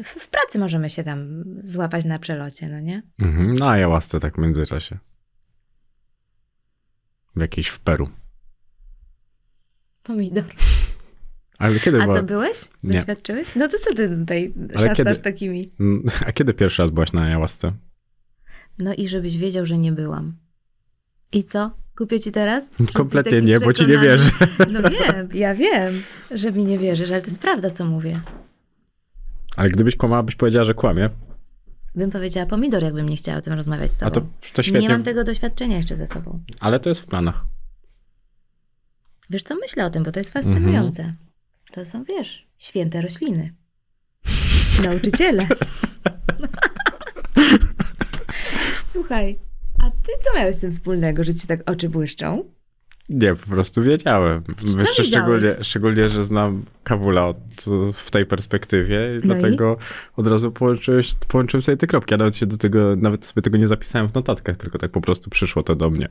w, 0.04 0.28
pracy 0.28 0.60
możemy 0.60 0.90
się 0.90 1.04
tam 1.04 1.44
złapać 1.64 2.06
na 2.06 2.20
przelocie, 2.20 2.70
no 2.70 2.80
nie? 2.80 3.04
Mhm. 3.20 3.54
No 3.54 3.70
a 3.70 3.78
ja 3.78 3.88
łasce 3.88 4.20
tak 4.20 4.36
w 4.36 4.38
międzyczasie. 4.38 4.98
W 7.36 7.42
jakiejś 7.42 7.68
w 7.68 7.80
Peru. 7.80 8.10
Pomidor. 10.04 10.44
Ale 11.58 11.80
kiedy 11.80 12.02
A 12.02 12.04
była... 12.04 12.16
co, 12.16 12.24
byłeś? 12.24 12.58
Nie. 12.84 12.94
Doświadczyłeś? 12.94 13.56
No 13.56 13.68
to 13.68 13.78
co 13.80 13.94
ty 13.96 14.10
tutaj 14.18 14.54
Ale 14.76 14.88
szastasz 14.88 15.06
kiedy- 15.08 15.20
takimi? 15.20 15.72
Mm, 15.80 16.04
A 16.28 16.32
kiedy 16.32 16.54
pierwszy 16.54 16.82
raz 16.82 16.92
byłaś 16.92 17.14
na 17.14 17.30
Jałasce? 17.30 17.72
No 18.80 18.94
i 18.94 19.08
żebyś 19.08 19.38
wiedział, 19.38 19.66
że 19.66 19.78
nie 19.78 19.92
byłam. 19.92 20.38
I 21.32 21.44
co? 21.44 21.72
Kupię 21.98 22.20
ci 22.20 22.32
teraz? 22.32 22.64
Jesteś 22.80 22.92
Kompletnie 22.92 23.42
nie, 23.42 23.60
bo 23.60 23.74
ci 23.74 23.86
nie 23.88 23.98
wierzę. 24.00 24.32
No 24.72 24.90
wiem, 24.90 25.30
ja 25.34 25.56
wiem, 25.56 26.02
że 26.32 26.52
mi 26.52 26.66
nie 26.66 26.80
wierzysz, 26.80 27.12
ale 27.12 27.22
to 27.22 27.28
jest 27.28 27.40
prawda, 27.40 27.70
co 27.70 27.86
mówię. 27.86 28.22
Ale 29.58 29.70
gdybyś 29.70 29.96
kłamała, 29.96 30.24
byś 30.24 30.36
powiedziała, 30.36 30.66
że 30.66 30.74
kłamie. 30.74 31.10
Bym 31.96 32.12
powiedziała 32.12 32.46
pomidor, 32.46 32.84
jakbym 32.84 33.10
nie 33.10 33.18
chciała 33.18 33.38
o 33.38 33.42
tym 33.42 33.54
rozmawiać 33.54 33.92
z 33.92 33.98
tobą. 33.98 34.08
A 34.08 34.12
to, 34.12 34.22
to 34.54 34.64
świetnie. 34.64 34.82
Nie 34.82 34.90
mam 34.90 35.04
tego 35.04 35.24
doświadczenia 35.24 35.78
jeszcze 35.78 35.98
ze 35.98 36.08
sobą. 36.08 36.40
Ale 36.60 36.80
to 36.80 36.90
jest 36.90 37.02
w 37.02 37.06
planach. 37.06 37.46
Wiesz 39.30 39.44
co, 39.44 39.56
myślę 39.56 39.86
o 39.86 39.90
tym, 39.90 40.04
bo 40.04 40.12
to 40.12 40.20
jest 40.20 40.30
fascynujące. 40.30 41.02
Mhm. 41.02 41.18
To 41.72 41.86
są, 41.86 42.04
wiesz, 42.04 42.48
święte 42.58 43.02
rośliny. 43.02 43.54
Nauczyciele. 44.86 45.48
Słuchaj, 48.94 49.40
a 49.80 49.92
ty 49.92 50.12
co 50.24 50.36
miałeś 50.36 50.56
z 50.56 50.60
tym 50.60 50.72
wspólnego, 50.72 51.24
że 51.24 51.36
ci 51.36 51.48
tak 51.48 51.72
oczy 51.72 51.90
błyszczą? 51.90 52.57
Nie, 53.10 53.36
po 53.36 53.48
prostu 53.48 53.82
wiedziałem. 53.82 54.44
Jeszcze 54.78 55.04
szczególnie, 55.04 55.56
szczególnie, 55.62 56.10
że 56.10 56.26
znam 56.26 56.66
Kabula 56.84 57.28
od, 57.28 57.38
w 57.94 58.12
tej 58.12 58.26
perspektywie, 58.26 58.98
i 58.98 59.28
No 59.28 59.36
i? 59.36 59.40
dlatego 59.40 59.78
od 60.16 60.28
razu 60.28 60.52
połączyłeś, 60.52 61.16
połączyłem 61.28 61.62
sobie 61.62 61.78
te 61.78 61.88
kropki. 61.88 62.14
Ja 62.14 62.18
nawet 62.18 62.36
się 62.36 62.46
do 62.46 62.58
tego, 62.58 62.96
nawet 62.96 63.26
sobie 63.26 63.42
tego 63.42 63.58
nie 63.58 63.68
zapisałem 63.68 64.10
w 64.10 64.14
notatkach, 64.14 64.58
tylko 64.58 64.78
tak 64.78 64.92
po 64.92 65.02
prostu 65.02 65.30
przyszło 65.30 65.64
to 65.64 65.76
do 65.76 65.90
mnie. 65.90 66.10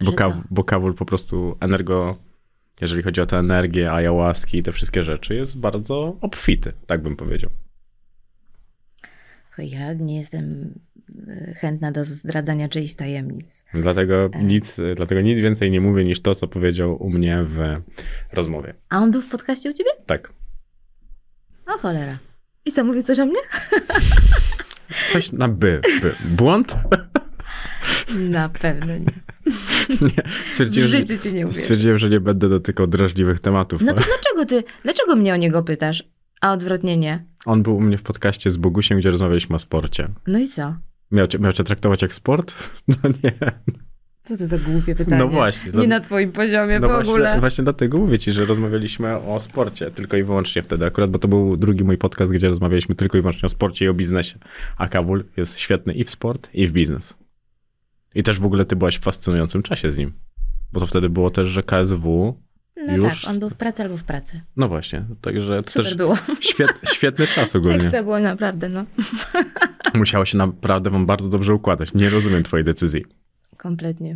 Bo, 0.00 0.12
ka, 0.12 0.42
bo 0.50 0.64
Kabul 0.64 0.94
po 0.94 1.04
prostu 1.04 1.56
energo, 1.60 2.16
jeżeli 2.80 3.02
chodzi 3.02 3.20
o 3.20 3.26
tę 3.26 3.38
energię, 3.38 3.92
ayahuaski 3.92 4.58
i 4.58 4.62
te 4.62 4.72
wszystkie 4.72 5.02
rzeczy, 5.02 5.34
jest 5.34 5.58
bardzo 5.58 6.16
obfity, 6.20 6.72
tak 6.86 7.02
bym 7.02 7.16
powiedział. 7.16 7.50
Słuchaj, 9.52 9.70
ja 9.70 9.92
nie 9.94 10.16
jestem 10.16 10.74
e, 11.28 11.54
chętna 11.54 11.92
do 11.92 12.04
zdradzania 12.04 12.68
czyichś 12.68 12.94
tajemnic. 12.94 13.64
Dlatego 13.74 14.30
E. 14.32 14.44
nic, 14.44 14.80
dlatego 14.96 15.20
nic 15.20 15.38
więcej 15.38 15.70
nie 15.70 15.80
mówię 15.80 16.04
niż 16.04 16.20
to, 16.22 16.34
co 16.34 16.48
powiedział 16.48 17.02
u 17.02 17.10
mnie 17.10 17.44
w 17.48 17.58
rozmowie. 18.32 18.74
A 18.88 18.98
on 18.98 19.10
był 19.10 19.20
w 19.22 19.28
podcaście 19.28 19.70
u 19.70 19.72
ciebie? 19.72 19.90
Tak. 20.06 20.32
O 21.66 21.78
cholera. 21.78 22.18
I 22.64 22.72
co, 22.72 22.84
mówił 22.84 23.02
coś 23.02 23.18
o 23.18 23.26
mnie? 23.26 23.40
Coś 25.12 25.32
na 25.32 25.48
by. 25.48 25.80
by. 26.02 26.14
Błąd? 26.28 26.74
Na 28.14 28.48
pewno 28.48 28.86
nie. 28.98 29.06
Nie. 30.16 30.22
W 30.46 30.48
Stwierdziłem, 30.48 30.88
że, 30.88 30.98
życiu 30.98 31.18
ci 31.18 31.32
nie 31.34 31.44
uwierzę. 31.46 31.60
stwierdziłem, 31.60 31.98
że 31.98 32.08
nie 32.10 32.20
będę 32.20 32.48
dotykał 32.48 32.86
drażliwych 32.86 33.40
tematów. 33.40 33.82
No 33.82 33.92
ale 33.92 33.98
to 34.00 34.04
dlaczego 34.06 34.46
ty, 34.46 34.68
dlaczego 34.82 35.16
mnie 35.16 35.32
o 35.34 35.36
niego 35.36 35.62
pytasz, 35.62 36.04
a 36.42 36.52
odwrotnie 36.52 36.96
nie? 36.96 37.24
On 37.46 37.62
był 37.62 37.76
u 37.76 37.80
mnie 37.80 37.98
w 37.98 38.02
podcaście 38.02 38.50
z 38.50 38.56
Bogusiem, 38.56 38.98
gdzie 38.98 39.10
rozmawialiśmy 39.10 39.56
o 39.56 39.58
sporcie. 39.58 40.08
No 40.26 40.38
i 40.38 40.48
co? 40.48 40.74
Miał 41.10 41.26
cię, 41.26 41.38
miał 41.38 41.52
cię 41.52 41.64
traktować 41.64 42.02
jak 42.02 42.14
sport? 42.14 42.54
No 42.88 43.10
nie. 43.24 43.32
Co 44.24 44.36
to 44.36 44.46
za 44.46 44.58
głupie 44.58 44.94
pytanie? 44.94 45.16
No 45.18 45.28
właśnie. 45.28 45.72
Nie 45.72 45.88
na 45.88 46.00
twoim 46.00 46.32
poziomie 46.32 46.80
no 46.80 46.88
w 46.88 46.90
właśnie, 46.90 47.12
ogóle. 47.12 47.40
właśnie 47.40 47.64
dlatego 47.64 47.98
mówię 47.98 48.18
ci, 48.18 48.32
że 48.32 48.44
rozmawialiśmy 48.44 49.16
o 49.16 49.40
sporcie 49.40 49.90
tylko 49.90 50.16
i 50.16 50.24
wyłącznie 50.24 50.62
wtedy 50.62 50.86
akurat, 50.86 51.10
bo 51.10 51.18
to 51.18 51.28
był 51.28 51.56
drugi 51.56 51.84
mój 51.84 51.98
podcast, 51.98 52.32
gdzie 52.32 52.48
rozmawialiśmy 52.48 52.94
tylko 52.94 53.18
i 53.18 53.20
wyłącznie 53.20 53.46
o 53.46 53.48
sporcie 53.48 53.84
i 53.84 53.88
o 53.88 53.94
biznesie. 53.94 54.38
A 54.76 54.88
Kabul 54.88 55.24
jest 55.36 55.58
świetny 55.58 55.92
i 55.92 56.04
w 56.04 56.10
sport, 56.10 56.50
i 56.54 56.66
w 56.66 56.72
biznes. 56.72 57.14
I 58.14 58.22
też 58.22 58.40
w 58.40 58.46
ogóle 58.46 58.64
ty 58.64 58.76
byłaś 58.76 58.98
w 58.98 59.02
fascynującym 59.02 59.62
czasie 59.62 59.92
z 59.92 59.98
nim. 59.98 60.12
Bo 60.72 60.80
to 60.80 60.86
wtedy 60.86 61.08
było 61.08 61.30
też, 61.30 61.48
że 61.48 61.62
KSW. 61.62 62.34
No 62.76 62.96
już- 62.96 63.22
tak, 63.22 63.30
on 63.30 63.38
był 63.38 63.50
w 63.50 63.54
pracy 63.54 63.82
albo 63.82 63.96
w 63.96 64.04
pracy. 64.04 64.40
No 64.56 64.68
właśnie, 64.68 65.04
także 65.20 65.62
to 65.62 65.70
Super 65.70 65.84
też 65.84 65.94
było. 65.94 66.16
świet, 66.40 66.80
świetny 66.92 67.26
czas 67.26 67.56
ogólnie. 67.56 67.76
Ekstra 67.76 68.02
było 68.02 68.20
naprawdę, 68.20 68.68
no. 68.68 68.84
Musiało 69.94 70.24
się 70.24 70.38
naprawdę 70.38 70.90
wam 70.90 71.06
bardzo 71.06 71.28
dobrze 71.28 71.54
układać. 71.54 71.94
Nie 71.94 72.10
rozumiem 72.10 72.42
twojej 72.42 72.64
decyzji. 72.64 73.04
Kompletnie. 73.56 74.14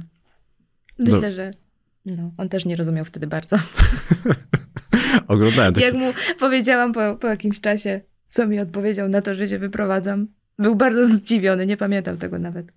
Myślę, 0.99 1.33
że 1.33 1.51
no, 2.07 2.31
on 2.39 2.49
też 2.49 2.65
nie 2.65 2.77
rozumiał 2.77 3.05
wtedy 3.05 3.27
bardzo. 3.27 3.57
Oglądałem 5.29 5.75
taki... 5.75 5.87
Jak 5.87 5.95
mu 5.95 6.13
powiedziałam 6.39 6.93
po, 6.93 7.17
po 7.17 7.27
jakimś 7.27 7.61
czasie, 7.61 8.01
co 8.29 8.47
mi 8.47 8.61
odpowiedział 8.61 9.09
na 9.09 9.23
to, 9.23 9.35
że 9.35 9.49
się 9.49 9.59
wyprowadzam, 9.59 10.27
był 10.59 10.77
bardzo 10.77 11.09
zdziwiony, 11.09 11.67
nie 11.67 11.77
pamiętam 11.77 12.17
tego 12.17 12.39
nawet. 12.39 12.73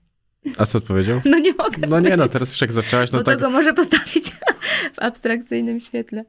A 0.57 0.65
co 0.65 0.77
odpowiedział? 0.77 1.21
No 1.25 1.39
nie 1.39 1.53
mogę. 1.53 1.87
No 1.87 1.99
nie, 1.99 2.17
no 2.17 2.29
teraz 2.29 2.51
już 2.51 2.61
jak 2.61 2.71
zaczęłaś, 2.71 3.11
no 3.11 3.17
bo 3.17 3.23
tak... 3.23 3.35
to 3.35 3.41
go 3.41 3.49
może 3.49 3.73
postawić 3.73 4.31
w 4.95 4.99
abstrakcyjnym 4.99 5.79
świetle. 5.79 6.25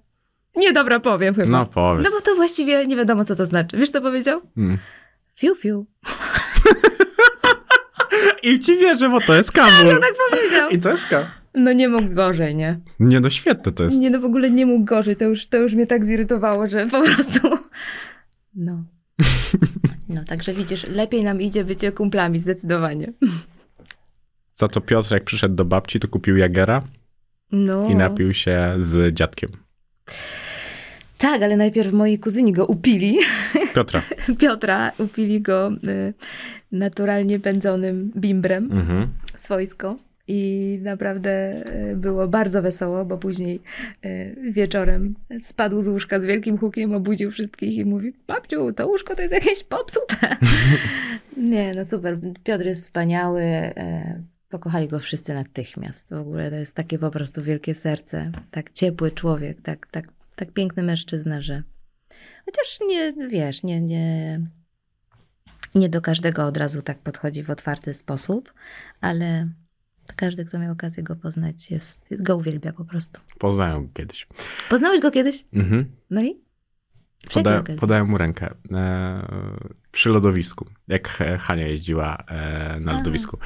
Nie, 0.56 0.72
dobra, 0.72 1.00
powiem 1.00 1.34
chyba. 1.34 1.48
No 1.48 1.66
powiedz. 1.66 2.04
No 2.04 2.10
bo 2.10 2.20
to 2.20 2.34
właściwie 2.34 2.86
nie 2.86 2.96
wiadomo, 2.96 3.24
co 3.24 3.34
to 3.34 3.44
znaczy. 3.44 3.76
Wiesz, 3.76 3.90
co 3.90 4.00
powiedział? 4.00 4.40
Mm. 4.56 4.78
Fiu, 5.36 5.54
fiu. 5.54 5.86
I 8.42 8.58
ci 8.58 8.76
wierzę, 8.76 9.08
bo 9.08 9.20
to 9.20 9.34
jest 9.34 9.52
Kabul. 9.52 9.92
No 9.92 10.00
tak 10.00 10.14
powiedział. 10.30 10.70
I 10.70 10.78
to 10.78 10.90
jest 10.90 11.06
Kabul. 11.06 11.30
No 11.54 11.72
nie 11.72 11.88
mógł 11.88 12.14
gorzej, 12.14 12.56
nie? 12.56 12.80
Nie 13.00 13.20
no, 13.20 13.30
świetne 13.30 13.72
to 13.72 13.84
jest. 13.84 13.98
Nie, 13.98 14.10
no 14.10 14.20
w 14.20 14.24
ogóle 14.24 14.50
nie 14.50 14.66
mógł 14.66 14.84
gorzej. 14.84 15.16
To 15.16 15.24
już, 15.24 15.46
to 15.46 15.56
już 15.56 15.74
mnie 15.74 15.86
tak 15.86 16.04
zirytowało, 16.04 16.68
że 16.68 16.86
po 16.86 17.02
prostu... 17.02 17.48
No. 18.54 18.84
No, 20.08 20.24
także 20.24 20.54
widzisz, 20.54 20.86
lepiej 20.86 21.24
nam 21.24 21.40
idzie 21.40 21.64
bycie 21.64 21.92
kumplami, 21.92 22.38
zdecydowanie. 22.38 23.12
Za 24.60 24.68
to 24.68 24.80
Piotr, 24.80 25.12
jak 25.12 25.24
przyszedł 25.24 25.54
do 25.54 25.64
babci, 25.64 26.00
to 26.00 26.08
kupił 26.08 26.36
Jagera 26.36 26.82
No. 27.52 27.88
i 27.88 27.94
napił 27.94 28.34
się 28.34 28.74
z 28.78 29.14
dziadkiem. 29.14 29.50
Tak, 31.18 31.42
ale 31.42 31.56
najpierw 31.56 31.92
moi 31.92 32.18
kuzyni 32.18 32.52
go 32.52 32.66
upili. 32.66 33.18
Piotra. 33.74 34.02
Piotra 34.40 34.92
upili 34.98 35.40
go 35.40 35.72
y, 35.84 36.14
naturalnie 36.72 37.40
pędzonym 37.40 38.10
bimbrem 38.16 38.72
Mhm. 38.72 39.08
swojsko. 39.36 39.96
I 40.28 40.78
naprawdę 40.82 41.52
y, 41.92 41.96
było 41.96 42.28
bardzo 42.28 42.62
wesoło, 42.62 43.04
bo 43.04 43.18
później 43.18 43.60
y, 44.04 44.36
wieczorem 44.50 45.14
spadł 45.42 45.82
z 45.82 45.88
łóżka 45.88 46.20
z 46.20 46.24
wielkim 46.24 46.58
hukiem, 46.58 46.94
obudził 46.94 47.30
wszystkich 47.30 47.76
i 47.76 47.84
mówi: 47.84 48.12
Babciu, 48.26 48.72
to 48.72 48.86
łóżko 48.88 49.14
to 49.16 49.22
jest 49.22 49.34
jakieś 49.34 49.64
popsute. 49.64 50.36
Nie, 51.36 51.72
no 51.76 51.84
super. 51.84 52.18
Piotr 52.44 52.64
jest 52.66 52.80
wspaniały. 52.80 53.42
Pokochali 54.50 54.88
go 54.88 54.98
wszyscy 54.98 55.34
natychmiast. 55.34 56.10
W 56.10 56.18
ogóle 56.18 56.50
to 56.50 56.56
jest 56.56 56.74
takie 56.74 56.98
po 56.98 57.10
prostu 57.10 57.42
wielkie 57.42 57.74
serce. 57.74 58.32
Tak 58.50 58.72
ciepły 58.72 59.10
człowiek, 59.10 59.62
tak, 59.62 59.86
tak, 59.86 60.12
tak 60.36 60.52
piękny 60.52 60.82
mężczyzna, 60.82 61.42
że. 61.42 61.62
Chociaż 62.44 62.78
nie, 62.88 63.12
wiesz, 63.28 63.62
nie, 63.62 63.80
nie, 63.80 64.40
nie 65.74 65.88
do 65.88 66.00
każdego 66.00 66.46
od 66.46 66.56
razu 66.56 66.82
tak 66.82 66.98
podchodzi 66.98 67.42
w 67.42 67.50
otwarty 67.50 67.94
sposób, 67.94 68.54
ale 69.00 69.48
każdy, 70.16 70.44
kto 70.44 70.58
miał 70.58 70.72
okazję 70.72 71.02
go 71.02 71.16
poznać, 71.16 71.70
jest, 71.70 71.98
go 72.10 72.36
uwielbia 72.36 72.72
po 72.72 72.84
prostu. 72.84 73.20
Poznałem 73.38 73.86
go 73.86 73.92
kiedyś. 73.94 74.26
Poznałeś 74.68 75.00
go 75.00 75.10
kiedyś? 75.10 75.44
Mhm. 75.52 75.92
No 76.10 76.22
i? 76.22 76.49
Poda, 77.28 77.62
podałem 77.80 78.08
mu 78.08 78.18
rękę 78.18 78.54
e, 78.72 79.26
przy 79.92 80.08
lodowisku, 80.08 80.66
jak 80.88 81.08
Hania 81.40 81.66
jeździła 81.66 82.16
e, 82.16 82.80
na 82.80 82.92
lodowisku. 82.92 83.38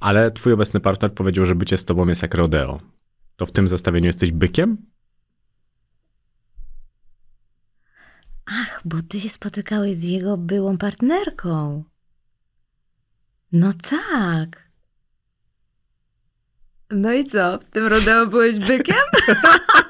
Ale 0.00 0.30
twój 0.30 0.52
obecny 0.52 0.80
partner 0.80 1.14
powiedział, 1.14 1.46
że 1.46 1.54
bycie 1.54 1.78
z 1.78 1.84
tobą 1.84 2.08
jest 2.08 2.22
jak 2.22 2.34
rodeo. 2.34 2.80
To 3.36 3.46
w 3.46 3.52
tym 3.52 3.68
zestawieniu 3.68 4.06
jesteś 4.06 4.32
bykiem? 4.32 4.76
Ach, 8.46 8.80
bo 8.84 9.02
ty 9.02 9.20
się 9.20 9.28
spotykałeś 9.28 9.96
z 9.96 10.04
jego 10.04 10.36
byłą 10.36 10.78
partnerką. 10.78 11.84
No 13.52 13.72
tak. 13.72 14.68
No 16.90 17.12
i 17.12 17.24
co? 17.24 17.58
W 17.58 17.64
tym 17.64 17.86
rodeo 17.86 18.26
byłeś 18.26 18.58
bykiem? 18.58 18.96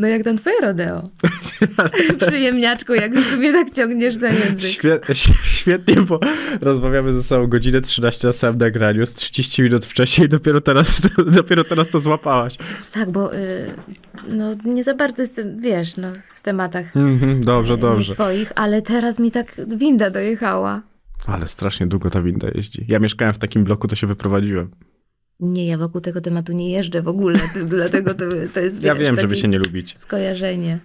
No 0.00 0.08
jak 0.08 0.22
tam 0.22 0.36
twoje 0.36 0.60
rodeo? 0.62 1.02
Przyjemniaczku, 2.28 2.94
jak 2.94 3.14
już 3.14 3.26
tu 3.30 3.36
mnie 3.36 3.52
tak 3.52 3.70
ciągniesz 3.70 4.14
za 4.14 4.28
język. 4.28 4.60
Świe- 4.60 5.14
świetnie, 5.58 5.96
bo 5.96 6.20
rozmawiamy 6.60 7.12
ze 7.12 7.22
sobą 7.22 7.46
godzinę 7.46 7.80
13 7.80 8.26
na 8.26 8.32
samym 8.32 8.58
nagraniu, 8.58 9.06
z 9.06 9.14
30 9.14 9.62
minut 9.62 9.84
wcześniej 9.86 10.28
dopiero 10.28 10.60
teraz, 10.60 11.00
dopiero 11.38 11.64
teraz 11.64 11.88
to 11.88 12.00
złapałaś. 12.00 12.56
Tak, 12.94 13.10
bo 13.10 13.34
y, 13.34 13.74
no, 14.28 14.54
nie 14.64 14.84
za 14.84 14.94
bardzo 14.94 15.22
jestem, 15.22 15.60
wiesz, 15.60 15.96
no, 15.96 16.12
w 16.34 16.40
tematach 16.40 16.96
Mhm, 16.96 17.44
dobrze, 17.44 17.74
y, 17.74 17.78
dobrze. 17.78 18.12
swoich, 18.12 18.52
ale 18.54 18.82
teraz 18.82 19.18
mi 19.18 19.30
tak 19.30 19.54
winda 19.76 20.10
dojechała. 20.10 20.82
Ale 21.26 21.46
strasznie 21.46 21.86
długo 21.86 22.10
ta 22.10 22.22
winda 22.22 22.48
jeździ. 22.54 22.84
Ja 22.88 22.98
mieszkałem 22.98 23.34
w 23.34 23.38
takim 23.38 23.64
bloku, 23.64 23.88
to 23.88 23.96
się 23.96 24.06
wyprowadziłem. 24.06 24.70
Nie, 25.40 25.66
ja 25.66 25.78
wokół 25.78 26.00
tego 26.00 26.20
tematu 26.20 26.52
nie 26.52 26.70
jeżdżę 26.70 27.02
w 27.02 27.08
ogóle, 27.08 27.38
dlatego 27.66 28.14
to, 28.14 28.24
to 28.54 28.60
jest, 28.60 28.82
Ja 28.82 28.94
wiesz, 28.94 29.02
wiem, 29.02 29.20
żeby 29.20 29.36
się 29.36 29.48
nie 29.48 29.58
lubić. 29.58 29.94
skojarzenie. 29.98 30.78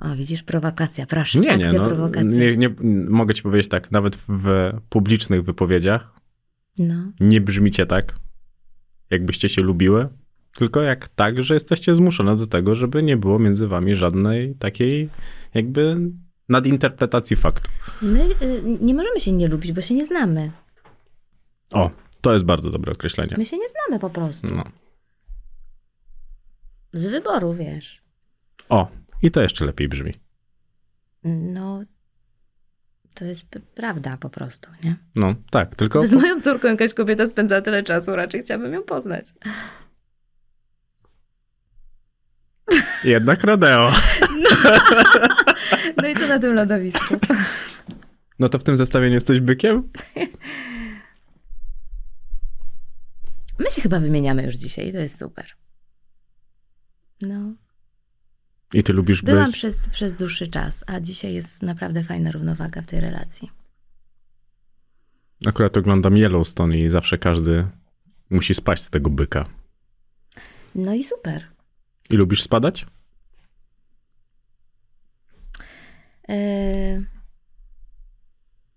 O, 0.00 0.14
widzisz, 0.16 0.42
prowokacja, 0.42 1.06
proszę, 1.06 1.38
Nie, 1.38 1.50
akcja, 1.52 1.72
nie, 1.72 1.78
no, 1.78 1.84
prowokacja. 1.84 2.30
nie, 2.30 2.56
nie, 2.56 2.74
mogę 3.08 3.34
ci 3.34 3.42
powiedzieć 3.42 3.68
tak, 3.68 3.90
nawet 3.90 4.16
w 4.28 4.72
publicznych 4.88 5.42
wypowiedziach 5.44 6.12
No, 6.78 7.12
nie 7.20 7.40
brzmicie 7.40 7.86
tak, 7.86 8.14
jakbyście 9.10 9.48
się 9.48 9.62
lubiły, 9.62 10.08
tylko 10.56 10.82
jak 10.82 11.08
tak, 11.08 11.42
że 11.42 11.54
jesteście 11.54 11.94
zmuszone 11.94 12.36
do 12.36 12.46
tego, 12.46 12.74
żeby 12.74 13.02
nie 13.02 13.16
było 13.16 13.38
między 13.38 13.68
wami 13.68 13.94
żadnej 13.94 14.54
takiej 14.54 15.08
jakby 15.54 15.96
nadinterpretacji 16.48 17.36
faktu. 17.36 17.68
my 18.02 18.20
y, 18.42 18.62
nie 18.80 18.94
możemy 18.94 19.20
się 19.20 19.32
nie 19.32 19.48
lubić, 19.48 19.72
bo 19.72 19.80
się 19.80 19.94
nie 19.94 20.06
znamy. 20.06 20.50
O, 21.70 21.90
to 22.22 22.32
jest 22.32 22.44
bardzo 22.44 22.70
dobre 22.70 22.92
określenie. 22.92 23.34
My 23.38 23.46
się 23.46 23.56
nie 23.58 23.66
znamy 23.68 24.00
po 24.00 24.10
prostu. 24.10 24.54
No. 24.54 24.64
Z 26.92 27.06
wyboru, 27.06 27.54
wiesz. 27.54 28.02
O, 28.68 28.88
i 29.22 29.30
to 29.30 29.42
jeszcze 29.42 29.64
lepiej 29.64 29.88
brzmi. 29.88 30.14
No, 31.24 31.82
to 33.14 33.24
jest 33.24 33.44
prawda 33.74 34.16
po 34.16 34.30
prostu, 34.30 34.70
nie? 34.84 34.96
No, 35.16 35.34
tak, 35.50 35.74
tylko 35.76 36.06
Z 36.06 36.14
moją 36.14 36.40
córką 36.40 36.68
jakaś 36.68 36.94
kobieta 36.94 37.26
spędza 37.28 37.62
tyle 37.62 37.82
czasu, 37.82 38.16
raczej 38.16 38.42
chciałabym 38.42 38.72
ją 38.72 38.82
poznać. 38.82 39.24
jednak 43.04 43.44
rodeo. 43.44 43.92
No 46.02 46.08
i 46.08 46.14
co 46.14 46.26
na 46.28 46.38
tym 46.38 46.54
lodowisku? 46.54 47.14
No 48.38 48.48
to 48.48 48.58
w 48.58 48.64
tym 48.64 48.76
zestawieniu 48.76 49.14
jesteś 49.14 49.40
bykiem? 49.40 49.90
My 53.58 53.70
się 53.70 53.82
chyba 53.82 54.00
wymieniamy 54.00 54.42
już 54.42 54.54
dzisiaj, 54.54 54.92
to 54.92 54.98
jest 54.98 55.18
super. 55.18 55.46
No, 57.22 57.52
I 58.74 58.82
ty 58.82 58.92
lubisz 58.92 59.22
byłam 59.22 59.46
być... 59.46 59.56
przez, 59.56 59.88
przez 59.88 60.14
dłuższy 60.14 60.48
czas, 60.48 60.84
a 60.86 61.00
dzisiaj 61.00 61.34
jest 61.34 61.62
naprawdę 61.62 62.04
fajna 62.04 62.32
równowaga 62.32 62.82
w 62.82 62.86
tej 62.86 63.00
relacji. 63.00 63.50
Akurat 65.46 65.76
oglądam 65.76 66.16
Yellowstone 66.16 66.78
i 66.78 66.90
zawsze 66.90 67.18
każdy 67.18 67.66
musi 68.30 68.54
spać 68.54 68.80
z 68.80 68.90
tego 68.90 69.10
byka. 69.10 69.48
No 70.74 70.94
i 70.94 71.04
super. 71.04 71.46
I 72.10 72.16
lubisz 72.16 72.42
spadać? 72.42 72.86
Eee, 76.28 77.04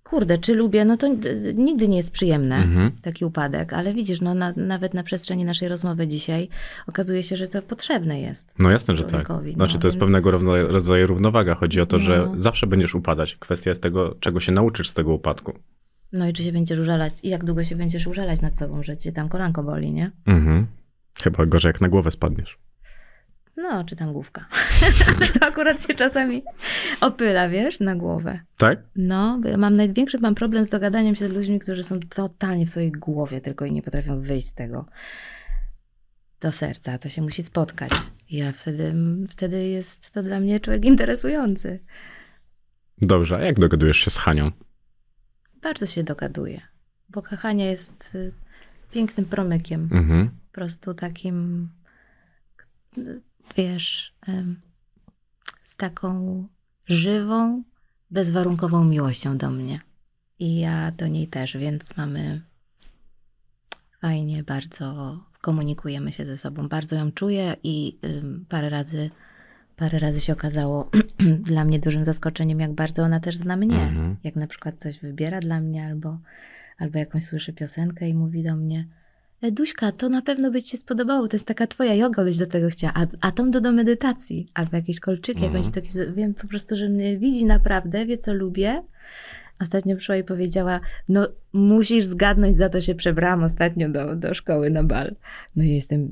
Kurde, 0.10 0.38
czy 0.38 0.54
lubię? 0.56 0.86
No 0.86 0.98
to 0.98 1.08
nigdy 1.56 1.88
nie 1.88 1.98
jest 1.98 2.12
przyjemne, 2.12 2.56
Mhm. 2.56 2.92
taki 3.02 3.26
upadek, 3.26 3.74
ale 3.74 3.94
widzisz, 3.94 4.22
no 4.22 4.34
na, 4.34 4.54
nawet 4.58 4.94
na 4.94 5.04
przestrzeni 5.04 5.46
naszej 5.46 5.68
rozmowy 5.68 6.08
dzisiaj 6.08 6.50
okazuje 6.88 7.24
się, 7.24 7.38
że 7.38 7.48
to 7.48 7.62
potrzebne 7.62 8.22
jest. 8.22 8.54
No 8.60 8.70
jasne, 8.70 8.98
że 8.98 9.04
tak. 9.04 9.10
Człowiekowi, 9.12 9.54
Znaczy 9.54 9.74
no, 9.76 9.80
to 9.82 9.88
jest 9.88 9.96
więc- 9.98 10.02
pewnego 10.02 10.32
równo- 10.32 10.68
rodzaju 10.68 11.08
równowaga. 11.08 11.56
Chodzi 11.56 11.82
o 11.82 11.86
to, 11.86 12.00
że 12.00 12.18
No. 12.26 12.34
zawsze 12.40 12.68
będziesz 12.68 12.96
upadać. 12.96 13.36
Kwestia 13.36 13.70
jest 13.72 13.82
tego, 13.82 14.16
czego 14.20 14.40
się 14.40 14.52
nauczysz 14.52 14.90
z 14.90 14.94
tego 14.94 15.14
upadku. 15.14 15.54
No 16.14 16.28
i 16.28 16.34
czy 16.34 16.44
się 16.44 16.52
będziesz 16.52 16.80
użalać, 16.80 17.14
i 17.24 17.30
jak 17.30 17.44
długo 17.44 17.64
się 17.64 17.76
będziesz 17.76 18.08
użalać 18.08 18.42
nad 18.42 18.58
sobą, 18.58 18.84
że 18.84 18.98
cię 18.98 19.12
tam 19.12 19.30
kolanko 19.30 19.64
boli, 19.64 19.92
nie? 19.92 20.12
Mhm. 20.26 20.68
Chyba 21.22 21.46
gorzej 21.46 21.70
jak 21.70 21.82
na 21.82 21.90
głowę 21.90 22.12
spadniesz. 22.12 22.58
No, 23.58 23.84
czy 23.84 23.96
tam 23.96 24.14
główka. 24.14 24.46
to 25.40 25.46
akurat 25.46 25.88
się 25.88 25.94
czasami 25.94 26.44
opyla, 27.02 27.50
wiesz, 27.50 27.80
na 27.80 27.96
głowę. 27.96 28.40
Tak? 28.58 28.80
No, 28.96 29.40
bo 29.42 29.50
ja 29.50 29.58
mam 29.58 29.76
największy 29.76 30.20
mam 30.20 30.36
problem 30.36 30.66
z 30.66 30.70
dogadaniem 30.70 31.16
się 31.16 31.28
z 31.28 31.32
ludźmi, 31.32 31.60
którzy 31.60 31.84
są 31.84 32.00
totalnie 32.00 32.66
w 32.66 32.70
swojej 32.70 32.92
głowie 32.92 33.42
tylko 33.42 33.66
i 33.66 33.72
nie 33.72 33.82
potrafią 33.82 34.22
wyjść 34.22 34.48
z 34.48 34.54
tego 34.54 34.86
do 36.42 36.52
serca. 36.52 36.98
To 36.98 37.10
się 37.10 37.22
musi 37.22 37.44
spotkać. 37.44 37.92
Ja 38.32 38.52
wtedy, 38.52 38.96
wtedy 39.30 39.68
jest 39.68 40.12
to 40.12 40.22
dla 40.22 40.40
mnie 40.40 40.60
człowiek 40.60 40.86
interesujący. 40.86 41.80
Dobrze, 43.02 43.38
a 43.38 43.42
jak 43.42 43.60
dogadujesz 43.60 43.98
się 43.98 44.12
z 44.12 44.18
Hanią? 44.18 44.52
Bardzo 45.62 45.86
się 45.86 46.04
dogaduję, 46.04 46.62
bo 47.10 47.22
Hania 47.22 47.66
jest 47.66 48.16
y, 48.16 48.32
pięknym 48.92 49.26
promykiem. 49.26 49.90
Mhm. 49.92 50.30
po 50.30 50.56
prostu 50.56 50.94
takim, 50.94 51.70
wiesz, 53.58 54.16
z 55.64 55.76
taką 55.76 56.48
żywą, 56.86 57.64
bezwarunkową 58.12 58.84
miłością 58.84 59.38
do 59.38 59.52
mnie. 59.52 59.80
I 60.40 60.60
ja 60.60 60.92
do 60.92 61.08
niej 61.08 61.28
też, 61.28 61.58
więc 61.58 61.98
mamy 61.98 62.42
fajnie, 64.02 64.44
bardzo 64.44 65.20
komunikujemy 65.42 66.12
się 66.14 66.26
ze 66.26 66.38
sobą. 66.38 66.68
Bardzo 66.68 66.96
ją 66.96 67.12
czuję 67.12 67.56
i 67.64 68.00
parę 68.50 68.70
razy, 68.70 69.10
parę 69.76 70.00
razy 70.00 70.22
się 70.22 70.34
okazało 70.34 70.90
dla 71.50 71.66
mnie 71.66 71.80
dużym 71.80 72.06
zaskoczeniem, 72.06 72.60
jak 72.60 72.74
bardzo 72.74 73.04
ona 73.04 73.20
też 73.20 73.38
zna 73.38 73.56
mnie. 73.56 73.82
Mhm. 73.82 74.16
Jak 74.24 74.36
na 74.36 74.48
przykład 74.48 74.76
coś 74.78 75.00
wybiera 75.00 75.40
dla 75.40 75.60
mnie 75.62 75.86
albo, 75.86 76.20
albo 76.78 77.00
jakąś 77.00 77.24
słyszy 77.26 77.54
piosenkę 77.54 78.10
i 78.10 78.14
mówi 78.14 78.44
do 78.44 78.56
mnie 78.56 78.80
"E, 78.80 79.05
Duśka, 79.52 79.92
to 79.92 80.10
na 80.10 80.22
pewno 80.22 80.52
by 80.52 80.62
ci 80.62 80.70
się 80.72 80.78
spodobało, 80.78 81.28
to 81.28 81.36
jest 81.36 81.48
taka 81.48 81.68
twoja 81.68 81.94
yoga, 81.94 82.24
byś 82.24 82.38
do 82.38 82.48
tego 82.48 82.70
chciała, 82.70 82.94
a, 82.96 83.06
a 83.22 83.32
tą 83.32 83.52
do, 83.52 83.62
do 83.62 83.72
medytacji, 83.72 84.48
albo 84.54 84.76
jakieś 84.78 85.00
kolczyki, 85.00 85.46
Mhm. 85.46 85.64
jakąś 85.64 85.94
wiem 86.16 86.34
po 86.34 86.48
prostu, 86.48 86.76
że 86.76 86.90
mnie 86.90 87.18
widzi 87.18 87.46
naprawdę, 87.46 88.06
wie 88.06 88.18
co 88.18 88.34
lubię. 88.34 88.84
Ostatnio 89.62 89.96
przyszła 89.96 90.16
i 90.18 90.24
powiedziała, 90.24 90.80
no 91.10 91.28
musisz 91.54 92.06
zgadnąć, 92.06 92.58
za 92.58 92.70
to 92.70 92.82
się 92.82 92.96
przebrałam 92.96 93.44
ostatnio 93.44 93.90
do, 93.90 94.16
do 94.16 94.34
szkoły 94.34 94.70
na 94.70 94.84
bal. 94.84 95.16
No 95.56 95.64
i 95.64 95.70
jestem 95.70 96.10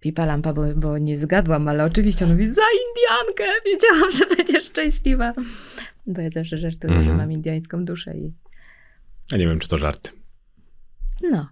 pipa 0.00 0.24
lampa, 0.26 0.52
bo, 0.52 0.62
bo 0.76 0.98
nie 0.98 1.18
zgadłam, 1.18 1.68
ale 1.68 1.84
oczywiście 1.84 2.24
ona 2.24 2.34
mówi, 2.34 2.46
za 2.46 2.62
Indiankę, 2.88 3.44
wiedziałam, 3.66 4.10
że 4.10 4.36
będziesz 4.36 4.64
szczęśliwa. 4.64 5.34
Bo 6.06 6.20
ja 6.20 6.30
zawsze 6.30 6.58
żartuję, 6.58 6.92
że 6.94 6.98
Mhm. 6.98 7.16
mam 7.16 7.32
indiańską 7.32 7.84
duszę 7.84 8.16
i 8.16 8.32
Ja 9.32 9.38
nie 9.38 9.46
wiem, 9.46 9.58
czy 9.58 9.68
to 9.68 9.78
żart. 9.78 10.12
no, 11.30 11.48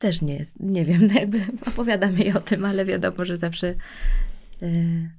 też 0.00 0.22
nie 0.22 0.34
jest, 0.34 0.60
nie 0.60 0.84
wiem, 0.84 1.06
no 1.06 1.14
jakby 1.20 1.40
opowiadam 1.66 2.18
jej 2.18 2.32
o 2.32 2.40
tym, 2.40 2.64
ale 2.64 2.84
wiadomo, 2.84 3.24
że 3.24 3.36
zawsze 3.36 3.74
e, 4.62 5.10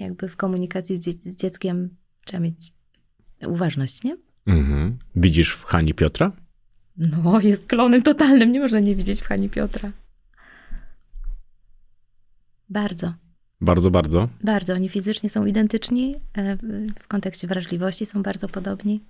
jakby 0.00 0.28
w 0.28 0.36
komunikacji 0.36 0.96
z, 0.96 0.98
dzie- 0.98 1.30
z 1.32 1.36
dzieckiem 1.36 1.96
trzeba 2.24 2.40
mieć 2.40 2.72
uważność, 3.46 4.04
nie? 4.04 4.16
Mhm. 4.46 4.98
Widzisz 5.16 5.52
w 5.52 5.64
Hani 5.64 5.94
Piotra? 5.94 6.32
No, 6.96 7.40
jest 7.40 7.66
klonem 7.66 8.02
totalnym, 8.02 8.52
nie 8.52 8.60
można 8.60 8.80
nie 8.80 8.96
widzieć 8.96 9.20
w 9.20 9.26
Hani 9.26 9.48
Piotra. 9.48 9.92
Bardzo, 12.68 13.14
Bardzo, 13.60 13.90
bardzo. 13.90 14.28
bardzo. 14.44 14.74
Oni 14.74 14.88
fizycznie 14.88 15.30
są 15.30 15.46
identyczni, 15.46 16.16
e, 16.38 16.56
w 17.00 17.08
kontekście 17.08 17.46
wrażliwości 17.48 18.06
są 18.06 18.22
bardzo 18.22 18.48
podobni. 18.48 19.00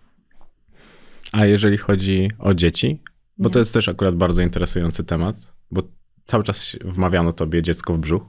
A 1.33 1.47
jeżeli 1.47 1.77
chodzi 1.77 2.31
o 2.39 2.55
dzieci, 2.55 3.03
bo 3.39 3.51
to 3.51 3.59
jest 3.59 3.75
też 3.75 3.89
akurat 3.89 4.15
bardzo 4.15 4.43
interesujący 4.43 5.05
temat, 5.05 5.37
bo 5.71 5.83
cały 6.25 6.45
czas 6.45 6.77
wmawiano 6.85 7.33
tobie 7.33 7.63
dziecko 7.63 7.95
w 7.95 7.99
brzuch. 7.99 8.23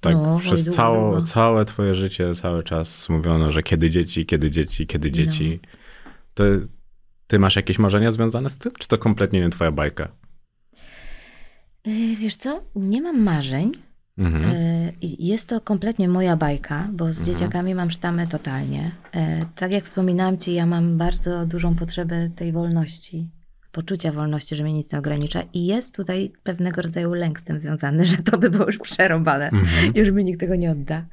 Tak, 0.00 0.14
No, 0.14 0.34
oj, 0.34 0.40
przez 0.40 0.64
długo, 0.64 0.76
cało, 0.76 1.10
długo. 1.10 1.26
całe 1.26 1.64
twoje 1.64 1.94
życie, 1.94 2.34
cały 2.34 2.62
czas 2.64 3.08
mówiono, 3.08 3.52
że 3.52 3.62
kiedy 3.62 3.90
dzieci, 3.90 4.26
kiedy 4.26 4.50
dzieci, 4.50 4.86
kiedy 4.86 5.10
dzieci. 5.10 5.60
No. 5.62 5.68
To 6.34 6.44
ty 7.26 7.38
masz 7.38 7.56
jakieś 7.56 7.78
marzenia 7.78 8.10
związane 8.10 8.50
z 8.50 8.58
tym, 8.58 8.72
czy 8.78 8.88
to 8.88 8.98
kompletnie 8.98 9.40
nie 9.40 9.50
twoja 9.50 9.72
bajka? 9.72 10.08
E, 11.86 11.90
Wiesz 12.16 12.36
co, 12.36 12.62
nie 12.76 13.02
mam 13.02 13.22
marzeń, 13.22 13.72
Mhm. 14.18 14.44
E, 14.44 14.92
Jest 15.02 15.48
to 15.48 15.60
kompletnie 15.60 16.08
moja 16.08 16.36
bajka, 16.36 16.88
bo 16.92 17.12
z 17.12 17.18
Mhm. 17.18 17.26
dzieciakami 17.26 17.74
mam 17.74 17.90
sztamę 17.90 18.26
totalnie. 18.26 18.90
E, 19.14 19.46
Tak 19.56 19.72
jak 19.72 19.84
wspominałam 19.84 20.38
ci, 20.38 20.54
ja 20.54 20.66
mam 20.66 20.98
bardzo 20.98 21.46
dużą 21.46 21.74
potrzebę 21.74 22.30
tej 22.36 22.52
wolności. 22.52 23.28
Poczucia 23.78 24.12
wolności, 24.12 24.56
że 24.56 24.64
mnie 24.64 24.72
nic 24.72 24.92
nie 24.92 24.98
ogranicza 24.98 25.42
i 25.52 25.66
jest 25.66 25.96
tutaj 25.96 26.32
pewnego 26.42 26.82
rodzaju 26.82 27.14
lęk 27.14 27.40
z 27.40 27.44
tym 27.44 27.58
związany, 27.58 28.04
że 28.12 28.16
to 28.16 28.38
by 28.38 28.50
było 28.50 28.66
już 28.66 28.78
przerąbane, 28.78 29.50
Mhm. 29.50 29.92
już 29.94 30.10
mi 30.10 30.24
nikt 30.24 30.40
tego 30.40 30.56
nie 30.56 30.70
odda. 30.70 31.06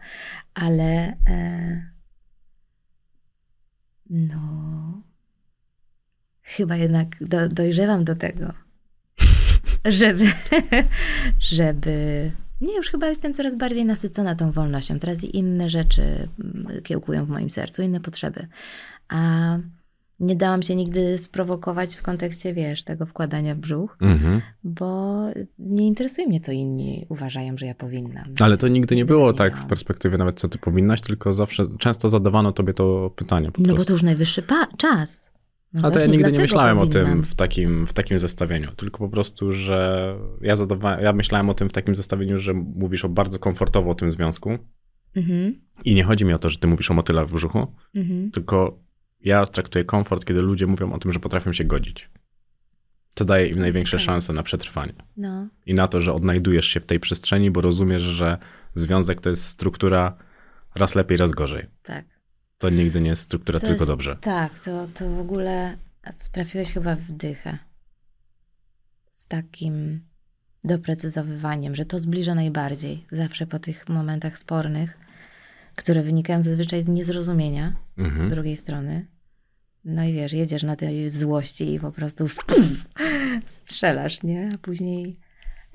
Ale 0.53 1.17
e, 1.27 1.89
no 4.09 5.01
chyba 6.41 6.75
jednak 6.75 7.07
do, 7.21 7.49
dojrzewam 7.49 8.03
do 8.03 8.15
tego, 8.15 8.53
żeby, 9.85 10.25
żeby 11.55 12.31
nie, 12.61 12.77
już 12.77 12.89
chyba 12.89 13.07
jestem 13.07 13.33
coraz 13.33 13.55
bardziej 13.57 13.85
nasycona 13.85 14.35
tą 14.35 14.51
wolnością. 14.51 14.99
Teraz 14.99 15.23
i 15.23 15.37
inne 15.37 15.69
rzeczy 15.69 16.01
mm, 16.43 16.81
kiełkują 16.83 17.25
w 17.25 17.29
moim 17.29 17.49
sercu, 17.49 17.81
inne 17.81 17.99
potrzeby. 17.99 18.47
A 19.09 19.57
nie 20.19 20.35
dałam 20.35 20.61
się 20.61 20.75
nigdy 20.75 21.17
sprowokować 21.17 21.95
w 21.95 22.01
kontekście, 22.01 22.53
wiesz, 22.53 22.83
tego 22.83 23.05
wkładania 23.05 23.55
w 23.55 23.57
brzuch, 23.57 23.97
Mhm. 24.01 24.41
bo 24.63 25.21
nie 25.59 25.87
interesuje 25.87 26.27
mnie, 26.27 26.39
co 26.41 26.51
inni 26.51 27.05
uważają, 27.09 27.57
że 27.57 27.65
ja 27.65 27.75
powinnam. 27.75 28.25
Ale 28.39 28.57
to 28.57 28.67
nigdy 28.67 28.95
nie 28.95 29.01
Nigdy 29.01 29.13
było 29.13 29.31
nie 29.31 29.37
tak 29.37 29.57
w 29.57 29.65
perspektywie 29.65 30.17
nawet, 30.17 30.39
co 30.39 30.47
ty 30.47 30.57
powinnaś, 30.57 31.01
tylko 31.01 31.33
zawsze, 31.33 31.63
często 31.79 32.09
zadawano 32.09 32.51
tobie 32.51 32.73
to 32.73 33.11
pytanie 33.15 33.51
po 33.51 33.61
No 33.61 33.67
bo 33.67 33.73
prostu. 33.73 33.87
to 33.87 33.93
już 33.93 34.03
najwyższy 34.03 34.41
pa- 34.41 34.67
czas. 34.77 35.31
No 35.73 35.87
A 35.87 35.91
to 35.91 35.99
ja 35.99 36.05
nigdy 36.05 36.31
nie 36.31 36.39
myślałem 36.39 36.77
o 36.77 36.81
powinnam. 36.87 37.05
tym 37.07 37.23
w 37.23 37.35
takim, 37.35 37.87
w 37.87 37.93
takim 37.93 38.19
zestawieniu, 38.19 38.71
tylko 38.75 38.97
po 38.99 39.09
prostu, 39.09 39.51
że 39.51 40.15
ja, 40.41 40.55
zadawa- 40.55 41.01
ja 41.01 41.13
myślałem 41.13 41.49
o 41.49 41.53
tym 41.53 41.69
w 41.69 41.71
takim 41.71 41.95
zestawieniu, 41.95 42.39
że 42.39 42.53
mówisz 42.53 43.05
o 43.05 43.09
bardzo 43.09 43.39
komfortowo 43.39 43.91
o 43.91 43.95
tym 43.95 44.11
związku 44.11 44.49
Mhm, 45.15 45.55
i 45.85 45.95
nie 45.95 46.03
chodzi 46.03 46.25
mi 46.25 46.33
o 46.33 46.37
to, 46.39 46.49
że 46.49 46.57
ty 46.57 46.67
mówisz 46.67 46.91
o 46.91 46.93
motylach 46.93 47.27
w 47.27 47.33
brzuchu, 47.33 47.67
mhm. 47.95 48.31
tylko 48.31 48.79
ja 49.26 49.45
traktuję 49.45 49.85
komfort, 49.85 50.26
kiedy 50.26 50.41
ludzie 50.41 50.68
mówią 50.68 50.93
o 50.93 50.99
tym, 50.99 51.11
że 51.11 51.19
potrafią 51.19 51.53
się 51.53 51.64
godzić. 51.64 52.10
To 53.15 53.26
daje 53.26 53.47
im 53.47 53.60
największe 53.60 53.91
ciekawe. 53.97 54.06
szanse 54.06 54.34
na 54.34 54.43
przetrwanie. 54.43 54.93
No, 55.18 55.47
I 55.65 55.73
na 55.73 55.88
to, 55.88 56.02
że 56.02 56.14
odnajdujesz 56.14 56.65
się 56.68 56.80
w 56.80 56.85
tej 56.85 56.99
przestrzeni, 56.99 57.52
bo 57.52 57.61
rozumiesz, 57.61 58.03
że 58.03 58.38
związek 58.73 59.22
to 59.22 59.30
jest 59.30 59.43
struktura 59.47 60.18
raz 60.76 60.95
lepiej, 60.95 61.18
raz 61.18 61.31
gorzej. 61.31 61.65
tak. 61.84 62.06
To 62.57 62.69
nigdy 62.69 63.02
nie 63.02 63.10
jest 63.10 63.22
struktura 63.22 63.60
To 63.60 63.65
tylko 63.68 63.81
jest- 63.81 63.91
dobrze. 63.91 64.15
Tak, 64.22 64.60
to, 64.60 64.88
to 64.93 65.10
w 65.10 65.19
ogóle 65.19 65.77
trafiłeś 66.31 66.73
chyba 66.73 66.95
w 66.95 67.11
dychę. 67.11 67.57
Z 69.11 69.26
takim 69.26 70.02
doprecyzowywaniem, 70.64 71.76
że 71.76 71.85
to 71.85 71.99
zbliża 71.99 72.35
najbardziej. 72.35 73.06
Zawsze 73.11 73.47
po 73.47 73.60
tych 73.60 73.89
momentach 73.89 74.38
spornych, 74.38 74.97
które 75.76 76.03
wynikają 76.03 76.41
zazwyczaj 76.41 76.84
z 76.84 76.88
niezrozumienia 76.88 77.76
Mhm. 77.97 78.30
drugiej 78.30 78.57
strony. 78.57 79.06
No 79.86 80.03
i 80.03 80.14
wiesz, 80.14 80.34
jedziesz 80.34 80.64
na 80.64 80.76
tej 80.76 81.10
złości 81.10 81.74
i 81.74 81.80
po 81.80 81.91
prostu 81.91 82.26
pff, 82.26 82.86
strzelasz, 83.48 84.24
nie? 84.24 84.49
A 84.56 84.57
później 84.57 85.20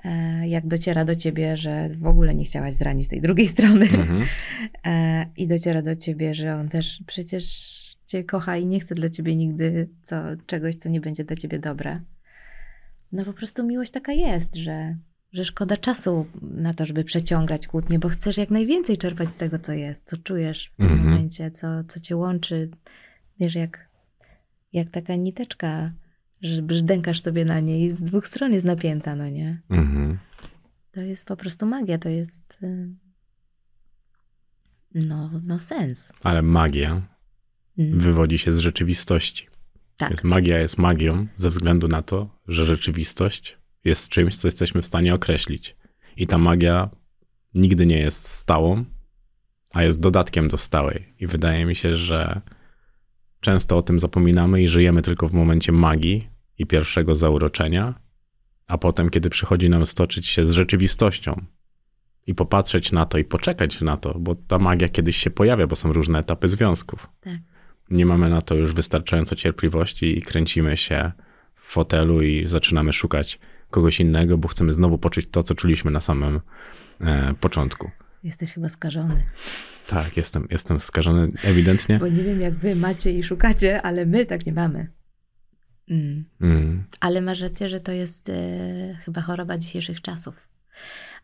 e, 0.05 0.49
jak 0.49 0.67
dociera 0.67 1.05
do 1.05 1.17
ciebie, 1.17 1.57
że 1.57 1.89
w 1.99 2.07
ogóle 2.07 2.35
nie 2.35 2.45
chciałaś 2.45 2.75
zranić 2.75 3.09
tej 3.09 3.21
drugiej 3.21 3.49
strony 3.55 3.85
Mhm. 3.85 4.25
e, 4.87 5.27
i 5.37 5.47
dociera 5.47 5.83
do 5.83 5.97
ciebie, 5.97 6.35
że 6.35 6.55
on 6.57 6.69
też 6.69 7.03
przecież 7.07 7.45
cię 8.07 8.25
kocha 8.25 8.57
i 8.57 8.67
nie 8.67 8.81
chce 8.81 8.95
dla 8.95 9.11
ciebie 9.11 9.37
nigdy 9.37 9.89
co, 10.03 10.17
czegoś, 10.47 10.75
co 10.75 10.89
nie 10.89 11.01
będzie 11.01 11.25
dla 11.25 11.37
ciebie 11.37 11.59
dobre. 11.59 12.01
No 13.13 13.25
po 13.25 13.33
prostu 13.33 13.67
miłość 13.67 13.91
taka 13.91 14.13
jest, 14.13 14.55
że, 14.57 14.97
że 15.33 15.45
szkoda 15.45 15.77
czasu 15.77 16.27
na 16.43 16.75
to, 16.75 16.87
żeby 16.87 17.05
przeciągać 17.05 17.67
kłótnie, 17.67 17.99
bo 17.99 18.09
chcesz 18.09 18.37
jak 18.37 18.51
najwięcej 18.51 18.99
czerpać 18.99 19.29
z 19.31 19.35
tego, 19.35 19.59
co 19.59 19.73
jest, 19.73 20.03
co 20.05 20.17
czujesz 20.17 20.71
w 20.75 20.77
tym 20.77 20.87
Mhm. 20.93 21.11
momencie, 21.11 21.51
co, 21.51 21.67
co 21.85 22.01
cię 22.01 22.17
łączy. 22.17 22.71
Wiesz, 23.41 23.55
jak, 23.55 23.90
jak 24.73 24.91
taka 24.91 25.15
niteczka, 25.17 25.93
że 26.43 26.63
brzdękasz 26.63 27.21
sobie 27.21 27.45
na 27.45 27.61
niej 27.61 27.83
i 27.83 27.91
z 27.91 28.01
dwóch 28.03 28.29
stron 28.29 28.53
jest 28.53 28.67
napięta, 28.67 29.17
no 29.17 29.29
nie? 29.29 29.61
Mhm. 29.71 30.19
To 30.93 31.01
jest 31.01 31.25
po 31.25 31.37
prostu 31.37 31.67
magia, 31.67 31.99
to 31.99 32.09
jest 32.09 32.59
y, 32.63 32.89
no, 34.95 35.31
no 35.45 35.59
sens. 35.59 36.13
Ale 36.25 36.43
magia 36.43 37.03
Mm, 37.79 37.99
wywodzi 38.01 38.39
się 38.39 38.53
z 38.53 38.59
rzeczywistości. 38.59 39.47
tak, 39.97 40.09
Więc 40.11 40.25
Magia 40.25 40.59
jest 40.59 40.79
magią 40.79 41.27
ze 41.37 41.49
względu 41.49 41.89
na 41.89 42.03
to, 42.03 42.39
że 42.49 42.67
rzeczywistość 42.67 43.59
jest 43.85 44.09
czymś, 44.09 44.37
co 44.37 44.49
jesteśmy 44.49 44.83
w 44.83 44.87
stanie 44.87 45.15
określić. 45.15 45.77
I 46.17 46.27
ta 46.27 46.39
magia 46.39 46.91
nigdy 47.55 47.87
nie 47.87 47.99
jest 47.99 48.29
stałą, 48.29 48.85
a 49.73 49.83
jest 49.83 50.01
dodatkiem 50.01 50.49
do 50.49 50.57
stałej. 50.57 51.15
I 51.21 51.27
wydaje 51.27 51.67
mi 51.67 51.77
się, 51.77 51.97
że 51.97 52.41
często 53.41 53.79
o 53.79 53.83
tym 53.83 54.01
zapominamy 54.01 54.63
i 54.63 54.69
żyjemy 54.69 55.03
tylko 55.03 55.29
w 55.29 55.33
momencie 55.33 55.73
magii 55.73 56.29
i 56.59 56.67
pierwszego 56.67 57.15
zauroczenia, 57.15 57.95
a 58.67 58.79
potem, 58.79 59.11
kiedy 59.11 59.31
przychodzi 59.31 59.71
nam 59.71 59.87
stoczyć 59.87 60.27
się 60.27 60.47
z 60.47 60.51
rzeczywistością 60.51 61.45
i 62.27 62.35
popatrzeć 62.35 62.93
na 62.93 63.07
to 63.07 63.19
i 63.19 63.25
poczekać 63.25 63.81
na 63.81 63.97
to, 63.97 64.19
bo 64.19 64.35
ta 64.35 64.59
magia 64.59 64.89
kiedyś 64.89 65.17
się 65.17 65.31
pojawia, 65.31 65.67
bo 65.67 65.77
są 65.77 65.93
różne 65.93 66.19
etapy 66.19 66.49
związków 66.49 67.09
tak. 67.21 67.39
nie 67.91 68.07
mamy 68.07 68.31
na 68.31 68.43
to 68.43 68.55
już 68.55 68.73
wystarczająco 68.73 69.37
cierpliwości 69.37 70.19
i 70.19 70.23
kręcimy 70.23 70.77
się 70.77 71.13
w 71.55 71.73
fotelu 71.73 72.23
i 72.23 72.49
zaczynamy 72.49 72.93
szukać 72.93 73.39
kogoś 73.71 74.01
innego, 74.01 74.39
bo 74.39 74.49
chcemy 74.49 74.73
znowu 74.73 74.99
poczuć 74.99 75.27
to, 75.31 75.43
co 75.43 75.55
czuliśmy 75.55 75.91
na 75.91 76.01
samym 76.01 76.41
e, 77.01 77.35
początku. 77.41 77.91
Jesteś 78.23 78.53
chyba 78.53 78.69
skażony. 78.69 79.23
Tak, 79.87 80.17
jestem, 80.17 80.47
jestem 80.51 80.81
skażony 80.81 81.33
ewidentnie. 81.43 81.99
Bo 81.99 82.09
nie 82.09 82.23
wiem, 82.23 82.41
jak 82.41 82.55
wy 82.55 82.77
macie 82.77 83.13
i 83.13 83.25
szukacie, 83.25 83.83
ale 83.83 84.07
my 84.07 84.27
tak 84.27 84.47
nie 84.47 84.53
mamy. 84.53 84.91
Mm. 85.91 86.25
Mm, 86.41 86.85
Ale 87.01 87.21
masz 87.21 87.41
rację, 87.41 87.69
że 87.69 87.81
to 87.81 87.93
jest 87.93 88.29
e, 88.29 88.99
chyba 89.05 89.21
choroba 89.21 89.59
dzisiejszych 89.59 90.01
czasów. 90.01 90.35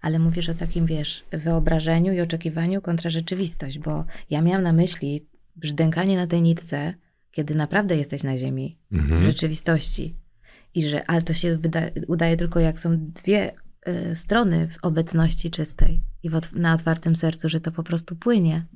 Ale 0.01 0.19
mówisz 0.19 0.49
o 0.49 0.55
takim, 0.55 0.87
wiesz, 0.87 1.25
wyobrażeniu 1.31 2.13
i 2.13 2.21
oczekiwaniu 2.21 2.83
kontra 2.83 3.11
rzeczywistość, 3.11 3.79
bo 3.79 4.05
ja 4.31 4.43
miałam 4.43 4.63
na 4.63 4.73
myśli 4.73 5.27
brzdękanie 5.57 6.17
na 6.17 6.27
tej 6.27 6.43
nitce, 6.43 6.95
kiedy 7.31 7.55
naprawdę 7.55 7.97
jesteś 7.97 8.23
na 8.23 8.37
ziemi, 8.37 8.79
w 8.91 8.99
mhm. 8.99 9.23
rzeczywistości. 9.23 10.15
I 10.75 10.83
że, 10.83 11.11
ale 11.11 11.23
to 11.23 11.33
się 11.33 11.57
wyda, 11.57 11.81
udaje 12.07 12.37
tylko 12.37 12.61
jak 12.61 12.81
są 12.81 12.97
dwie 12.99 13.53
y, 13.89 14.17
strony 14.17 14.69
w 14.69 14.79
obecności 14.83 15.51
czystej 15.51 16.01
i 16.27 16.31
na 16.61 16.75
otwartym 16.75 17.17
sercu, 17.17 17.49
że 17.49 17.61
to 17.61 17.73
po 17.73 17.83
prostu 17.83 18.17
płynie. 18.17 18.67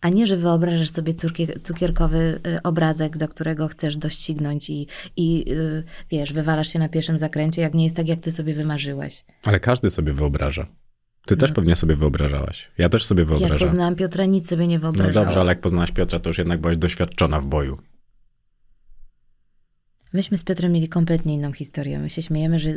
A 0.00 0.08
nie, 0.08 0.26
że 0.26 0.36
wyobrażasz 0.36 0.90
sobie 0.90 1.14
cukierkowy 1.62 2.40
y, 2.46 2.62
obrazek, 2.62 3.16
do 3.16 3.28
którego 3.28 3.68
chcesz 3.68 3.96
doścignąć 3.96 4.70
i, 4.70 4.86
i 5.16 5.52
y, 5.52 5.84
wiesz, 6.10 6.32
wywalasz 6.32 6.68
się 6.68 6.78
na 6.78 6.88
pierwszym 6.88 7.18
zakręcie, 7.18 7.62
jak 7.62 7.74
nie 7.74 7.84
jest 7.84 7.96
tak, 7.96 8.08
jak 8.08 8.20
ty 8.20 8.30
sobie 8.30 8.54
wymarzyłeś. 8.54 9.24
Ale 9.44 9.60
każdy 9.60 9.90
sobie 9.90 10.12
wyobraża. 10.12 10.66
Ty 11.26 11.36
też 11.36 11.50
No. 11.50 11.56
pewnie 11.56 11.76
sobie 11.76 11.96
wyobrażałaś. 11.96 12.70
Ja 12.78 12.88
też 12.88 13.04
sobie 13.04 13.20
Jak 13.20 13.28
wyobrażam. 13.28 13.58
poznałam 13.58 13.94
Piotra, 13.96 14.24
nic 14.24 14.48
sobie 14.48 14.66
nie 14.66 14.74
No 14.78 14.80
wyobrażałam. 14.80 15.12
dobrze, 15.26 15.40
ale 15.40 15.48
jak 15.52 15.60
poznałaś 15.60 15.92
Piotra, 15.92 16.18
to 16.20 16.30
już 16.30 16.38
jednak 16.38 16.60
byłaś 16.60 16.78
doświadczona 16.78 17.40
w 17.40 17.46
boju. 17.46 17.78
Myśmy 20.12 20.38
z 20.38 20.44
Piotrem 20.44 20.72
mieli 20.72 20.88
kompletnie 20.88 21.34
inną 21.34 21.52
historię. 21.52 21.98
My 21.98 22.10
się 22.10 22.22
śmiejemy, 22.22 22.58
że 22.60 22.70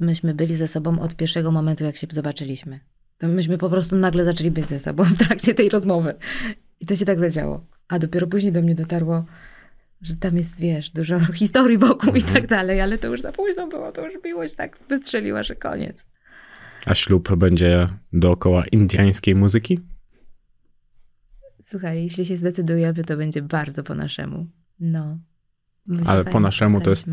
myśmy 0.00 0.34
byli 0.34 0.56
ze 0.56 0.68
sobą 0.68 1.00
od 1.00 1.16
pierwszego 1.16 1.52
momentu, 1.52 1.84
jak 1.84 1.96
się 1.96 2.06
zobaczyliśmy. 2.10 2.80
To 3.18 3.28
myśmy 3.28 3.58
po 3.58 3.70
prostu 3.70 3.96
nagle 3.96 4.24
zaczęli 4.24 4.52
ze 4.68 4.78
sobą 4.78 5.04
w 5.04 5.18
trakcie 5.18 5.54
tej 5.54 5.68
rozmowy. 5.68 6.14
I 6.80 6.86
to 6.86 6.96
się 6.96 7.04
tak 7.04 7.20
zadziało. 7.20 7.66
A 7.88 7.98
dopiero 7.98 8.26
później 8.26 8.52
do 8.52 8.62
mnie 8.62 8.74
dotarło, 8.74 9.24
że 10.02 10.16
tam 10.16 10.36
jest, 10.36 10.60
wiesz, 10.60 10.90
dużo 10.90 11.18
historii 11.32 11.78
wokół 11.78 12.14
i 12.14 12.18
Mhm. 12.18 12.34
tak 12.34 12.46
dalej, 12.46 12.80
ale 12.80 12.98
to 12.98 13.08
już 13.08 13.20
za 13.20 13.32
późno 13.32 13.66
było, 13.68 13.92
to 13.92 14.06
już 14.06 14.24
miłość 14.24 14.54
tak 14.54 14.78
wystrzeliła, 14.88 15.42
że 15.42 15.56
koniec. 15.56 16.06
A 16.86 16.94
ślub 16.94 17.34
będzie 17.36 17.88
dookoła 18.12 18.64
indiańskiej 18.66 19.34
muzyki? 19.34 19.80
Słuchaj, 21.62 22.02
jeśli 22.02 22.26
się 22.26 22.36
zdecydujemy, 22.36 23.04
to 23.04 23.16
będzie 23.16 23.42
bardzo 23.42 23.82
po 23.82 23.94
naszemu. 23.94 24.46
No. 24.80 25.18
My 25.86 25.98
Ale 26.06 26.24
po 26.24 26.40
naszemu 26.40 26.80
to 26.80 26.90
jest-. 26.90 27.08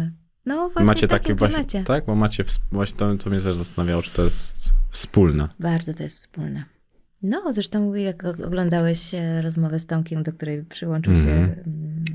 No 0.45 0.69
właśnie 0.69 0.85
macie 0.85 1.07
w 1.07 1.09
takim 1.09 1.37
takie 1.37 1.53
właśnie, 1.53 1.83
tak? 1.83 2.05
Bo 2.05 2.15
macie, 2.15 2.43
właśnie 2.71 2.97
to, 2.97 3.15
to 3.17 3.29
mnie 3.29 3.41
też 3.41 3.55
zastanawiało, 3.55 4.01
czy 4.01 4.11
to 4.13 4.23
jest 4.23 4.69
wspólne. 4.89 5.49
Bardzo 5.59 5.93
to 5.93 6.03
jest 6.03 6.15
wspólne. 6.15 6.63
No, 7.23 7.53
zresztą 7.53 7.93
jak 7.93 8.23
og- 8.23 8.45
oglądałeś 8.45 9.13
e, 9.13 9.41
rozmowę 9.41 9.79
z 9.79 9.85
Tomkiem, 9.85 10.23
do 10.23 10.33
której 10.33 10.63
przyłączył 10.63 11.15
się 11.15 11.21
Mhm. 11.21 11.49
mm, 11.67 12.05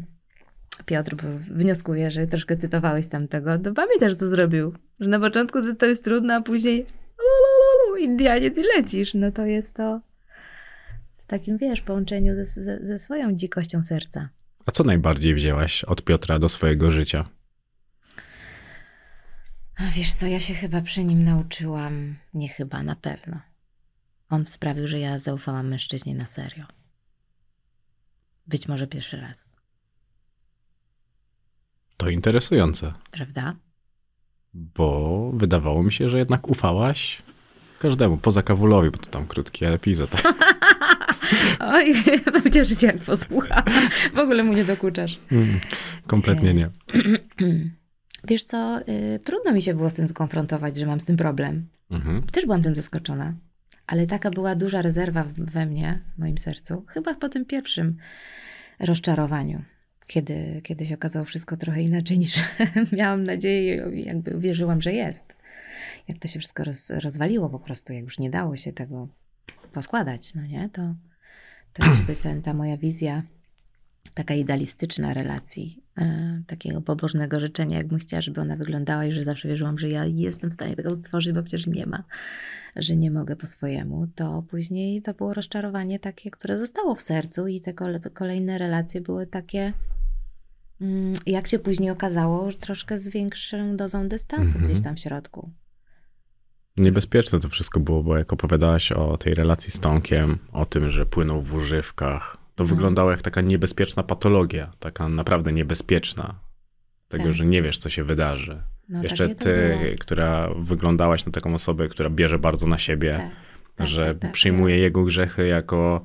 Piotr, 0.86 1.16
bo 1.16 1.22
wnioskuję, 1.54 2.10
że 2.10 2.26
troszkę 2.26 2.56
cytowałeś 2.56 3.06
tamtego, 3.06 3.58
to 3.58 3.72
pamiętasz, 3.74 4.14
co 4.14 4.28
zrobił. 4.28 4.74
Że 5.00 5.10
na 5.10 5.20
początku 5.20 5.58
to- 5.78 5.86
jest 5.86 6.04
trudno, 6.04 6.34
a 6.34 6.40
później 6.40 6.86
ulu, 7.18 7.96
Indianiec 7.96 8.58
i 8.58 8.62
lecisz. 8.76 9.14
No 9.14 9.32
to 9.32 9.46
jest 9.46 9.74
to 9.74 10.00
w 11.18 11.26
takim, 11.26 11.58
wiesz, 11.58 11.80
połączeniu 11.80 12.34
ze, 12.34 12.44
ze, 12.44 12.78
ze 12.86 12.98
swoją 12.98 13.32
dzikością 13.36 13.82
serca. 13.82 14.28
A 14.66 14.70
co 14.70 14.84
najbardziej 14.84 15.34
wzięłaś 15.34 15.84
od 15.84 16.02
Piotra 16.02 16.38
do 16.38 16.48
swojego 16.48 16.90
życia? 16.90 17.24
A 19.76 19.90
wiesz 19.90 20.12
co, 20.12 20.26
ja 20.26 20.40
się 20.40 20.54
chyba 20.54 20.80
przy 20.80 21.04
nim 21.04 21.24
nauczyłam, 21.24 22.16
nie 22.34 22.48
chyba, 22.48 22.82
na 22.82 22.96
pewno. 22.96 23.40
On 24.30 24.46
sprawił, 24.46 24.88
że 24.88 24.98
ja 25.00 25.18
zaufałam 25.18 25.68
mężczyźnie 25.68 26.14
na 26.14 26.26
serio. 26.26 26.64
Być 28.46 28.68
może 28.68 28.86
pierwszy 28.86 29.16
raz. 29.16 29.48
To 31.96 32.10
interesujące, 32.10 32.92
prawda? 33.10 33.54
bo 34.56 35.30
wydawało 35.34 35.82
mi 35.82 35.92
się, 35.92 36.08
że 36.08 36.18
jednak 36.18 36.48
ufałaś 36.48 37.22
każdemu, 37.78 38.16
poza 38.16 38.42
Kawulowi, 38.42 38.90
bo 38.90 38.98
to 38.98 39.10
tam 39.10 39.26
krótki 39.26 39.64
epizod. 39.64 40.10
Oj, 41.60 41.94
cieszę 42.52 42.74
się 42.74 42.86
jak 42.86 42.98
posłucha. 42.98 43.64
W 44.14 44.18
ogóle 44.18 44.42
mu 44.42 44.52
nie 44.52 44.64
dokuczasz. 44.64 45.18
Mm, 45.32 45.60
Kompletnie 46.06 46.54
nie. 46.54 46.70
Wiesz 48.28 48.44
co, 48.44 48.80
y, 48.88 49.18
trudno 49.24 49.52
mi 49.52 49.62
się 49.62 49.74
było 49.74 49.90
z 49.90 49.94
tym 49.94 50.08
skonfrontować, 50.08 50.76
że 50.76 50.86
mam 50.86 51.00
z 51.00 51.04
tym 51.04 51.16
problem. 51.16 51.68
Mhm. 51.90 52.22
Też 52.22 52.44
byłam 52.44 52.62
tym 52.62 52.74
zaskoczona. 52.76 53.34
Ale 53.86 54.06
taka 54.06 54.30
była 54.30 54.54
duża 54.54 54.82
rezerwa 54.82 55.24
we 55.36 55.66
mnie, 55.66 56.02
w 56.16 56.18
moim 56.18 56.38
sercu, 56.38 56.84
chyba 56.88 57.14
po 57.14 57.28
tym 57.28 57.44
pierwszym 57.44 57.96
rozczarowaniu, 58.80 59.62
kiedy, 60.06 60.60
kiedy 60.64 60.86
się 60.86 60.94
okazało 60.94 61.24
wszystko 61.24 61.56
trochę 61.56 61.82
inaczej 61.82 62.18
niż 62.24 62.42
miałam 62.92 63.22
nadzieję 63.22 63.90
i 63.94 64.04
jakby 64.04 64.40
wierzyłam, 64.40 64.82
że 64.82 64.92
jest. 64.92 65.24
Jak 66.08 66.18
to 66.18 66.28
się 66.28 66.38
wszystko 66.38 66.64
roz, 66.64 66.90
rozwaliło 66.90 67.48
po 67.48 67.58
prostu, 67.58 67.92
jak 67.92 68.04
już 68.04 68.18
nie 68.18 68.30
dało 68.30 68.56
się 68.56 68.72
tego 68.72 69.08
poskładać, 69.72 70.34
no 70.34 70.46
nie, 70.46 70.68
to, 70.72 70.94
to 71.72 71.86
jakby 71.86 72.16
ten, 72.16 72.42
ta 72.42 72.54
moja 72.54 72.76
wizja 72.76 73.22
taka 74.14 74.34
idealistyczna 74.34 75.14
relacji, 75.14 75.82
takiego 76.46 76.80
pobożnego 76.80 77.40
życzenia, 77.40 77.78
jakbym 77.78 77.98
chciała, 77.98 78.20
żeby 78.20 78.40
ona 78.40 78.56
wyglądała 78.56 79.04
i 79.04 79.12
że 79.12 79.24
zawsze 79.24 79.48
wierzyłam, 79.48 79.78
że 79.78 79.88
ja 79.88 80.04
jestem 80.04 80.50
w 80.50 80.52
stanie 80.52 80.76
tego 80.76 80.96
stworzyć, 80.96 81.34
bo 81.34 81.42
przecież 81.42 81.66
nie 81.66 81.86
ma, 81.86 82.02
że 82.76 82.96
nie 82.96 83.10
mogę 83.10 83.36
po 83.36 83.46
swojemu, 83.46 84.06
to 84.14 84.42
później 84.50 85.02
to 85.02 85.14
było 85.14 85.34
rozczarowanie 85.34 85.98
takie, 85.98 86.30
które 86.30 86.58
zostało 86.58 86.94
w 86.94 87.02
sercu 87.02 87.46
i 87.46 87.60
te 87.60 87.74
kole, 87.74 88.00
kolejne 88.00 88.58
relacje 88.58 89.00
były 89.00 89.26
takie, 89.26 89.72
mm, 90.80 91.14
jak 91.26 91.46
się 91.46 91.58
później 91.58 91.90
okazało, 91.90 92.52
troszkę 92.52 92.98
z 92.98 93.08
większą 93.08 93.76
dozą 93.76 94.08
dystansu 94.08 94.52
Mhm. 94.52 94.64
gdzieś 94.66 94.84
tam 94.84 94.96
w 94.96 95.00
środku. 95.00 95.50
Niebezpieczne 96.76 97.40
to 97.40 97.48
wszystko 97.48 97.80
było, 97.80 98.02
bo 98.02 98.16
jak 98.18 98.32
opowiadałaś 98.32 98.92
o 98.92 99.16
tej 99.16 99.34
relacji 99.34 99.70
z 99.70 99.80
Tomkiem, 99.80 100.38
o 100.52 100.66
tym, 100.66 100.90
że 100.90 101.06
płynął 101.06 101.42
w 101.42 101.54
używkach, 101.54 102.36
to 102.56 102.64
No. 102.64 102.68
wyglądało 102.70 103.10
jak 103.10 103.22
taka 103.22 103.40
niebezpieczna 103.40 104.02
patologia, 104.02 104.72
taka 104.78 105.08
naprawdę 105.08 105.52
niebezpieczna. 105.52 106.34
Tego, 107.08 107.24
Tak. 107.24 107.32
że 107.32 107.46
nie 107.46 107.62
wiesz, 107.62 107.78
co 107.78 107.88
się 107.88 108.04
wydarzy. 108.04 108.62
No, 108.88 109.02
Jeszcze 109.02 109.34
ty, 109.34 109.78
która 110.00 110.48
wyglądałaś 110.58 111.26
na 111.26 111.32
taką 111.32 111.54
osobę, 111.54 111.88
która 111.88 112.10
bierze 112.10 112.38
bardzo 112.38 112.66
na 112.66 112.78
siebie, 112.78 113.14
Tak, 113.16 113.30
tak, 113.76 113.86
że 113.86 114.04
tak, 114.06 114.18
tak. 114.18 114.32
przyjmuje 114.32 114.78
jego 114.78 115.04
grzechy 115.04 115.46
jako 115.46 116.00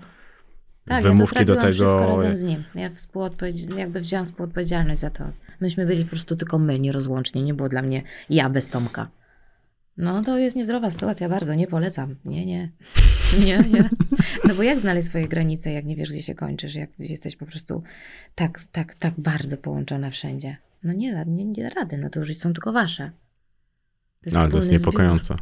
Tak, 0.85 1.03
wymówki 1.03 1.39
ja 1.39 1.45
to 1.45 1.53
do 1.55 1.61
trafiłam 1.61 1.73
wszystko 1.73 1.99
tego. 1.99 2.11
razem 2.21 2.37
z 2.37 2.43
nim. 2.43 2.63
Ja 2.75 2.89
współodpowiedz- 2.89 3.77
jakby 3.77 4.01
wzięłam 4.01 4.25
współodpowiedzialność 4.25 4.99
za 5.01 5.09
to. 5.09 5.23
Myśmy 5.61 5.85
byli 5.85 6.03
po 6.03 6.09
prostu 6.09 6.35
tylko 6.35 6.59
my, 6.59 6.79
nierozłącznie. 6.79 7.43
Nie 7.43 7.53
było 7.53 7.69
dla 7.69 7.81
mnie 7.81 8.03
ja 8.29 8.49
bez 8.49 8.67
Tomka. 8.67 9.07
No 10.01 10.21
to 10.23 10.37
jest 10.37 10.55
niezdrowa 10.55 10.91
sytuacja, 10.91 11.29
bardzo 11.29 11.53
nie 11.53 11.67
polecam. 11.67 12.15
Nie, 12.25 12.45
nie. 12.45 12.71
Nie, 13.45 13.57
nie. 13.59 13.89
No 14.47 14.55
bo 14.55 14.63
jak 14.63 14.79
znaleźć 14.79 15.07
swoje 15.07 15.27
granice, 15.27 15.71
jak 15.71 15.85
nie 15.85 15.95
wiesz, 15.95 16.09
gdzie 16.09 16.21
się 16.21 16.35
kończysz, 16.35 16.75
jak 16.75 16.89
jesteś 16.99 17.35
po 17.35 17.45
prostu 17.45 17.83
tak, 18.35 18.59
tak, 18.71 18.95
tak 18.95 19.13
bardzo 19.19 19.57
połączona 19.57 20.09
wszędzie. 20.09 20.57
No 20.83 20.93
nie, 20.93 21.13
da- 21.13 21.23
nie, 21.23 21.45
nie 21.45 21.63
da 21.63 21.69
rady, 21.69 21.97
no 21.97 22.09
to 22.09 22.19
już 22.19 22.37
są 22.37 22.53
tylko 22.53 22.71
wasze. 22.73 23.11
No, 24.33 24.39
ale 24.39 24.49
to 24.49 24.55
jest 24.57 24.67
zbiór. 24.67 24.79
niepokojące. 24.79 25.35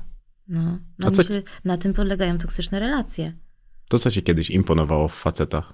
No, 0.47 0.79
no 0.99 1.07
A 1.07 1.11
co- 1.11 1.17
myślę, 1.21 1.41
na 1.65 1.77
tym 1.77 1.93
polegają 1.93 2.37
toksyczne 2.37 2.79
relacje. 2.79 3.33
To, 3.89 3.99
co 3.99 4.11
ci 4.11 4.23
kiedyś 4.23 4.49
imponowało 4.49 5.07
w 5.07 5.15
facetach? 5.15 5.73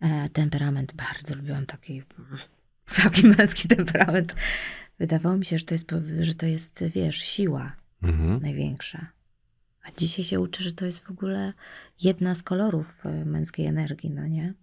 E, 0.00 0.28
temperament, 0.28 0.92
bardzo 0.94 1.34
lubiłam 1.34 1.66
taki, 1.66 2.02
taki 3.02 3.26
męski 3.26 3.68
temperament. 3.68 4.34
Wydawało 4.98 5.36
mi 5.36 5.44
się, 5.44 5.58
że 5.58 5.64
to 5.64 5.74
jest, 5.74 5.92
że 6.20 6.34
to 6.34 6.46
jest, 6.46 6.84
wiesz, 6.84 7.16
siła 7.18 7.76
Mhm. 8.02 8.42
największa. 8.42 9.06
A 9.82 9.92
dzisiaj 9.92 10.24
się 10.24 10.40
uczę, 10.40 10.62
że 10.62 10.72
to 10.72 10.84
jest 10.86 11.04
w 11.04 11.10
ogóle 11.10 11.52
jedna 12.02 12.34
z 12.34 12.42
kolorów 12.42 13.06
e, 13.06 13.24
męskiej 13.24 13.66
energii, 13.66 14.10
no 14.10 14.26
nie? 14.26 14.54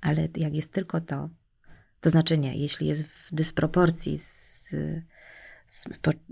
Ale 0.00 0.28
jak 0.36 0.54
jest 0.54 0.72
tylko 0.72 1.00
to, 1.00 1.30
to 2.00 2.10
znaczy 2.10 2.38
nie, 2.38 2.56
jeśli 2.56 2.86
jest 2.86 3.06
w 3.08 3.34
dysproporcji 3.34 4.18
z, 4.18 4.68
z, 5.68 5.84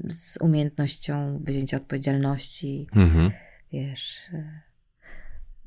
z 0.09 0.39
umiejętnością 0.41 1.39
wzięcia 1.45 1.77
odpowiedzialności, 1.77 2.87
Mhm. 2.93 3.31
wiesz, 3.73 4.19
e, 4.33 4.61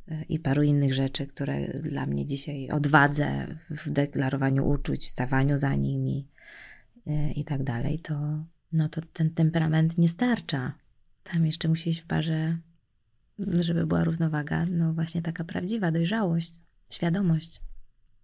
e, 0.07 0.23
i 0.23 0.39
paru 0.39 0.63
innych 0.63 0.93
rzeczy, 0.93 1.27
które 1.27 1.67
dla 1.67 2.05
mnie 2.05 2.25
dzisiaj 2.25 2.69
odwadze 2.69 3.47
w 3.69 3.89
deklarowaniu 3.89 4.67
uczuć, 4.67 5.07
stawaniu 5.07 5.57
za 5.57 5.75
nimi 5.75 6.27
i 7.35 7.45
tak 7.45 7.63
dalej, 7.63 7.99
to, 7.99 8.15
no 8.71 8.89
to 8.89 9.01
ten 9.13 9.29
temperament 9.29 9.97
nie 9.97 10.09
starcza. 10.09 10.73
Tam 11.23 11.45
jeszcze 11.45 11.67
musi 11.67 11.89
iść 11.89 12.01
w 12.01 12.05
parze, 12.05 12.57
żeby 13.39 13.85
była 13.85 14.03
równowaga, 14.03 14.65
no 14.65 14.93
właśnie 14.93 15.21
taka 15.21 15.43
prawdziwa 15.43 15.91
dojrzałość, 15.91 16.53
świadomość. 16.89 17.61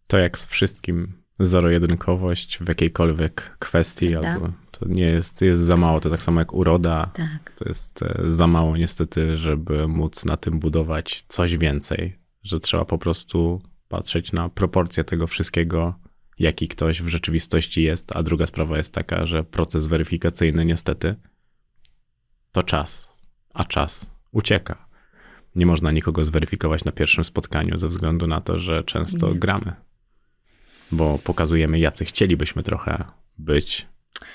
To 0.08 0.18
jak 0.18 0.38
z 0.38 0.46
wszystkim 0.46 1.14
zero-jedynkowość 1.40 2.58
w 2.58 2.68
jakiejkolwiek 2.68 3.56
kwestii, 3.60 4.16
albo 4.16 4.52
to 4.72 4.88
nie 4.88 5.06
jest, 5.06 5.42
jest 5.42 5.62
za 5.62 5.78
mało. 5.78 6.00
To 6.00 6.10
tak 6.10 6.24
samo 6.24 6.40
jak 6.40 6.54
uroda. 6.54 7.12
Tak, 7.14 7.54
To 7.56 7.70
jest 7.70 8.04
e, 8.04 8.24
za 8.28 8.48
mało 8.48 8.78
niestety, 8.78 9.38
żeby 9.38 9.88
móc 9.88 10.26
na 10.26 10.38
tym 10.38 10.60
budować 10.60 11.26
coś 11.28 11.58
więcej. 11.58 12.20
Że 12.44 12.60
trzeba 12.60 12.86
po 12.86 12.98
prostu 12.98 13.62
patrzeć 13.88 14.32
na 14.32 14.50
proporcje 14.50 15.04
tego 15.04 15.28
wszystkiego, 15.28 15.96
jaki 16.40 16.68
ktoś 16.68 17.02
w 17.02 17.08
rzeczywistości 17.08 17.84
jest. 17.84 18.16
A 18.16 18.24
druga 18.24 18.46
sprawa 18.46 18.78
jest 18.78 18.94
taka, 18.94 19.26
że 19.26 19.44
proces 19.44 19.86
weryfikacyjny 19.86 20.66
niestety 20.66 21.16
to 22.52 22.64
czas, 22.64 23.10
a 23.54 23.66
czas 23.66 24.12
ucieka. 24.32 24.90
Nie 25.56 25.66
można 25.66 25.92
nikogo 25.92 26.26
zweryfikować 26.26 26.86
na 26.86 26.92
pierwszym 26.92 27.24
spotkaniu 27.24 27.78
ze 27.78 27.88
względu 27.88 28.28
na 28.28 28.42
to, 28.42 28.58
że 28.58 28.84
często 28.84 29.34
Nie. 29.34 29.40
gramy. 29.40 29.74
Bo 30.92 31.20
pokazujemy, 31.24 31.80
jacy 31.80 32.06
chcielibyśmy 32.06 32.64
trochę 32.64 33.04
być. 33.38 33.88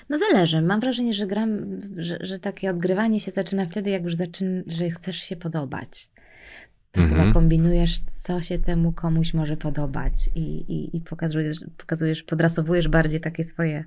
No 0.08 0.18
zależy. 0.18 0.62
Mam 0.62 0.80
wrażenie, 0.80 1.14
że 1.14 1.26
gram, 1.26 1.80
że, 1.96 2.18
że 2.20 2.38
takie 2.38 2.70
odgrywanie 2.70 3.20
się 3.20 3.30
zaczyna 3.30 3.66
wtedy, 3.66 3.90
jak 3.90 4.04
już 4.04 4.14
zaczyna, 4.14 4.62
że 4.66 4.90
chcesz 4.90 5.16
się 5.16 5.36
podobać. 5.36 6.10
To 6.94 7.00
Mhm. 7.00 7.20
chyba 7.20 7.32
kombinujesz, 7.32 8.00
co 8.00 8.42
się 8.42 8.58
temu 8.58 8.92
komuś 8.92 9.34
może 9.34 9.56
podobać 9.56 10.30
i, 10.34 10.40
i, 10.40 10.96
i 10.96 11.00
pokazujesz, 11.00 11.64
pokazujesz, 11.76 12.22
podrasowujesz 12.22 12.88
bardziej 12.88 13.20
takie 13.20 13.44
swoje 13.44 13.84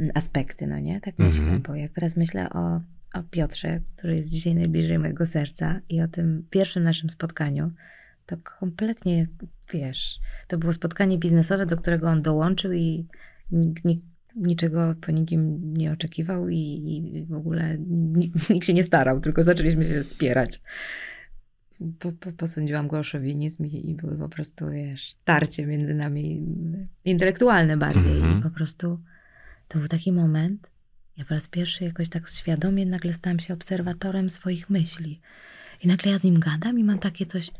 mm, 0.00 0.12
aspekty, 0.14 0.66
no 0.66 0.78
nie? 0.78 1.00
Tak 1.00 1.18
myślę, 1.18 1.42
Mhm. 1.42 1.62
bo 1.62 1.74
jak 1.74 1.92
teraz 1.92 2.16
myślę 2.16 2.50
o, 2.50 2.80
o 3.14 3.22
Piotrze, 3.30 3.80
który 3.96 4.16
jest 4.16 4.30
dzisiaj 4.30 4.54
najbliżej 4.54 4.98
mojego 4.98 5.26
serca 5.26 5.80
i 5.88 6.00
o 6.02 6.08
tym 6.08 6.46
pierwszym 6.50 6.82
naszym 6.82 7.10
spotkaniu, 7.10 7.70
to 8.26 8.36
kompletnie, 8.58 9.26
wiesz, 9.72 10.18
to 10.48 10.58
było 10.58 10.72
spotkanie 10.72 11.18
biznesowe, 11.18 11.66
do 11.66 11.76
którego 11.76 12.08
on 12.08 12.22
dołączył 12.22 12.72
i 12.72 13.06
nikt, 13.50 13.84
nikt 13.84 14.02
niczego 14.36 14.94
po 15.00 15.12
nikim 15.12 15.72
nie 15.74 15.92
oczekiwał 15.92 16.48
i, 16.48 16.56
i 16.56 17.24
w 17.26 17.32
ogóle 17.32 17.78
nikt, 17.88 18.50
nikt 18.50 18.66
się 18.66 18.74
nie 18.74 18.84
starał, 18.84 19.20
tylko 19.20 19.42
zaczęliśmy 19.42 19.86
się 19.86 20.04
spierać. 20.04 20.60
Po, 21.98 22.12
po, 22.12 22.32
posądziłam 22.32 22.88
go 22.88 22.98
o 22.98 23.02
szowinizm 23.02 23.64
i, 23.64 23.90
i 23.90 23.94
były 23.94 24.18
po 24.18 24.28
prostu, 24.28 24.70
wiesz, 24.70 25.14
tarcie 25.24 25.66
między 25.66 25.94
nami 25.94 26.46
intelektualne 27.04 27.76
bardziej. 27.76 28.16
Mhm. 28.16 28.38
I 28.38 28.42
po 28.42 28.50
prostu 28.50 29.00
to 29.68 29.78
był 29.78 29.88
taki 29.88 30.12
moment, 30.12 30.70
ja 31.16 31.24
po 31.24 31.34
raz 31.34 31.48
pierwszy 31.48 31.84
jakoś 31.84 32.08
tak 32.08 32.28
świadomie 32.28 32.86
nagle 32.86 33.12
stałam 33.12 33.38
się 33.38 33.54
obserwatorem 33.54 34.30
swoich 34.30 34.70
myśli. 34.70 35.20
I 35.82 35.88
nagle 35.88 36.12
ja 36.12 36.18
z 36.18 36.24
nim 36.24 36.40
gadam 36.40 36.78
i 36.78 36.84
mam 36.84 36.98
takie 36.98 37.26
coś, 37.26 37.50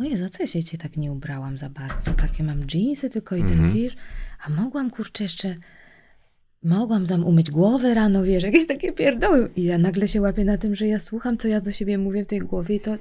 o 0.00 0.02
Jezu, 0.04 0.28
co 0.28 0.42
ja 0.42 0.46
się 0.46 0.62
dzisiaj 0.62 0.78
tak 0.80 0.96
nie 0.96 1.12
ubrałam 1.12 1.58
za 1.58 1.70
bardzo? 1.70 2.14
Takie 2.14 2.42
mam 2.42 2.64
dżinsy 2.66 3.10
tylko 3.10 3.36
i 3.36 3.40
ten 3.40 3.52
Mhm. 3.52 3.72
tisz. 3.72 3.96
A 4.46 4.50
mogłam, 4.50 4.90
kurczę, 4.90 5.24
jeszcze... 5.24 5.56
Mogłam 6.66 7.06
tam 7.06 7.24
umyć 7.24 7.50
głowę 7.50 7.94
rano, 7.94 8.22
wiesz, 8.22 8.44
jakieś 8.44 8.66
takie 8.66 8.92
pierdoły. 8.92 9.50
I 9.56 9.64
ja 9.64 9.78
nagle 9.78 10.08
się 10.08 10.20
łapię 10.20 10.44
na 10.44 10.58
tym, 10.58 10.74
że 10.74 10.86
ja 10.86 10.98
słucham, 10.98 11.38
co 11.38 11.48
ja 11.48 11.60
do 11.60 11.72
siebie 11.72 11.98
mówię 11.98 12.24
w 12.24 12.26
tej 12.26 12.38
głowie 12.38 12.74
i 12.74 12.80
to... 12.80 12.96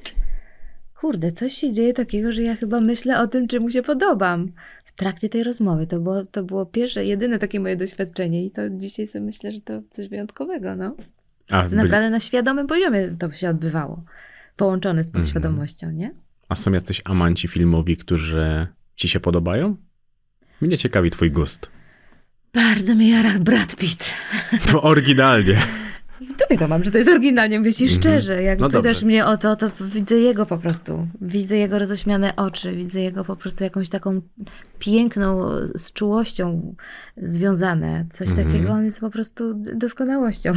Kurde, 0.99 1.31
coś 1.31 1.53
się 1.53 1.73
dzieje 1.73 1.93
takiego, 1.93 2.31
że 2.31 2.43
ja 2.43 2.55
chyba 2.55 2.81
myślę 2.81 3.19
o 3.19 3.27
tym, 3.27 3.47
czy 3.47 3.59
mu 3.59 3.69
się 3.69 3.81
podobam. 3.83 4.51
W 4.85 4.91
trakcie 4.91 5.29
tej 5.29 5.43
rozmowy. 5.43 5.87
To 5.87 5.99
było, 5.99 6.25
to 6.25 6.43
było 6.43 6.65
pierwsze, 6.65 7.05
jedyne 7.05 7.39
takie 7.39 7.59
moje 7.59 7.75
doświadczenie 7.75 8.45
i 8.45 8.51
to 8.51 8.69
dzisiaj 8.69 9.07
sobie 9.07 9.25
myślę, 9.25 9.51
że 9.51 9.61
to 9.61 9.81
coś 9.89 10.07
wyjątkowego, 10.09 10.75
no. 10.75 10.95
A, 11.51 11.63
byli, 11.63 11.75
Naprawdę 11.75 12.09
na 12.09 12.19
świadomym 12.19 12.67
poziomie 12.67 13.15
to 13.19 13.31
się 13.31 13.49
odbywało. 13.49 14.03
Połączone 14.55 15.03
z 15.03 15.07
Mhm. 15.07 15.23
podświadomością, 15.23 15.91
nie? 15.91 16.11
a 16.49 16.55
są 16.55 16.71
jacyś 16.71 17.01
amanci 17.05 17.47
filmowi, 17.47 17.97
którzy 17.97 18.67
ci 18.95 19.09
się 19.09 19.19
podobają? 19.19 19.75
Mnie 20.61 20.77
ciekawi 20.77 21.09
twój 21.09 21.31
gust. 21.31 21.69
Bardzo 22.56 22.95
mnie 22.95 23.10
jara 23.10 23.40
Brad 23.40 23.76
Pitt. 23.76 24.14
Bo 24.73 24.82
oryginalnie. 24.82 25.61
w 26.22 26.34
tobie 26.41 26.57
to 26.57 26.68
mam, 26.68 26.84
że 26.84 26.91
to 26.91 26.98
jest 26.98 27.10
oryginalnie, 27.10 27.60
mówię 27.60 27.73
ci 27.73 27.84
Mhm. 27.84 28.02
szczerze. 28.02 28.44
Jak 28.44 28.60
No 28.60 28.68
pytasz 28.69 28.84
dobrze. 28.84 29.06
mnie 29.06 29.26
o 29.26 29.38
to, 29.38 29.56
to 29.56 29.72
widzę 29.82 30.15
jego 30.15 30.45
po 30.45 30.57
prostu. 30.57 31.07
Widzę 31.22 31.57
jego 31.57 31.80
roześmiane 31.80 32.36
oczy, 32.36 32.76
widzę 32.76 33.02
jego 33.02 33.26
po 33.26 33.36
prostu 33.36 33.64
jakąś 33.64 33.90
taką 33.90 34.22
piękną, 34.80 35.49
z 35.76 35.91
czułością 35.94 36.76
związane. 37.18 38.06
Coś 38.14 38.30
Mhm. 38.30 38.48
takiego, 38.48 38.72
on 38.73 38.86
jest 38.86 38.99
po 38.99 39.10
prostu 39.10 39.53
doskonałością. 39.76 40.53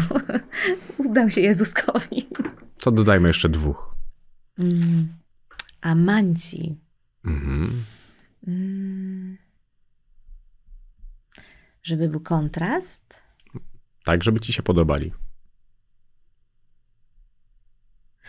Udał 1.09 1.31
się 1.31 1.41
Jezuskowi. 1.41 2.29
To 2.81 2.91
dodajmy 2.91 3.29
jeszcze 3.29 3.49
dwóch. 3.49 3.95
Mm. 4.59 5.09
Amanci. 5.81 6.77
Mhm. 7.25 7.85
Mm. 8.47 9.37
Żeby 11.89 12.09
był 12.09 12.20
kontrast. 12.20 13.15
Tak, 14.05 14.24
żeby 14.24 14.40
ci 14.40 14.52
się 14.52 14.62
podobali. 14.62 15.12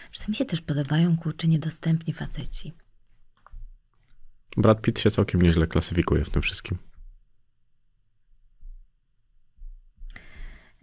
Wiesz 0.10 0.20
co, 0.20 0.30
mi 0.30 0.36
się 0.36 0.46
też 0.46 0.62
podobają, 0.62 1.18
kurczę, 1.18 1.48
niedostępni 1.48 2.14
faceci. 2.14 2.74
Brad 4.58 4.82
Pitt 4.82 5.00
się 5.00 5.12
całkiem 5.12 5.42
nieźle 5.42 5.68
klasyfikuje 5.68 6.26
w 6.26 6.30
tym 6.30 6.42
wszystkim. 6.42 6.78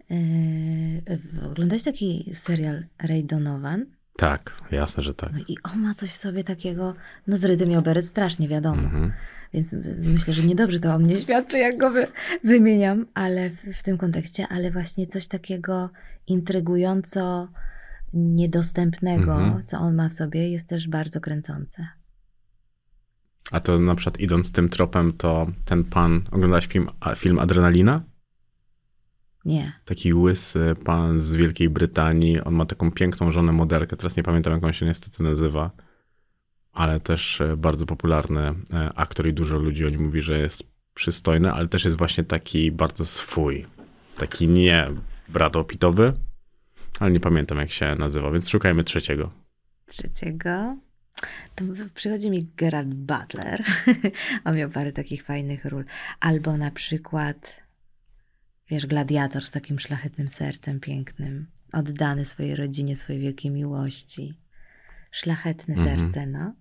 Yy, 0.09 1.49
oglądałeś 1.51 1.83
taki 1.83 2.31
serial 2.35 2.85
Ray 3.03 3.25
Donovan? 3.25 3.85
Tak, 4.17 4.61
jasne, 4.71 5.03
że 5.03 5.13
tak. 5.13 5.33
No 5.33 5.39
i 5.47 5.57
on 5.63 5.79
ma 5.79 5.93
coś 5.93 6.09
w 6.09 6.15
sobie 6.15 6.43
takiego, 6.43 6.95
no 7.27 7.37
z 7.37 7.43
rytm 7.45 7.69
miał 7.69 7.81
beret 7.81 8.05
strasznie, 8.05 8.47
wiadomo. 8.47 8.81
Mhm. 8.81 9.13
Więc 9.53 9.75
myślę, 9.99 10.33
że 10.33 10.43
niedobrze 10.43 10.79
to 10.79 10.95
o 10.95 10.99
mnie 10.99 11.19
świadczy, 11.19 11.57
jak 11.59 11.77
go 11.77 11.91
wy, 11.91 12.07
wymieniam, 12.43 13.05
ale 13.13 13.49
w, 13.49 13.55
w 13.55 13.83
tym 13.83 13.97
kontekście, 13.97 14.47
ale 14.47 14.71
właśnie 14.71 15.07
coś 15.07 15.27
takiego 15.27 15.89
intrygująco 16.27 17.49
niedostępnego, 18.13 19.35
Mhm. 19.41 19.63
co 19.63 19.77
on 19.77 19.95
ma 19.95 20.09
w 20.09 20.13
sobie, 20.13 20.49
jest 20.49 20.69
też 20.69 20.87
bardzo 20.87 21.21
kręcące. 21.21 21.87
A 23.51 23.59
to 23.59 23.77
na 23.77 23.95
przykład 23.95 24.19
idąc 24.19 24.51
tym 24.51 24.69
tropem, 24.69 25.13
to 25.13 25.47
ten 25.65 25.83
pan, 25.83 26.21
oglądałeś 26.31 26.67
film, 26.67 26.87
film 27.15 27.39
Adrenalina? 27.39 28.03
Nie. 29.45 29.71
Taki 29.85 30.13
łysy 30.13 30.75
pan 30.85 31.19
z 31.19 31.35
Wielkiej 31.35 31.69
Brytanii. 31.69 32.41
On 32.41 32.53
ma 32.53 32.65
taką 32.65 32.91
piękną 32.91 33.31
żonę 33.31 33.51
modelkę. 33.51 33.97
Teraz 33.97 34.17
nie 34.17 34.23
pamiętam, 34.23 34.53
jak 34.53 34.63
on 34.63 34.73
się 34.73 34.85
niestety 34.85 35.23
nazywa. 35.23 35.71
Ale 36.77 36.99
też 36.99 37.41
e, 37.41 37.57
bardzo 37.57 37.85
popularny 37.85 38.41
e, 38.73 38.89
aktor 38.95 39.27
i 39.27 39.33
dużo 39.33 39.57
ludzi 39.57 39.85
o 39.85 39.89
nim 39.89 40.03
mówi, 40.03 40.21
że 40.21 40.39
jest 40.39 40.63
przystojny, 40.93 41.51
ale 41.51 41.67
też 41.67 41.85
jest 41.85 41.97
właśnie 41.97 42.23
taki 42.23 42.71
bardzo 42.71 43.05
swój. 43.05 43.65
Taki 44.17 44.47
nie 44.47 44.87
bradopitowy, 45.29 46.13
ale 46.99 47.11
nie 47.11 47.19
pamiętam, 47.19 47.57
jak 47.57 47.71
się 47.71 47.95
nazywa, 47.95 48.31
więc 48.31 48.49
szukajmy 48.49 48.83
trzeciego. 48.83 49.31
Trzeciego 49.85 50.77
to 51.55 51.63
przychodzi 51.93 52.29
mi 52.29 52.47
Gerard 52.57 52.87
Butler. 52.87 53.63
On 54.45 54.55
miał 54.55 54.69
parę 54.69 54.91
takich 54.91 55.23
fajnych 55.23 55.65
ról. 55.65 55.85
Albo 56.19 56.57
na 56.57 56.71
przykład, 56.71 57.63
wiesz, 58.69 58.85
gladiator 58.85 59.43
z 59.43 59.51
takim 59.51 59.79
szlachetnym 59.79 60.27
sercem 60.27 60.79
pięknym, 60.79 61.47
oddany 61.73 62.25
swojej 62.25 62.55
rodzinie, 62.55 62.95
swojej 62.95 63.21
wielkiej 63.21 63.51
miłości. 63.51 64.37
Szlachetne 65.11 65.75
Mhm. 65.75 65.99
serce, 65.99 66.27
no. 66.27 66.53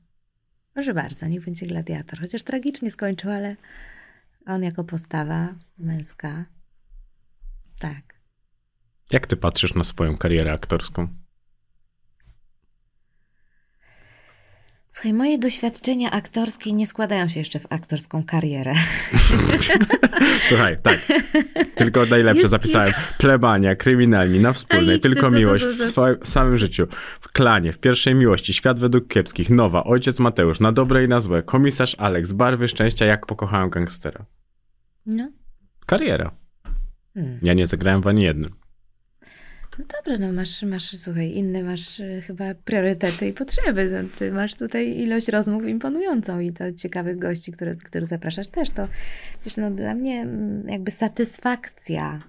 Proszę 0.77 0.95
bardzo, 0.95 1.27
niech 1.27 1.45
będzie 1.45 1.67
gladiator. 1.67 2.21
Chociaż 2.21 2.43
tragicznie 2.43 2.91
skończył, 2.91 3.31
ale 3.31 3.57
on 4.47 4.63
jako 4.63 4.85
postawa 4.85 5.55
męska. 5.79 6.45
Tak. 7.79 8.21
Jak 9.11 9.27
ty 9.27 9.37
patrzysz 9.37 9.75
na 9.75 9.85
swoją 9.85 10.17
karierę 10.17 10.53
aktorską? 10.53 11.09
Słuchaj, 14.97 15.13
moje 15.13 15.39
doświadczenia 15.39 16.11
aktorskie 16.11 16.73
nie 16.73 16.87
składają 16.87 17.29
się 17.29 17.41
jeszcze 17.41 17.59
w 17.59 17.67
aktorską 17.71 18.25
karierę. 18.25 18.73
Słuchaj, 20.49 20.79
tak. 20.83 20.99
Tylko 21.75 22.07
najlepsze 22.07 22.41
Jest 22.41 22.51
zapisałem. 22.51 22.93
Plebania, 23.19 23.77
kryminalni, 23.77 24.41
na 24.41 24.53
wspólnej, 24.53 25.01
ty, 25.01 25.09
tylko 25.09 25.31
to 25.31 25.31
miłość 25.31 25.65
w 25.65 25.85
swoim 25.85 26.17
samym 26.25 26.59
życiu. 26.59 26.87
W 27.21 27.33
klanie, 27.33 27.73
w 27.73 27.79
pierwszej 27.79 28.15
miłości, 28.15 28.55
świat 28.55 28.81
według 28.81 29.09
kiepskich, 29.09 29.51
nowa, 29.51 29.85
ojciec 29.85 30.21
Mateusz, 30.21 30.61
na 30.61 30.73
dobre 30.73 31.05
i 31.05 31.09
na 31.09 31.21
złe, 31.21 31.43
komisarz 31.43 31.97
Alex, 31.99 32.33
barwy 32.33 32.69
szczęścia, 32.69 33.07
jak 33.07 33.27
pokochałem 33.27 33.71
gangstera. 33.71 34.27
No. 35.07 35.31
Kariera. 35.87 36.31
Hmm. 37.15 37.39
Ja 37.43 37.55
nie 37.55 37.67
zagrałem 37.67 38.03
w 38.03 38.07
ani 38.07 38.23
jednym. 38.23 38.66
No 39.79 39.85
dobrze, 39.97 40.19
no 40.27 40.33
masz, 40.33 40.63
masz, 40.63 40.99
słuchaj, 40.99 41.31
inne 41.33 41.63
masz 41.63 42.01
e, 42.01 42.21
chyba 42.21 42.55
priorytety 42.55 43.27
i 43.29 43.33
potrzeby. 43.33 43.91
No, 43.91 44.09
ty 44.19 44.33
masz 44.33 44.55
tutaj 44.55 44.99
ilość 44.99 45.29
rozmów 45.29 45.67
imponującą 45.67 46.41
i 46.41 46.53
to 46.53 46.73
ciekawych 46.73 47.19
gości, 47.19 47.53
które, 47.53 47.75
których 47.75 48.09
zapraszasz 48.09 48.49
też. 48.49 48.71
To, 48.71 48.89
wiesz, 49.45 49.57
no 49.57 49.71
dla 49.71 49.95
mnie 49.95 50.21
mm, 50.21 50.69
jakby 50.69 50.91
satysfakcja 50.91 52.23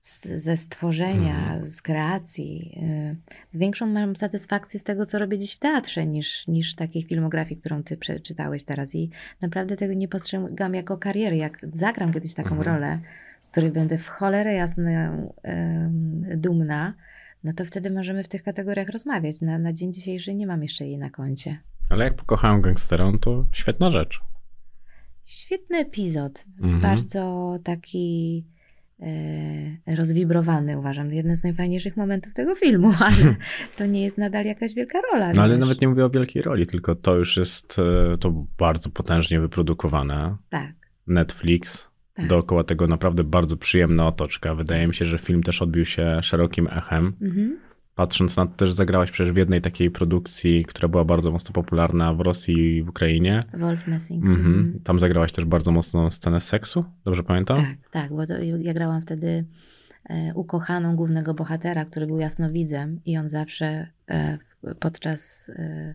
z, 0.00 0.26
ze 0.26 0.56
stworzenia, 0.56 1.60
z 1.62 1.82
kreacji. 1.82 2.78
y, 2.82 3.16
Większą 3.54 3.86
mam 3.86 4.16
satysfakcję 4.16 4.80
z 4.80 4.84
tego, 4.84 5.06
co 5.06 5.18
robię 5.18 5.38
dziś 5.38 5.54
w 5.54 5.58
teatrze, 5.58 6.06
niż, 6.06 6.46
niż 6.46 6.74
takiej 6.74 7.02
filmografii, 7.02 7.60
którą 7.60 7.82
ty 7.82 7.96
przeczytałeś 7.96 8.64
teraz. 8.64 8.94
I 8.94 9.10
naprawdę 9.40 9.76
tego 9.76 9.94
nie 9.94 10.08
postrzegam 10.08 10.74
jako 10.74 10.98
kariery. 10.98 11.36
Jak 11.36 11.58
zagram 11.74 12.12
kiedyś 12.12 12.34
taką 12.34 12.56
Mhm. 12.56 12.66
rolę, 12.74 13.00
z 13.40 13.48
której 13.48 13.70
będę 13.70 13.98
w 13.98 14.08
cholerę 14.08 14.54
jasno 14.54 14.90
em, 15.42 16.24
dumna, 16.36 16.94
no 17.44 17.52
to 17.52 17.64
wtedy 17.64 17.90
możemy 17.90 18.24
w 18.24 18.28
tych 18.28 18.42
kategoriach 18.42 18.88
rozmawiać. 18.88 19.40
Na, 19.40 19.58
na 19.58 19.72
dzień 19.72 19.92
dzisiejszy 19.92 20.34
nie 20.34 20.46
mam 20.46 20.62
jeszcze 20.62 20.86
jej 20.86 20.98
na 20.98 21.10
koncie. 21.10 21.58
Ale 21.88 22.04
jak 22.04 22.14
pokochałem 22.14 22.60
gangstera, 22.60 23.10
no 23.12 23.18
to 23.18 23.46
świetna 23.52 23.90
rzecz. 23.90 24.20
Świetny 25.24 25.78
epizod. 25.78 26.44
Mhm. 26.60 26.80
Bardzo 26.80 27.54
taki 27.64 28.44
e, 29.00 29.96
rozwibrowany, 29.96 30.78
uważam. 30.78 31.12
Jeden 31.12 31.36
z 31.36 31.44
najfajniejszych 31.44 31.96
momentów 31.96 32.34
tego 32.34 32.54
filmu, 32.54 32.92
ale 33.06 33.34
to 33.78 33.86
nie 33.86 34.02
jest 34.02 34.18
nadal 34.18 34.44
jakaś 34.44 34.74
wielka 34.74 34.98
rola. 35.12 35.32
No 35.32 35.42
ale 35.42 35.54
wiesz. 35.54 35.60
nawet 35.60 35.80
nie 35.80 35.88
mówię 35.88 36.04
o 36.04 36.10
wielkiej 36.10 36.42
roli, 36.42 36.66
tylko 36.66 36.94
to 36.94 37.16
już 37.16 37.36
jest 37.36 37.76
e, 37.78 38.18
to 38.18 38.46
bardzo 38.58 38.90
potężnie 38.90 39.40
wyprodukowane. 39.40 40.36
Tak. 40.48 40.72
Netflix. 41.06 41.88
Tak. 42.18 42.28
Dookoła 42.28 42.64
tego 42.64 42.86
naprawdę 42.86 43.24
bardzo 43.24 43.56
przyjemna 43.56 44.06
otoczka. 44.06 44.54
Wydaje 44.54 44.86
mi 44.86 44.94
się, 44.94 45.06
że 45.06 45.18
film 45.18 45.42
też 45.42 45.62
odbił 45.62 45.84
się 45.84 46.18
szerokim 46.22 46.68
echem. 46.70 47.12
Mhm. 47.22 47.58
Patrząc 47.94 48.36
na 48.36 48.46
to, 48.46 48.52
też 48.56 48.72
zagrałaś 48.72 49.10
przecież 49.10 49.32
w 49.32 49.36
jednej 49.36 49.60
takiej 49.60 49.90
produkcji, 49.90 50.64
która 50.64 50.88
była 50.88 51.04
bardzo 51.04 51.30
mocno 51.30 51.52
popularna 51.52 52.14
w 52.14 52.20
Rosji 52.20 52.76
i 52.76 52.82
w 52.82 52.88
Ukrainie. 52.88 53.40
Wolf 53.54 53.86
Messing. 53.86 54.24
Mhm. 54.24 54.80
Tam 54.84 55.00
zagrałaś 55.00 55.32
też 55.32 55.44
bardzo 55.44 55.72
mocno 55.72 56.10
scenę 56.10 56.40
seksu, 56.40 56.84
dobrze 57.04 57.22
pamiętam? 57.22 57.56
Tak, 57.56 57.76
tak, 57.90 58.10
bo 58.12 58.26
to, 58.26 58.34
ja 58.58 58.74
grałam 58.74 59.02
wtedy 59.02 59.44
e, 60.10 60.32
ukochaną 60.34 60.96
głównego 60.96 61.34
bohatera, 61.34 61.84
który 61.84 62.06
był 62.06 62.18
jasnowidzem 62.18 63.00
i 63.04 63.18
on 63.18 63.28
zawsze 63.28 63.86
e, 64.08 64.38
podczas 64.80 65.50
e, 65.56 65.94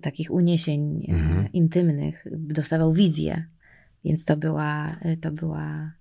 takich 0.00 0.30
uniesień 0.30 1.06
Mhm. 1.08 1.52
intymnych 1.52 2.26
dostawał 2.30 2.92
wizję. 2.92 3.44
Więc 4.04 4.24
to 4.24 4.36
była, 4.36 4.96
to 5.20 5.30
była 5.30 5.92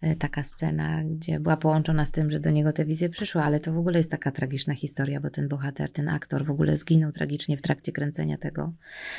e, 0.00 0.16
taka 0.16 0.42
scena, 0.42 1.04
gdzie 1.04 1.40
była 1.40 1.56
połączona 1.56 2.06
z 2.06 2.10
tym, 2.10 2.30
że 2.30 2.40
do 2.40 2.50
niego 2.50 2.72
te 2.72 2.84
wizje 2.84 3.08
przyszły, 3.08 3.42
ale 3.42 3.60
to 3.60 3.72
w 3.72 3.78
ogóle 3.78 3.98
jest 3.98 4.10
taka 4.10 4.30
tragiczna 4.30 4.74
historia, 4.74 5.20
bo 5.20 5.30
ten 5.30 5.48
bohater, 5.48 5.92
ten 5.92 6.08
aktor 6.08 6.44
w 6.44 6.50
ogóle 6.50 6.76
zginął 6.76 7.12
tragicznie 7.12 7.56
w 7.56 7.62
trakcie 7.62 7.92
kręcenia 7.92 8.38
tego 8.38 8.72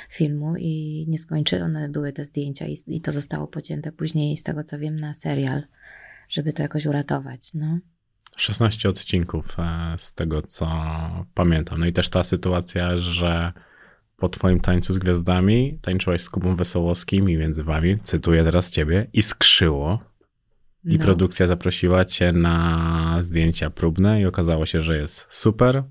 filmu 0.09 0.55
i 0.57 1.05
nieskończone 1.07 1.89
były 1.89 2.13
te 2.13 2.25
zdjęcia 2.25 2.67
i, 2.67 2.77
i 2.87 3.01
to 3.01 3.11
zostało 3.11 3.47
pocięte 3.47 3.91
później, 3.91 4.37
z 4.37 4.43
tego 4.43 4.63
co 4.63 4.79
wiem, 4.79 4.95
na 4.95 5.13
serial, 5.13 5.63
żeby 6.29 6.53
to 6.53 6.61
jakoś 6.61 6.85
uratować. 6.85 7.53
No. 7.53 7.79
16 8.37 8.89
odcinków 8.89 9.55
e, 9.59 9.95
z 9.97 10.13
tego, 10.13 10.41
co 10.41 10.67
pamiętam. 11.33 11.79
No 11.79 11.85
i 11.85 11.93
też 11.93 12.09
ta 12.09 12.23
sytuacja, 12.23 12.97
że 12.97 13.53
po 14.23 14.29
twoim 14.29 14.59
tańcu 14.59 14.93
z 14.93 14.99
gwiazdami 14.99 15.79
tańczyłaś 15.81 16.21
z 16.21 16.29
Kubą 16.29 16.55
Wesołowskim 16.55 17.29
i 17.29 17.37
między 17.37 17.63
wami, 17.63 17.99
cytuję 18.03 18.43
teraz 18.43 18.71
ciebie, 18.71 19.07
iskrzyło. 19.13 19.99
I 20.85 20.97
No. 20.97 21.03
produkcja 21.05 21.47
zaprosiła 21.47 22.05
cię 22.05 22.31
na 22.31 23.17
zdjęcia 23.21 23.69
próbne 23.69 24.21
i 24.21 24.25
okazało 24.25 24.65
się, 24.65 24.81
że 24.81 24.97
jest 24.97 25.27
super. 25.29 25.83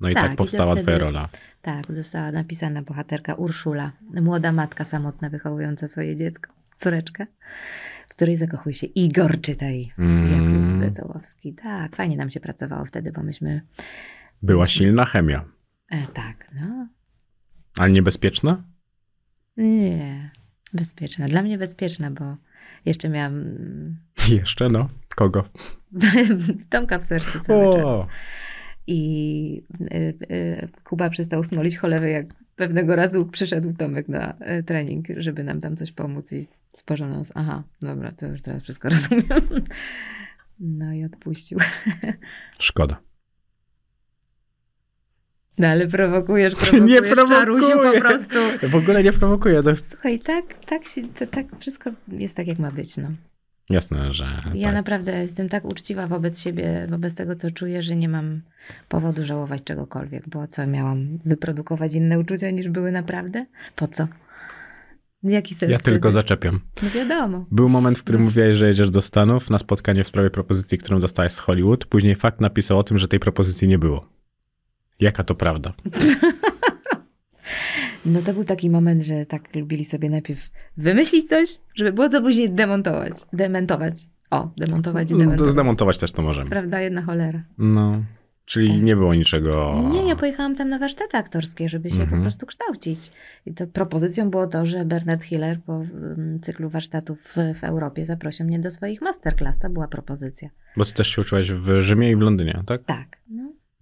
No 0.00 0.08
i 0.08 0.14
Tak, 0.14 0.22
tak, 0.22 0.36
powstała 0.36 0.72
wtedy- 0.72 0.82
twoja 0.82 0.98
rola. 0.98 1.28
Tak, 1.62 1.92
została 1.92 2.32
napisana 2.32 2.82
bohaterka 2.82 3.34
Urszula, 3.34 3.92
młoda 4.22 4.52
matka 4.52 4.84
samotna 4.84 5.30
wychowująca 5.30 5.88
swoje 5.88 6.16
dziecko, 6.16 6.52
córeczkę, 6.76 7.26
w 8.08 8.14
której 8.14 8.36
zakochuje 8.36 8.74
się 8.74 8.86
Igor, 8.86 9.40
czytaj, 9.40 9.92
Mm. 9.98 10.30
Jakub 10.32 10.80
Wesołowski. 10.80 11.54
Tak, 11.54 11.96
fajnie 11.96 12.16
nam 12.16 12.30
się 12.30 12.40
pracowało 12.40 12.84
wtedy, 12.84 13.12
bo 13.12 13.22
myśmy, 13.22 13.60
Była 14.42 14.66
silna 14.66 15.04
chemia. 15.04 15.44
e, 15.90 16.06
tak, 16.06 16.50
no, 16.60 16.88
Ale 17.78 17.92
niebezpieczna? 17.92 18.62
nie, 19.56 20.30
bezpieczna. 20.74 21.26
Dla 21.26 21.42
mnie 21.42 21.58
bezpieczna, 21.58 22.10
bo 22.10 22.36
jeszcze 22.86 23.08
miałam 23.08 23.44
Jeszcze, 24.28 24.68
no. 24.68 24.88
Kogo? 25.16 25.48
Tomka 26.70 26.98
w 26.98 27.04
sercu 27.04 27.40
cały 27.40 27.72
czas. 27.74 27.84
O, 27.84 28.06
I 28.86 29.62
y, 29.80 30.14
y, 30.30 30.68
Kuba 30.84 31.10
przestał 31.10 31.44
smolić 31.44 31.78
cholewę, 31.78 32.10
jak 32.10 32.26
pewnego 32.56 32.96
razu 32.96 33.26
przyszedł 33.26 33.72
Tomek 33.72 34.08
na 34.08 34.34
y, 34.58 34.62
trening, 34.62 35.06
żeby 35.16 35.44
nam 35.44 35.60
tam 35.60 35.76
coś 35.76 35.92
pomóc 35.92 36.32
i 36.32 36.48
spojrzał 36.72 37.08
na 37.08 37.18
nas. 37.18 37.32
Aha, 37.34 37.62
dobra, 37.80 38.12
to 38.12 38.26
już 38.26 38.42
teraz 38.42 38.62
wszystko 38.62 38.88
rozumiem. 38.94 39.64
No 40.60 40.92
i 40.92 41.04
odpuścił. 41.04 41.58
szkoda. 42.58 43.07
No 45.58 45.68
ale 45.68 45.86
prowokujesz, 45.86 46.54
prowokujesz 46.60 47.28
czarusiu 47.28 47.78
po 47.82 48.00
prostu. 48.00 48.36
W 48.68 48.74
ogóle 48.74 49.02
nie 49.02 49.12
prowokuję. 49.12 49.62
To... 49.62 49.70
Słuchaj, 49.90 50.18
tak, 50.18 50.44
tak, 50.66 50.84
się, 50.84 51.02
to, 51.18 51.26
tak 51.26 51.46
wszystko 51.58 51.90
jest 52.08 52.36
tak, 52.36 52.46
jak 52.46 52.58
ma 52.58 52.70
być. 52.70 52.96
No. 52.96 53.08
Jasne, 53.70 54.12
że 54.12 54.42
Ja 54.54 54.66
tak. 54.66 54.74
naprawdę 54.74 55.12
jestem 55.12 55.48
tak 55.48 55.64
uczciwa 55.64 56.06
wobec 56.06 56.40
siebie, 56.40 56.86
wobec 56.90 57.14
tego, 57.14 57.36
co 57.36 57.50
czuję, 57.50 57.82
że 57.82 57.96
nie 57.96 58.08
mam 58.08 58.40
powodu 58.88 59.24
żałować 59.24 59.64
czegokolwiek, 59.64 60.28
bo 60.28 60.46
co, 60.46 60.66
miałam 60.66 61.18
wyprodukować 61.24 61.94
inne 61.94 62.18
uczucia 62.18 62.50
niż 62.50 62.68
były 62.68 62.92
naprawdę? 62.92 63.46
Po 63.76 63.88
co? 63.88 64.08
Jaki 65.22 65.54
sens 65.54 65.72
Ja 65.72 65.78
tylko 65.78 66.08
wtedy? 66.08 66.12
zaczepiam. 66.12 66.60
No 66.82 66.90
wiadomo. 66.90 67.46
Był 67.50 67.68
moment, 67.68 67.98
w 67.98 68.02
którym 68.02 68.22
mówiłeś, 68.22 68.56
że 68.56 68.68
jedziesz 68.68 68.90
do 68.90 69.02
Stanów 69.02 69.50
na 69.50 69.58
spotkanie 69.58 70.04
w 70.04 70.08
sprawie 70.08 70.30
propozycji, 70.30 70.78
którą 70.78 71.00
dostałeś 71.00 71.32
z 71.32 71.38
Hollywood. 71.38 71.86
Później 71.86 72.16
fakt 72.16 72.40
napisał 72.40 72.78
o 72.78 72.84
tym, 72.84 72.98
że 72.98 73.08
tej 73.08 73.20
propozycji 73.20 73.68
nie 73.68 73.78
było. 73.78 74.17
Jaka 75.00 75.24
to 75.24 75.34
prawda? 75.34 75.72
No 78.06 78.22
to 78.22 78.34
był 78.34 78.44
taki 78.44 78.70
moment, 78.70 79.02
że 79.02 79.26
tak 79.26 79.54
lubili 79.56 79.84
sobie 79.84 80.10
najpierw 80.10 80.50
wymyślić 80.76 81.28
coś, 81.28 81.58
żeby 81.74 81.92
było 81.92 82.08
co 82.08 82.22
później 82.22 82.50
demontować. 82.50 83.12
Dementować. 83.32 83.94
O, 84.30 84.50
demontować 84.56 85.10
i 85.10 85.12
No, 85.14 85.18
dementować. 85.18 85.46
to 85.48 85.52
zdemontować 85.52 85.98
też 85.98 86.12
to 86.12 86.22
możemy. 86.22 86.50
Prawda, 86.50 86.80
jedna 86.80 87.02
cholera. 87.02 87.42
No, 87.58 88.02
czyli 88.44 88.68
Tak. 88.68 88.82
nie 88.82 88.96
było 88.96 89.14
niczego... 89.14 89.82
Nie, 89.92 90.08
ja 90.08 90.16
pojechałam 90.16 90.54
tam 90.56 90.68
na 90.68 90.78
warsztaty 90.78 91.16
aktorskie, 91.16 91.68
żeby 91.68 91.90
się 91.90 92.00
Mhm. 92.02 92.10
po 92.10 92.22
prostu 92.22 92.46
kształcić. 92.46 93.12
I 93.46 93.54
to 93.54 93.66
propozycją 93.66 94.30
było 94.30 94.46
to, 94.46 94.66
że 94.66 94.84
Bernard 94.84 95.24
Hiller 95.24 95.60
po 95.66 95.74
mm, 95.76 96.40
cyklu 96.40 96.68
warsztatów 96.68 97.20
w, 97.22 97.58
w 97.60 97.64
Europie 97.64 98.04
zaprosił 98.04 98.46
mnie 98.46 98.58
do 98.58 98.70
swoich 98.70 99.02
masterclass. 99.02 99.58
To 99.58 99.70
była 99.70 99.88
propozycja. 99.88 100.48
Bo 100.76 100.84
ty 100.84 100.94
też 100.94 101.08
się 101.08 101.20
uczyłaś 101.22 101.52
w 101.52 101.80
Rzymie 101.80 102.10
i 102.10 102.16
w 102.16 102.20
Londynie, 102.20 102.62
tak? 102.66 102.82
Tak. 102.84 103.16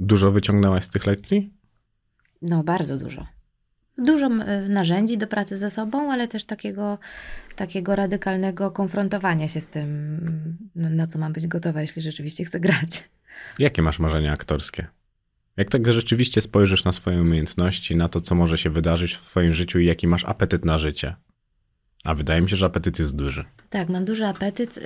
Dużo 0.00 0.30
wyciągnęłaś 0.30 0.84
z 0.84 0.88
tych 0.88 1.06
lekcji? 1.06 1.56
no 2.42 2.64
bardzo 2.64 2.98
dużo. 2.98 3.26
Dużo 3.98 4.26
y, 4.26 4.68
narzędzi 4.68 5.18
do 5.18 5.26
pracy 5.26 5.56
ze 5.56 5.70
sobą, 5.70 6.12
ale 6.12 6.28
też 6.28 6.44
takiego, 6.44 6.98
takiego 7.56 7.96
radykalnego 7.96 8.70
konfrontowania 8.70 9.48
się 9.48 9.60
z 9.60 9.68
tym, 9.68 10.20
no, 10.74 10.90
na 10.90 11.06
co 11.06 11.18
mam 11.18 11.32
być 11.32 11.46
gotowa, 11.46 11.80
jeśli 11.80 12.02
rzeczywiście 12.02 12.44
chcę 12.44 12.60
grać. 12.60 13.08
Jakie 13.58 13.82
masz 13.82 13.98
marzenia 13.98 14.32
aktorskie? 14.32 14.86
Jak 15.56 15.70
tak 15.70 15.92
rzeczywiście 15.92 16.40
spojrzysz 16.40 16.84
na 16.84 16.92
swoje 16.92 17.20
umiejętności, 17.20 17.96
na 17.96 18.08
to, 18.08 18.20
co 18.20 18.34
może 18.34 18.58
się 18.58 18.70
wydarzyć 18.70 19.14
w 19.14 19.22
twoim 19.22 19.52
życiu 19.52 19.78
i 19.78 19.86
jaki 19.86 20.06
masz 20.06 20.24
apetyt 20.24 20.64
na 20.64 20.78
życie? 20.78 21.16
A 22.04 22.14
wydaje 22.14 22.40
mi 22.40 22.50
się, 22.50 22.56
że 22.56 22.66
apetyt 22.66 22.98
jest 22.98 23.16
duży. 23.16 23.44
Tak, 23.70 23.88
mam 23.88 24.04
duży 24.04 24.26
apetyt, 24.26 24.78
y, 24.78 24.82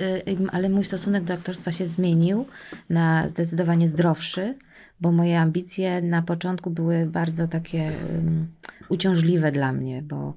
ale 0.51 0.69
mój 0.69 0.83
stosunek 0.83 1.23
do 1.23 1.33
aktorstwa 1.33 1.71
się 1.71 1.85
zmienił 1.85 2.47
na 2.89 3.29
zdecydowanie 3.29 3.87
zdrowszy, 3.87 4.55
bo 5.01 5.11
moje 5.11 5.39
ambicje 5.39 6.01
na 6.01 6.21
początku 6.21 6.69
były 6.69 7.05
bardzo 7.05 7.47
takie 7.47 7.91
um, 8.15 8.47
uciążliwe 8.89 9.51
dla 9.51 9.73
mnie, 9.73 10.01
bo 10.01 10.33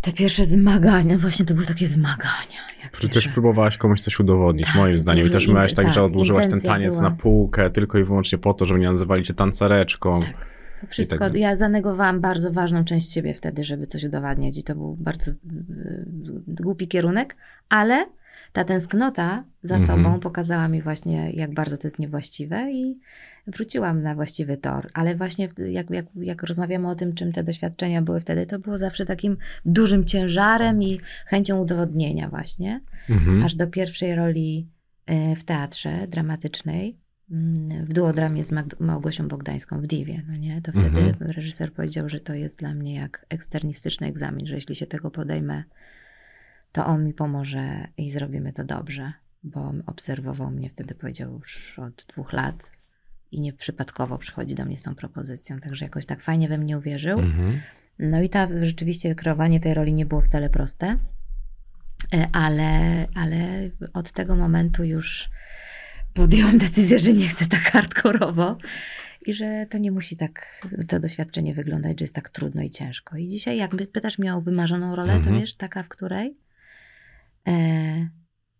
te 0.00 0.12
pierwsze 0.12 0.44
zmagania, 0.44 1.18
właśnie 1.18 1.44
to 1.46 1.54
były 1.54 1.66
takie 1.66 1.86
zmagania. 1.86 2.58
Jak 2.82 2.92
pierwsze. 3.00 3.30
próbowałaś 3.30 3.76
komuś 3.76 4.00
coś 4.00 4.20
udowodnić, 4.20 4.66
Tak, 4.66 4.76
moim 4.76 4.98
zdaniem. 4.98 5.26
I 5.26 5.30
też 5.30 5.48
miałeś 5.48 5.72
inten- 5.72 5.76
tak, 5.76 5.88
że 5.88 5.94
tak, 5.94 6.02
odłożyłaś 6.04 6.46
ten 6.46 6.60
taniec 6.60 6.98
była. 6.98 7.10
na 7.10 7.16
półkę 7.16 7.70
tylko 7.70 7.98
i 7.98 8.04
wyłącznie 8.04 8.38
po 8.38 8.54
to, 8.54 8.66
żeby 8.66 8.80
nie 8.80 8.86
nazywali 8.90 9.22
cię 9.24 9.34
tancereczką. 9.34 10.20
To 10.80 10.86
wszystko, 10.86 11.18
tak- 11.18 11.34
ja 11.36 11.56
zanegowałam 11.56 12.20
bardzo 12.20 12.52
ważną 12.52 12.84
część 12.84 13.12
siebie 13.12 13.34
wtedy, 13.34 13.64
żeby 13.64 13.86
coś 13.86 14.04
udowadniać 14.04 14.58
i 14.58 14.62
to 14.62 14.74
był 14.74 14.96
bardzo 15.00 15.30
y, 15.30 15.36
głupi 16.46 16.88
kierunek, 16.88 17.36
ale 17.68 18.06
ta 18.52 18.64
tęsknota 18.64 19.44
za 19.62 19.74
Mhm. 19.76 19.98
sobą 20.02 20.20
pokazała 20.20 20.68
mi 20.68 20.82
właśnie, 20.82 21.30
jak 21.30 21.54
bardzo 21.54 21.76
to 21.78 21.86
jest 21.86 21.98
niewłaściwe 21.98 22.72
i 22.72 22.98
wróciłam 23.46 24.02
na 24.02 24.14
właściwy 24.14 24.56
tor. 24.56 24.90
Ale 24.94 25.14
właśnie 25.16 25.48
jak, 25.68 25.90
jak, 25.90 26.06
jak 26.16 26.42
rozmawiamy 26.42 26.88
o 26.90 26.94
tym, 26.94 27.14
czym 27.14 27.32
te 27.32 27.42
doświadczenia 27.44 28.02
były 28.02 28.20
wtedy, 28.20 28.46
to 28.46 28.58
było 28.58 28.78
zawsze 28.78 29.04
takim 29.06 29.36
dużym 29.64 30.04
ciężarem 30.04 30.82
i 30.82 31.00
chęcią 31.26 31.58
udowodnienia 31.58 32.28
właśnie 32.28 32.80
Mhm. 33.10 33.42
aż 33.42 33.54
do 33.54 33.66
pierwszej 33.66 34.14
roli 34.14 34.68
e, 35.06 35.36
w 35.36 35.44
teatrze 35.44 36.06
dramatycznej, 36.08 36.98
mm, 37.30 37.84
w 37.86 37.92
duodramie 37.92 38.44
z 38.44 38.52
Magd- 38.52 38.80
Małgosią 38.80 39.28
Bogdańską 39.28 39.80
w 39.80 39.86
Diwie, 39.86 40.22
no 40.28 40.36
nie? 40.36 40.62
To 40.62 40.72
wtedy 40.72 41.00
Mhm. 41.00 41.30
reżyser 41.30 41.72
powiedział, 41.72 42.08
że 42.08 42.20
to 42.20 42.34
jest 42.34 42.58
dla 42.58 42.74
mnie 42.74 42.94
jak 42.94 43.26
eksternistyczny 43.28 44.06
egzamin, 44.06 44.46
że 44.46 44.54
jeśli 44.54 44.74
się 44.74 44.86
tego 44.86 45.10
podejmę, 45.10 45.64
to 46.72 46.86
on 46.86 47.04
mi 47.04 47.14
pomoże 47.14 47.86
i 47.96 48.10
zrobimy 48.10 48.52
to 48.52 48.64
dobrze, 48.64 49.12
bo 49.44 49.72
obserwował 49.86 50.50
mnie 50.50 50.70
wtedy, 50.70 50.94
powiedział 50.94 51.32
już 51.32 51.78
od 51.78 52.04
dwóch 52.08 52.32
lat 52.32 52.72
i 53.32 53.40
nieprzypadkowo 53.40 54.18
przychodzi 54.18 54.54
do 54.54 54.64
mnie 54.64 54.78
z 54.78 54.82
tą 54.82 54.94
propozycją, 54.94 55.60
także 55.60 55.84
jakoś 55.84 56.06
tak 56.06 56.20
fajnie 56.20 56.48
we 56.48 56.58
mnie 56.58 56.78
uwierzył. 56.78 57.18
Mhm. 57.18 57.60
No 57.98 58.22
i 58.22 58.28
ta 58.28 58.48
rzeczywiście 58.62 59.14
kreowanie 59.14 59.60
tej 59.60 59.74
roli 59.74 59.94
nie 59.94 60.06
było 60.06 60.20
wcale 60.20 60.50
proste, 60.50 60.98
E, 62.14 62.26
ale, 62.32 63.06
ale 63.14 63.70
od 63.92 64.12
tego 64.12 64.36
momentu 64.36 64.84
już 64.84 65.30
podjęłam 66.14 66.58
decyzję, 66.58 66.98
że 66.98 67.12
nie 67.12 67.28
chcę 67.28 67.46
tak 67.46 67.60
hardkorowo 67.60 68.56
i 69.26 69.34
że 69.34 69.66
to 69.70 69.78
nie 69.78 69.92
musi 69.92 70.16
tak 70.16 70.66
to 70.88 71.00
doświadczenie 71.00 71.54
wyglądać, 71.54 72.00
że 72.00 72.04
jest 72.04 72.14
tak 72.14 72.28
trudno 72.28 72.62
i 72.62 72.70
ciężko. 72.70 73.16
I 73.16 73.28
dzisiaj 73.28 73.56
jak 73.56 73.70
pytasz 73.92 74.18
mnie 74.18 74.34
o 74.34 74.40
wymarzoną 74.40 74.96
rolę, 74.96 75.12
Mhm. 75.12 75.34
to 75.34 75.40
wiesz, 75.40 75.54
taka, 75.54 75.82
w 75.82 75.88
której 75.88 76.36
e, 77.48 77.52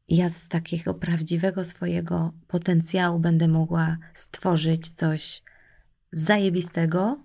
ja 0.08 0.30
z 0.30 0.48
takiego 0.48 0.94
prawdziwego 0.94 1.64
swojego 1.64 2.32
potencjału 2.48 3.18
będę 3.18 3.48
mogła 3.48 3.96
stworzyć 4.14 4.90
coś 4.90 5.42
zajebistego, 6.12 7.18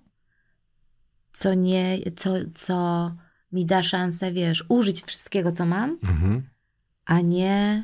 co 1.33 1.53
nie, 1.53 1.97
co, 2.15 2.33
co 2.53 3.11
mi 3.51 3.65
da 3.65 3.83
szansę, 3.83 4.31
wiesz, 4.31 4.65
użyć 4.69 5.03
wszystkiego, 5.03 5.51
co 5.51 5.65
mam, 5.65 5.99
Mhm. 6.03 6.49
a 7.05 7.21
nie 7.21 7.83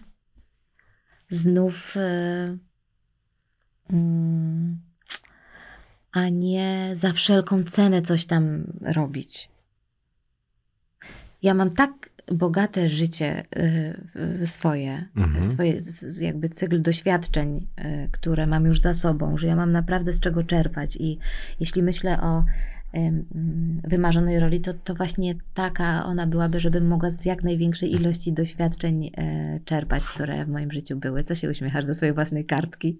znów. 1.30 1.96
y, 1.98 2.58
mm, 3.90 4.82
a 6.12 6.30
nie 6.30 6.92
za 6.94 7.14
wszelką 7.14 7.64
cenę 7.64 8.02
coś 8.02 8.26
tam 8.26 8.64
robić. 8.82 9.50
Ja 11.42 11.54
mam 11.54 11.70
tak 11.70 12.10
bogate 12.32 12.90
życie 12.90 13.46
y, 14.42 14.48
swoje, 14.48 15.06
Mhm. 15.16 15.52
swoje 15.52 15.82
jakby 16.22 16.50
cykl 16.50 16.82
doświadczeń, 16.82 17.68
y, 17.80 18.10
które 18.12 18.48
mam 18.48 18.66
już 18.66 18.82
za 18.82 18.94
sobą, 18.94 19.38
że 19.38 19.48
ja 19.48 19.56
mam 19.56 19.72
naprawdę 19.72 20.14
z 20.14 20.20
czego 20.20 20.44
czerpać 20.44 20.96
i 20.96 21.20
jeśli 21.60 21.84
myślę 21.84 22.22
o 22.22 22.44
wymarzonej 23.84 24.40
roli, 24.40 24.62
to, 24.62 24.74
to 24.74 24.96
właśnie 24.96 25.36
taka 25.54 26.06
ona 26.06 26.28
byłaby, 26.28 26.60
żebym 26.60 26.88
mogła 26.88 27.10
z 27.10 27.26
jak 27.26 27.44
największej 27.44 27.94
ilości 27.94 28.34
doświadczeń 28.34 29.12
e, 29.18 29.60
czerpać, 29.66 30.04
które 30.04 30.46
w 30.46 30.50
moim 30.50 30.72
życiu 30.72 30.96
były. 30.98 31.24
Co 31.24 31.36
się 31.36 31.50
uśmiechasz 31.50 31.86
do 31.86 31.94
swojej 31.94 32.14
własnej 32.14 32.46
kartki? 32.46 33.00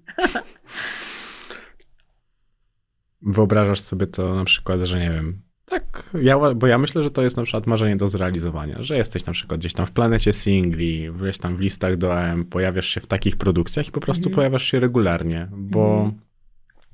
Wyobrażasz 3.22 3.80
sobie 3.82 4.08
to 4.08 4.36
na 4.36 4.46
przykład, 4.46 4.82
że 4.82 5.00
nie 5.00 5.12
wiem, 5.12 5.42
tak, 5.74 6.10
ja, 6.22 6.54
bo 6.56 6.68
ja 6.68 6.78
myślę, 6.78 7.04
że 7.04 7.12
to 7.12 7.22
jest 7.22 7.38
na 7.38 7.44
przykład 7.44 7.68
marzenie 7.68 7.96
do 7.96 8.08
zrealizowania, 8.08 8.84
że 8.84 8.98
jesteś 8.98 9.26
na 9.26 9.34
przykład 9.34 9.60
gdzieś 9.60 9.74
tam 9.74 9.86
w 9.86 9.92
planecie 9.92 10.34
singli, 10.34 11.12
gdzieś 11.22 11.38
tam 11.38 11.58
w 11.58 11.60
listach 11.60 11.98
do 11.98 12.20
AM, 12.20 12.46
pojawiasz 12.46 12.88
się 12.88 13.02
w 13.02 13.08
takich 13.08 13.38
produkcjach 13.38 13.88
i 13.88 13.92
po 13.92 14.00
prostu 14.00 14.22
Mhm. 14.22 14.36
pojawiasz 14.36 14.64
się 14.64 14.80
regularnie, 14.80 15.48
bo 15.52 15.96
Mhm. 16.06 16.22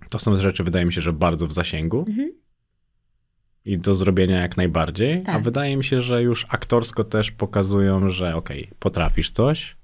to 0.10 0.19
są 0.19 0.38
rzeczy, 0.38 0.64
wydaje 0.64 0.85
mi 0.85 0.93
się, 0.93 1.01
że 1.01 1.14
bardzo 1.14 1.47
w 1.47 1.53
zasięgu 1.53 2.06
Mhm. 2.07 2.31
i 3.65 3.77
do 3.77 3.95
zrobienia 3.95 4.41
jak 4.41 4.57
najbardziej, 4.57 5.18
a 5.18 5.22
Tak. 5.26 5.43
wydaje 5.43 5.77
mi 5.77 5.84
się, 5.84 6.01
że 6.01 6.23
już 6.23 6.45
aktorsko 6.49 7.03
też 7.03 7.31
pokazują, 7.31 8.10
że 8.10 8.35
okej, 8.35 8.69
potrafisz 8.80 9.31
coś, 9.31 9.76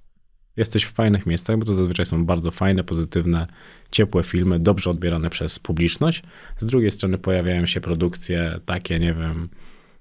jesteś 0.57 0.83
w 0.83 0.91
fajnych 0.91 1.25
miejscach, 1.25 1.57
bo 1.57 1.65
to 1.65 1.73
zazwyczaj 1.73 2.05
są 2.05 2.25
bardzo 2.25 2.51
fajne, 2.51 2.83
pozytywne, 2.83 3.47
ciepłe 3.91 4.23
filmy, 4.23 4.59
dobrze 4.59 4.89
odbierane 4.89 5.29
przez 5.29 5.59
publiczność. 5.59 6.23
Z 6.57 6.65
drugiej 6.65 6.91
strony 6.91 7.17
pojawiają 7.17 7.65
się 7.65 7.81
produkcje 7.81 8.59
takie, 8.65 8.99
nie 8.99 9.13
wiem, 9.13 9.49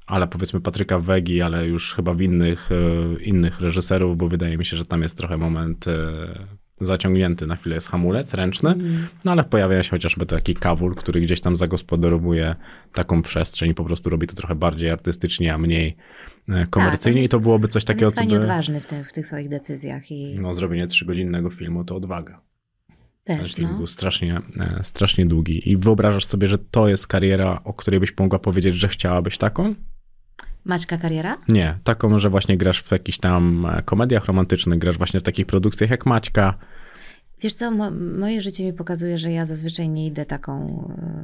ale 0.07 0.27
powiedzmy 0.27 0.61
Patryka 0.61 0.99
Wegi, 0.99 1.43
ale 1.43 1.67
już 1.67 1.95
chyba 1.95 2.15
w 2.15 2.21
innych, 2.21 2.71
e, 2.73 3.23
innych 3.23 3.61
reżyserów, 3.61 4.17
bo 4.17 4.29
wydaje 4.29 4.57
mi 4.59 4.65
się, 4.65 4.77
że 4.77 4.85
tam 4.87 5.03
jest 5.03 5.17
trochę 5.17 5.37
moment 5.37 5.89
e, 5.89 5.95
zaciągnięty, 6.81 7.47
na 7.47 7.57
chwilę 7.57 7.75
jest 7.75 7.89
hamulec 7.89 8.35
ręczny, 8.35 8.71
Mhm. 8.71 9.07
no 9.25 9.33
ale 9.33 9.45
pojawia 9.45 9.83
się 9.83 9.91
chociażby 9.91 10.27
taki 10.27 10.55
kawul, 10.55 10.95
który 10.95 11.21
gdzieś 11.21 11.41
tam 11.41 11.57
zagospodarowuje 11.57 12.55
taką 12.93 13.23
przestrzeń 13.23 13.71
i 13.71 13.75
po 13.75 13.85
prostu 13.85 14.11
robi 14.11 14.27
to 14.27 14.35
trochę 14.35 14.55
bardziej 14.55 14.91
artystycznie, 14.91 15.55
a 15.55 15.59
mniej 15.59 15.97
komercyjnie 16.71 17.21
Tak, 17.21 17.27
i 17.27 17.29
to 17.29 17.41
byłoby 17.41 17.69
coś 17.69 17.85
takiego, 17.85 18.07
jest 18.07 18.17
co 18.17 18.27
by... 18.27 18.37
odważny 18.37 18.81
w, 18.81 18.87
tym, 18.87 19.05
w 19.05 19.13
tych 19.13 19.27
swoich 19.27 19.49
decyzjach 19.49 20.11
i 20.11 20.39
No, 20.41 20.55
zrobienie 20.55 20.87
trzygodzinnego 20.87 21.51
filmu 21.51 21.85
to 21.85 21.97
odwaga. 21.97 22.41
Ten 23.25 23.39
też, 23.39 23.55
film 23.55 23.69
no. 23.71 23.77
był 23.77 23.87
strasznie, 23.87 24.41
e, 24.61 24.85
strasznie 24.85 25.27
długi. 25.27 25.71
I 25.71 25.77
wyobrażasz 25.77 26.25
sobie, 26.25 26.49
że 26.49 26.59
to 26.59 26.89
jest 26.89 27.07
kariera, 27.07 27.61
o 27.65 27.73
której 27.73 28.01
byś 28.01 28.19
mogła 28.19 28.39
powiedzieć, 28.39 28.75
że 28.75 28.89
chciałabyś 28.89 29.39
taką? 29.39 29.75
Maćka 30.65 30.99
kariera? 30.99 31.39
Nie, 31.49 31.79
taką, 31.85 32.19
że 32.19 32.31
właśnie 32.31 32.57
grasz 32.57 32.83
w 32.83 32.93
jakichś 32.93 33.19
tam 33.19 33.67
e, 33.67 33.83
komediach 33.83 34.25
romantycznych, 34.25 34.79
grasz 34.79 34.99
właśnie 34.99 35.21
w 35.21 35.23
takich 35.23 35.47
produkcjach 35.47 35.91
jak 35.91 36.07
Maćka. 36.07 36.55
Wiesz 37.41 37.55
co, 37.55 37.71
mo- 37.71 37.91
moje 38.19 38.43
życie 38.43 38.65
mi 38.65 38.73
pokazuje, 38.73 39.19
że 39.19 39.33
ja 39.33 39.45
zazwyczaj 39.47 39.89
nie 39.89 40.07
idę 40.07 40.27
taką 40.27 40.69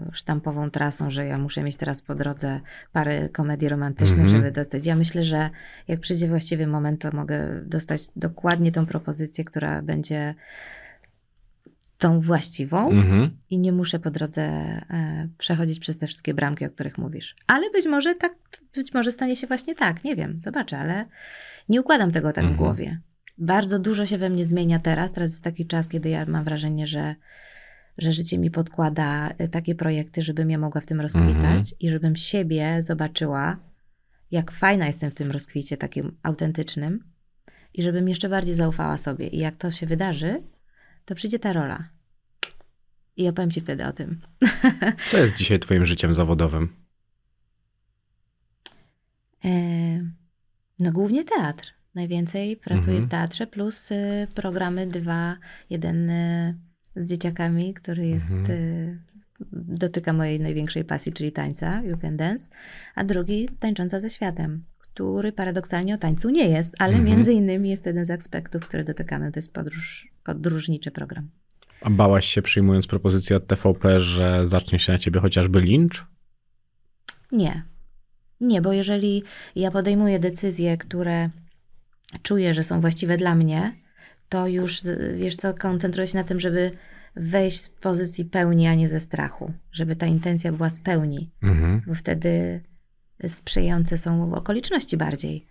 e, 0.09 0.11
sztampową 0.13 0.71
trasą, 0.71 1.11
że 1.11 1.27
ja 1.27 1.39
muszę 1.39 1.63
mieć 1.63 1.77
teraz 1.77 2.03
po 2.03 2.15
drodze 2.15 2.61
parę 2.93 3.29
komedii 3.29 3.69
romantycznych, 3.69 4.21
Mhm. 4.25 4.31
żeby 4.31 4.53
dostać. 4.53 4.87
Ja 4.87 4.97
myślę, 4.97 5.25
że 5.25 5.51
jak 5.89 6.01
przyjdzie 6.01 6.29
właściwy 6.29 6.67
moment, 6.67 7.01
to 7.01 7.11
mogę 7.17 7.61
dostać 7.65 8.01
dokładnie 8.17 8.73
tą 8.73 8.87
propozycję, 8.87 9.45
która 9.45 9.83
będzie 9.83 10.35
tą 11.99 12.21
właściwą 12.21 12.91
Mhm. 12.91 13.31
i 13.51 13.59
nie 13.59 13.73
muszę 13.73 13.99
po 13.99 14.11
drodze 14.11 14.43
e, 14.43 15.29
przechodzić 15.39 15.79
przez 15.79 15.99
te 15.99 16.07
wszystkie 16.07 16.35
bramki, 16.35 16.65
o 16.67 16.71
których 16.71 16.99
mówisz. 16.99 17.37
Ale 17.47 17.71
być 17.71 17.87
może 17.87 18.15
tak, 18.15 18.33
być 18.75 18.95
może 18.95 19.13
stanie 19.13 19.37
się 19.37 19.47
właśnie 19.47 19.75
tak, 19.75 20.05
nie 20.05 20.17
wiem, 20.17 20.39
zobaczę, 20.39 20.79
ale 20.79 21.05
nie 21.69 21.81
układam 21.81 22.13
tego 22.13 22.33
tak 22.33 22.45
Mhm. 22.45 22.55
w 22.55 22.59
głowie. 22.59 23.01
Bardzo 23.41 23.79
dużo 23.79 24.07
się 24.07 24.19
we 24.19 24.31
mnie 24.31 24.45
zmienia 24.45 24.79
teraz. 24.79 25.13
Teraz 25.13 25.31
jest 25.31 25.45
taki 25.45 25.67
czas, 25.67 25.89
kiedy 25.89 26.09
ja 26.09 26.27
mam 26.27 26.45
wrażenie, 26.45 26.87
że, 26.87 27.15
że 27.99 28.13
życie 28.13 28.39
mi 28.39 28.51
podkłada 28.51 29.29
e, 29.39 29.49
takie 29.49 29.75
projekty, 29.75 30.23
żebym 30.23 30.51
ja 30.51 30.59
mogła 30.59 30.81
w 30.81 30.87
tym 30.87 31.01
rozkwitać 31.01 31.37
Mhm. 31.37 31.65
i 31.81 31.91
żebym 31.91 32.17
siebie 32.17 32.83
zobaczyła, 32.83 33.57
jak 34.31 34.51
fajna 34.51 34.87
jestem 34.87 35.11
w 35.11 35.15
tym 35.15 35.31
rozkwicie 35.31 35.77
takim 35.77 36.17
autentycznym 36.23 37.05
i 37.75 37.83
żebym 37.83 38.09
jeszcze 38.09 38.29
bardziej 38.29 38.55
zaufała 38.55 38.99
sobie. 38.99 39.29
I 39.29 39.39
jak 39.39 39.57
to 39.57 39.71
się 39.73 39.87
wydarzy, 39.87 40.43
to 41.05 41.15
przyjdzie 41.15 41.39
ta 41.39 41.53
rola. 41.53 41.89
I 43.17 43.29
opowiem 43.29 43.51
ci 43.51 43.61
wtedy 43.61 43.87
o 43.87 43.93
tym. 43.93 44.21
Co 45.11 45.19
jest 45.19 45.37
dzisiaj 45.37 45.59
twoim 45.59 45.87
życiem 45.87 46.15
zawodowym? 46.15 46.77
E, 49.45 49.51
no 50.79 50.93
głównie 50.93 51.25
teatr. 51.25 51.80
Najwięcej 51.95 52.57
pracuję 52.57 52.97
Mhm. 52.97 53.03
w 53.03 53.09
teatrze, 53.11 53.47
plus 53.47 53.91
y, 53.93 54.27
programy 54.35 54.87
dwa. 54.87 55.37
Jeden 55.71 56.11
y, 56.11 56.55
z 56.97 57.09
dzieciakami, 57.11 57.75
który 57.75 58.07
jest, 58.07 58.31
Mhm. 58.33 58.51
y, 58.61 58.99
dotyka 59.53 60.13
mojej 60.13 60.41
największej 60.41 60.85
pasji, 60.85 61.13
czyli 61.13 61.33
tańca, 61.33 61.83
You 61.83 61.99
Can 61.99 62.17
Dance, 62.17 62.49
a 62.95 63.05
drugi 63.05 63.49
tańcząca 63.61 64.01
ze 64.01 64.11
światem, 64.11 64.65
który 64.79 65.33
paradoksalnie 65.33 65.95
o 65.95 65.99
tańcu 65.99 66.31
nie 66.31 66.49
jest, 66.49 66.75
ale 66.79 66.93
Mhm. 66.97 67.05
między 67.17 67.33
innymi 67.33 67.71
jest 67.71 67.87
jeden 67.87 68.07
z 68.07 68.11
aspektów, 68.11 68.63
który 68.69 68.85
dotykamy. 68.85 69.33
To 69.33 69.39
jest 69.39 69.53
podróż, 69.53 70.09
podróżniczy 70.25 70.91
program. 70.91 71.31
A 71.83 71.91
bałaś 71.91 72.27
się 72.27 72.43
przyjmując 72.43 72.87
propozycję 72.87 73.37
od 73.37 73.47
TVP, 73.47 74.01
że 74.01 74.47
zacznie 74.47 74.79
się 74.79 74.93
na 74.93 74.99
ciebie 74.99 75.21
chociażby 75.21 75.61
lincz? 75.61 76.07
Nie. 77.33 77.63
Nie, 78.41 78.63
bo 78.63 78.73
jeżeli 78.73 79.23
ja 79.57 79.71
podejmuję 79.71 80.19
decyzje, 80.19 80.77
które 80.77 81.31
czuję, 82.23 82.55
że 82.55 82.65
są 82.65 82.81
właściwe 82.81 83.17
dla 83.17 83.35
mnie, 83.35 83.73
to 84.29 84.47
już, 84.47 84.81
wiesz 85.17 85.37
co, 85.37 85.55
koncentruję 85.55 86.07
się 86.07 86.19
na 86.19 86.25
tym, 86.25 86.41
żeby 86.41 86.71
wejść 87.17 87.61
z 87.61 87.69
pozycji 87.69 88.25
pełni, 88.25 88.67
a 88.67 88.75
nie 88.75 88.89
ze 88.89 89.01
strachu. 89.01 89.53
Żeby 89.73 89.97
ta 89.97 90.07
intencja 90.07 90.53
była 90.53 90.71
z 90.71 90.81
pełni, 90.81 91.31
Mhm. 91.43 91.83
bo 91.87 91.95
wtedy 91.95 92.61
sprzyjające 93.29 93.99
są 93.99 94.35
okoliczności 94.35 94.97
bardziej. 94.97 95.47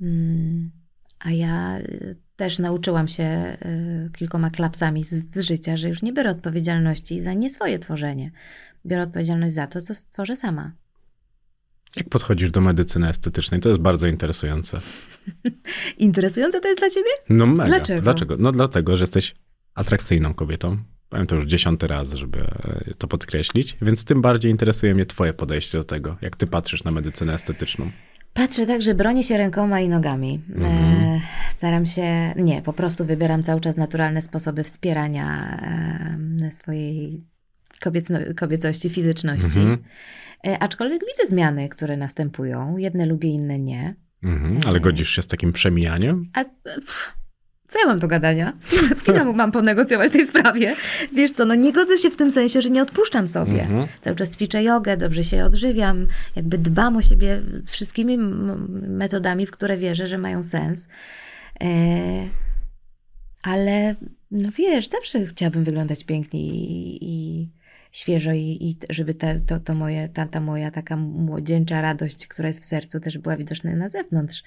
Mm, 0.00 0.70
A 1.18 1.30
ja 1.30 1.78
y, 1.78 2.16
też 2.36 2.58
nauczyłam 2.58 3.08
się 3.08 3.56
y, 4.06 4.10
kilkoma 4.10 4.50
klapsami 4.50 5.04
z, 5.04 5.34
z 5.34 5.40
życia, 5.40 5.76
że 5.76 5.88
już 5.88 6.02
nie 6.02 6.12
biorę 6.12 6.30
odpowiedzialności 6.30 7.20
za 7.20 7.32
nie 7.32 7.50
swoje 7.50 7.78
tworzenie. 7.78 8.30
Biorę 8.86 9.02
odpowiedzialność 9.02 9.54
za 9.54 9.66
to, 9.66 9.80
co 9.80 9.94
stworzę 9.94 10.36
sama. 10.36 10.72
Jak 11.96 12.08
podchodzisz 12.08 12.50
do 12.50 12.60
medycyny 12.60 13.08
estetycznej? 13.08 13.60
To 13.60 13.68
jest 13.68 13.80
bardzo 13.80 14.06
interesujące. 14.06 14.80
Interesujące 15.98 16.60
to 16.60 16.68
jest 16.68 16.80
dla 16.80 16.90
ciebie? 16.90 17.10
No 17.28 17.46
mega. 17.46 17.68
Dlaczego? 17.68 18.02
Dlaczego? 18.02 18.36
No 18.38 18.52
dlatego, 18.52 18.96
że 18.96 19.02
jesteś 19.02 19.34
atrakcyjną 19.74 20.34
kobietą. 20.34 20.78
Powiem 21.08 21.26
to 21.26 21.36
już 21.36 21.44
dziesiąty 21.44 21.86
raz, 21.86 22.12
żeby 22.12 22.44
to 22.98 23.08
podkreślić, 23.08 23.76
więc 23.82 24.04
tym 24.04 24.22
bardziej 24.22 24.50
interesuje 24.50 24.94
mnie 24.94 25.06
twoje 25.06 25.32
podejście 25.32 25.78
do 25.78 25.84
tego, 25.84 26.16
jak 26.22 26.36
ty 26.36 26.46
patrzysz 26.46 26.84
na 26.84 26.90
medycynę 26.90 27.34
estetyczną. 27.34 27.90
Patrzę 28.34 28.66
tak, 28.66 28.82
że 28.82 28.94
bronię 28.94 29.22
się 29.22 29.36
rękoma 29.36 29.80
i 29.80 29.88
nogami. 29.88 30.40
Mhm. 30.48 30.72
E, 30.72 31.20
staram 31.50 31.86
się, 31.86 32.34
nie, 32.36 32.62
po 32.62 32.72
prostu 32.72 33.04
wybieram 33.04 33.42
cały 33.42 33.60
czas 33.60 33.76
naturalne 33.76 34.22
sposoby 34.22 34.64
wspierania 34.64 35.58
e, 36.42 36.52
swojej 36.52 37.24
kobiecno, 37.80 38.18
kobiecości, 38.36 38.90
fizyczności. 38.90 39.60
Mhm. 39.60 39.78
E, 40.46 40.58
aczkolwiek 40.58 41.00
widzę 41.00 41.28
zmiany, 41.28 41.68
które 41.68 41.96
następują. 41.96 42.76
Jedne 42.76 43.06
lubię, 43.06 43.30
inne 43.30 43.58
nie. 43.58 43.94
Mhm. 44.22 44.58
Ale 44.66 44.80
godzisz 44.80 45.10
się 45.10 45.22
z 45.22 45.26
takim 45.26 45.52
przemijaniem? 45.52 46.30
A 46.34 46.44
pff, 46.44 47.12
co 47.72 47.78
ja 47.78 47.86
mam 47.86 47.98
do 47.98 48.08
gadania? 48.08 48.52
Z 48.60 48.68
kim, 48.68 48.94
z 48.94 49.02
kim 49.02 49.14
ja 49.14 49.24
mam 49.32 49.52
ponegocjować 49.52 50.08
w 50.08 50.12
tej 50.12 50.26
sprawie? 50.26 50.76
Wiesz 51.12 51.32
co, 51.32 51.44
no 51.44 51.54
nie 51.54 51.72
godzę 51.72 51.96
się 51.96 52.10
w 52.10 52.16
tym 52.16 52.30
sensie, 52.30 52.62
że 52.62 52.70
nie 52.70 52.82
odpuszczam 52.82 53.28
sobie. 53.28 53.62
Mhm. 53.62 53.88
Cały 54.00 54.16
czas 54.16 54.30
ćwiczę 54.30 54.62
jogę, 54.62 54.96
dobrze 54.96 55.24
się 55.24 55.44
odżywiam, 55.44 56.06
jakby 56.36 56.58
dbam 56.58 56.96
o 56.96 57.02
siebie 57.02 57.42
wszystkimi 57.66 58.18
metodami, 58.88 59.46
w 59.46 59.50
które 59.50 59.78
wierzę, 59.78 60.06
że 60.06 60.18
mają 60.18 60.42
sens. 60.42 60.88
E, 61.60 61.68
ale 63.42 63.96
no 64.30 64.50
wiesz, 64.56 64.88
zawsze 64.88 65.26
chciałabym 65.26 65.64
wyglądać 65.64 66.04
pięknie 66.04 66.40
i, 66.40 66.98
i 67.00 67.48
świeżo 67.92 68.32
i, 68.32 68.58
i 68.60 68.76
żeby 68.90 69.14
te, 69.14 69.40
to, 69.40 69.60
to 69.60 69.74
moje, 69.74 70.08
ta, 70.08 70.26
ta 70.26 70.40
moja 70.40 70.70
taka 70.70 70.96
młodzieńcza 70.96 71.80
radość, 71.80 72.26
która 72.26 72.48
jest 72.48 72.62
w 72.62 72.64
sercu, 72.64 73.00
też 73.00 73.18
była 73.18 73.36
widoczna 73.36 73.76
na 73.76 73.88
zewnątrz. 73.88 74.42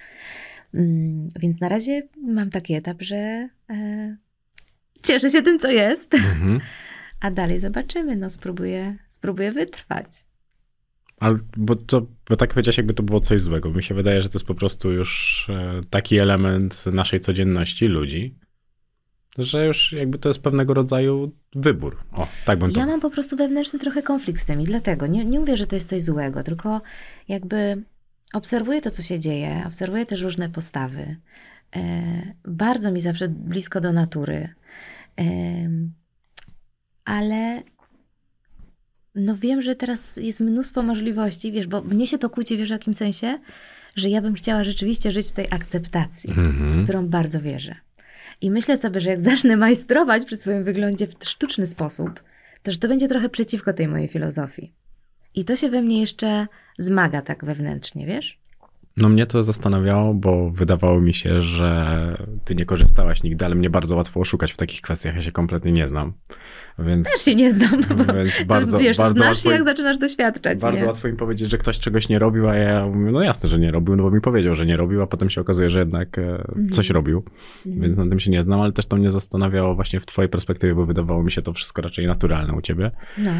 Mm, 0.74 1.28
Więc 1.40 1.62
na 1.62 1.70
razie 1.70 2.08
mam 2.28 2.50
taki 2.50 2.74
etap, 2.74 3.02
że 3.02 3.50
e, 3.70 4.18
cieszę 5.04 5.30
się 5.30 5.42
tym, 5.42 5.60
co 5.60 5.72
jest, 5.72 6.14
Mhm. 6.14 6.60
a 7.22 7.32
dalej 7.32 7.60
zobaczymy. 7.60 8.16
No, 8.16 8.30
spróbuję, 8.30 8.98
spróbuję 9.10 9.52
wytrwać. 9.52 10.26
Ale 11.20 11.38
bo, 11.58 11.76
to, 11.76 12.08
bo 12.30 12.36
tak 12.36 12.50
powiedziałeś, 12.50 12.78
jakby 12.78 12.94
to 12.94 13.04
było 13.04 13.20
coś 13.20 13.42
złego. 13.42 13.70
Mi 13.72 13.84
się 13.84 13.96
wydaje, 13.96 14.22
że 14.22 14.30
to 14.30 14.38
jest 14.38 14.46
po 14.46 14.56
prostu 14.56 14.92
już 14.92 15.46
e, 15.50 15.82
taki 15.90 16.18
element 16.18 16.86
naszej 16.86 17.20
codzienności 17.20 17.88
ludzi, 17.88 18.36
że 19.38 19.66
już 19.66 19.92
jakby 19.94 20.18
to 20.18 20.30
jest 20.30 20.42
pewnego 20.42 20.74
rodzaju 20.74 21.32
wybór. 21.56 21.98
O, 22.12 22.28
tak 22.46 22.60
bym 22.60 22.72
to... 22.72 22.80
Ja 22.80 22.86
mam 22.86 23.00
po 23.00 23.10
prostu 23.10 23.36
wewnętrzny 23.36 23.80
trochę 23.80 24.02
konflikt 24.02 24.42
z 24.42 24.46
tym 24.46 24.62
i 24.62 24.64
dlatego 24.64 25.08
nie, 25.08 25.26
nie 25.26 25.40
mówię, 25.40 25.58
że 25.58 25.68
to 25.68 25.76
jest 25.76 25.90
coś 25.90 26.04
złego, 26.04 26.44
tylko 26.44 26.82
jakby 27.28 27.84
obserwuję 28.34 28.82
to, 28.82 28.92
co 28.92 29.02
się 29.02 29.20
dzieje, 29.20 29.64
obserwuję 29.68 30.06
też 30.06 30.22
różne 30.22 30.50
postawy. 30.50 31.16
E, 31.76 31.82
bardzo 32.48 32.92
mi 32.92 33.02
zawsze 33.02 33.28
blisko 33.28 33.82
do 33.82 33.92
natury. 33.92 34.50
Em, 35.16 35.94
ale 37.06 37.64
no 39.16 39.38
wiem, 39.38 39.62
że 39.62 39.76
teraz 39.76 40.18
jest 40.18 40.40
mnóstwo 40.40 40.84
możliwości, 40.84 41.52
wiesz, 41.52 41.68
bo 41.68 41.82
mnie 41.82 42.08
się 42.08 42.18
to 42.18 42.30
kłóci, 42.30 42.58
wiesz, 42.58 42.70
w 42.70 42.72
jakim 42.72 42.94
sensie, 42.94 43.40
że 43.96 44.10
ja 44.10 44.22
bym 44.22 44.34
chciała 44.34 44.64
rzeczywiście 44.64 45.12
żyć 45.12 45.28
w 45.28 45.32
tej 45.32 45.48
akceptacji, 45.52 46.34
w 46.34 46.38
Mhm. 46.40 46.84
którą 46.84 47.08
bardzo 47.08 47.42
wierzę. 47.42 47.76
I 48.42 48.52
myślę 48.52 48.78
sobie, 48.78 49.02
że 49.02 49.10
jak 49.10 49.22
zacznę 49.22 49.58
majstrować 49.68 50.26
przy 50.26 50.38
swoim 50.38 50.64
wyglądzie 50.64 51.08
w 51.08 51.26
sztuczny 51.26 51.68
sposób, 51.68 52.24
to 52.64 52.72
że 52.72 52.78
to 52.78 52.88
będzie 52.88 53.08
trochę 53.08 53.30
przeciwko 53.30 53.74
tej 53.74 53.88
mojej 53.88 54.08
filozofii. 54.08 54.74
I 55.36 55.46
to 55.46 55.56
się 55.56 55.70
we 55.70 55.82
mnie 55.82 56.00
jeszcze 56.00 56.48
zmaga 56.80 57.22
tak 57.22 57.46
wewnętrznie, 57.46 58.06
wiesz? 58.06 58.40
No 58.98 59.10
mnie 59.10 59.26
to 59.26 59.44
zastanawiało, 59.44 60.14
bo 60.14 60.50
wydawało 60.52 61.02
mi 61.02 61.14
się, 61.14 61.42
że 61.42 61.96
ty 62.46 62.56
nie 62.56 62.66
korzystałaś 62.66 63.24
nigdy, 63.24 63.46
ale 63.46 63.56
mnie 63.56 63.70
bardzo 63.70 63.96
łatwo 63.96 64.20
oszukać 64.20 64.52
w 64.52 64.58
takich 64.58 64.82
kwestiach, 64.82 65.16
ja 65.16 65.22
się 65.22 65.32
kompletnie 65.32 65.72
nie 65.72 65.88
znam. 65.88 66.14
Więc, 66.80 67.12
Też 67.12 67.22
się 67.22 67.36
nie 67.36 67.52
znam, 67.52 67.82
bo 68.08 68.14
więc 68.14 68.44
bardzo, 68.44 68.80
wiesz, 68.80 68.98
bardzo 68.98 69.18
znasz 69.18 69.28
łatwo, 69.30 69.50
się, 69.50 69.56
jak 69.56 69.64
zaczynasz 69.64 69.98
doświadczać. 69.98 70.62
bardzo 70.62 70.80
nie? 70.80 70.86
łatwo 70.88 71.08
mi 71.08 71.14
powiedzieć, 71.14 71.50
że 71.50 71.58
ktoś 71.58 71.80
czegoś 71.80 72.10
nie 72.10 72.20
robił, 72.20 72.50
a 72.50 72.56
ja 72.56 72.86
mówię, 72.88 73.12
no 73.12 73.22
jasne, 73.22 73.50
że 73.50 73.60
nie 73.60 73.72
robił, 73.72 73.96
no 73.96 74.04
bo 74.04 74.12
mi 74.12 74.22
powiedział, 74.22 74.56
że 74.56 74.66
nie 74.66 74.78
robił, 74.78 75.02
a 75.02 75.08
potem 75.08 75.30
się 75.30 75.42
okazuje, 75.42 75.70
że 75.70 75.80
jednak 75.80 76.18
e, 76.20 76.44
coś 76.72 76.90
robił, 76.90 77.24
Mhm. 77.66 77.82
więc 77.84 77.98
na 77.98 78.08
tym 78.10 78.20
się 78.20 78.32
nie 78.32 78.44
znam, 78.44 78.62
ale 78.62 78.72
też 78.74 78.88
to 78.88 78.98
mnie 78.98 79.12
zastanawiało 79.12 79.76
właśnie 79.76 80.00
w 80.00 80.06
twojej 80.06 80.30
perspektywie, 80.30 80.76
bo 80.76 80.86
wydawało 80.86 81.24
mi 81.24 81.32
się 81.32 81.42
to 81.42 81.54
wszystko 81.54 81.82
raczej 81.82 82.08
naturalne 82.08 82.54
u 82.54 82.62
ciebie. 82.62 82.92
No. 83.18 83.32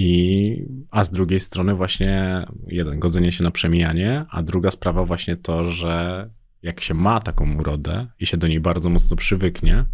I, 0.00 0.64
a 0.90 1.04
z 1.04 1.10
drugiej 1.10 1.40
strony 1.40 1.74
właśnie 1.74 2.44
jeden, 2.66 2.98
godzenie 2.98 3.32
się 3.32 3.44
na 3.44 3.50
przemijanie, 3.50 4.24
a 4.30 4.42
druga 4.42 4.70
sprawa 4.70 5.04
właśnie 5.04 5.36
to, 5.36 5.70
że 5.70 6.30
jak 6.62 6.80
się 6.80 6.94
ma 6.94 7.20
taką 7.20 7.58
urodę 7.58 8.06
i 8.20 8.26
się 8.26 8.36
do 8.36 8.48
niej 8.48 8.60
bardzo 8.60 8.88
mocno 8.88 9.16
przywyknie, 9.16 9.84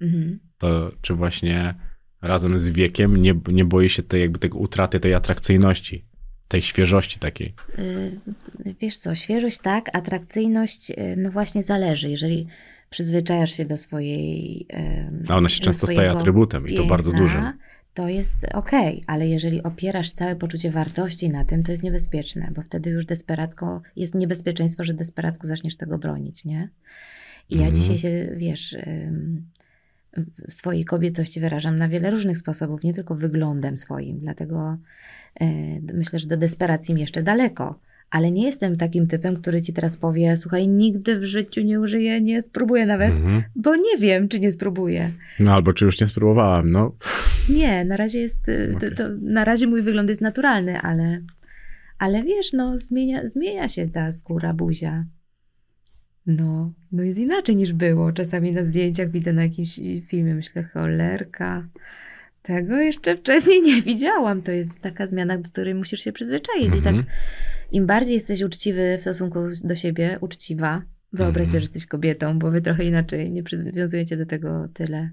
Mhm. 0.00 0.38
to 0.58 0.92
czy 1.00 1.14
właśnie 1.14 1.74
razem 2.22 2.58
z 2.58 2.68
wiekiem 2.68 3.16
nie, 3.16 3.34
nie 3.52 3.64
boi 3.64 3.88
się 3.88 4.02
tej 4.02 4.20
jakby 4.20 4.38
tego 4.38 4.58
utraty 4.58 5.00
tej 5.00 5.14
atrakcyjności. 5.14 6.04
tej 6.48 6.62
świeżości 6.62 7.18
takiej. 7.18 7.54
Y, 7.78 8.74
wiesz 8.80 8.96
co, 8.96 9.14
świeżość 9.14 9.58
tak, 9.58 9.96
atrakcyjność, 9.96 10.90
y, 10.90 10.94
no 11.16 11.30
właśnie 11.30 11.62
zależy. 11.62 12.10
Jeżeli 12.10 12.46
przyzwyczajasz 12.90 13.52
się 13.56 13.64
do 13.64 13.76
swojej. 13.76 14.66
A 15.28 15.36
ona 15.36 15.48
się 15.48 15.60
często 15.60 15.86
staje 15.86 16.10
atrybutem 16.10 16.68
i 16.68 16.74
to 16.74 16.84
bardzo 16.84 17.10
piękna, 17.10 17.26
dużym. 17.26 17.52
To 17.94 18.08
jest 18.08 18.44
okej, 18.52 19.04
ale 19.06 19.28
jeżeli 19.28 19.62
opierasz 19.62 20.12
całe 20.12 20.36
poczucie 20.36 20.70
wartości 20.70 21.30
na 21.30 21.44
tym, 21.44 21.62
to 21.62 21.72
jest 21.72 21.82
niebezpieczne, 21.82 22.50
bo 22.54 22.62
wtedy 22.62 22.90
już 22.90 23.06
desperacko, 23.06 23.82
jest 23.96 24.14
niebezpieczeństwo, 24.14 24.84
że 24.84 24.94
desperacko 24.94 25.46
zaczniesz 25.46 25.76
tego 25.76 25.98
bronić, 25.98 26.44
nie? 26.44 26.68
I 27.50 27.54
ja 27.54 27.66
Mhm. 27.66 27.76
dzisiaj 27.76 27.98
się, 27.98 28.28
wiesz, 28.36 28.76
swojej 30.48 30.84
kobiecości 30.84 31.40
wyrażam 31.40 31.78
na 31.78 31.88
wiele 31.88 32.10
różnych 32.10 32.38
sposobów, 32.38 32.82
nie 32.82 32.94
tylko 32.94 33.14
wyglądem 33.14 33.78
swoim, 33.78 34.20
dlatego 34.20 34.78
y, 35.42 35.46
myślę, 35.94 36.18
że 36.18 36.26
do 36.26 36.36
desperacji 36.36 36.94
mi 36.94 37.00
jeszcze 37.00 37.22
daleko. 37.22 37.78
Ale 38.12 38.30
nie 38.30 38.46
jestem 38.46 38.76
takim 38.76 39.06
typem, 39.06 39.36
który 39.36 39.62
ci 39.62 39.72
teraz 39.72 39.96
powie: 39.96 40.36
Słuchaj, 40.36 40.68
nigdy 40.68 41.18
w 41.20 41.24
życiu 41.24 41.60
nie 41.60 41.80
użyję, 41.80 42.20
nie 42.20 42.42
spróbuję 42.42 42.86
nawet, 42.86 43.10
Mhm. 43.10 43.42
bo 43.56 43.76
nie 43.76 43.96
wiem, 44.00 44.28
czy 44.28 44.40
nie 44.40 44.52
spróbuję. 44.52 45.12
No 45.40 45.52
albo 45.52 45.72
czy 45.72 45.84
już 45.84 46.00
nie 46.00 46.06
spróbowałam, 46.06 46.70
no. 46.70 46.96
Nie, 47.48 47.84
na 47.84 47.96
razie 47.96 48.18
jest, 48.20 48.48
y, 48.48 48.68
to, 48.80 48.86
Okej. 48.86 48.96
to, 48.96 49.04
na 49.20 49.44
razie 49.44 49.66
mój 49.66 49.82
wygląd 49.82 50.08
jest 50.08 50.20
naturalny, 50.20 50.80
ale, 50.80 51.20
ale 51.98 52.22
wiesz, 52.22 52.52
no 52.52 52.78
zmienia, 52.78 53.28
zmienia 53.28 53.68
się 53.68 53.88
ta 53.88 54.12
skóra, 54.12 54.52
buzia. 54.54 55.04
No, 56.26 56.72
no 56.92 57.02
jest 57.02 57.18
inaczej 57.18 57.56
niż 57.56 57.72
było. 57.72 58.12
Czasami 58.12 58.52
na 58.52 58.64
zdjęciach 58.64 59.10
widzę 59.10 59.32
na 59.32 59.42
jakimś 59.42 59.80
filmie, 60.08 60.34
myślę, 60.34 60.62
cholerka, 60.62 61.68
tego 62.42 62.76
jeszcze 62.80 63.16
wcześniej 63.16 63.62
nie 63.62 63.82
widziałam. 63.82 64.42
To 64.42 64.52
jest 64.52 64.80
taka 64.80 65.06
zmiana, 65.06 65.38
do 65.38 65.48
której 65.50 65.74
musisz 65.74 66.00
się 66.00 66.12
przyzwyczaić. 66.12 66.74
I 66.74 66.78
Mhm. 66.78 66.96
tak 66.96 67.06
im 67.72 67.86
bardziej 67.86 68.14
jesteś 68.14 68.42
uczciwy 68.42 68.96
w 68.98 69.00
stosunku 69.00 69.38
do 69.64 69.74
siebie, 69.74 70.18
uczciwa, 70.20 70.82
wyobraź 71.12 71.46
sobie, 71.46 71.58
Mhm. 71.58 71.60
że 71.60 71.64
jesteś 71.64 71.86
kobietą, 71.86 72.38
bo 72.38 72.50
wy 72.50 72.60
trochę 72.60 72.84
inaczej 72.84 73.30
nie 73.30 73.42
przywiązujecie 73.42 74.16
do 74.16 74.26
tego 74.26 74.68
tyle 74.68 75.10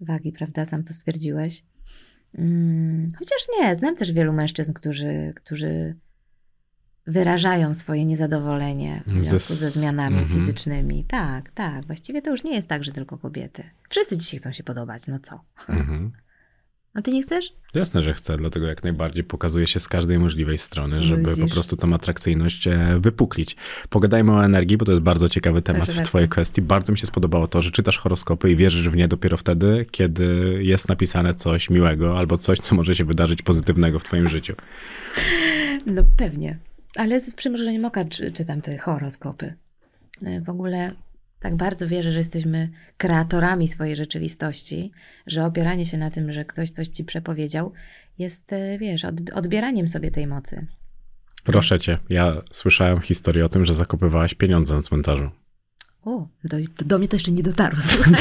wagi, 0.00 0.32
prawda? 0.32 0.64
Sam 0.64 0.84
to 0.84 0.92
stwierdziłeś. 0.92 1.62
Mm, 2.38 3.12
chociaż 3.18 3.38
nie, 3.58 3.74
znam 3.74 3.96
też 3.96 4.12
wielu 4.12 4.32
mężczyzn, 4.32 4.72
którzy, 4.72 5.32
którzy 5.36 5.96
wyrażają 7.06 7.74
swoje 7.74 8.04
niezadowolenie 8.04 9.02
w 9.06 9.26
związku 9.26 9.54
ze 9.54 9.70
zmianami 9.70 10.18
mhm. 10.18 10.40
fizycznymi. 10.40 11.04
Tak, 11.04 11.50
tak. 11.50 11.86
Właściwie 11.86 12.22
to 12.22 12.30
już 12.30 12.44
nie 12.44 12.54
jest 12.54 12.68
tak, 12.68 12.84
że 12.84 12.92
tylko 12.92 13.18
kobiety. 13.18 13.62
Wszyscy 13.88 14.16
dzisiaj 14.16 14.40
chcą 14.40 14.52
się 14.52 14.62
podobać, 14.62 15.06
no 15.06 15.18
co? 15.18 15.40
Mhm. 15.68 16.12
A 16.94 17.02
ty 17.02 17.10
nie 17.12 17.22
chcesz? 17.22 17.52
Jasne, 17.74 18.02
że 18.02 18.14
chcę, 18.14 18.36
dlatego 18.36 18.66
jak 18.66 18.82
najbardziej 18.84 19.24
pokazuje 19.24 19.66
się 19.66 19.80
z 19.80 19.88
każdej 19.88 20.18
możliwej 20.18 20.58
strony, 20.58 20.96
No 20.96 21.02
żeby 21.02 21.22
po 21.22 21.34
widzisz. 21.36 21.52
prostu 21.52 21.76
tą 21.76 21.94
atrakcyjność 21.94 22.66
e, 22.66 22.98
wypuklić. 23.00 23.56
Pogadajmy 23.90 24.32
o 24.32 24.44
energii, 24.44 24.76
bo 24.76 24.84
to 24.84 24.92
jest 24.92 25.02
bardzo 25.04 25.28
ciekawy 25.28 25.62
temat 25.62 25.78
Proszę 25.82 25.92
w 25.92 25.96
bardzo. 25.96 26.08
twojej 26.08 26.28
kwestii. 26.28 26.62
Bardzo 26.62 26.92
mi 26.92 26.98
się 26.98 27.06
spodobało 27.06 27.48
to, 27.48 27.62
że 27.62 27.70
czytasz 27.70 27.98
horoskopy 27.98 28.50
i 28.50 28.56
wierzysz 28.56 28.88
w 28.88 28.96
nie 28.96 29.08
dopiero 29.08 29.36
wtedy, 29.36 29.86
kiedy 29.90 30.58
jest 30.62 30.88
napisane 30.88 31.34
coś 31.34 31.70
miłego 31.70 32.18
albo 32.18 32.38
coś, 32.38 32.58
co 32.58 32.74
może 32.74 32.94
się 32.96 33.04
wydarzyć 33.04 33.42
pozytywnego 33.42 33.98
w 33.98 34.04
twoim 34.04 34.28
życiu. 34.28 34.54
No 35.86 36.02
pewnie. 36.16 36.58
Ale 36.96 37.20
z 37.20 37.30
przymrużeniem 37.34 37.84
oka 37.84 38.04
czy, 38.04 38.32
czytam 38.32 38.60
te 38.62 38.78
horoskopy. 38.78 39.54
Y, 40.26 40.40
W 40.46 40.48
ogóle 40.48 40.92
tak 41.40 41.56
bardzo 41.56 41.88
wierzę, 41.88 42.12
że 42.12 42.18
jesteśmy 42.18 42.68
kreatorami 42.98 43.68
swojej 43.68 43.96
rzeczywistości, 43.96 44.92
że 45.26 45.44
opieranie 45.44 45.86
się 45.86 45.98
na 45.98 46.10
tym, 46.10 46.32
że 46.32 46.44
ktoś 46.44 46.70
coś 46.70 46.88
ci 46.88 47.04
przepowiedział, 47.04 47.72
jest, 48.18 48.52
y, 48.52 48.78
wiesz, 48.80 49.04
odb- 49.04 49.32
odbieraniem 49.34 49.88
sobie 49.88 50.10
tej 50.10 50.26
mocy. 50.26 50.66
Proszę 51.44 51.78
cię, 51.80 51.98
ja 52.08 52.32
słyszałem 52.52 53.00
historię 53.00 53.44
o 53.44 53.48
tym, 53.48 53.64
że 53.66 53.74
zakopywałaś 53.74 54.34
pieniądze 54.34 54.74
na 54.74 54.82
cmentarzu. 54.82 55.30
O, 56.04 56.28
do, 56.44 56.56
do 56.86 56.98
mnie 56.98 57.08
to 57.08 57.16
jeszcze 57.16 57.30
nie 57.32 57.42
dotarło, 57.42 57.80
słuchaj. 57.80 58.12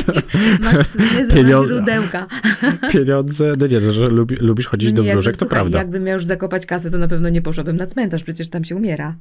Masz 0.61 0.95
niezłe 1.13 1.65
źródełka. 1.65 2.27
Pieniądze, 2.93 3.53
no 3.59 3.67
nie, 3.67 3.91
że 3.91 4.05
lubi, 4.05 4.35
lubisz 4.35 4.67
chodzić 4.67 4.93
do 4.93 5.01
No 5.01 5.05
Nie, 5.05 5.13
wróżek, 5.13 5.33
jakbym- 5.33 5.39
to 5.39 5.45
słuchaj, 5.45 5.55
prawda. 5.59 5.77
Jakbym 5.77 6.03
miał 6.03 6.13
już 6.13 6.25
zakopać 6.25 6.65
kasę, 6.65 6.89
to 6.89 6.97
na 6.97 7.07
pewno 7.07 7.29
nie 7.29 7.41
poszłabym 7.41 7.75
na 7.75 7.85
cmentarz, 7.87 8.23
przecież 8.23 8.49
tam 8.49 8.63
się 8.63 8.75
umiera. 8.75 9.15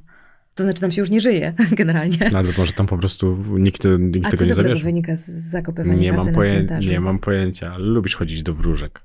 To 0.57 0.63
znaczy, 0.63 0.81
tam 0.81 0.91
się 0.91 1.01
już 1.01 1.09
nie 1.09 1.21
żyje, 1.21 1.53
generalnie. 1.77 2.17
No, 2.31 2.37
ale 2.37 2.49
może 2.57 2.73
tam 2.73 2.87
po 2.87 2.97
prostu 2.97 3.37
nikt, 3.59 3.83
nikt 3.99 4.27
A 4.27 4.29
tego 4.29 4.37
co 4.43 4.45
nie 4.45 4.53
zabierze. 4.55 4.83
wynika 4.83 5.15
z 5.15 5.25
zakopywania 5.29 5.99
Nie 5.99 6.13
mam, 6.13 6.33
cmentarzu? 6.33 6.89
nie 6.89 6.99
mam 6.99 7.19
pojęcia, 7.19 7.73
ale 7.73 7.85
lubisz 7.85 8.15
chodzić 8.15 8.43
do 8.43 8.53
wróżek. 8.53 9.01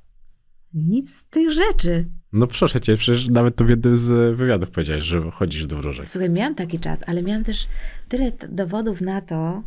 Nic 0.74 1.14
z 1.14 1.24
tych 1.30 1.50
rzeczy. 1.52 2.06
No 2.32 2.46
proszę 2.46 2.80
cię, 2.80 2.96
przecież 2.96 3.28
nawet 3.28 3.56
to 3.56 3.64
w 3.64 3.68
jednym 3.68 3.96
z 3.96 4.36
wywiadów 4.36 4.70
powiedziałeś, 4.70 5.04
że 5.04 5.30
chodzisz 5.30 5.66
do 5.66 5.76
wróżek. 5.76 6.08
Słuchaj, 6.08 6.30
miałam 6.30 6.54
taki 6.54 6.78
czas, 6.78 7.04
ale 7.06 7.22
miałam 7.22 7.44
też 7.44 7.68
tyle 8.08 8.32
dowodów 8.48 9.00
na 9.00 9.20
to, 9.20 9.62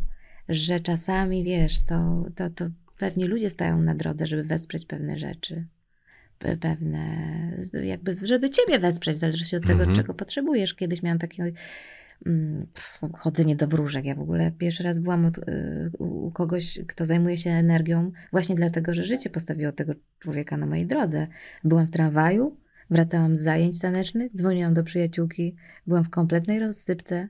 że 0.48 0.80
czasami, 0.80 1.44
wiesz, 1.44 1.84
to, 1.84 2.24
to, 2.34 2.50
to 2.50 2.64
pewnie 2.98 3.26
ludzie 3.26 3.50
stają 3.50 3.82
na 3.82 3.94
drodze, 3.94 4.26
żeby 4.26 4.44
wesprzeć 4.44 4.86
pewne 4.86 5.18
rzeczy. 5.18 5.66
Pe- 6.38 6.56
Pewne, 6.56 7.06
jakby, 7.84 8.16
żeby 8.22 8.50
ciebie 8.50 8.78
wesprzeć, 8.78 9.16
zależy 9.16 9.56
od 9.56 9.62
tego, 9.62 9.78
Mhm. 9.80 9.96
czego 9.96 10.14
potrzebujesz. 10.14 10.74
Kiedyś 10.74 11.02
miałam 11.02 11.18
takie 11.18 11.52
mm, 12.26 12.66
pff, 12.74 13.00
chodzenie 13.18 13.56
do 13.56 13.66
wróżek. 13.66 14.04
Ja 14.04 14.14
w 14.14 14.20
ogóle 14.20 14.52
pierwszy 14.58 14.82
raz 14.82 14.98
byłam 14.98 15.24
od, 15.24 15.38
y, 15.38 15.42
u 15.98 16.30
kogoś, 16.30 16.78
kto 16.86 17.04
zajmuje 17.04 17.36
się 17.36 17.50
energią, 17.50 18.12
właśnie 18.32 18.54
dlatego, 18.54 18.94
że 18.94 19.04
życie 19.04 19.30
postawiło 19.30 19.72
tego 19.72 19.92
człowieka 20.18 20.56
na 20.56 20.66
mojej 20.66 20.86
drodze. 20.86 21.26
Byłam 21.64 21.86
w 21.86 21.90
tramwaju, 21.90 22.56
wracałam 22.90 23.36
z 23.36 23.40
zajęć 23.40 23.78
tanecznych, 23.78 24.32
dzwoniłam 24.34 24.74
do 24.74 24.82
przyjaciółki, 24.84 25.56
byłam 25.86 26.04
w 26.04 26.10
kompletnej 26.10 26.58
rozsypce. 26.60 27.28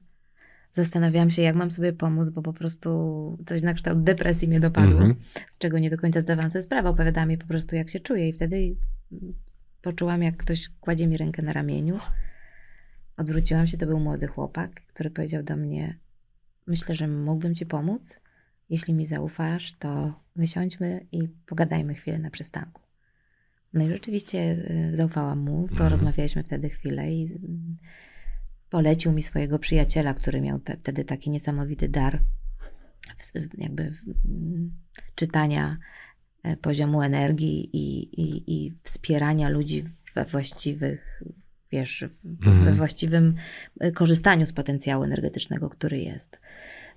Zastanawiałam 0.73 1.31
się, 1.31 1.43
jak 1.43 1.57
mam 1.57 1.71
sobie 1.71 1.93
pomóc, 1.93 2.31
bo 2.31 2.43
po 2.43 2.53
prostu 2.53 3.39
coś 3.47 3.63
na 3.63 3.75
kształt 3.75 4.03
depresji 4.03 4.49
mnie 4.49 4.61
dopadło, 4.61 4.99
Mhm. 4.99 5.15
z 5.51 5.59
czego 5.59 5.79
nie 5.79 5.91
do 5.91 5.97
końca 5.99 6.21
zdawałam 6.21 6.51
sobie 6.51 6.63
sprawę. 6.63 6.89
Opowiadałam 6.89 7.31
jej 7.31 7.39
po 7.39 7.47
prostu, 7.47 7.77
jak 7.77 7.91
się 7.91 8.01
czuję, 8.01 8.29
i 8.29 8.33
wtedy 8.33 8.77
poczułam, 9.83 10.23
jak 10.23 10.37
ktoś 10.37 10.69
kładzie 10.81 11.07
mi 11.07 11.17
rękę 11.17 11.43
na 11.43 11.53
ramieniu. 11.53 11.99
Odwróciłam 13.17 13.67
się, 13.67 13.77
to 13.77 13.87
był 13.87 14.01
młody 14.01 14.27
chłopak, 14.27 14.71
który 14.87 15.11
powiedział 15.11 15.43
do 15.43 15.57
mnie: 15.57 15.99
Myślę, 16.67 16.95
że 16.95 17.09
mógłbym 17.09 17.55
ci 17.55 17.67
pomóc. 17.67 18.21
Jeśli 18.71 18.95
mi 18.95 19.07
zaufasz, 19.07 19.73
to 19.79 20.21
wysiądźmy 20.37 21.07
i 21.13 21.29
pogadajmy 21.29 21.95
chwilę 21.95 22.19
na 22.19 22.31
przystanku. 22.31 22.83
No 23.73 23.85
i 23.85 23.89
rzeczywiście 23.89 24.39
y, 24.93 24.97
zaufałam 24.97 25.39
mu, 25.39 25.63
Mhm. 25.63 25.79
porozmawialiśmy 25.79 26.43
wtedy 26.45 26.69
chwilę 26.71 27.13
i 27.15 27.25
y, 27.33 27.39
polecił 28.71 29.13
mi 29.13 29.23
swojego 29.23 29.59
przyjaciela, 29.59 30.15
który 30.15 30.41
miał 30.41 30.59
te, 30.59 30.77
wtedy 30.77 31.05
taki 31.05 31.31
niesamowity 31.31 31.89
dar 31.89 32.23
w- 33.19 33.59
jakby 33.59 33.83
mm, 34.29 34.73
czytania 35.15 35.79
poziomu 36.61 37.03
energii 37.03 37.71
i, 37.73 38.03
i, 38.23 38.45
i 38.67 38.73
wspierania 38.83 39.49
ludzi 39.49 39.85
we 40.15 40.25
właściwych, 40.25 41.23
wiesz, 41.73 42.05
Mhm. 42.25 42.65
we 42.65 42.73
właściwym 42.73 43.35
e, 43.81 43.93
korzystaniu 43.93 44.47
z 44.47 44.53
potencjału 44.53 45.05
energetycznego, 45.05 45.71
który 45.71 45.99
jest. 45.99 46.37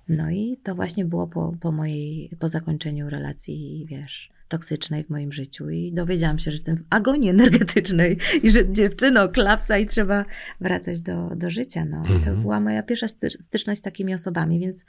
No 0.08 0.30
i 0.30 0.56
to 0.62 0.74
właśnie 0.74 1.04
było 1.04 1.26
po, 1.26 1.52
po 1.60 1.72
mojej, 1.72 2.30
po 2.38 2.48
zakończeniu 2.48 3.10
relacji, 3.10 3.86
wiesz, 3.88 4.30
toksycznej 4.48 5.04
w 5.04 5.10
moim 5.10 5.32
życiu 5.32 5.70
i 5.70 5.92
dowiedziałam 5.92 6.38
się, 6.38 6.44
że 6.44 6.50
jestem 6.54 6.76
w 6.76 6.84
agonii 6.90 7.28
energetycznej 7.30 8.18
i 8.42 8.50
że 8.50 8.68
dziewczyno, 8.72 9.28
klapsa 9.28 9.78
i 9.78 9.86
trzeba 9.86 10.24
wracać 10.60 11.00
do, 11.00 11.36
do 11.36 11.50
życia, 11.50 11.84
no. 11.84 12.02
I 12.04 12.08
to 12.08 12.14
Mhm. 12.14 12.40
była 12.42 12.60
moja 12.60 12.82
pierwsza 12.82 13.08
sty- 13.08 13.30
styczność 13.30 13.78
z 13.78 13.82
takimi 13.82 14.14
osobami, 14.14 14.60
więc 14.60 14.84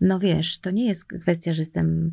no 0.00 0.18
wiesz, 0.18 0.58
to 0.58 0.70
nie 0.70 0.86
jest 0.86 1.04
kwestia, 1.04 1.54
że 1.54 1.62
jestem 1.62 2.12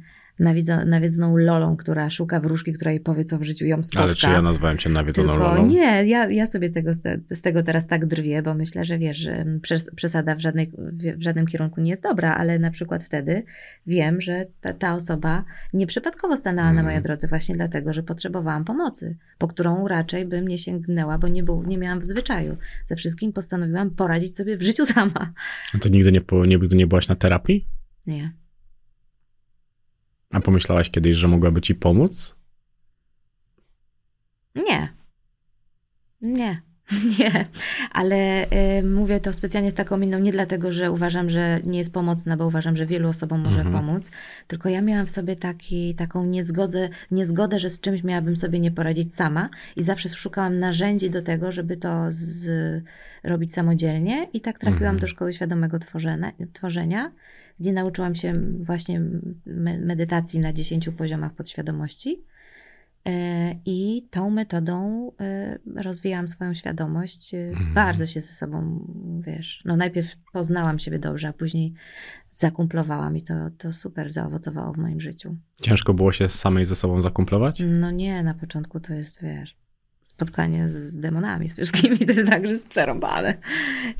nawiedzoną 0.86 1.38
lolą, 1.38 1.76
która 1.78 2.10
szuka 2.10 2.40
wróżki, 2.40 2.74
która 2.74 2.92
jej 2.92 3.00
powie, 3.00 3.26
co 3.26 3.38
w 3.40 3.44
życiu 3.44 3.66
ją 3.66 3.84
spotka. 3.84 4.04
Ale 4.04 4.14
czy 4.14 4.28
ja 4.28 4.42
nazwałem 4.42 4.78
cię 4.78 4.90
nawiedzoną 4.90 5.30
Tylko 5.34 5.48
lolą? 5.48 5.68
nie, 5.68 6.06
ja, 6.06 6.30
ja 6.30 6.48
sobie 6.48 6.70
tego, 6.70 6.94
z, 6.94 7.02
te- 7.02 7.20
z 7.32 7.42
tego 7.42 7.64
teraz 7.64 7.88
tak 7.88 8.06
drwię, 8.06 8.42
bo 8.42 8.54
myślę, 8.54 8.86
że 8.86 8.98
wiesz, 8.98 9.18
że 9.18 9.46
przes- 9.62 9.96
przesada 9.96 10.36
w, 10.36 10.40
żadnej, 10.40 10.72
w- 10.78 11.22
żadnym 11.24 11.46
kierunku 11.46 11.82
nie 11.82 11.90
jest 11.90 12.04
dobra, 12.04 12.36
ale 12.36 12.60
na 12.60 12.72
przykład 12.72 13.04
wtedy 13.04 13.44
wiem, 13.88 14.22
że 14.22 14.46
ta, 14.62 14.74
ta 14.74 14.96
osoba 14.96 15.44
nieprzypadkowo 15.74 16.38
stanęła 16.38 16.66
na 16.66 16.70
Mhm. 16.72 16.86
mojej 16.86 17.02
drodze 17.02 17.28
właśnie 17.28 17.56
dlatego, 17.56 17.94
że 17.94 18.04
potrzebowałam 18.04 18.66
pomocy, 18.66 19.18
po 19.38 19.48
którą 19.48 19.88
raczej 19.88 20.26
bym 20.26 20.48
nie 20.48 20.58
sięgnęła, 20.58 21.18
bo 21.18 21.28
nie, 21.28 21.44
był, 21.44 21.64
nie 21.64 21.78
miałam 21.78 22.00
w 22.00 22.04
zwyczaju. 22.04 22.58
Ze 22.86 22.96
wszystkim 22.96 23.34
postanowiłam 23.34 23.90
poradzić 23.92 24.38
sobie 24.38 24.58
w 24.58 24.62
życiu 24.62 24.86
sama. 24.86 25.34
A 25.76 25.78
To 25.78 25.90
nigdy 25.90 26.12
nie, 26.12 26.22
nigdy 26.48 26.76
nie 26.76 26.88
byłaś 26.88 27.08
na 27.08 27.16
terapii? 27.16 27.68
Nie. 28.08 28.32
A 30.32 30.40
pomyślałaś 30.42 30.90
kiedyś, 30.90 31.16
że 31.18 31.28
mogłaby 31.28 31.62
ci 31.62 31.76
pomóc? 31.76 32.36
Nie. 34.56 34.88
Nie. 36.22 36.62
Nie, 37.20 37.46
ale 37.92 38.46
y, 38.80 38.84
mówię 38.84 39.20
to 39.20 39.34
specjalnie 39.34 39.72
z 39.72 39.74
taką 39.74 39.98
miną, 39.98 40.20
nie 40.20 40.32
dlatego, 40.32 40.72
że 40.72 40.92
uważam, 40.92 41.30
że 41.30 41.60
nie 41.64 41.78
jest 41.78 41.94
pomocna, 41.94 42.38
bo 42.38 42.48
uważam, 42.48 42.78
że 42.78 42.86
wielu 42.86 43.10
osobom 43.10 43.40
może 43.42 43.62
Mhm. 43.62 43.76
pomóc, 43.76 44.12
tylko 44.48 44.70
ja 44.70 44.82
miałam 44.82 45.06
w 45.08 45.12
sobie 45.12 45.36
taki, 45.36 45.96
taką 45.96 46.26
niezgodę, 46.26 46.90
niezgodę, 47.12 47.60
że 47.60 47.70
z 47.70 47.80
czymś 47.80 48.04
miałabym 48.04 48.36
sobie 48.38 48.60
nie 48.60 48.72
poradzić 48.72 49.16
sama 49.16 49.50
i 49.76 49.84
zawsze 49.84 50.10
szukałam 50.10 50.60
narzędzi 50.60 51.10
do 51.10 51.22
tego, 51.22 51.52
żeby 51.52 51.78
to 51.78 52.06
z, 52.10 52.84
robić 53.24 53.54
samodzielnie 53.54 54.28
i 54.34 54.42
tak 54.42 54.60
trafiłam 54.60 54.82
Mhm. 54.96 55.00
do 55.00 55.08
Szkoły 55.08 55.34
Świadomego 55.34 55.80
Tworzenia, 55.80 56.32
Tworzenia, 56.54 57.12
gdzie 57.62 57.74
nauczyłam 57.74 58.16
się 58.16 58.34
właśnie 58.60 59.00
me- 59.46 59.80
medytacji 59.80 60.40
na 60.40 60.54
10 60.54 60.90
poziomach 60.90 61.34
podświadomości. 61.34 62.24
E, 63.08 63.56
I 63.66 64.08
tą 64.12 64.30
metodą 64.30 65.12
e, 65.22 65.60
rozwijałam 65.76 66.28
swoją 66.28 66.54
świadomość. 66.54 67.34
E, 67.34 67.38
Mhm. 67.50 67.74
Bardzo 67.74 68.06
się 68.06 68.22
ze 68.22 68.34
sobą, 68.34 68.86
wiesz, 69.28 69.62
no 69.66 69.76
najpierw 69.78 70.16
poznałam 70.34 70.80
siebie 70.80 71.00
dobrze, 71.00 71.28
a 71.28 71.34
później 71.34 71.74
zakumplowałam 72.32 73.18
i 73.18 73.22
to, 73.24 73.34
to 73.58 73.72
super 73.74 74.12
zaowocowało 74.14 74.74
w 74.74 74.78
moim 74.78 75.02
życiu. 75.02 75.36
Ciężko 75.62 75.94
było 75.94 76.12
się 76.12 76.30
samej 76.30 76.66
ze 76.66 76.76
sobą 76.76 77.02
zakumplować? 77.02 77.62
No 77.68 77.92
nie, 77.92 78.24
na 78.24 78.34
początku 78.34 78.80
to 78.80 78.94
jest, 78.94 79.22
wiesz, 79.22 79.56
spotkanie 80.04 80.70
z, 80.70 80.74
z 80.74 80.98
demonami, 80.98 81.50
z 81.50 81.54
wszystkimi, 81.54 81.98
to 81.98 82.12
jest 82.14 82.30
tak, 82.30 82.46
że 82.48 82.52
jest 82.54 82.68
przerąbane. 82.68 83.38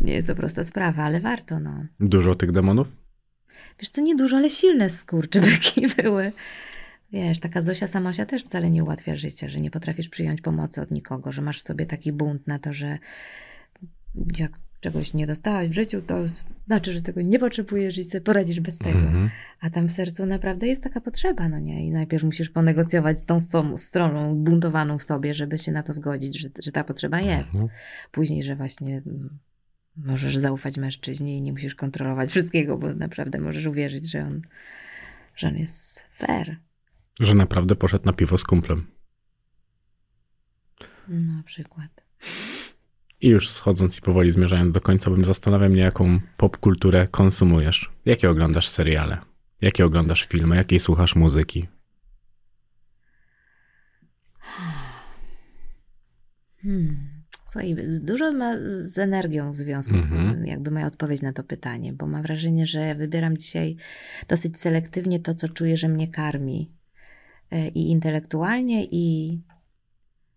Nie 0.02 0.14
jest 0.14 0.28
to 0.28 0.36
prosta 0.36 0.64
sprawa, 0.64 1.04
ale 1.04 1.20
warto, 1.20 1.60
no. 1.60 1.86
Dużo 2.00 2.36
tych 2.36 2.52
demonów? 2.52 2.88
Wiesz 3.80 3.90
co, 3.90 4.02
niedużo, 4.02 4.38
ale 4.38 4.50
silne 4.50 4.90
skurczybyki 4.90 5.88
były. 6.04 6.32
Wiesz, 7.12 7.40
taka 7.40 7.62
Zosia 7.62 7.88
Samosia 7.88 8.26
też 8.26 8.44
wcale 8.44 8.70
nie 8.70 8.84
ułatwia 8.84 9.16
życia, 9.16 9.50
że 9.50 9.60
nie 9.60 9.72
potrafisz 9.72 10.10
przyjąć 10.10 10.42
pomocy 10.42 10.82
od 10.82 10.92
nikogo, 10.92 11.32
że 11.32 11.42
masz 11.42 11.60
w 11.60 11.64
sobie 11.64 11.86
taki 11.86 12.12
bunt 12.12 12.48
na 12.48 12.60
to, 12.60 12.74
że 12.74 12.98
jak 14.38 14.52
czegoś 14.82 15.14
nie 15.14 15.28
dostałaś 15.28 15.70
w 15.70 15.74
życiu, 15.74 16.02
to 16.02 16.16
znaczy, 16.68 16.94
że 16.94 17.02
tego 17.02 17.22
nie 17.22 17.40
potrzebujesz 17.40 17.98
i 17.98 18.04
sobie 18.04 18.22
poradzisz 18.22 18.60
bez 18.60 18.78
tego. 18.78 19.00
Mhm. 19.00 19.30
A 19.62 19.70
tam 19.70 19.88
w 19.88 19.92
sercu 19.92 20.26
naprawdę 20.26 20.68
jest 20.68 20.84
taka 20.84 21.02
potrzeba, 21.02 21.50
no 21.50 21.60
nie? 21.60 21.86
I 21.88 21.92
najpierw 21.92 22.24
musisz 22.24 22.50
ponegocjować 22.50 23.18
z 23.18 23.26
tą 23.26 23.38
stroną 23.78 24.36
buntowaną 24.36 24.98
w 24.98 25.04
sobie, 25.04 25.34
żeby 25.34 25.58
się 25.58 25.72
na 25.72 25.84
to 25.84 25.94
zgodzić, 25.94 26.40
że, 26.40 26.50
że 26.64 26.72
ta 26.72 26.84
potrzeba 26.84 27.22
jest. 27.22 27.54
Mhm. 27.54 27.70
Później, 28.12 28.44
że 28.44 28.56
właśnie 28.56 29.02
mm, 29.06 29.40
możesz 30.06 30.38
zaufać 30.38 30.78
mężczyźnie 30.78 31.38
i 31.38 31.42
nie 31.42 31.52
musisz 31.52 31.76
kontrolować 31.76 32.30
wszystkiego, 32.32 32.78
bo 32.78 32.94
naprawdę 32.94 33.40
możesz 33.40 33.66
uwierzyć, 33.66 34.12
że 34.12 34.24
on, 34.24 34.42
że 35.36 35.48
on 35.48 35.58
jest 35.58 36.04
fair. 36.18 36.58
Że 37.20 37.36
naprawdę 37.36 37.76
poszedł 37.76 38.06
na 38.06 38.14
piwo 38.14 38.38
z 38.38 38.44
kumplem. 38.44 38.88
No, 41.08 41.34
na 41.38 41.44
przykład. 41.44 42.04
I 43.22 43.28
już 43.28 43.50
schodząc 43.50 43.98
i 43.98 44.02
powoli 44.02 44.32
zmierzając 44.32 44.74
do 44.74 44.82
końca, 44.82 45.12
bym 45.12 45.26
zastanawiał 45.26 45.70
mnie, 45.70 45.82
jaką 45.82 46.20
popkulturę 46.38 47.08
konsumujesz. 47.08 47.92
Jakie 48.06 48.30
oglądasz 48.30 48.68
seriale? 48.68 49.18
Jakie 49.62 49.86
oglądasz 49.86 50.24
filmy? 50.26 50.56
Jakiej 50.56 50.80
słuchasz 50.80 51.16
muzyki? 51.16 51.68
Hmm. 56.62 57.11
Słuchaj, 57.52 57.76
dużo 58.02 58.32
ma 58.32 58.58
z 58.82 58.98
energią 58.98 59.52
w 59.52 59.56
związku, 59.56 59.96
Mhm. 59.96 60.46
jakby 60.46 60.72
moja 60.72 60.88
odpowiedź 60.88 61.22
na 61.22 61.34
to 61.34 61.44
pytanie, 61.44 61.94
bo 61.94 62.08
mam 62.08 62.22
wrażenie, 62.24 62.68
że 62.68 62.96
wybieram 62.96 63.38
dzisiaj 63.38 63.76
dosyć 64.28 64.60
selektywnie 64.60 65.20
to, 65.20 65.34
co 65.34 65.50
czuję, 65.50 65.78
że 65.78 65.88
mnie 65.88 66.08
karmi. 66.08 66.72
E, 67.52 67.68
I 67.68 67.92
intelektualnie, 67.92 68.86
i 68.86 69.40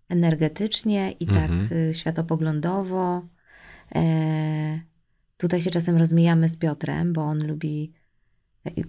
energetycznie, 0.08 1.12
i 1.12 1.26
tak 1.26 1.50
Mhm. 1.50 1.68
y, 1.90 1.94
światopoglądowo. 1.94 3.28
E, 3.94 4.80
tutaj 5.36 5.60
się 5.60 5.70
czasem 5.70 5.96
rozmijamy 5.96 6.48
z 6.48 6.56
Piotrem, 6.56 7.12
bo 7.12 7.22
on 7.22 7.46
lubi. 7.46 7.92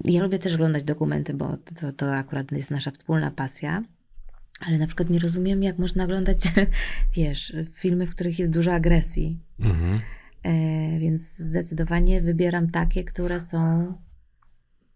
Ja 0.05 0.23
lubię 0.23 0.39
też 0.39 0.53
oglądać 0.53 0.83
dokumenty, 0.83 1.33
bo 1.33 1.57
to, 1.57 1.91
to 1.91 2.15
akurat 2.15 2.51
jest 2.51 2.71
nasza 2.71 2.91
wspólna 2.91 3.31
pasja. 3.31 3.83
Ale 4.59 4.77
na 4.77 4.87
przykład 4.87 5.09
nie 5.09 5.19
rozumiem, 5.19 5.63
jak 5.63 5.77
można 5.77 6.03
oglądać, 6.03 6.37
wiesz, 7.17 7.53
filmy, 7.73 8.07
w 8.07 8.11
których 8.11 8.39
jest 8.39 8.51
dużo 8.51 8.73
agresji. 8.73 9.39
Mhm. 9.59 10.01
E, 10.43 10.99
więc 10.99 11.21
zdecydowanie 11.21 12.21
wybieram 12.21 12.69
takie, 12.69 13.03
które 13.03 13.39
są 13.39 13.93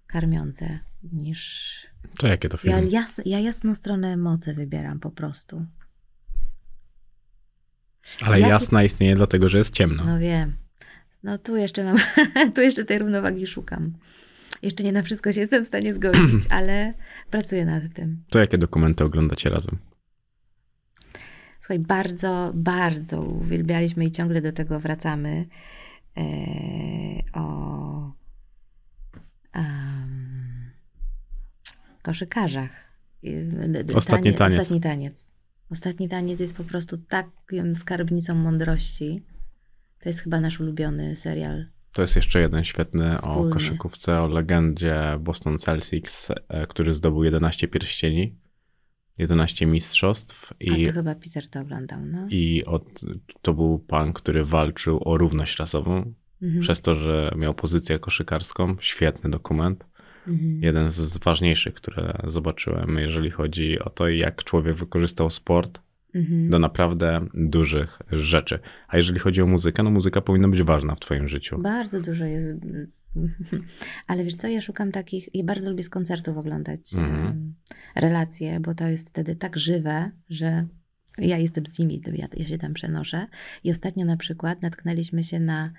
karmiące, 0.08 0.80
niż. 1.14 1.72
To 2.20 2.28
jakie 2.28 2.50
to 2.50 2.58
Ja, 2.64 2.76
filmy? 2.76 2.92
jas, 2.92 3.22
ja 3.26 3.40
jasną 3.40 3.76
stronę 3.76 4.18
mocy 4.18 4.54
wybieram 4.54 5.00
po 5.00 5.12
prostu. 5.12 5.66
Ale 8.22 8.40
jakie- 8.40 8.50
jasna 8.50 8.84
istnieje 8.84 9.16
dlatego, 9.16 9.50
że 9.50 9.58
jest 9.58 9.74
ciemno. 9.74 10.04
No 10.04 10.20
wiem. 10.20 10.54
No 11.24 11.38
tu 11.38 11.56
jeszcze 11.56 11.84
mam, 11.84 11.98
tu 12.56 12.62
jeszcze 12.62 12.86
tej 12.86 13.00
równowagi 13.00 13.48
szukam. 13.48 13.94
Jeszcze 14.62 14.84
nie 14.84 14.92
na 14.92 15.02
wszystko 15.02 15.34
się 15.34 15.42
jestem 15.42 15.64
w 15.64 15.68
stanie 15.68 15.94
zgodzić, 15.94 16.48
ale 16.58 16.94
pracuję 17.30 17.66
nad 17.66 17.84
tym. 17.94 18.24
To 18.30 18.40
jakie 18.40 18.58
dokumenty 18.58 19.04
oglądacie 19.04 19.50
razem? 19.50 19.78
Słuchaj, 21.60 21.80
bardzo, 21.80 22.52
bardzo 22.56 23.22
uwielbialiśmy 23.22 24.06
i 24.06 24.12
ciągle 24.12 24.42
do 24.42 24.52
tego 24.52 24.80
wracamy. 24.80 25.46
E, 26.18 26.24
o 27.34 28.12
em, 29.54 30.72
koszykarzach. 32.02 32.90
Ostatni 33.96 34.34
taniec. 34.34 34.60
Ostatni 34.60 34.82
taniec. 34.82 35.32
Ostatni 35.72 36.10
taniec 36.10 36.40
jest 36.40 36.56
po 36.56 36.64
prostu 36.64 36.98
taką 36.98 37.76
skarbnicą 37.76 38.36
mądrości. 38.36 39.24
To 40.00 40.10
jest 40.10 40.20
chyba 40.20 40.40
nasz 40.40 40.60
ulubiony 40.60 41.16
serial. 41.16 41.66
To 41.94 42.02
jest 42.02 42.16
jeszcze 42.16 42.40
jeden 42.40 42.64
świetny 42.64 43.12
o 43.12 43.16
Wspólny. 43.16 43.52
koszykówce, 43.52 44.22
o 44.22 44.28
legendzie 44.28 45.18
Boston 45.20 45.58
Celtics, 45.58 46.32
e, 46.48 46.68
który 46.68 46.94
zdobył 46.94 47.24
11 47.24 47.68
pierścieni, 47.68 48.36
11 49.18 49.66
mistrzostw 49.66 50.54
A 50.54 50.56
i, 50.64 50.86
to 50.86 50.92
chyba 50.92 51.16
Peter 51.16 51.50
to 51.50 51.60
oglądał, 51.60 52.00
no. 52.06 52.28
i 52.30 52.64
od, 52.66 53.02
to 53.42 53.54
był 53.54 53.80
pan, 53.80 54.14
który 54.14 54.46
walczył 54.46 55.02
o 55.06 55.18
równość 55.18 55.60
rasową, 55.60 56.14
Mhm, 56.42 56.62
przez 56.62 56.82
to, 56.82 56.96
że 56.96 57.32
miał 57.38 57.54
pozycję 57.54 58.00
koszykarską. 58.00 58.76
Świetny 58.80 59.30
dokument. 59.30 59.86
mhm. 60.28 60.64
Jeden 60.64 60.92
z 60.92 61.18
ważniejszych, 61.18 61.74
które 61.74 62.22
zobaczyłem, 62.28 62.98
jeżeli 62.98 63.32
chodzi 63.32 63.80
o 63.80 63.90
to, 63.90 64.10
jak 64.10 64.44
człowiek 64.44 64.76
wykorzystał 64.76 65.30
sport 65.30 65.82
Mhm. 66.16 66.50
do 66.50 66.60
naprawdę 66.60 67.26
dużych 67.34 68.00
rzeczy. 68.12 68.60
A 68.88 68.98
jeżeli 68.98 69.20
chodzi 69.20 69.42
o 69.42 69.46
muzykę, 69.48 69.84
no 69.84 69.92
muzyka 69.92 70.22
powinna 70.22 70.48
być 70.48 70.64
ważna 70.64 70.96
w 70.96 71.00
twoim 71.00 71.28
życiu. 71.30 71.60
Bardzo 71.62 72.02
dużo 72.02 72.26
jest. 72.26 72.54
Ale 74.08 74.24
wiesz 74.24 74.36
co, 74.36 74.48
ja 74.48 74.62
szukam 74.62 74.92
takich, 74.92 75.36
ja 75.36 75.44
bardzo 75.44 75.70
lubię 75.70 75.84
z 75.84 75.90
koncertów 75.90 76.38
oglądać 76.38 76.94
Mhm. 76.94 77.54
relacje, 77.96 78.60
bo 78.60 78.76
to 78.76 78.88
jest 78.88 79.10
wtedy 79.10 79.36
tak 79.36 79.58
żywe, 79.58 80.12
że 80.30 80.66
ja 81.18 81.38
jestem 81.38 81.66
z 81.66 81.80
nimi, 81.80 82.02
ja, 82.14 82.28
ja 82.34 82.46
się 82.46 82.58
tam 82.58 82.74
przenoszę. 82.74 83.26
I 83.64 83.72
ostatnio 83.72 84.06
na 84.06 84.18
przykład 84.18 84.62
natknęliśmy 84.62 85.24
się 85.24 85.40
na, 85.40 85.72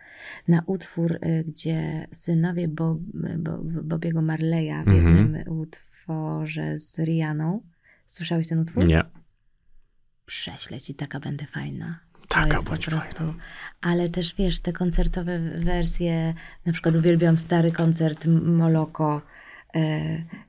na 0.49 0.63
utwór, 0.67 1.13
y, 1.13 1.45
gdzie 1.49 2.07
synowie 2.13 2.69
Bob, 2.69 2.99
Bo, 3.39 3.59
Bobiego 3.83 4.23
Marleya 4.23 4.85
w 4.85 4.89
Mhm. 4.89 5.17
jednym 5.17 5.59
utworze 5.59 6.79
z 6.79 6.99
Rianą. 6.99 7.63
Słyszałeś 8.07 8.49
ten 8.49 8.59
utwór? 8.59 8.85
Nie, 8.87 9.03
Prześlę 10.31 10.81
ci, 10.81 10.95
taka 10.95 11.21
będę 11.21 11.47
fajna. 11.47 11.99
Taka 12.29 12.63
bądź 12.63 12.87
prostu. 12.87 13.17
fajna. 13.17 13.35
Ale 13.81 14.09
też 14.09 14.35
wiesz, 14.35 14.61
te 14.61 14.73
koncertowe 14.73 15.39
wersje, 15.39 16.35
na 16.67 16.73
przykład 16.73 16.97
uwielbiam 16.97 17.39
stary 17.39 17.73
koncert 17.73 18.27
Moloko. 18.43 19.23
E, 19.77 20.01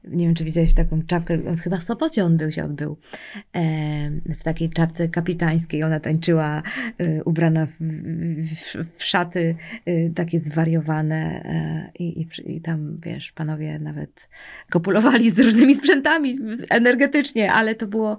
nie 0.03 0.25
wiem, 0.25 0.35
czy 0.35 0.43
widziałeś 0.43 0.73
taką 0.73 1.01
czapkę, 1.07 1.55
chyba 1.63 1.77
w 1.77 1.83
Sopocie 1.83 2.25
on 2.25 2.37
był, 2.37 2.51
się 2.51 2.63
odbył. 2.63 2.97
E, 3.55 3.61
w 4.39 4.43
takiej 4.43 4.69
czapce 4.69 5.09
kapitańskiej 5.09 5.83
ona 5.83 5.99
tańczyła, 5.99 6.63
e, 6.97 7.23
ubrana 7.23 7.65
w, 7.65 7.71
w, 7.71 8.97
w 8.97 9.03
szaty 9.03 9.55
takie 10.15 10.39
zwariowane 10.39 11.43
i, 11.99 12.21
i, 12.21 12.27
i 12.55 12.61
tam, 12.61 12.97
wiesz, 13.03 13.31
panowie 13.31 13.79
nawet 13.79 14.29
kopulowali 14.69 15.31
z 15.31 15.39
różnymi 15.39 15.75
sprzętami 15.75 16.37
energetycznie, 16.69 17.51
ale 17.51 17.75
to 17.75 17.87
było 17.87 18.17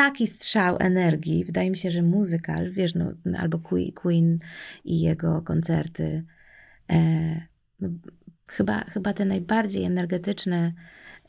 taki 0.00 0.26
strzał 0.26 0.76
energii. 0.80 1.44
Wydaje 1.44 1.70
mi 1.70 1.76
się, 1.76 1.90
że 1.90 2.02
muzyka, 2.02 2.56
wiesz, 2.72 2.94
no, 2.94 3.12
albo 3.38 3.58
Que- 3.58 3.92
Queen 3.92 4.38
i 4.84 5.00
jego 5.00 5.42
koncerty, 5.42 6.24
e, 6.90 6.96
no, 7.80 7.88
chyba, 8.48 8.84
chyba 8.84 9.12
te 9.12 9.24
najbardziej 9.24 9.84
energetyczne 9.84 10.72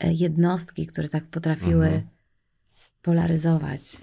e, 0.00 0.12
jednostki, 0.12 0.86
które 0.86 1.08
tak 1.08 1.24
potrafiły 1.24 1.86
Mhm. 1.86 2.02
polaryzować 3.02 3.96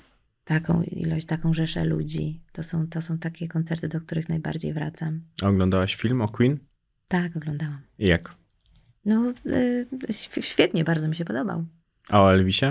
taką 0.44 0.84
ilość, 0.84 1.26
taką 1.26 1.54
rzeszę 1.54 1.86
ludzi, 1.86 2.41
to 2.52 2.64
są, 2.64 2.88
to 2.88 3.02
są 3.02 3.18
takie 3.18 3.48
koncerty, 3.48 3.88
do 3.88 4.00
których 4.00 4.30
najbardziej 4.30 4.74
wracam. 4.74 5.22
A 5.44 5.48
Oglądałaś 5.48 5.96
film 5.96 6.22
o 6.22 6.28
Queen? 6.28 6.58
Tak, 7.08 7.36
oglądałam. 7.38 7.82
I 8.00 8.08
jak? 8.08 8.36
No, 9.06 9.34
św- 10.12 10.41
świetnie, 10.46 10.84
bardzo 10.84 11.08
mi 11.08 11.16
się 11.16 11.26
podobał. 11.26 11.66
A 12.10 12.22
o 12.22 12.34
Elvisie? 12.34 12.66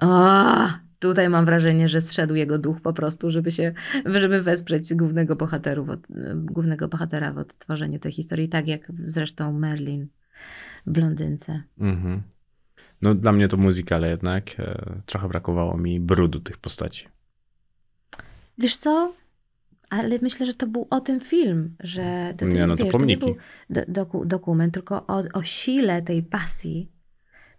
O, 0.00 0.68
Tutaj 1.06 1.28
mam 1.28 1.44
wrażenie, 1.44 1.88
że 1.88 2.00
zszedł 2.00 2.34
jego 2.34 2.58
duch 2.58 2.80
po 2.80 2.92
prostu, 2.92 3.30
żeby 3.30 3.50
się, 3.50 3.72
żeby 4.04 4.42
wesprzeć 4.42 4.94
głównego, 4.94 5.36
bohaterów, 5.36 5.88
od, 5.88 6.00
głównego 6.34 6.88
bohatera 6.88 7.32
w 7.32 7.38
odtworzeniu 7.38 7.98
tej 7.98 8.12
historii, 8.12 8.48
tak 8.48 8.68
jak 8.68 8.92
zresztą 8.98 9.52
Merlin 9.52 10.08
w 10.86 10.92
Blondynce. 10.92 11.62
Mhm. 11.78 12.22
No 13.02 13.14
dla 13.14 13.32
mnie 13.32 13.48
to 13.48 13.56
muzyka, 13.56 13.96
ale 13.96 14.08
jednak 14.08 14.60
e, 14.60 15.00
trochę 15.06 15.28
brakowało 15.28 15.76
mi 15.76 16.00
brudu 16.00 16.40
tych 16.40 16.56
postaci. 16.58 17.08
Wiesz 18.58 18.76
co? 18.76 19.14
Ale 19.90 20.18
myślę, 20.22 20.46
że 20.46 20.54
to 20.54 20.66
był 20.66 20.86
o 20.90 21.00
tym 21.00 21.20
film, 21.20 21.76
że 21.80 22.34
to, 22.36 22.46
Nie, 22.46 22.66
no 22.66 22.76
to 22.76 22.84
wiesz, 22.84 22.92
to 22.92 22.98
nie 22.98 23.18
pomniki. 23.18 23.26
był 23.26 23.36
do, 23.70 23.80
doku, 23.88 24.24
dokument, 24.24 24.74
tylko 24.74 25.06
o, 25.06 25.22
o 25.32 25.42
sile 25.42 26.02
tej 26.02 26.22
pasji. 26.22 26.95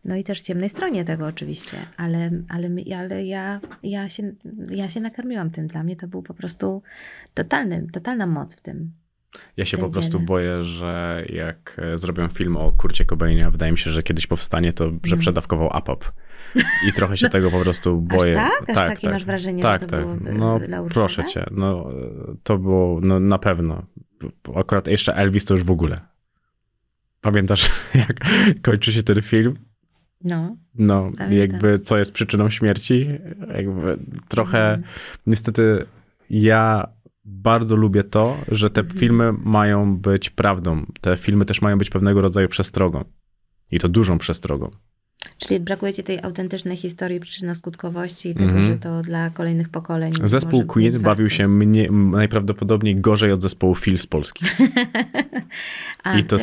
No 0.08 0.16
i 0.16 0.24
też 0.24 0.42
ciemnej 0.42 0.70
stronie 0.70 1.06
tego 1.06 1.26
oczywiście, 1.26 1.78
ale, 1.98 2.32
ale, 2.50 2.70
ale 2.98 3.26
ja, 3.26 3.60
ja, 3.84 4.10
się, 4.10 4.32
ja 4.70 4.90
się 4.90 5.00
nakarmiłam 5.00 5.50
tym. 5.50 5.68
Dla 5.68 5.84
mnie 5.84 5.96
to 5.96 6.08
był 6.08 6.24
po 6.24 6.34
prostu 6.34 6.82
totalny, 7.34 7.88
totalna 7.94 8.28
moc 8.28 8.56
w 8.56 8.62
tym. 8.62 8.92
Ja 9.58 9.66
się 9.66 9.78
po 9.78 9.90
prostu 9.90 10.12
dziele. 10.12 10.26
boję, 10.26 10.64
że 10.64 11.26
jak 11.30 11.76
e, 11.94 11.98
zrobią 11.98 12.28
film 12.28 12.58
o 12.58 12.72
Kurcie 12.72 13.06
Cobainie, 13.06 13.46
a 13.46 13.52
wydaje 13.52 13.72
mi 13.72 13.78
się, 13.78 13.92
że 13.92 14.04
kiedyś 14.04 14.28
powstanie, 14.28 14.74
to 14.74 14.86
że 14.86 15.14
Mm. 15.14 15.20
przedawkował 15.20 15.70
APAP. 15.74 16.06
I 16.90 16.94
trochę 16.94 17.18
się 17.18 17.30
tego 17.38 17.52
po 17.52 17.62
prostu 17.62 18.02
boję. 18.02 18.36
tak? 18.36 18.70
Aż 18.70 18.76
takie 18.76 19.10
masz 19.10 19.26
wrażenie, 19.26 19.58
że 19.58 19.64
tak, 19.64 19.82
to 19.82 19.88
tak. 19.88 20.00
było 20.00 20.18
No 20.34 20.60
proszę 20.90 21.26
cię, 21.26 21.46
no 21.52 21.90
to 22.44 22.58
było 22.58 23.00
no, 23.04 23.20
na 23.20 23.38
pewno. 23.38 23.86
Akurat 24.56 24.88
jeszcze 24.88 25.16
Elvis 25.16 25.46
to 25.46 25.54
już 25.54 25.64
w 25.64 25.72
ogóle. 25.72 25.96
Pamiętasz, 27.22 27.72
jak 28.08 28.20
kończy 28.62 28.92
się 28.92 29.04
ten 29.04 29.22
film? 29.22 29.58
No, 30.24 30.58
No, 30.76 31.02
Pamiętam. 31.18 31.34
jakby 31.40 31.80
co 31.80 31.98
jest 31.98 32.12
przyczyną 32.14 32.50
śmierci? 32.50 33.08
Jakby 33.56 33.98
trochę, 34.30 34.60
Mhm. 34.74 34.84
niestety 35.28 35.86
ja 36.30 36.88
bardzo 37.26 37.76
lubię 37.76 38.04
to, 38.04 38.38
że 38.48 38.70
te 38.70 38.82
Mhm. 38.82 39.00
filmy 39.00 39.34
mają 39.34 39.98
być 39.98 40.30
prawdą. 40.30 40.86
Te 41.02 41.18
filmy 41.18 41.46
też 41.46 41.62
mają 41.62 41.78
być 41.78 41.90
pewnego 41.90 42.22
rodzaju 42.22 42.50
przestrogą. 42.50 43.04
I 43.72 43.80
to 43.80 43.90
dużą 43.90 44.18
przestrogą. 44.18 44.72
Czyli 45.38 45.60
brakuje 45.60 45.94
ci 45.94 46.04
tej 46.04 46.20
autentycznej 46.24 46.78
historii 46.78 47.20
przyczyno-skutkowości 47.20 48.30
i 48.30 48.34
tego, 48.34 48.46
Mhm. 48.50 48.66
że 48.66 48.78
to 48.78 49.02
dla 49.02 49.30
kolejnych 49.30 49.70
pokoleń. 49.70 50.14
Zespół 50.24 50.66
Queen 50.66 51.02
bawił 51.02 51.30
się 51.30 51.48
mnie, 51.48 51.90
najprawdopodobniej 51.92 52.96
gorzej 52.96 53.32
od 53.32 53.42
zespołu 53.42 53.76
Phil 53.76 53.98
z 53.98 54.08
Polski. 54.08 54.46
A, 56.04 56.18
I 56.18 56.24
to 56.24 56.38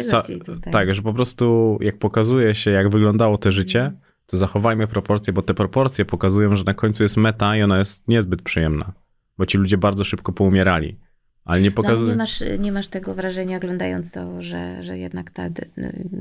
tak, 0.70 0.94
że 0.94 1.02
po 1.02 1.12
prostu 1.14 1.78
jak 1.80 1.98
pokazuje 1.98 2.54
się, 2.54 2.70
jak 2.70 2.88
wyglądało 2.90 3.38
te 3.38 3.50
życie, 3.50 3.92
to 4.26 4.36
zachowajmy 4.36 4.86
proporcje, 4.86 5.32
bo 5.32 5.42
te 5.42 5.54
proporcje 5.54 6.04
pokazują, 6.04 6.56
że 6.56 6.64
na 6.64 6.74
końcu 6.74 7.02
jest 7.02 7.16
meta 7.16 7.56
i 7.56 7.62
ona 7.62 7.78
jest 7.78 8.08
niezbyt 8.08 8.42
przyjemna. 8.42 8.92
Bo 9.38 9.46
ci 9.46 9.58
ludzie 9.58 9.78
bardzo 9.78 10.04
szybko 10.04 10.32
poumierali. 10.32 10.98
Ale 11.44 11.60
nie 11.62 11.68
No, 11.70 11.74
pokazuje. 11.76 12.10
nie, 12.10 12.16
masz, 12.16 12.44
nie 12.58 12.72
masz 12.72 12.88
tego 12.88 13.14
wrażenia, 13.14 13.56
oglądając 13.56 14.10
to, 14.10 14.42
że, 14.42 14.82
że 14.82 14.98
jednak 14.98 15.30
ta 15.30 15.42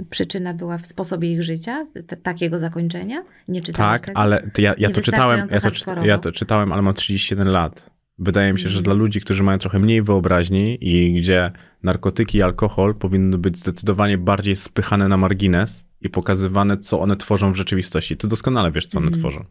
przyczyna 0.09 0.53
była 0.53 0.77
w 0.77 0.87
sposobie 0.87 1.31
ich 1.33 1.43
życia, 1.43 1.85
takiego 2.23 2.59
zakończenia? 2.59 3.23
Nie 3.47 3.61
czytałeś 3.61 3.91
Tak, 4.01 4.05
tego? 4.05 4.19
ale 4.19 4.49
to 4.53 4.61
ja, 4.61 4.73
ja 4.77 4.89
to 4.89 5.01
czytałem, 5.01 5.39
ja 5.39 5.47
to, 5.47 5.59
hardkorowo. 5.59 6.07
ja 6.07 6.17
to 6.17 6.31
czytałem, 6.31 6.71
ale 6.71 6.81
mam 6.81 6.93
31 6.93 7.47
lat. 7.47 7.89
Wydaje 8.19 8.53
mi 8.53 8.59
się, 8.59 8.69
że 8.69 8.79
Mhm. 8.79 8.83
dla 8.83 8.93
ludzi, 8.93 9.21
którzy 9.21 9.43
mają 9.43 9.57
trochę 9.57 9.79
mniej 9.79 10.01
wyobraźni 10.03 10.77
i 10.81 11.13
gdzie 11.13 11.51
narkotyki 11.83 12.37
i 12.37 12.41
alkohol 12.41 12.95
powinny 12.95 13.37
być 13.37 13.59
zdecydowanie 13.59 14.17
bardziej 14.17 14.55
spychane 14.55 15.07
na 15.07 15.17
margines 15.17 15.83
i 16.01 16.09
pokazywane, 16.09 16.77
co 16.77 16.99
one 17.01 17.15
tworzą 17.17 17.51
w 17.51 17.55
rzeczywistości. 17.55 18.17
Ty 18.17 18.27
doskonale 18.27 18.71
wiesz, 18.71 18.85
co 18.87 18.97
one 18.97 19.07
Mhm. 19.07 19.21
tworzą. 19.21 19.43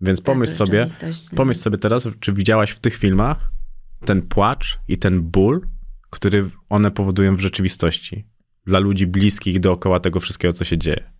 Więc 0.00 0.18
Tak, 0.18 0.26
pomyśl 0.26 0.52
sobie, 0.52 0.86
rzeczywistość, 0.86 1.32
no. 1.32 1.36
pomyśl 1.36 1.60
sobie 1.60 1.78
teraz, 1.78 2.08
czy 2.20 2.32
widziałaś 2.32 2.70
w 2.70 2.78
tych 2.78 2.94
filmach 2.96 3.50
ten 4.04 4.22
płacz 4.22 4.78
i 4.88 4.98
ten 4.98 5.20
ból, 5.22 5.66
który 6.10 6.50
one 6.68 6.90
powodują 6.90 7.36
w 7.36 7.40
rzeczywistości 7.40 8.26
dla 8.66 8.78
ludzi 8.78 9.06
bliskich 9.06 9.60
dookoła 9.60 10.00
tego 10.00 10.20
wszystkiego, 10.20 10.52
co 10.52 10.64
się 10.64 10.78
dzieje. 10.78 11.10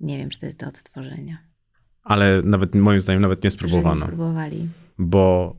Nie 0.00 0.18
wiem, 0.18 0.30
czy 0.30 0.38
to 0.38 0.46
jest 0.46 0.58
do 0.58 0.66
odtworzenia. 0.66 1.38
Ale 2.02 2.42
nawet 2.44 2.74
moim 2.74 3.00
zdaniem 3.00 3.22
nawet 3.22 3.44
nie 3.44 3.50
spróbowano. 3.50 3.94
nie 3.94 4.00
spróbowali. 4.00 4.68
bo 4.98 5.56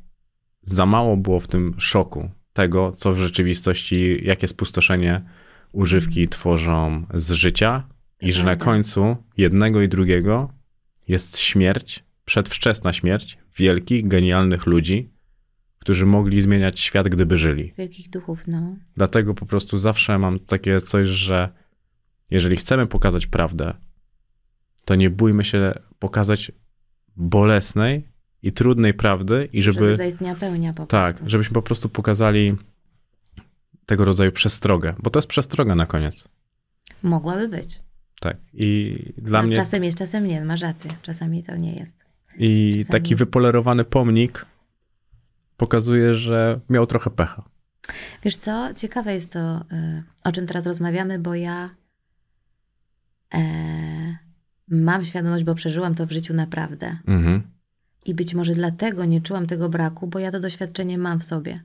za 0.61 0.85
mało 0.85 1.17
było 1.17 1.39
w 1.39 1.47
tym 1.47 1.75
szoku 1.77 2.29
tego, 2.53 2.93
co 2.97 3.13
w 3.13 3.17
rzeczywistości, 3.17 4.19
jakie 4.23 4.47
spustoszenie 4.47 5.21
używki 5.71 6.27
tworzą 6.27 7.05
z 7.13 7.31
życia 7.31 7.87
i 8.21 8.31
że 8.31 8.39
na 8.39 8.45
Prawda. 8.45 8.65
końcu 8.65 9.15
jednego 9.37 9.81
i 9.81 9.89
drugiego 9.89 10.53
jest 11.07 11.39
śmierć, 11.39 12.03
przedwczesna 12.25 12.93
śmierć 12.93 13.37
wielkich, 13.57 14.07
genialnych 14.07 14.65
ludzi, 14.65 15.09
którzy 15.81 16.05
mogli 16.05 16.41
zmieniać 16.41 16.79
świat, 16.79 17.07
gdyby 17.07 17.37
żyli. 17.37 17.73
Wielkich 17.77 18.09
duchów, 18.09 18.39
no. 18.47 18.75
Dlatego 18.97 19.33
po 19.33 19.45
prostu 19.45 19.77
zawsze 19.77 20.17
mam 20.19 20.39
takie 20.39 20.79
coś, 20.81 21.07
że 21.07 21.49
jeżeli 22.29 22.55
chcemy 22.55 22.87
pokazać 22.87 23.27
prawdę, 23.27 23.73
to 24.85 24.95
nie 24.95 25.09
bójmy 25.09 25.43
się 25.43 25.73
pokazać 25.99 26.51
bolesnej 27.15 28.07
i 28.43 28.51
trudnej 28.51 28.93
prawdy 28.93 29.49
i 29.53 29.61
żeby, 29.61 29.79
Żeby 29.79 29.97
zaistniała 29.97 30.35
pełnia 30.35 30.73
po 30.73 30.85
tak, 30.85 31.15
prostu. 31.15 31.29
żebyśmy 31.29 31.53
po 31.53 31.61
prostu 31.61 31.89
pokazali 31.89 32.55
tego 33.85 34.05
rodzaju 34.05 34.31
przestrogę, 34.31 34.95
bo 35.03 35.09
to 35.09 35.19
jest 35.19 35.29
przestroga 35.29 35.75
na 35.75 35.85
koniec. 35.85 36.27
Mogłaby 37.03 37.47
być. 37.47 37.81
Tak. 38.19 38.37
I 38.53 38.97
dla 39.17 39.41
No, 39.41 39.47
mnie 39.47 39.55
Czasem 39.55 39.83
jest, 39.83 39.97
czasem 39.97 40.27
nie, 40.27 40.45
masz 40.45 40.61
rację. 40.61 40.91
Czasami 41.01 41.43
to 41.43 41.55
nie 41.55 41.75
jest. 41.75 42.05
i 42.37 42.69
czasami 42.71 42.85
taki 42.85 43.11
jest. 43.11 43.19
wypolerowany 43.19 43.83
pomnik 43.85 44.45
pokazuje, 45.61 46.15
że 46.15 46.59
miał 46.69 46.87
trochę 46.87 47.09
pecha. 47.09 47.43
Wiesz 48.23 48.35
co, 48.35 48.73
ciekawe 48.73 49.13
jest 49.13 49.31
to, 49.31 49.61
y, 49.61 50.03
o 50.23 50.31
czym 50.31 50.47
teraz 50.47 50.65
rozmawiamy, 50.65 51.19
bo 51.19 51.35
ja 51.35 51.69
e, 53.33 53.39
mam 54.67 55.05
świadomość, 55.05 55.43
bo 55.43 55.55
przeżyłam 55.55 55.95
to 55.95 56.05
w 56.05 56.11
życiu 56.11 56.33
naprawdę. 56.33 56.97
Mhm. 57.07 57.41
I 58.05 58.13
być 58.15 58.33
może 58.33 58.53
dlatego 58.53 59.05
nie 59.05 59.21
czułam 59.21 59.47
tego 59.47 59.69
braku, 59.69 60.07
bo 60.07 60.19
ja 60.19 60.31
to 60.31 60.39
doświadczenie 60.39 60.97
mam 60.97 61.19
w 61.19 61.23
sobie. 61.23 61.63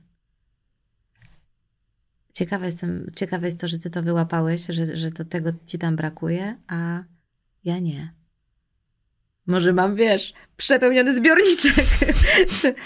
Ciekawe, 2.33 2.65
jestem, 2.65 3.11
ciekawe 3.15 3.47
jest 3.47 3.59
to, 3.59 3.67
że 3.67 3.79
ty 3.79 3.89
to 3.89 4.03
wyłapałeś, 4.03 4.65
że, 4.69 4.95
że 4.95 5.11
to 5.11 5.25
tego 5.25 5.49
ci 5.65 5.77
tam 5.77 5.95
brakuje, 5.95 6.55
a 6.67 7.03
ja 7.63 7.79
nie. 7.79 8.13
Może 9.47 9.73
mam, 9.73 9.95
wiesz, 9.95 10.33
przepełniony 10.57 11.15
zbiorniczek. 11.15 11.85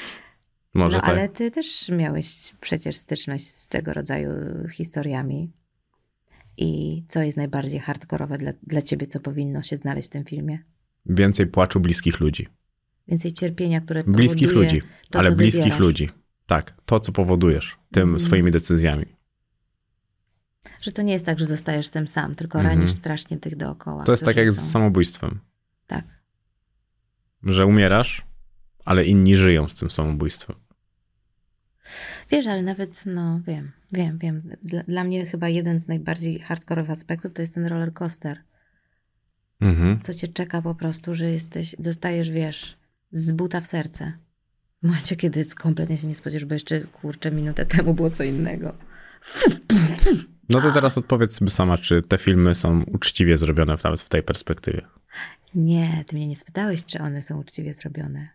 Może 0.73 0.95
no, 0.98 1.02
tak. 1.02 1.10
ale 1.10 1.30
ty 1.30 1.52
też 1.52 1.89
miałeś 1.89 2.53
przecież 2.61 2.95
styczność 2.95 3.48
z 3.48 3.68
tego 3.68 3.93
rodzaju 3.93 4.30
historiami. 4.73 5.52
I 6.57 7.03
co 7.10 7.22
jest 7.22 7.38
najbardziej 7.38 7.80
hardkorowe 7.80 8.38
dla, 8.38 8.52
dla 8.64 8.81
ciebie, 8.81 9.07
co 9.07 9.19
powinno 9.19 9.61
się 9.61 9.77
znaleźć 9.77 10.07
w 10.07 10.11
tym 10.11 10.26
filmie? 10.26 10.60
Więcej 11.06 11.48
płaczu 11.48 11.80
bliskich 11.80 12.19
ludzi. 12.19 12.48
Więcej 13.07 13.31
cierpienia, 13.34 13.81
które 13.81 14.03
Bliskich 14.03 14.52
ludzi, 14.53 14.81
to, 15.10 15.19
ale 15.19 15.31
bliskich 15.31 15.64
wybierasz. 15.64 15.80
ludzi. 15.80 16.10
Tak, 16.48 16.73
to 16.85 16.99
co 16.99 17.11
powodujesz 17.11 17.77
tym 17.91 18.03
Mhm. 18.03 18.19
swoimi 18.19 18.52
decyzjami. 18.52 19.06
Że 20.81 20.91
to 20.91 21.02
nie 21.02 21.14
jest 21.14 21.26
tak, 21.26 21.39
że 21.39 21.45
zostajesz 21.45 21.89
tym 21.89 22.07
sam, 22.07 22.35
tylko 22.35 22.60
Mhm. 22.60 22.80
ranisz 22.80 22.91
strasznie 22.95 23.38
tych 23.38 23.56
dookoła. 23.56 24.03
To 24.03 24.11
jest 24.11 24.26
tak 24.26 24.35
jak 24.35 24.48
są- 24.48 24.53
z 24.53 24.72
samobójstwem, 24.72 25.39
Tak. 25.88 26.06
że 27.43 27.65
umierasz, 27.65 28.26
ale 28.86 29.06
inni 29.06 29.38
żyją 29.38 29.68
z 29.68 29.76
tym 29.76 29.91
samobójstwem. 29.91 30.56
Wiesz, 32.32 32.48
ale 32.48 32.62
nawet, 32.62 33.06
no 33.06 33.41
wiem, 33.48 33.72
wiem, 33.91 34.18
wiem. 34.18 34.41
Dla, 34.62 34.84
dla 34.84 35.03
mnie 35.03 35.26
chyba 35.26 35.49
jeden 35.49 35.80
z 35.80 35.88
najbardziej 35.88 36.40
hardkorowych 36.40 36.91
aspektów 36.91 37.34
to 37.34 37.41
jest 37.41 37.53
ten 37.53 37.66
roller 37.66 37.94
coaster. 37.94 38.38
Mhm. 39.62 39.99
Co 39.99 40.14
cię 40.14 40.28
czeka 40.28 40.62
po 40.62 40.76
prostu, 40.76 41.16
że 41.16 41.30
jesteś, 41.32 41.76
dostajesz, 41.80 42.30
wiesz, 42.30 42.78
z 43.12 43.32
buta 43.32 43.62
w 43.62 43.68
serce. 43.68 44.14
W 44.84 44.88
momencie, 44.88 45.16
kiedy 45.16 45.45
kompletnie 45.56 45.98
się 45.98 46.08
nie 46.08 46.16
spodziewasz, 46.16 46.45
bo 46.45 46.53
jeszcze, 46.53 46.82
kurczę, 46.82 47.32
minutę 47.32 47.66
temu 47.66 47.94
było 47.94 48.10
co 48.10 48.24
innego. 48.24 48.74
No 50.49 50.62
to 50.62 50.72
teraz 50.72 50.98
odpowiedz 50.98 51.36
sobie 51.36 51.52
sama, 51.52 51.78
czy 51.78 52.02
te 52.02 52.18
filmy 52.18 52.56
są 52.56 52.84
uczciwie 52.84 53.38
zrobione 53.38 53.78
nawet 53.84 54.02
w 54.02 54.10
tej 54.10 54.24
perspektywie. 54.24 54.82
Nie, 55.56 56.03
ty 56.08 56.16
mnie 56.16 56.28
nie 56.28 56.36
spytałeś, 56.36 56.86
czy 56.86 56.99
one 56.99 57.22
są 57.22 57.40
uczciwie 57.40 57.74
zrobione. 57.74 58.30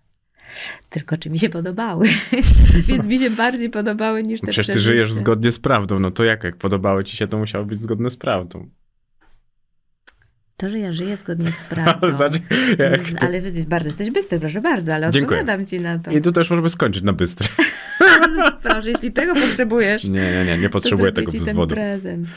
Tylko 0.91 1.17
czy 1.19 1.31
mi 1.31 1.39
się 1.39 1.49
podobały. 1.49 2.09
Więc 2.89 3.07
mi 3.07 3.19
się 3.19 3.31
bardziej 3.31 3.71
podobały 3.71 4.23
niż 4.23 4.41
te 4.41 4.47
Przecież 4.47 4.67
ty 4.67 4.73
przeżycia. 4.73 4.93
żyjesz 4.93 5.13
zgodnie 5.13 5.53
z 5.53 5.59
prawdą, 5.59 5.99
no 5.99 6.11
to 6.11 6.25
jak, 6.25 6.45
jak 6.45 6.57
podobało 6.57 7.03
ci 7.03 7.17
się, 7.17 7.29
to 7.29 7.39
musiało 7.39 7.65
być 7.65 7.81
zgodne 7.81 8.11
z 8.11 8.17
prawdą. 8.17 8.69
To, 10.57 10.71
że 10.71 10.79
ja 10.79 10.93
żyję 10.93 11.17
zgodnie 11.17 11.51
z 11.53 11.65
prawdą. 11.75 12.07
Jak 12.79 13.01
Mm, 13.01 13.15
to... 13.17 13.27
Ale 13.27 13.43
bardzo 13.67 13.89
jesteś 13.89 14.11
bystry, 14.11 14.41
proszę 14.41 14.61
bardzo, 14.61 14.95
ale 14.95 15.11
Dziękuję. 15.11 15.41
odpowiadam 15.41 15.67
ci 15.67 15.81
na 15.81 15.99
to. 15.99 16.11
I 16.11 16.23
tu 16.23 16.33
też 16.33 16.51
możemy 16.51 16.69
skończyć 16.69 17.03
na 17.05 17.13
bystro. 17.13 17.49
Proszę, 18.63 18.91
jeśli 18.91 19.13
tego 19.13 19.35
potrzebujesz, 19.35 20.05
Nie, 20.05 20.11
nie, 20.11 20.45
nie, 20.45 20.59
nie 20.59 20.69
potrzebuję 20.71 21.13
tego 21.13 21.33
wzwodu. 21.33 21.67
ten 21.67 21.85
prezent. 21.85 22.29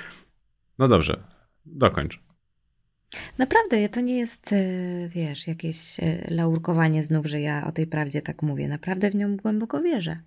No 0.79 0.87
dobrze, 0.87 1.23
dokończ. 1.65 2.19
Naprawdę, 3.37 3.89
to 3.89 4.01
nie 4.01 4.17
jest, 4.17 4.53
e, 4.53 4.57
wiesz, 5.07 5.47
jakieś 5.47 5.99
e, 5.99 6.27
laurkowanie 6.29 7.03
znów, 7.03 7.25
że 7.25 7.41
ja 7.41 7.67
o 7.67 7.71
tej 7.71 7.87
prawdzie 7.87 8.21
tak 8.21 8.41
mówię. 8.41 8.67
Naprawdę 8.67 9.11
w 9.11 9.15
nią 9.15 9.37
głęboko 9.37 9.81
wierzę. 9.81 10.19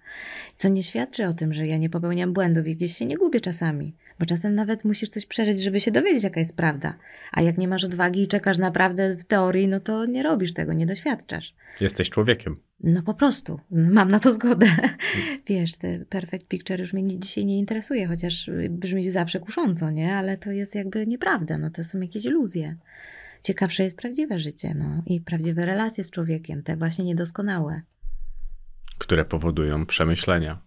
Co 0.57 0.69
nie 0.69 0.83
świadczy 0.83 1.27
o 1.27 1.33
tym, 1.33 1.55
że 1.55 1.67
ja 1.67 1.77
nie 1.77 1.91
popełniam 1.91 2.33
błędów 2.33 2.67
i 2.67 2.77
gdzieś 2.77 2.97
się 2.97 3.07
nie 3.07 3.17
gubię 3.17 3.41
czasami. 3.41 3.95
Bo 4.19 4.27
czasem 4.27 4.55
nawet 4.55 4.85
musisz 4.85 5.09
coś 5.09 5.27
przeżyć, 5.27 5.63
żeby 5.63 5.81
się 5.81 5.91
dowiedzieć, 5.91 6.25
jaka 6.25 6.41
jest 6.41 6.57
prawda. 6.57 6.95
A 7.33 7.43
jak 7.43 7.59
nie 7.59 7.69
masz 7.69 7.85
odwagi 7.85 8.23
i 8.23 8.29
czekasz 8.29 8.59
naprawdę 8.59 9.17
w 9.17 9.25
teorii, 9.25 9.69
no 9.69 9.81
to 9.81 10.07
nie 10.07 10.23
robisz 10.23 10.53
tego, 10.53 10.73
nie 10.73 10.87
doświadczasz. 10.87 11.55
Jesteś 11.81 12.11
człowiekiem. 12.11 12.57
No 12.83 13.03
po 13.03 13.15
prostu, 13.15 13.61
mam 13.71 14.11
na 14.11 14.19
to 14.19 14.33
zgodę. 14.33 14.67
Wiesz, 15.47 15.77
te 15.77 15.99
perfect 16.05 16.47
picture 16.49 16.81
już 16.81 16.93
mnie 16.93 17.19
dzisiaj 17.21 17.47
nie 17.47 17.59
interesuje, 17.59 18.07
chociaż 18.09 18.51
brzmi 18.71 19.11
zawsze 19.11 19.41
kusząco, 19.41 19.91
nie? 19.91 20.17
Ale 20.17 20.39
to 20.39 20.51
jest 20.51 20.75
jakby 20.75 21.07
nieprawda, 21.07 21.59
no 21.59 21.71
to 21.71 21.85
są 21.85 22.01
jakieś 22.01 22.25
iluzje. 22.25 22.77
Ciekawsze 23.43 23.83
jest 23.83 23.97
prawdziwe 23.97 24.41
życie, 24.41 24.75
no 24.75 25.03
i 25.07 25.21
prawdziwe 25.21 25.67
relacje 25.67 26.05
z 26.05 26.11
człowiekiem, 26.11 26.63
te 26.63 26.77
właśnie 26.77 27.05
niedoskonałe. 27.05 27.83
Które 28.99 29.25
powodują 29.25 29.87
przemyślenia. 29.87 30.59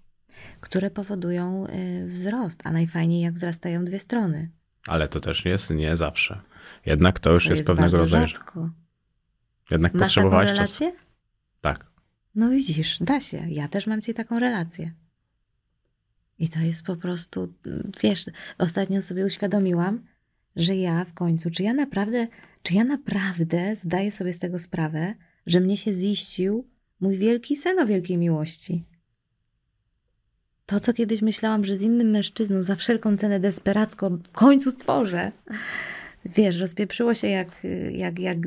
Które 0.62 0.92
powodują 0.92 1.68
y, 1.68 2.06
wzrost, 2.08 2.62
a 2.64 2.72
najfajniej 2.72 3.22
jak 3.22 3.34
wzrastają 3.34 3.86
dwie 3.86 4.00
strony. 4.00 4.50
Ale 4.88 5.08
to 5.08 5.20
też 5.20 5.46
jest 5.46 5.70
nie 5.72 5.96
zawsze. 5.98 6.42
Jednak 6.86 7.20
to 7.20 7.32
już 7.34 7.44
To 7.44 7.50
jest, 7.50 7.60
jest 7.60 7.68
pewnego 7.68 7.98
rodzaju. 7.98 8.28
rzadko. 8.28 8.70
Jednak 9.72 9.94
Masz 9.94 10.02
potrzebowałeś 10.02 10.52
czasu. 10.52 10.84
relację? 10.84 11.05
No 12.36 12.50
widzisz, 12.50 12.98
da 13.02 13.20
się. 13.20 13.46
Ja 13.50 13.68
też 13.68 13.88
mam 13.88 14.02
ci 14.02 14.14
taką 14.14 14.40
relację. 14.40 14.92
I 16.40 16.50
to 16.50 16.60
jest 16.60 16.84
po 16.84 16.96
prostu, 16.96 17.54
wiesz, 18.04 18.26
ostatnio 18.58 19.02
sobie 19.02 19.26
uświadomiłam, 19.26 20.06
że 20.56 20.76
ja 20.76 21.06
w 21.06 21.14
końcu, 21.14 21.52
czy 21.52 21.64
ja 21.64 21.74
naprawdę, 21.74 22.28
czy 22.64 22.74
ja 22.74 22.84
naprawdę 22.84 23.76
zdaję 23.76 24.12
sobie 24.12 24.34
z 24.34 24.40
tego 24.40 24.60
sprawę, 24.60 25.16
że 25.46 25.60
mnie 25.60 25.78
się 25.78 25.94
ziścił 25.94 26.68
mój 27.00 27.18
wielki 27.18 27.56
sen 27.56 27.80
o 27.80 27.86
wielkiej 27.86 28.18
miłości. 28.18 28.84
To, 30.66 30.80
co 30.80 30.94
kiedyś 30.94 31.22
myślałam, 31.22 31.66
że 31.66 31.76
z 31.76 31.82
innym 31.82 32.10
mężczyzną 32.10 32.64
za 32.64 32.76
wszelką 32.76 33.18
cenę 33.18 33.40
desperacko 33.40 34.10
w 34.10 34.30
końcu 34.32 34.72
stworzę. 34.72 35.32
Wiesz, 36.26 36.60
rozpieprzyło 36.60 37.14
się 37.14 37.28
jak, 37.28 37.48
jak, 37.92 38.20
jak 38.20 38.38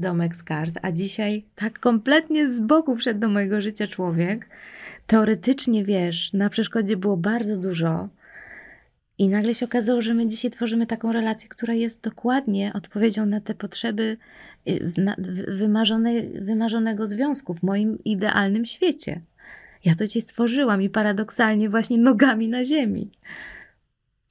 domek 0.00 0.36
z 0.36 0.42
kart, 0.42 0.78
a 0.82 0.92
dzisiaj 0.92 1.44
tak 1.54 1.78
kompletnie 1.78 2.52
z 2.52 2.60
boku 2.60 2.96
wszedł 2.96 3.20
do 3.20 3.28
mojego 3.28 3.60
życia 3.60 3.86
człowiek. 3.86 4.48
Teoretycznie, 5.06 5.84
wiesz, 5.84 6.32
na 6.32 6.50
przeszkodzie 6.50 6.96
było 6.96 7.16
bardzo 7.16 7.56
dużo. 7.56 8.08
I 9.18 9.28
nagle 9.28 9.54
się 9.54 9.66
okazało, 9.66 10.02
że 10.02 10.14
my 10.14 10.28
dzisiaj 10.28 10.50
tworzymy 10.50 10.86
taką 10.86 11.12
relację, 11.12 11.48
która 11.48 11.74
jest 11.74 12.00
dokładnie 12.00 12.72
odpowiedzią 12.74 13.26
na 13.26 13.40
te 13.40 13.54
potrzeby 13.54 14.16
y, 14.68 14.92
wymarzone, 15.48 16.22
wymarzonego 16.22 17.06
związku 17.06 17.54
w 17.54 17.62
moim 17.62 17.98
idealnym 18.04 18.66
świecie. 18.66 19.20
Ja 19.84 19.94
to 19.94 20.06
dzisiaj 20.06 20.22
stworzyłam 20.22 20.82
i 20.82 20.90
paradoksalnie 20.90 21.68
właśnie 21.68 21.98
nogami 21.98 22.48
na 22.48 22.64
ziemi. 22.64 23.10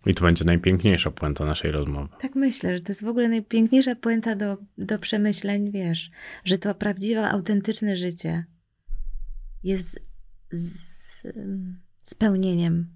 I 0.05 0.13
to 0.13 0.25
będzie 0.25 0.45
najpiękniejsza 0.45 1.11
puenta 1.11 1.45
naszej 1.45 1.71
rozmowy. 1.71 2.09
Tak 2.21 2.35
myślę, 2.35 2.77
że 2.77 2.83
to 2.83 2.91
jest 2.91 3.03
w 3.03 3.07
ogóle 3.07 3.29
najpiękniejsza 3.29 3.95
puenta 3.95 4.35
do, 4.35 4.57
do 4.77 4.99
przemyśleń, 4.99 5.71
wiesz, 5.71 6.11
że 6.45 6.57
to 6.57 6.75
prawdziwe, 6.75 7.29
autentyczne 7.29 7.97
życie 7.97 8.45
jest 9.63 9.99
z, 10.51 10.77
spełnieniem. 12.03 12.89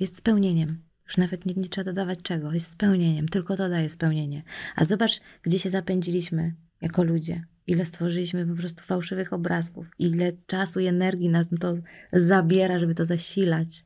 Jest 0.00 0.16
spełnieniem. 0.16 0.82
Już 1.06 1.16
nawet 1.16 1.46
nie, 1.46 1.54
nie 1.54 1.68
trzeba 1.68 1.84
dodawać 1.84 2.18
czego. 2.22 2.52
Jest 2.52 2.70
spełnieniem. 2.70 3.28
Tylko 3.28 3.56
to 3.56 3.68
daje 3.68 3.90
spełnienie. 3.90 4.42
A 4.76 4.84
zobacz, 4.84 5.20
gdzie 5.42 5.58
się 5.58 5.70
zapędziliśmy 5.70 6.54
jako 6.80 7.02
ludzie. 7.02 7.44
Ile 7.66 7.86
stworzyliśmy 7.86 8.46
po 8.46 8.54
prostu 8.54 8.84
fałszywych 8.84 9.32
obrazków. 9.32 9.86
Ile 9.98 10.32
czasu 10.46 10.80
i 10.80 10.86
energii 10.86 11.28
nas 11.28 11.46
to 11.60 11.74
zabiera, 12.12 12.78
żeby 12.78 12.94
to 12.94 13.04
zasilać. 13.04 13.84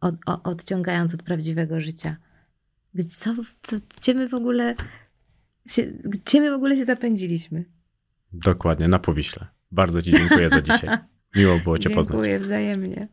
Od, 0.00 0.14
odciągając 0.44 1.14
od 1.14 1.22
prawdziwego 1.22 1.80
życia. 1.80 2.16
Gdzie- 2.94 3.08
Co, 3.08 3.34
co, 3.62 3.76
gdzie 4.00 4.14
my 4.14 4.28
w 4.28 4.34
ogóle 4.34 4.74
się, 5.66 5.82
gdzie 6.04 6.40
my 6.40 6.50
w 6.50 6.54
ogóle 6.54 6.76
się 6.76 6.84
zapędziliśmy? 6.84 7.64
Dokładnie, 8.32 8.88
na 8.88 8.98
Powiśle. 8.98 9.46
Bardzo 9.72 10.02
Ci 10.02 10.12
dziękuję 10.12 10.50
za 10.50 10.60
dzisiaj. 10.62 10.98
Miło 11.36 11.58
było 11.58 11.78
Cię 11.78 11.90
poznać. 11.90 12.14
Dziękuję 12.14 12.38
wzajemnie. 12.40 13.08